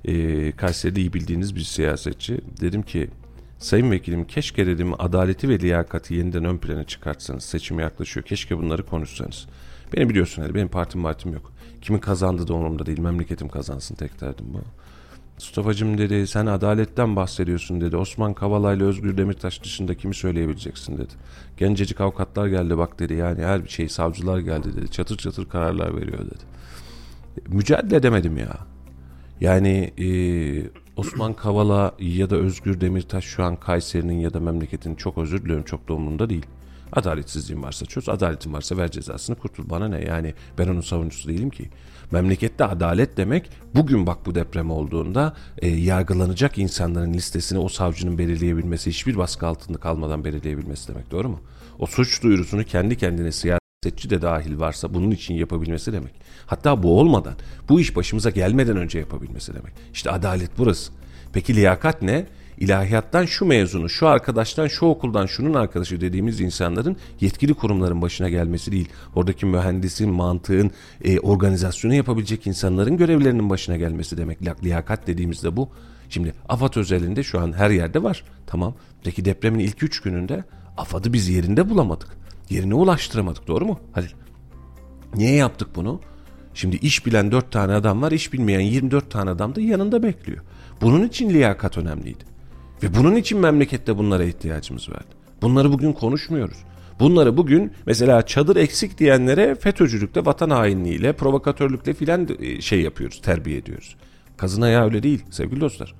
Ee, 0.05 0.53
Kayseri'de 0.53 1.01
iyi 1.01 1.13
bildiğiniz 1.13 1.57
bir 1.57 1.61
siyasetçi. 1.61 2.41
Dedim 2.61 2.83
ki 2.83 3.11
Sayın 3.59 3.91
Vekilim 3.91 4.25
keşke 4.25 4.67
dedim 4.67 5.01
adaleti 5.01 5.49
ve 5.49 5.61
liyakati 5.61 6.15
yeniden 6.15 6.45
ön 6.45 6.59
plana 6.59 6.85
çıkartsanız. 6.85 7.45
Seçim 7.45 7.81
yaklaşıyor. 7.81 8.27
Keşke 8.27 8.59
bunları 8.59 8.87
konuşsanız. 8.87 9.47
Beni 9.97 10.09
biliyorsun 10.09 10.43
Ali 10.43 10.55
benim 10.55 10.69
partim 10.69 11.03
partim 11.03 11.33
yok. 11.33 11.53
Kimin 11.81 11.99
kazandığı 11.99 12.49
da 12.49 12.55
umurumda 12.55 12.87
değil. 12.87 13.01
Memleketim 13.01 13.49
kazansın 13.49 13.95
tek 13.95 14.21
derdim 14.21 14.47
bu. 14.55 14.59
Mustafa'cığım 15.35 15.99
dedi 15.99 16.27
sen 16.27 16.47
adaletten 16.47 17.17
bahsediyorsun 17.17 17.81
dedi. 17.81 17.97
Osman 17.97 18.35
Kavala 18.35 18.73
ile 18.73 18.85
Özgür 18.85 19.17
Demirtaş 19.17 19.63
dışında 19.63 19.95
kimi 19.95 20.15
söyleyebileceksin 20.15 20.99
dedi. 20.99 21.13
Gencecik 21.57 22.01
avukatlar 22.01 22.47
geldi 22.47 22.79
bak 22.79 22.99
dedi 22.99 23.15
yani 23.15 23.45
her 23.45 23.65
bir 23.65 23.69
şey 23.69 23.89
savcılar 23.89 24.39
geldi 24.39 24.77
dedi. 24.77 24.91
Çatır 24.91 25.17
çatır 25.17 25.49
kararlar 25.49 25.97
veriyor 25.97 26.19
dedi. 26.19 26.45
Mücadele 27.49 27.97
edemedim 27.97 28.37
ya. 28.37 28.70
Yani 29.41 29.93
e, 29.99 30.09
Osman 30.97 31.35
Kavala 31.35 31.95
ya 31.99 32.31
da 32.31 32.37
Özgür 32.37 32.81
Demirtaş 32.81 33.25
şu 33.25 33.45
an 33.45 33.57
Kayseri'nin 33.57 34.21
ya 34.21 34.35
da 34.35 34.41
memleketin 34.41 34.95
çok 34.95 35.19
özür 35.19 35.43
diliyorum 35.43 35.65
çok 35.65 35.89
da 35.89 35.95
umurumda 35.95 36.31
değil. 36.31 36.47
Adaletsizliğin 36.93 37.63
varsa 37.63 37.87
çöz, 37.87 38.09
adaletin 38.09 38.53
varsa 38.53 38.77
ver 38.77 38.91
cezasını 38.91 39.37
kurtul. 39.37 39.71
Bana 39.71 39.89
ne 39.89 40.05
yani 40.05 40.35
ben 40.59 40.69
onun 40.69 40.81
savunucusu 40.81 41.29
değilim 41.29 41.51
ki. 41.51 41.71
Memlekette 42.11 42.65
adalet 42.65 43.17
demek 43.17 43.51
bugün 43.75 44.07
bak 44.07 44.27
bu 44.27 44.35
deprem 44.35 44.71
olduğunda 44.71 45.37
e, 45.59 45.69
yargılanacak 45.69 46.59
insanların 46.59 47.15
listesini 47.15 47.59
o 47.59 47.69
savcının 47.69 48.19
belirleyebilmesi, 48.19 48.91
hiçbir 48.91 49.17
baskı 49.17 49.47
altında 49.47 49.79
kalmadan 49.79 50.25
belirleyebilmesi 50.25 50.89
demek 50.89 51.11
doğru 51.11 51.29
mu? 51.29 51.41
O 51.79 51.87
suç 51.87 52.23
duyurusunu 52.23 52.65
kendi 52.65 52.97
kendine 52.97 53.33
siyasetçi 53.83 54.11
de 54.11 54.23
dahil 54.23 54.59
varsa 54.59 54.95
bunun 54.95 55.11
için 55.11 55.35
yapabilmesi 55.35 55.93
demek. 55.93 56.13
Hatta 56.47 56.83
bu 56.83 56.99
olmadan, 57.01 57.35
bu 57.69 57.81
iş 57.81 57.97
başımıza 57.97 58.31
gelmeden 58.31 58.77
önce 58.77 58.99
yapabilmesi 58.99 59.55
demek. 59.55 59.73
İşte 59.93 60.11
adalet 60.11 60.51
burası. 60.59 60.93
Peki 61.33 61.55
liyakat 61.57 62.03
ne? 62.03 62.27
İlahiyattan 62.59 63.25
şu 63.25 63.45
mezunu, 63.45 63.89
şu 63.89 64.09
arkadaştan, 64.09 64.67
şu 64.67 64.87
okuldan, 64.87 65.27
şunun 65.27 65.55
arkadaşı 65.55 66.01
dediğimiz 66.01 66.41
insanların 66.41 66.97
yetkili 67.21 67.55
kurumların 67.55 68.03
başına 68.03 68.29
gelmesi 68.29 68.73
değil. 68.73 68.89
Oradaki 69.15 69.47
mühendisin, 69.47 70.11
mantığın, 70.11 70.71
e, 71.05 71.19
organizasyonu 71.21 71.95
yapabilecek 71.95 72.47
insanların 72.47 72.97
görevlerinin 72.97 73.51
başına 73.51 73.77
gelmesi 73.77 74.17
demek. 74.17 74.43
Li- 74.43 74.65
Liyakat 74.65 75.07
dediğimizde 75.07 75.57
bu. 75.57 75.69
Şimdi 76.09 76.35
AFAD 76.49 76.77
özelinde 76.77 77.23
şu 77.23 77.41
an 77.41 77.53
her 77.53 77.71
yerde 77.71 78.03
var. 78.03 78.25
Tamam. 78.47 78.75
Peki 79.05 79.25
depremin 79.25 79.59
ilk 79.59 79.83
üç 79.83 80.01
gününde 80.01 80.45
AFAD'ı 80.77 81.13
biz 81.13 81.29
yerinde 81.29 81.71
bulamadık. 81.71 82.21
Yerine 82.51 82.75
ulaştıramadık 82.75 83.49
doğru 83.49 83.67
mu? 83.67 83.81
Halil. 83.93 84.11
Niye 85.15 85.35
yaptık 85.35 85.69
bunu? 85.75 86.01
Şimdi 86.55 86.77
iş 86.77 87.07
bilen 87.07 87.33
4 87.33 87.53
tane 87.53 87.73
adam 87.73 88.03
var, 88.03 88.13
iş 88.13 88.33
bilmeyen 88.33 88.61
24 88.61 89.11
tane 89.11 89.31
adam 89.31 89.55
da 89.55 89.61
yanında 89.61 90.03
bekliyor. 90.03 90.39
Bunun 90.81 91.09
için 91.09 91.31
liyakat 91.31 91.79
önemliydi. 91.79 92.25
Ve 92.83 92.95
bunun 92.95 93.17
için 93.17 93.39
memlekette 93.39 93.99
bunlara 93.99 94.25
ihtiyacımız 94.25 94.89
vardı. 94.89 95.09
Bunları 95.43 95.73
bugün 95.73 95.93
konuşmuyoruz. 95.93 96.57
Bunları 97.01 97.37
bugün 97.37 97.73
mesela 97.87 98.27
çadır 98.27 98.57
eksik 98.57 98.99
diyenlere 98.99 99.55
FETÖ'cülükle, 99.55 100.25
vatan 100.25 100.51
hainliğiyle, 100.51 101.13
provokatörlükle 101.13 101.95
filan 101.95 102.29
e, 102.41 102.61
şey 102.61 102.81
yapıyoruz, 102.81 103.21
terbiye 103.23 103.57
ediyoruz. 103.57 103.97
Kazın 104.37 104.63
ayağı 104.63 104.85
öyle 104.85 105.03
değil 105.03 105.25
sevgili 105.31 105.61
dostlar. 105.61 105.95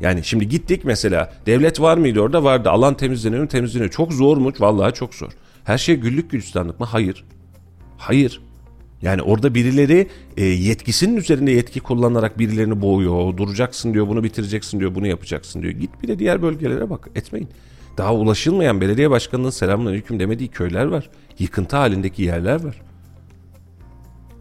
Yani 0.00 0.24
şimdi 0.24 0.48
gittik 0.48 0.84
mesela 0.84 1.32
devlet 1.46 1.80
var 1.80 1.96
mıydı 1.96 2.20
orada 2.20 2.44
vardı 2.44 2.70
alan 2.70 2.96
temizleniyor 2.96 3.48
temizleniyor. 3.48 3.90
Çok 3.90 4.12
zor 4.12 4.36
mu? 4.36 4.52
Vallahi 4.58 4.94
çok 4.94 5.14
zor. 5.14 5.32
Her 5.68 5.78
şey 5.78 5.96
güllük 5.96 6.30
gülistanlık 6.30 6.80
mı? 6.80 6.86
Hayır. 6.86 7.24
Hayır. 7.98 8.40
Yani 9.02 9.22
orada 9.22 9.54
birileri 9.54 10.08
e, 10.36 10.44
yetkisinin 10.44 11.16
üzerinde 11.16 11.50
yetki 11.50 11.80
kullanarak 11.80 12.38
birilerini 12.38 12.80
boğuyor. 12.80 13.36
Duracaksın 13.36 13.94
diyor, 13.94 14.08
bunu 14.08 14.24
bitireceksin 14.24 14.80
diyor, 14.80 14.94
bunu 14.94 15.06
yapacaksın 15.06 15.62
diyor. 15.62 15.72
Git 15.72 16.02
bir 16.02 16.08
de 16.08 16.18
diğer 16.18 16.42
bölgelere 16.42 16.90
bak. 16.90 17.08
Etmeyin. 17.14 17.48
Daha 17.98 18.14
ulaşılmayan 18.14 18.80
belediye 18.80 19.10
başkanının 19.10 19.50
selamünaleyküm 19.50 20.20
demediği 20.20 20.48
köyler 20.48 20.84
var. 20.84 21.10
Yıkıntı 21.38 21.76
halindeki 21.76 22.22
yerler 22.22 22.64
var. 22.64 22.82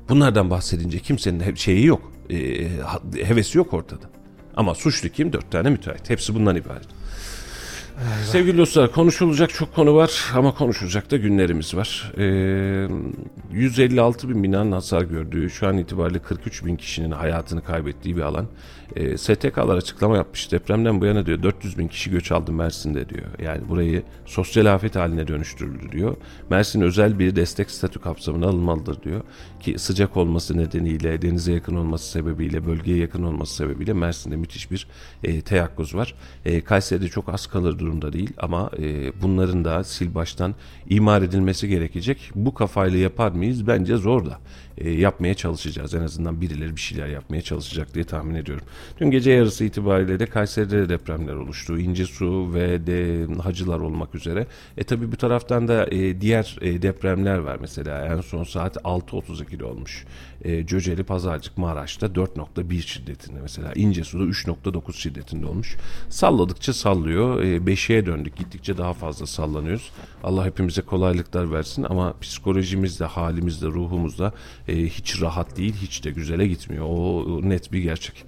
Bunlardan 0.09 0.49
bahsedince 0.49 0.99
kimsenin 0.99 1.55
şeyi 1.55 1.85
yok. 1.85 2.11
e, 2.29 2.67
ha- 2.79 3.01
hevesi 3.23 3.57
yok 3.57 3.73
ortada. 3.73 4.09
Ama 4.55 4.75
suçlu 4.75 5.09
kim? 5.09 5.33
Dört 5.33 5.51
tane 5.51 5.69
müteahhit. 5.69 6.09
Hepsi 6.09 6.35
bundan 6.35 6.55
ibaret. 6.55 6.87
Sevgili 8.25 8.57
dostlar 8.57 8.91
konuşulacak 8.91 9.49
çok 9.49 9.75
konu 9.75 9.95
var 9.95 10.31
ama 10.35 10.53
konuşulacak 10.53 11.11
da 11.11 11.17
günlerimiz 11.17 11.75
var. 11.75 12.13
Ee, 12.17 12.87
156 13.51 14.29
bin 14.29 14.43
binanın 14.43 14.71
hasar 14.71 15.01
gördüğü 15.01 15.49
şu 15.49 15.67
an 15.67 15.77
itibariyle 15.77 16.19
43 16.19 16.65
bin 16.65 16.75
kişinin 16.75 17.11
hayatını 17.11 17.63
kaybettiği 17.63 18.15
bir 18.15 18.21
alan. 18.21 18.47
Ee, 18.95 19.17
STK'lar 19.17 19.77
açıklama 19.77 20.17
yapmış 20.17 20.51
depremden 20.51 21.01
bu 21.01 21.05
yana 21.05 21.25
diyor 21.25 21.43
400 21.43 21.77
bin 21.77 21.87
kişi 21.87 22.11
göç 22.11 22.31
aldı 22.31 22.51
Mersin'de 22.51 23.09
diyor. 23.09 23.27
Yani 23.39 23.69
burayı 23.69 24.03
sosyal 24.25 24.65
afet 24.65 24.95
haline 24.95 25.27
dönüştürüldü 25.27 25.91
diyor. 25.91 26.15
Mersin 26.49 26.81
özel 26.81 27.19
bir 27.19 27.35
destek 27.35 27.71
statü 27.71 27.99
kapsamına 27.99 28.45
alınmalıdır 28.45 29.03
diyor. 29.03 29.21
Ki 29.59 29.79
sıcak 29.79 30.17
olması 30.17 30.57
nedeniyle 30.57 31.21
denize 31.21 31.53
yakın 31.53 31.75
olması 31.75 32.11
sebebiyle 32.11 32.65
bölgeye 32.65 32.97
yakın 32.97 33.23
olması 33.23 33.55
sebebiyle 33.55 33.93
Mersin'de 33.93 34.35
müthiş 34.35 34.71
bir 34.71 34.87
e, 35.23 35.41
teyakkuz 35.41 35.95
var. 35.95 36.15
E, 36.45 36.61
Kayseri'de 36.61 37.07
çok 37.07 37.29
az 37.29 37.47
kalır 37.47 37.79
durumda 37.87 38.13
değil 38.13 38.33
ama 38.37 38.71
e, 38.79 39.11
bunların 39.21 39.65
da 39.65 39.83
sil 39.93 40.09
baştan 40.15 40.55
imar 40.89 41.21
edilmesi 41.21 41.67
gerekecek. 41.67 42.31
Bu 42.35 42.53
kafayla 42.53 42.99
yapar 42.99 43.31
mıyız? 43.31 43.67
Bence 43.67 43.97
zor 43.97 44.25
da. 44.25 44.39
E, 44.77 44.89
yapmaya 44.89 45.33
çalışacağız. 45.33 45.93
En 45.93 46.01
azından 46.01 46.41
birileri 46.41 46.75
bir 46.75 46.81
şeyler 46.81 47.07
yapmaya 47.07 47.41
çalışacak 47.41 47.93
diye 47.93 48.05
tahmin 48.05 48.35
ediyorum. 48.35 48.65
Dün 48.99 49.11
gece 49.11 49.31
yarısı 49.31 49.65
itibariyle 49.65 50.19
de 50.19 50.25
Kayseri'de 50.25 50.77
de 50.77 50.89
depremler 50.89 51.33
oluştu. 51.33 51.79
İncesu 51.79 52.53
ve 52.53 52.87
de 52.87 53.27
Hacılar 53.41 53.79
olmak 53.79 54.15
üzere. 54.15 54.47
E 54.77 54.83
tabi 54.83 55.11
bu 55.11 55.15
taraftan 55.15 55.67
da 55.67 55.87
e, 55.91 56.21
diğer 56.21 56.57
e, 56.61 56.81
depremler 56.81 57.37
var. 57.37 57.57
Mesela 57.61 58.05
en 58.05 58.21
son 58.21 58.43
saat 58.43 58.75
6.32'de 58.75 59.65
olmuş. 59.65 60.05
E, 60.43 60.65
Cöceli 60.65 61.03
Pazarcık 61.03 61.57
Maraş'ta 61.57 62.05
4.1 62.05 62.81
şiddetinde 62.81 63.39
mesela. 63.41 63.73
İncesu'da 63.75 64.23
3.9 64.23 64.93
şiddetinde 64.93 65.45
olmuş. 65.45 65.75
Salladıkça 66.09 66.73
sallıyor. 66.73 67.43
E, 67.43 67.65
beşiğe 67.67 68.05
döndük. 68.05 68.35
Gittikçe 68.35 68.77
daha 68.77 68.93
fazla 68.93 69.27
sallanıyoruz. 69.27 69.91
Allah 70.23 70.45
hepimize 70.45 70.81
kolaylıklar 70.81 71.51
versin 71.51 71.85
ama 71.89 72.13
psikolojimizde, 72.21 73.05
halimizde, 73.05 73.65
ruhumuzda 73.67 74.33
e, 74.67 74.85
hiç 74.85 75.21
rahat 75.21 75.57
değil, 75.57 75.75
hiç 75.81 76.03
de 76.03 76.11
güzele 76.11 76.47
gitmiyor. 76.47 76.85
O 76.89 77.39
net 77.43 77.73
bir 77.73 77.79
gerçek. 77.79 78.23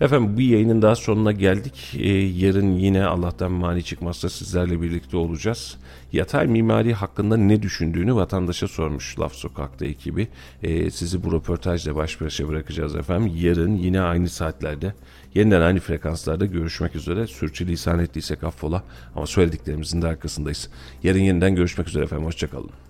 Efendim 0.00 0.36
bu 0.36 0.40
yayının 0.40 0.82
daha 0.82 0.94
sonuna 0.94 1.32
geldik. 1.32 1.94
E, 1.98 2.08
yarın 2.12 2.72
yine 2.72 3.04
Allah'tan 3.04 3.52
mani 3.52 3.82
çıkmazsa 3.82 4.28
sizlerle 4.28 4.82
birlikte 4.82 5.16
olacağız. 5.16 5.76
Yatay 6.12 6.46
mimari 6.46 6.94
hakkında 6.94 7.36
ne 7.36 7.62
düşündüğünü 7.62 8.14
vatandaşa 8.14 8.68
sormuş 8.68 9.20
Laf 9.20 9.34
Sokak'ta 9.34 9.86
ekibi. 9.86 10.28
E, 10.62 10.90
sizi 10.90 11.24
bu 11.24 11.32
röportajla 11.32 11.96
baş 11.96 12.20
başa 12.20 12.48
bırakacağız 12.48 12.96
efendim. 12.96 13.32
Yarın 13.36 13.76
yine 13.76 14.00
aynı 14.00 14.28
saatlerde, 14.28 14.94
yeniden 15.34 15.60
aynı 15.60 15.80
frekanslarda 15.80 16.46
görüşmek 16.46 16.96
üzere. 16.96 17.26
Sürçülisan 17.26 17.98
ettiysek 17.98 18.44
affola 18.44 18.82
ama 19.16 19.26
söylediklerimizin 19.26 20.02
de 20.02 20.06
arkasındayız. 20.06 20.70
Yarın 21.02 21.18
yeniden 21.20 21.54
görüşmek 21.54 21.88
üzere 21.88 22.04
efendim. 22.04 22.26
Hoşçakalın. 22.26 22.83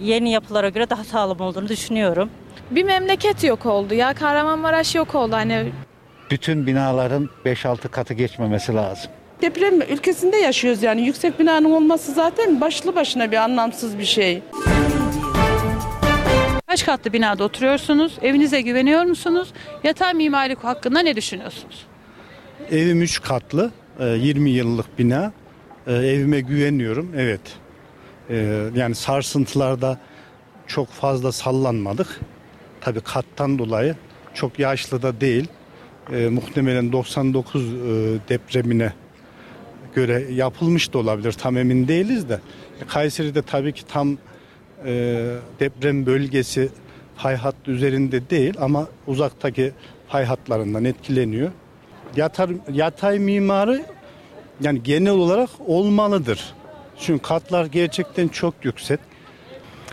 Yeni 0.00 0.30
yapılara 0.30 0.68
göre 0.68 0.90
daha 0.90 1.04
sağlam 1.04 1.40
olduğunu 1.40 1.68
düşünüyorum. 1.68 2.30
Bir 2.70 2.84
memleket 2.84 3.44
yok 3.44 3.66
oldu 3.66 3.94
ya. 3.94 4.14
Kahramanmaraş 4.14 4.94
yok 4.94 5.14
oldu. 5.14 5.32
Hani 5.34 5.72
bütün 6.30 6.66
binaların 6.66 7.28
5-6 7.46 7.88
katı 7.88 8.14
geçmemesi 8.14 8.74
lazım. 8.74 9.10
Deprem 9.42 9.80
ülkesinde 9.82 10.36
yaşıyoruz 10.36 10.82
yani. 10.82 11.02
Yüksek 11.06 11.38
binanın 11.40 11.70
olması 11.70 12.12
zaten 12.12 12.60
başlı 12.60 12.94
başına 12.96 13.30
bir 13.32 13.36
anlamsız 13.36 13.98
bir 13.98 14.04
şey. 14.04 14.42
Kaç 16.66 16.86
katlı 16.86 17.12
binada 17.12 17.44
oturuyorsunuz? 17.44 18.18
Evinize 18.22 18.60
güveniyor 18.60 19.04
musunuz? 19.04 19.52
Yatay 19.84 20.14
mimarlık 20.14 20.64
hakkında 20.64 21.00
ne 21.00 21.16
düşünüyorsunuz? 21.16 21.86
Evim 22.70 23.02
3 23.02 23.22
katlı, 23.22 23.70
e, 24.00 24.04
20 24.06 24.50
yıllık 24.50 24.98
bina. 24.98 25.32
E, 25.86 25.92
Evime 25.92 26.40
güveniyorum, 26.40 27.12
evet. 27.16 27.40
E, 28.30 28.66
Yani 28.74 28.94
sarsıntılarda 28.94 29.98
çok 30.66 30.88
fazla 30.88 31.32
sallanmadık. 31.32 32.20
Tabii 32.80 33.00
kattan 33.00 33.58
dolayı 33.58 33.96
çok 34.34 34.58
yaşlı 34.58 35.02
da 35.02 35.20
değil. 35.20 35.48
E, 36.12 36.28
Muhtemelen 36.28 36.92
99 36.92 37.62
e, 37.62 37.76
depremine 38.28 38.92
göre 39.94 40.24
yapılmış 40.32 40.92
da 40.92 40.98
olabilir. 40.98 41.32
Tam 41.32 41.56
emin 41.56 41.88
değiliz 41.88 42.28
de. 42.28 42.40
Kayseri'de 42.88 43.42
tabii 43.42 43.72
ki 43.72 43.86
tam 43.86 44.18
e, 44.86 45.24
deprem 45.60 46.06
bölgesi 46.06 46.68
fay 47.16 47.36
hattı 47.36 47.70
üzerinde 47.70 48.30
değil 48.30 48.54
ama 48.60 48.88
uzaktaki 49.06 49.72
fay 50.08 50.24
hatlarından 50.24 50.84
etkileniyor. 50.84 51.50
Yatar, 52.16 52.50
yatay 52.72 53.18
mimarı 53.18 53.84
yani 54.60 54.82
genel 54.82 55.12
olarak 55.12 55.50
olmalıdır. 55.66 56.54
Çünkü 57.06 57.22
katlar 57.22 57.66
gerçekten 57.66 58.28
çok 58.28 58.54
yüksek. 58.62 59.00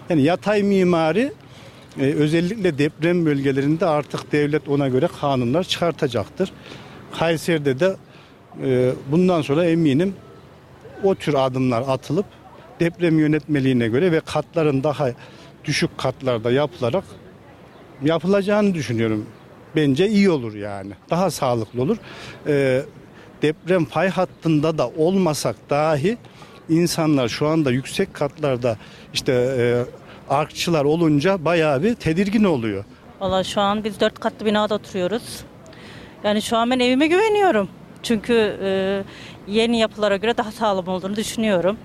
Yani 0.09 0.21
yatay 0.21 0.63
mimari 0.63 1.31
e, 1.99 2.03
özellikle 2.03 2.77
deprem 2.77 3.25
bölgelerinde 3.25 3.85
artık 3.85 4.31
devlet 4.31 4.69
ona 4.69 4.87
göre 4.87 5.07
kanunlar 5.21 5.63
çıkartacaktır. 5.63 6.51
Kayseri'de 7.19 7.79
de 7.79 7.95
e, 8.63 8.91
bundan 9.11 9.41
sonra 9.41 9.65
eminim 9.65 10.15
o 11.03 11.15
tür 11.15 11.33
adımlar 11.33 11.83
atılıp 11.87 12.25
deprem 12.79 13.19
yönetmeliğine 13.19 13.87
göre 13.87 14.11
ve 14.11 14.19
katların 14.19 14.83
daha 14.83 15.09
düşük 15.65 15.97
katlarda 15.97 16.51
yapılarak 16.51 17.03
yapılacağını 18.03 18.73
düşünüyorum. 18.73 19.25
Bence 19.75 20.07
iyi 20.07 20.29
olur 20.29 20.53
yani. 20.53 20.91
Daha 21.09 21.31
sağlıklı 21.31 21.81
olur. 21.81 21.97
Ee, 22.47 22.81
deprem 23.41 23.85
fay 23.85 24.09
hattında 24.09 24.77
da 24.77 24.89
olmasak 24.89 25.55
dahi 25.69 26.17
insanlar 26.71 27.27
şu 27.27 27.47
anda 27.47 27.71
yüksek 27.71 28.13
katlarda 28.13 28.77
işte 29.13 29.33
e, 29.33 29.63
arkçılar 30.33 30.85
olunca 30.85 31.45
bayağı 31.45 31.83
bir 31.83 31.95
tedirgin 31.95 32.43
oluyor. 32.43 32.85
Valla 33.19 33.43
şu 33.43 33.61
an 33.61 33.83
biz 33.83 33.99
dört 33.99 34.19
katlı 34.19 34.45
binada 34.45 34.75
oturuyoruz. 34.75 35.39
Yani 36.23 36.41
şu 36.41 36.57
an 36.57 36.71
ben 36.71 36.79
evime 36.79 37.07
güveniyorum. 37.07 37.69
Çünkü 38.03 38.57
e, 38.63 39.03
yeni 39.47 39.79
yapılara 39.79 40.17
göre 40.17 40.37
daha 40.37 40.51
sağlam 40.51 40.87
olduğunu 40.87 41.15
düşünüyorum. 41.15 41.77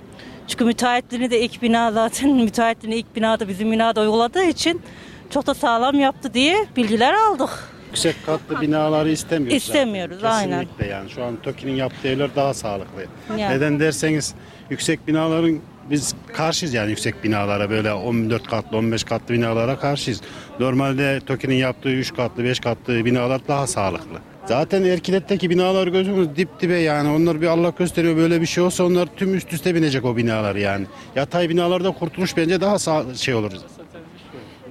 Çünkü 0.48 0.64
müteahhitliğini 0.64 1.30
de 1.30 1.40
ilk 1.40 1.62
bina 1.62 1.92
zaten 1.92 2.30
müteahhitliğini 2.44 2.96
ilk 2.96 3.16
binada 3.16 3.48
bizim 3.48 3.72
binada 3.72 4.00
uyguladığı 4.00 4.44
için 4.44 4.82
çok 5.30 5.46
da 5.46 5.54
sağlam 5.54 6.00
yaptı 6.00 6.34
diye 6.34 6.66
bilgiler 6.76 7.14
aldık. 7.14 7.50
Yüksek 7.86 8.26
katlı 8.26 8.60
binaları 8.60 9.10
istemiyoruz. 9.10 9.56
İstemiyoruz, 9.56 10.20
zaten. 10.20 10.36
aynen. 10.36 10.60
Kesinlikle 10.60 10.86
yani. 10.86 11.10
Şu 11.10 11.24
an 11.24 11.36
TOKİ'nin 11.42 11.74
yaptığı 11.74 12.08
evler 12.08 12.36
daha 12.36 12.54
sağlıklı. 12.54 13.06
Yani. 13.38 13.54
Neden 13.54 13.80
derseniz 13.80 14.34
yüksek 14.70 15.08
binaların 15.08 15.60
biz 15.90 16.14
karşıyız 16.32 16.74
yani 16.74 16.90
yüksek 16.90 17.24
binalara 17.24 17.70
böyle 17.70 17.92
14 17.92 18.46
katlı 18.46 18.76
15 18.76 19.04
katlı 19.04 19.34
binalara 19.34 19.78
karşıyız. 19.78 20.20
Normalde 20.60 21.20
TOKİ'nin 21.26 21.54
yaptığı 21.54 21.88
3 21.88 22.14
katlı 22.14 22.44
5 22.44 22.60
katlı 22.60 23.04
binalar 23.04 23.40
daha 23.48 23.66
sağlıklı. 23.66 24.18
Zaten 24.46 24.84
Erkilet'teki 24.84 25.50
binalar 25.50 25.86
gözümüz 25.86 26.36
dip 26.36 26.60
dibe 26.60 26.78
yani. 26.78 27.08
Onlar 27.08 27.40
bir 27.40 27.46
Allah 27.46 27.72
gösteriyor 27.78 28.16
böyle 28.16 28.40
bir 28.40 28.46
şey 28.46 28.64
olsa 28.64 28.84
onlar 28.84 29.08
tüm 29.16 29.34
üst 29.34 29.52
üste 29.52 29.74
binecek 29.74 30.04
o 30.04 30.16
binalar 30.16 30.56
yani. 30.56 30.86
Yatay 31.16 31.48
binalarda 31.48 31.90
kurtuluş 31.90 32.36
bence 32.36 32.60
daha 32.60 32.78
sağ, 32.78 33.14
şey 33.14 33.34
olur. 33.34 33.52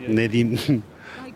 Ne 0.09 0.31
diyeyim? 0.31 0.59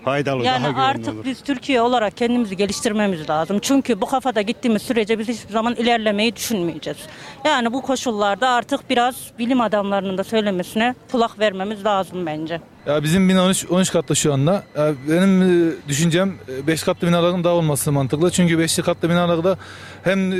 Faydalı, 0.09 0.43
daha 0.43 0.53
Yani 0.53 0.67
güvenli 0.67 0.81
artık 0.81 1.13
olur. 1.13 1.25
biz 1.25 1.41
Türkiye 1.41 1.81
olarak 1.81 2.17
kendimizi 2.17 2.57
geliştirmemiz 2.57 3.29
lazım. 3.29 3.59
Çünkü 3.61 4.01
bu 4.01 4.05
kafada 4.05 4.41
gittiğimiz 4.41 4.81
sürece 4.81 5.19
biz 5.19 5.27
hiçbir 5.27 5.53
zaman 5.53 5.75
ilerlemeyi 5.75 6.35
düşünmeyeceğiz. 6.35 6.97
Yani 7.45 7.73
bu 7.73 7.81
koşullarda 7.81 8.49
artık 8.49 8.89
biraz 8.89 9.15
bilim 9.39 9.61
adamlarının 9.61 10.17
da 10.17 10.23
söylemesine 10.23 10.95
kulak 11.11 11.39
vermemiz 11.39 11.85
lazım 11.85 12.25
bence. 12.25 12.61
Ya 12.85 13.03
bizim 13.03 13.29
bina 13.29 13.45
13, 13.45 13.65
13 13.69 13.91
katlı 13.91 14.15
şu 14.15 14.33
anda. 14.33 14.63
Ya 14.77 14.91
benim 15.09 15.41
e, 15.41 15.73
düşüncem 15.87 16.33
5 16.67 16.83
katlı 16.83 17.07
binaların 17.07 17.43
daha 17.43 17.53
olması 17.53 17.91
mantıklı. 17.91 18.31
Çünkü 18.31 18.59
5 18.59 18.75
katlı 18.75 19.09
binalarda 19.09 19.57
hem 20.09 20.31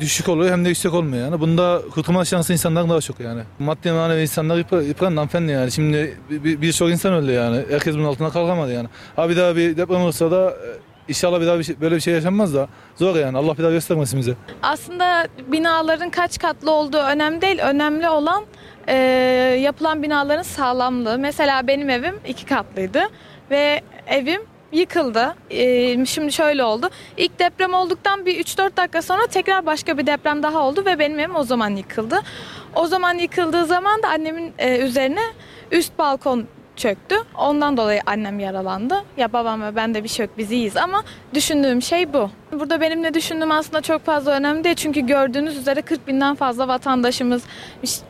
düşük 0.00 0.28
oluyor 0.28 0.52
hem 0.52 0.64
de 0.64 0.68
yüksek 0.68 0.94
olmuyor 0.94 1.24
yani. 1.24 1.40
Bunda 1.40 1.82
kurtulma 1.94 2.24
şansı 2.24 2.52
insanların 2.52 2.90
daha 2.90 3.00
çok 3.00 3.20
yani. 3.20 3.42
Maddi 3.58 3.92
manevi 3.92 4.22
insanlar 4.22 4.56
yıpra- 4.58 4.84
yıprandı 4.86 5.16
hanımefendi 5.16 5.52
yani. 5.52 5.72
Şimdi 5.72 6.16
bir- 6.30 6.44
bir- 6.44 6.60
birçok 6.60 6.90
insan 6.90 7.12
öldü 7.12 7.32
yani. 7.32 7.64
Herkes 7.70 7.94
bunun 7.94 8.04
altına 8.04 8.30
kalkamadı 8.30 8.72
yani. 8.72 8.88
Ha 9.16 9.28
bir 9.28 9.36
daha 9.36 9.56
bir 9.56 9.76
deprem 9.76 10.00
olursa 10.00 10.30
da 10.30 10.50
e, 10.50 10.66
inşallah 11.08 11.40
bir 11.40 11.46
daha 11.46 11.58
bir 11.58 11.64
şey- 11.64 11.80
böyle 11.80 11.94
bir 11.96 12.00
şey 12.00 12.14
yaşanmaz 12.14 12.54
da 12.54 12.68
zor 12.96 13.16
yani. 13.16 13.38
Allah 13.38 13.58
bir 13.58 13.62
daha 13.62 13.70
göstermesin 13.72 14.18
bize. 14.20 14.34
Aslında 14.62 15.26
binaların 15.52 16.10
kaç 16.10 16.38
katlı 16.38 16.70
olduğu 16.70 16.98
önemli 16.98 17.40
değil. 17.40 17.58
Önemli 17.58 18.08
olan 18.08 18.44
e, 18.88 18.94
yapılan 19.62 20.02
binaların 20.02 20.42
sağlamlığı. 20.42 21.18
Mesela 21.18 21.66
benim 21.66 21.90
evim 21.90 22.14
iki 22.26 22.44
katlıydı 22.46 23.00
ve 23.50 23.80
evim 24.06 24.40
yıkıldı. 24.72 25.34
E, 25.50 26.06
şimdi 26.06 26.32
şöyle 26.32 26.64
oldu. 26.64 26.90
İlk 27.16 27.38
deprem 27.38 27.74
olduktan 27.74 28.26
bir 28.26 28.44
3-4 28.44 28.76
dakika 28.76 29.02
sonra 29.02 29.26
tekrar 29.26 29.66
başka 29.66 29.98
bir 29.98 30.06
deprem 30.06 30.42
daha 30.42 30.58
oldu 30.58 30.84
ve 30.84 30.98
benim 30.98 31.18
evim 31.18 31.36
o 31.36 31.44
zaman 31.44 31.76
yıkıldı. 31.76 32.20
O 32.74 32.86
zaman 32.86 33.18
yıkıldığı 33.18 33.66
zaman 33.66 34.02
da 34.02 34.08
annemin 34.08 34.52
e, 34.58 34.78
üzerine 34.78 35.22
üst 35.70 35.98
balkon 35.98 36.46
çöktü. 36.76 37.14
Ondan 37.38 37.76
dolayı 37.76 38.00
annem 38.06 38.40
yaralandı. 38.40 38.94
Ya 39.16 39.32
babam 39.32 39.62
ve 39.62 39.76
ben 39.76 39.94
de 39.94 40.04
bir 40.04 40.08
şey 40.08 40.26
yok 40.26 40.38
biz 40.38 40.52
iyiyiz 40.52 40.76
ama 40.76 41.04
düşündüğüm 41.34 41.82
şey 41.82 42.12
bu. 42.12 42.30
Burada 42.52 42.80
benim 42.80 43.02
ne 43.02 43.14
düşündüğüm 43.14 43.50
aslında 43.50 43.80
çok 43.80 44.04
fazla 44.04 44.32
önemli 44.32 44.64
değil. 44.64 44.76
Çünkü 44.76 45.00
gördüğünüz 45.00 45.56
üzere 45.56 45.82
40 45.82 46.08
binden 46.08 46.34
fazla 46.34 46.68
vatandaşımız 46.68 47.42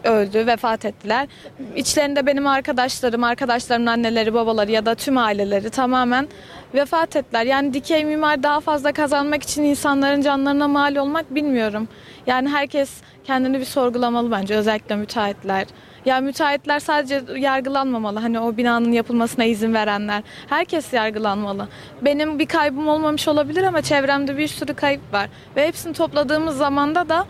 öldü, 0.04 0.46
vefat 0.46 0.84
ettiler. 0.84 1.28
İçlerinde 1.76 2.26
benim 2.26 2.46
arkadaşlarım, 2.46 3.24
arkadaşlarımın 3.24 3.86
anneleri, 3.86 4.34
babaları 4.34 4.70
ya 4.70 4.86
da 4.86 4.94
tüm 4.94 5.18
aileleri 5.18 5.70
tamamen 5.70 6.28
vefat 6.74 7.16
ettiler. 7.16 7.46
Yani 7.46 7.74
dikey 7.74 8.04
mimar 8.04 8.42
daha 8.42 8.60
fazla 8.60 8.92
kazanmak 8.92 9.42
için 9.42 9.62
insanların 9.62 10.20
canlarına 10.22 10.68
mal 10.68 10.96
olmak 10.96 11.34
bilmiyorum. 11.34 11.88
Yani 12.26 12.48
herkes 12.48 12.90
kendini 13.24 13.60
bir 13.60 13.64
sorgulamalı 13.64 14.30
bence 14.30 14.54
özellikle 14.54 14.96
müteahhitler. 14.96 15.66
Ya 16.04 16.20
müteahhitler 16.20 16.80
sadece 16.80 17.22
yargılanmamalı. 17.36 18.18
Hani 18.18 18.40
o 18.40 18.56
binanın 18.56 18.92
yapılmasına 18.92 19.44
izin 19.44 19.74
verenler. 19.74 20.22
Herkes 20.48 20.92
yargılanmalı. 20.92 21.68
Benim 22.02 22.38
bir 22.38 22.46
kaybım 22.46 22.88
olmamış 22.88 23.28
olabilir 23.28 23.62
ama 23.62 23.82
çevremde 23.82 24.38
bir 24.38 24.48
sürü 24.48 24.74
kayıp 24.74 25.12
var. 25.12 25.28
Ve 25.56 25.66
hepsini 25.66 25.92
topladığımız 25.92 26.56
zamanda 26.56 27.08
da 27.08 27.26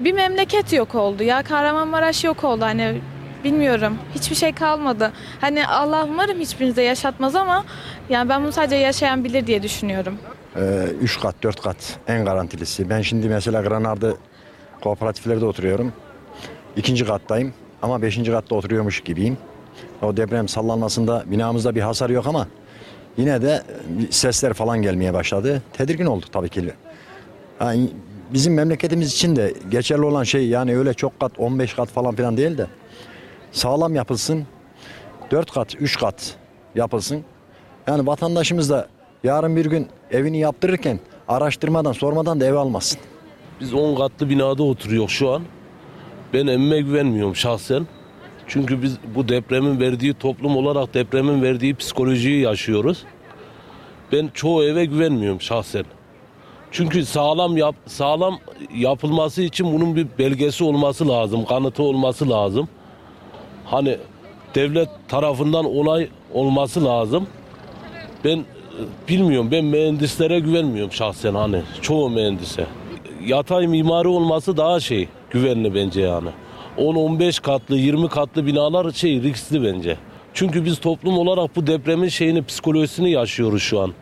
bir 0.00 0.12
memleket 0.12 0.72
yok 0.72 0.94
oldu. 0.94 1.22
Ya 1.22 1.42
Kahramanmaraş 1.42 2.24
yok 2.24 2.44
oldu. 2.44 2.64
Hani 2.64 3.00
bilmiyorum. 3.44 3.98
Hiçbir 4.14 4.36
şey 4.36 4.52
kalmadı. 4.52 5.12
Hani 5.40 5.66
Allah 5.66 6.06
umarım 6.10 6.38
hiçbirinize 6.40 6.82
yaşatmaz 6.82 7.34
ama 7.34 7.64
yani 8.08 8.28
ben 8.28 8.42
bunu 8.42 8.52
sadece 8.52 8.76
yaşayan 8.76 9.24
bilir 9.24 9.46
diye 9.46 9.62
düşünüyorum. 9.62 10.18
3 11.00 11.20
kat 11.20 11.34
4 11.42 11.60
kat 11.62 11.98
en 12.08 12.24
garantilisi. 12.24 12.90
Ben 12.90 13.00
şimdi 13.02 13.28
mesela 13.28 13.62
Granar'da 13.62 14.12
kooperatiflerde 14.82 15.44
oturuyorum. 15.44 15.92
İkinci 16.76 17.04
kattayım 17.04 17.54
ama 17.82 18.02
beşinci 18.02 18.30
katta 18.30 18.54
oturuyormuş 18.54 19.00
gibiyim. 19.00 19.38
O 20.02 20.16
deprem 20.16 20.48
sallanmasında 20.48 21.24
binamızda 21.26 21.74
bir 21.74 21.80
hasar 21.80 22.10
yok 22.10 22.26
ama 22.26 22.46
yine 23.16 23.42
de 23.42 23.62
sesler 24.10 24.52
falan 24.52 24.82
gelmeye 24.82 25.14
başladı. 25.14 25.62
Tedirgin 25.72 26.06
olduk 26.06 26.32
tabii 26.32 26.48
ki. 26.48 26.72
Ha, 27.58 27.72
bizim 28.32 28.54
memleketimiz 28.54 29.12
için 29.12 29.36
de 29.36 29.54
geçerli 29.70 30.02
olan 30.02 30.24
şey 30.24 30.48
yani 30.48 30.76
öyle 30.78 30.94
çok 30.94 31.20
kat 31.20 31.32
15 31.38 31.74
kat 31.74 31.88
falan 31.88 32.14
filan 32.14 32.36
değil 32.36 32.58
de 32.58 32.66
sağlam 33.52 33.94
yapılsın. 33.94 34.46
4 35.30 35.50
kat 35.50 35.74
3 35.74 35.98
kat 35.98 36.36
yapılsın. 36.74 37.24
Yani 37.86 38.06
vatandaşımız 38.06 38.70
da 38.70 38.88
yarın 39.24 39.56
bir 39.56 39.66
gün 39.66 39.88
evini 40.10 40.38
yaptırırken 40.38 41.00
araştırmadan 41.28 41.92
sormadan 41.92 42.40
da 42.40 42.46
ev 42.46 42.54
almasın. 42.54 42.98
Biz 43.60 43.74
10 43.74 43.94
katlı 43.94 44.30
binada 44.30 44.62
oturuyoruz 44.62 45.10
şu 45.10 45.30
an. 45.30 45.42
Ben 46.32 46.46
evime 46.46 46.80
güvenmiyorum 46.80 47.36
şahsen. 47.36 47.86
Çünkü 48.46 48.82
biz 48.82 48.98
bu 49.14 49.28
depremin 49.28 49.80
verdiği 49.80 50.14
toplum 50.14 50.56
olarak 50.56 50.94
depremin 50.94 51.42
verdiği 51.42 51.74
psikolojiyi 51.74 52.42
yaşıyoruz. 52.42 53.04
Ben 54.12 54.30
çoğu 54.34 54.64
eve 54.64 54.84
güvenmiyorum 54.84 55.40
şahsen. 55.40 55.84
Çünkü 56.70 57.04
sağlam 57.04 57.56
yap, 57.56 57.74
sağlam 57.86 58.38
yapılması 58.74 59.42
için 59.42 59.72
bunun 59.72 59.96
bir 59.96 60.06
belgesi 60.18 60.64
olması 60.64 61.08
lazım, 61.08 61.44
kanıtı 61.44 61.82
olması 61.82 62.30
lazım. 62.30 62.68
Hani 63.64 63.96
devlet 64.54 64.88
tarafından 65.08 65.64
onay 65.64 66.08
olması 66.34 66.84
lazım. 66.84 67.26
Ben 68.24 68.38
e, 68.38 68.44
bilmiyorum. 69.08 69.48
Ben 69.50 69.64
mühendislere 69.64 70.40
güvenmiyorum 70.40 70.92
şahsen 70.92 71.34
hani. 71.34 71.62
Çoğu 71.82 72.10
mühendise. 72.10 72.66
Yatay 73.26 73.66
mimari 73.66 74.08
olması 74.08 74.56
daha 74.56 74.80
şey 74.80 75.08
güvenli 75.30 75.74
bence 75.74 76.00
yani. 76.00 76.28
10-15 76.78 77.42
katlı 77.42 77.76
20 77.76 78.08
katlı 78.08 78.46
binalar 78.46 78.90
şey 78.92 79.22
riskli 79.22 79.62
bence. 79.62 79.96
Çünkü 80.34 80.64
biz 80.64 80.80
toplum 80.80 81.18
olarak 81.18 81.56
bu 81.56 81.66
depremin 81.66 82.08
şeyini 82.08 82.44
psikolojisini 82.44 83.10
yaşıyoruz 83.10 83.62
şu 83.62 83.80
an. 83.80 83.92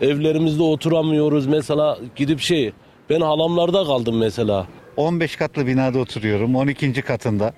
Evlerimizde 0.00 0.62
oturamıyoruz 0.62 1.46
mesela 1.46 1.98
gidip 2.16 2.40
şey 2.40 2.72
ben 3.10 3.20
halamlarda 3.20 3.84
kaldım 3.84 4.18
mesela. 4.18 4.66
15 4.96 5.36
katlı 5.36 5.66
binada 5.66 5.98
oturuyorum 5.98 6.56
12. 6.56 6.92
katında. 6.92 7.52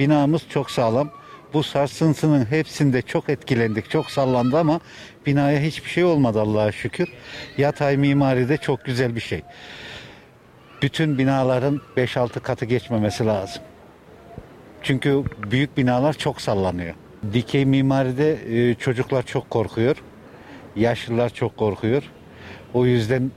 Binamız 0.00 0.42
çok 0.48 0.70
sağlam. 0.70 1.10
Bu 1.52 1.62
sarsıntının 1.62 2.44
hepsinde 2.44 3.02
çok 3.02 3.28
etkilendik, 3.28 3.90
çok 3.90 4.10
sallandı 4.10 4.58
ama 4.58 4.80
binaya 5.26 5.60
hiçbir 5.60 5.90
şey 5.90 6.04
olmadı 6.04 6.40
Allah'a 6.40 6.72
şükür. 6.72 7.08
Yatay 7.58 7.96
mimari 7.96 8.48
de 8.48 8.56
çok 8.56 8.84
güzel 8.84 9.16
bir 9.16 9.20
şey. 9.20 9.42
Bütün 10.82 11.18
binaların 11.18 11.80
5-6 11.96 12.40
katı 12.40 12.64
geçmemesi 12.64 13.26
lazım. 13.26 13.62
Çünkü 14.82 15.24
büyük 15.50 15.76
binalar 15.76 16.12
çok 16.12 16.40
sallanıyor. 16.40 16.94
Dikey 17.32 17.64
mimaride 17.64 18.38
e, 18.70 18.74
çocuklar 18.74 19.22
çok 19.22 19.50
korkuyor. 19.50 19.96
Yaşlılar 20.76 21.30
çok 21.30 21.56
korkuyor. 21.56 22.02
O 22.74 22.86
yüzden 22.86 23.30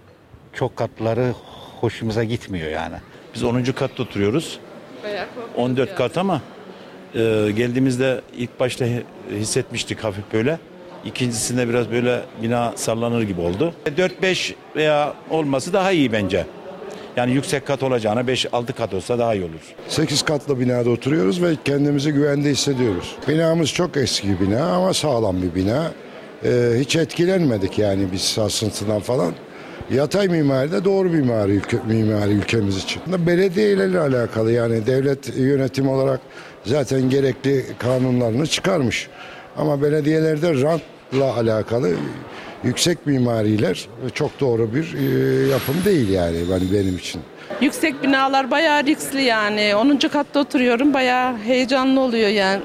çok 0.53 0.75
katları 0.75 1.33
hoşumuza 1.81 2.23
gitmiyor 2.23 2.69
yani. 2.69 2.95
Biz 3.35 3.43
10. 3.43 3.63
katta 3.63 4.03
oturuyoruz. 4.03 4.59
14 5.55 5.95
kat 5.95 6.17
ama 6.17 6.41
e, 7.15 7.51
geldiğimizde 7.55 8.21
ilk 8.37 8.59
başta 8.59 8.85
hi- 8.85 9.03
hissetmiştik 9.31 10.03
hafif 10.03 10.23
böyle. 10.33 10.59
İkincisinde 11.05 11.69
biraz 11.69 11.91
böyle 11.91 12.21
bina 12.43 12.73
sallanır 12.75 13.21
gibi 13.21 13.41
oldu. 13.41 13.73
4-5 13.85 14.53
veya 14.75 15.13
olması 15.29 15.73
daha 15.73 15.91
iyi 15.91 16.11
bence. 16.11 16.45
Yani 17.17 17.31
yüksek 17.31 17.67
kat 17.67 17.83
olacağına 17.83 18.21
5-6 18.21 18.73
kat 18.73 18.93
olsa 18.93 19.19
daha 19.19 19.33
iyi 19.35 19.43
olur. 19.43 19.61
8 19.87 20.21
katlı 20.21 20.59
binada 20.59 20.89
oturuyoruz 20.89 21.41
ve 21.43 21.47
kendimizi 21.65 22.11
güvende 22.11 22.49
hissediyoruz. 22.49 23.15
Binamız 23.27 23.69
çok 23.69 23.97
eski 23.97 24.39
bina 24.39 24.65
ama 24.65 24.93
sağlam 24.93 25.41
bir 25.41 25.55
bina. 25.55 25.91
Ee, 26.45 26.49
hiç 26.79 26.95
etkilenmedik 26.95 27.79
yani 27.79 28.07
biz 28.11 28.21
sarsıntıdan 28.21 28.99
falan. 28.99 29.33
Yatay 29.91 30.27
mimari 30.27 30.71
de 30.71 30.85
doğru 30.85 31.09
mimari, 31.09 31.51
ülke, 31.51 31.77
mimari 31.87 32.31
ülkemiz 32.31 32.77
için. 32.77 33.01
Belediyelerle 33.07 33.99
alakalı 33.99 34.51
yani 34.51 34.85
devlet 34.85 35.37
yönetim 35.37 35.89
olarak 35.89 36.19
zaten 36.65 37.09
gerekli 37.09 37.65
kanunlarını 37.79 38.47
çıkarmış. 38.47 39.07
Ama 39.57 39.81
belediyelerde 39.81 40.61
rantla 40.61 41.35
alakalı 41.37 41.91
yüksek 42.63 43.05
mimariler 43.05 43.87
çok 44.13 44.39
doğru 44.39 44.73
bir 44.73 44.93
e, 44.93 45.47
yapım 45.47 45.75
değil 45.85 46.09
yani 46.09 46.37
ben 46.51 46.61
benim 46.73 46.97
için. 46.97 47.21
Yüksek 47.61 48.03
binalar 48.03 48.51
bayağı 48.51 48.85
riskli 48.85 49.21
yani. 49.21 49.75
10. 49.75 49.97
katta 49.97 50.39
oturuyorum 50.39 50.93
bayağı 50.93 51.37
heyecanlı 51.37 51.99
oluyor 51.99 52.29
yani. 52.29 52.61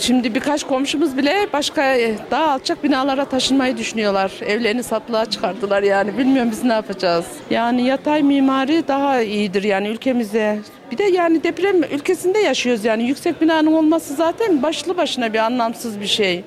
Şimdi 0.00 0.34
birkaç 0.34 0.64
komşumuz 0.64 1.16
bile 1.16 1.46
başka 1.52 1.96
e, 1.96 2.14
daha 2.30 2.50
alçak 2.50 2.84
binalara 2.84 3.24
taşınmayı 3.24 3.76
düşünüyorlar. 3.76 4.32
Evlerini 4.46 4.82
satılığa 4.82 5.26
çıkardılar 5.26 5.82
yani. 5.82 6.18
Bilmiyorum 6.18 6.50
biz 6.50 6.64
ne 6.64 6.72
yapacağız. 6.72 7.24
Yani 7.50 7.82
yatay 7.86 8.22
mimari 8.22 8.88
daha 8.88 9.22
iyidir 9.22 9.62
yani 9.62 9.88
ülkemize. 9.88 10.58
Bir 10.90 10.98
de 10.98 11.04
yani 11.04 11.42
deprem 11.42 11.82
ülkesinde 11.82 12.38
yaşıyoruz 12.38 12.84
yani. 12.84 13.08
Yüksek 13.08 13.40
binanın 13.40 13.72
olması 13.72 14.14
zaten 14.14 14.62
başlı 14.62 14.96
başına 14.96 15.32
bir 15.32 15.38
anlamsız 15.38 16.00
bir 16.00 16.06
şey. 16.06 16.44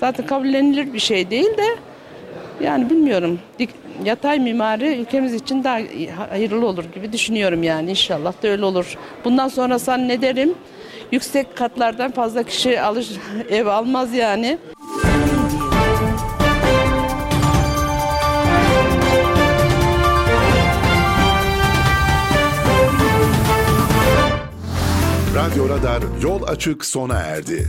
Zaten 0.00 0.26
kabullenilir 0.26 0.92
bir 0.92 0.98
şey 0.98 1.30
değil 1.30 1.56
de 1.56 1.66
yani 2.60 2.90
bilmiyorum. 2.90 3.38
Yatay 4.04 4.38
mimari 4.38 4.96
ülkemiz 4.96 5.34
için 5.34 5.64
daha 5.64 5.78
hayırlı 6.30 6.66
olur 6.66 6.84
gibi 6.94 7.12
düşünüyorum 7.12 7.62
yani. 7.62 7.90
İnşallah 7.90 8.42
da 8.42 8.48
öyle 8.48 8.64
olur. 8.64 8.98
Bundan 9.24 9.48
sonra 9.48 9.96
ne 9.96 10.22
derim? 10.22 10.54
Yüksek 11.14 11.56
katlardan 11.56 12.10
fazla 12.10 12.42
kişi 12.42 12.80
alır 12.80 13.08
ev 13.50 13.66
almaz 13.66 14.14
yani. 14.14 14.58
Radyo 25.34 25.68
Radar 25.68 26.02
yol 26.22 26.42
açık 26.42 26.84
sona 26.84 27.14
erdi. 27.14 27.68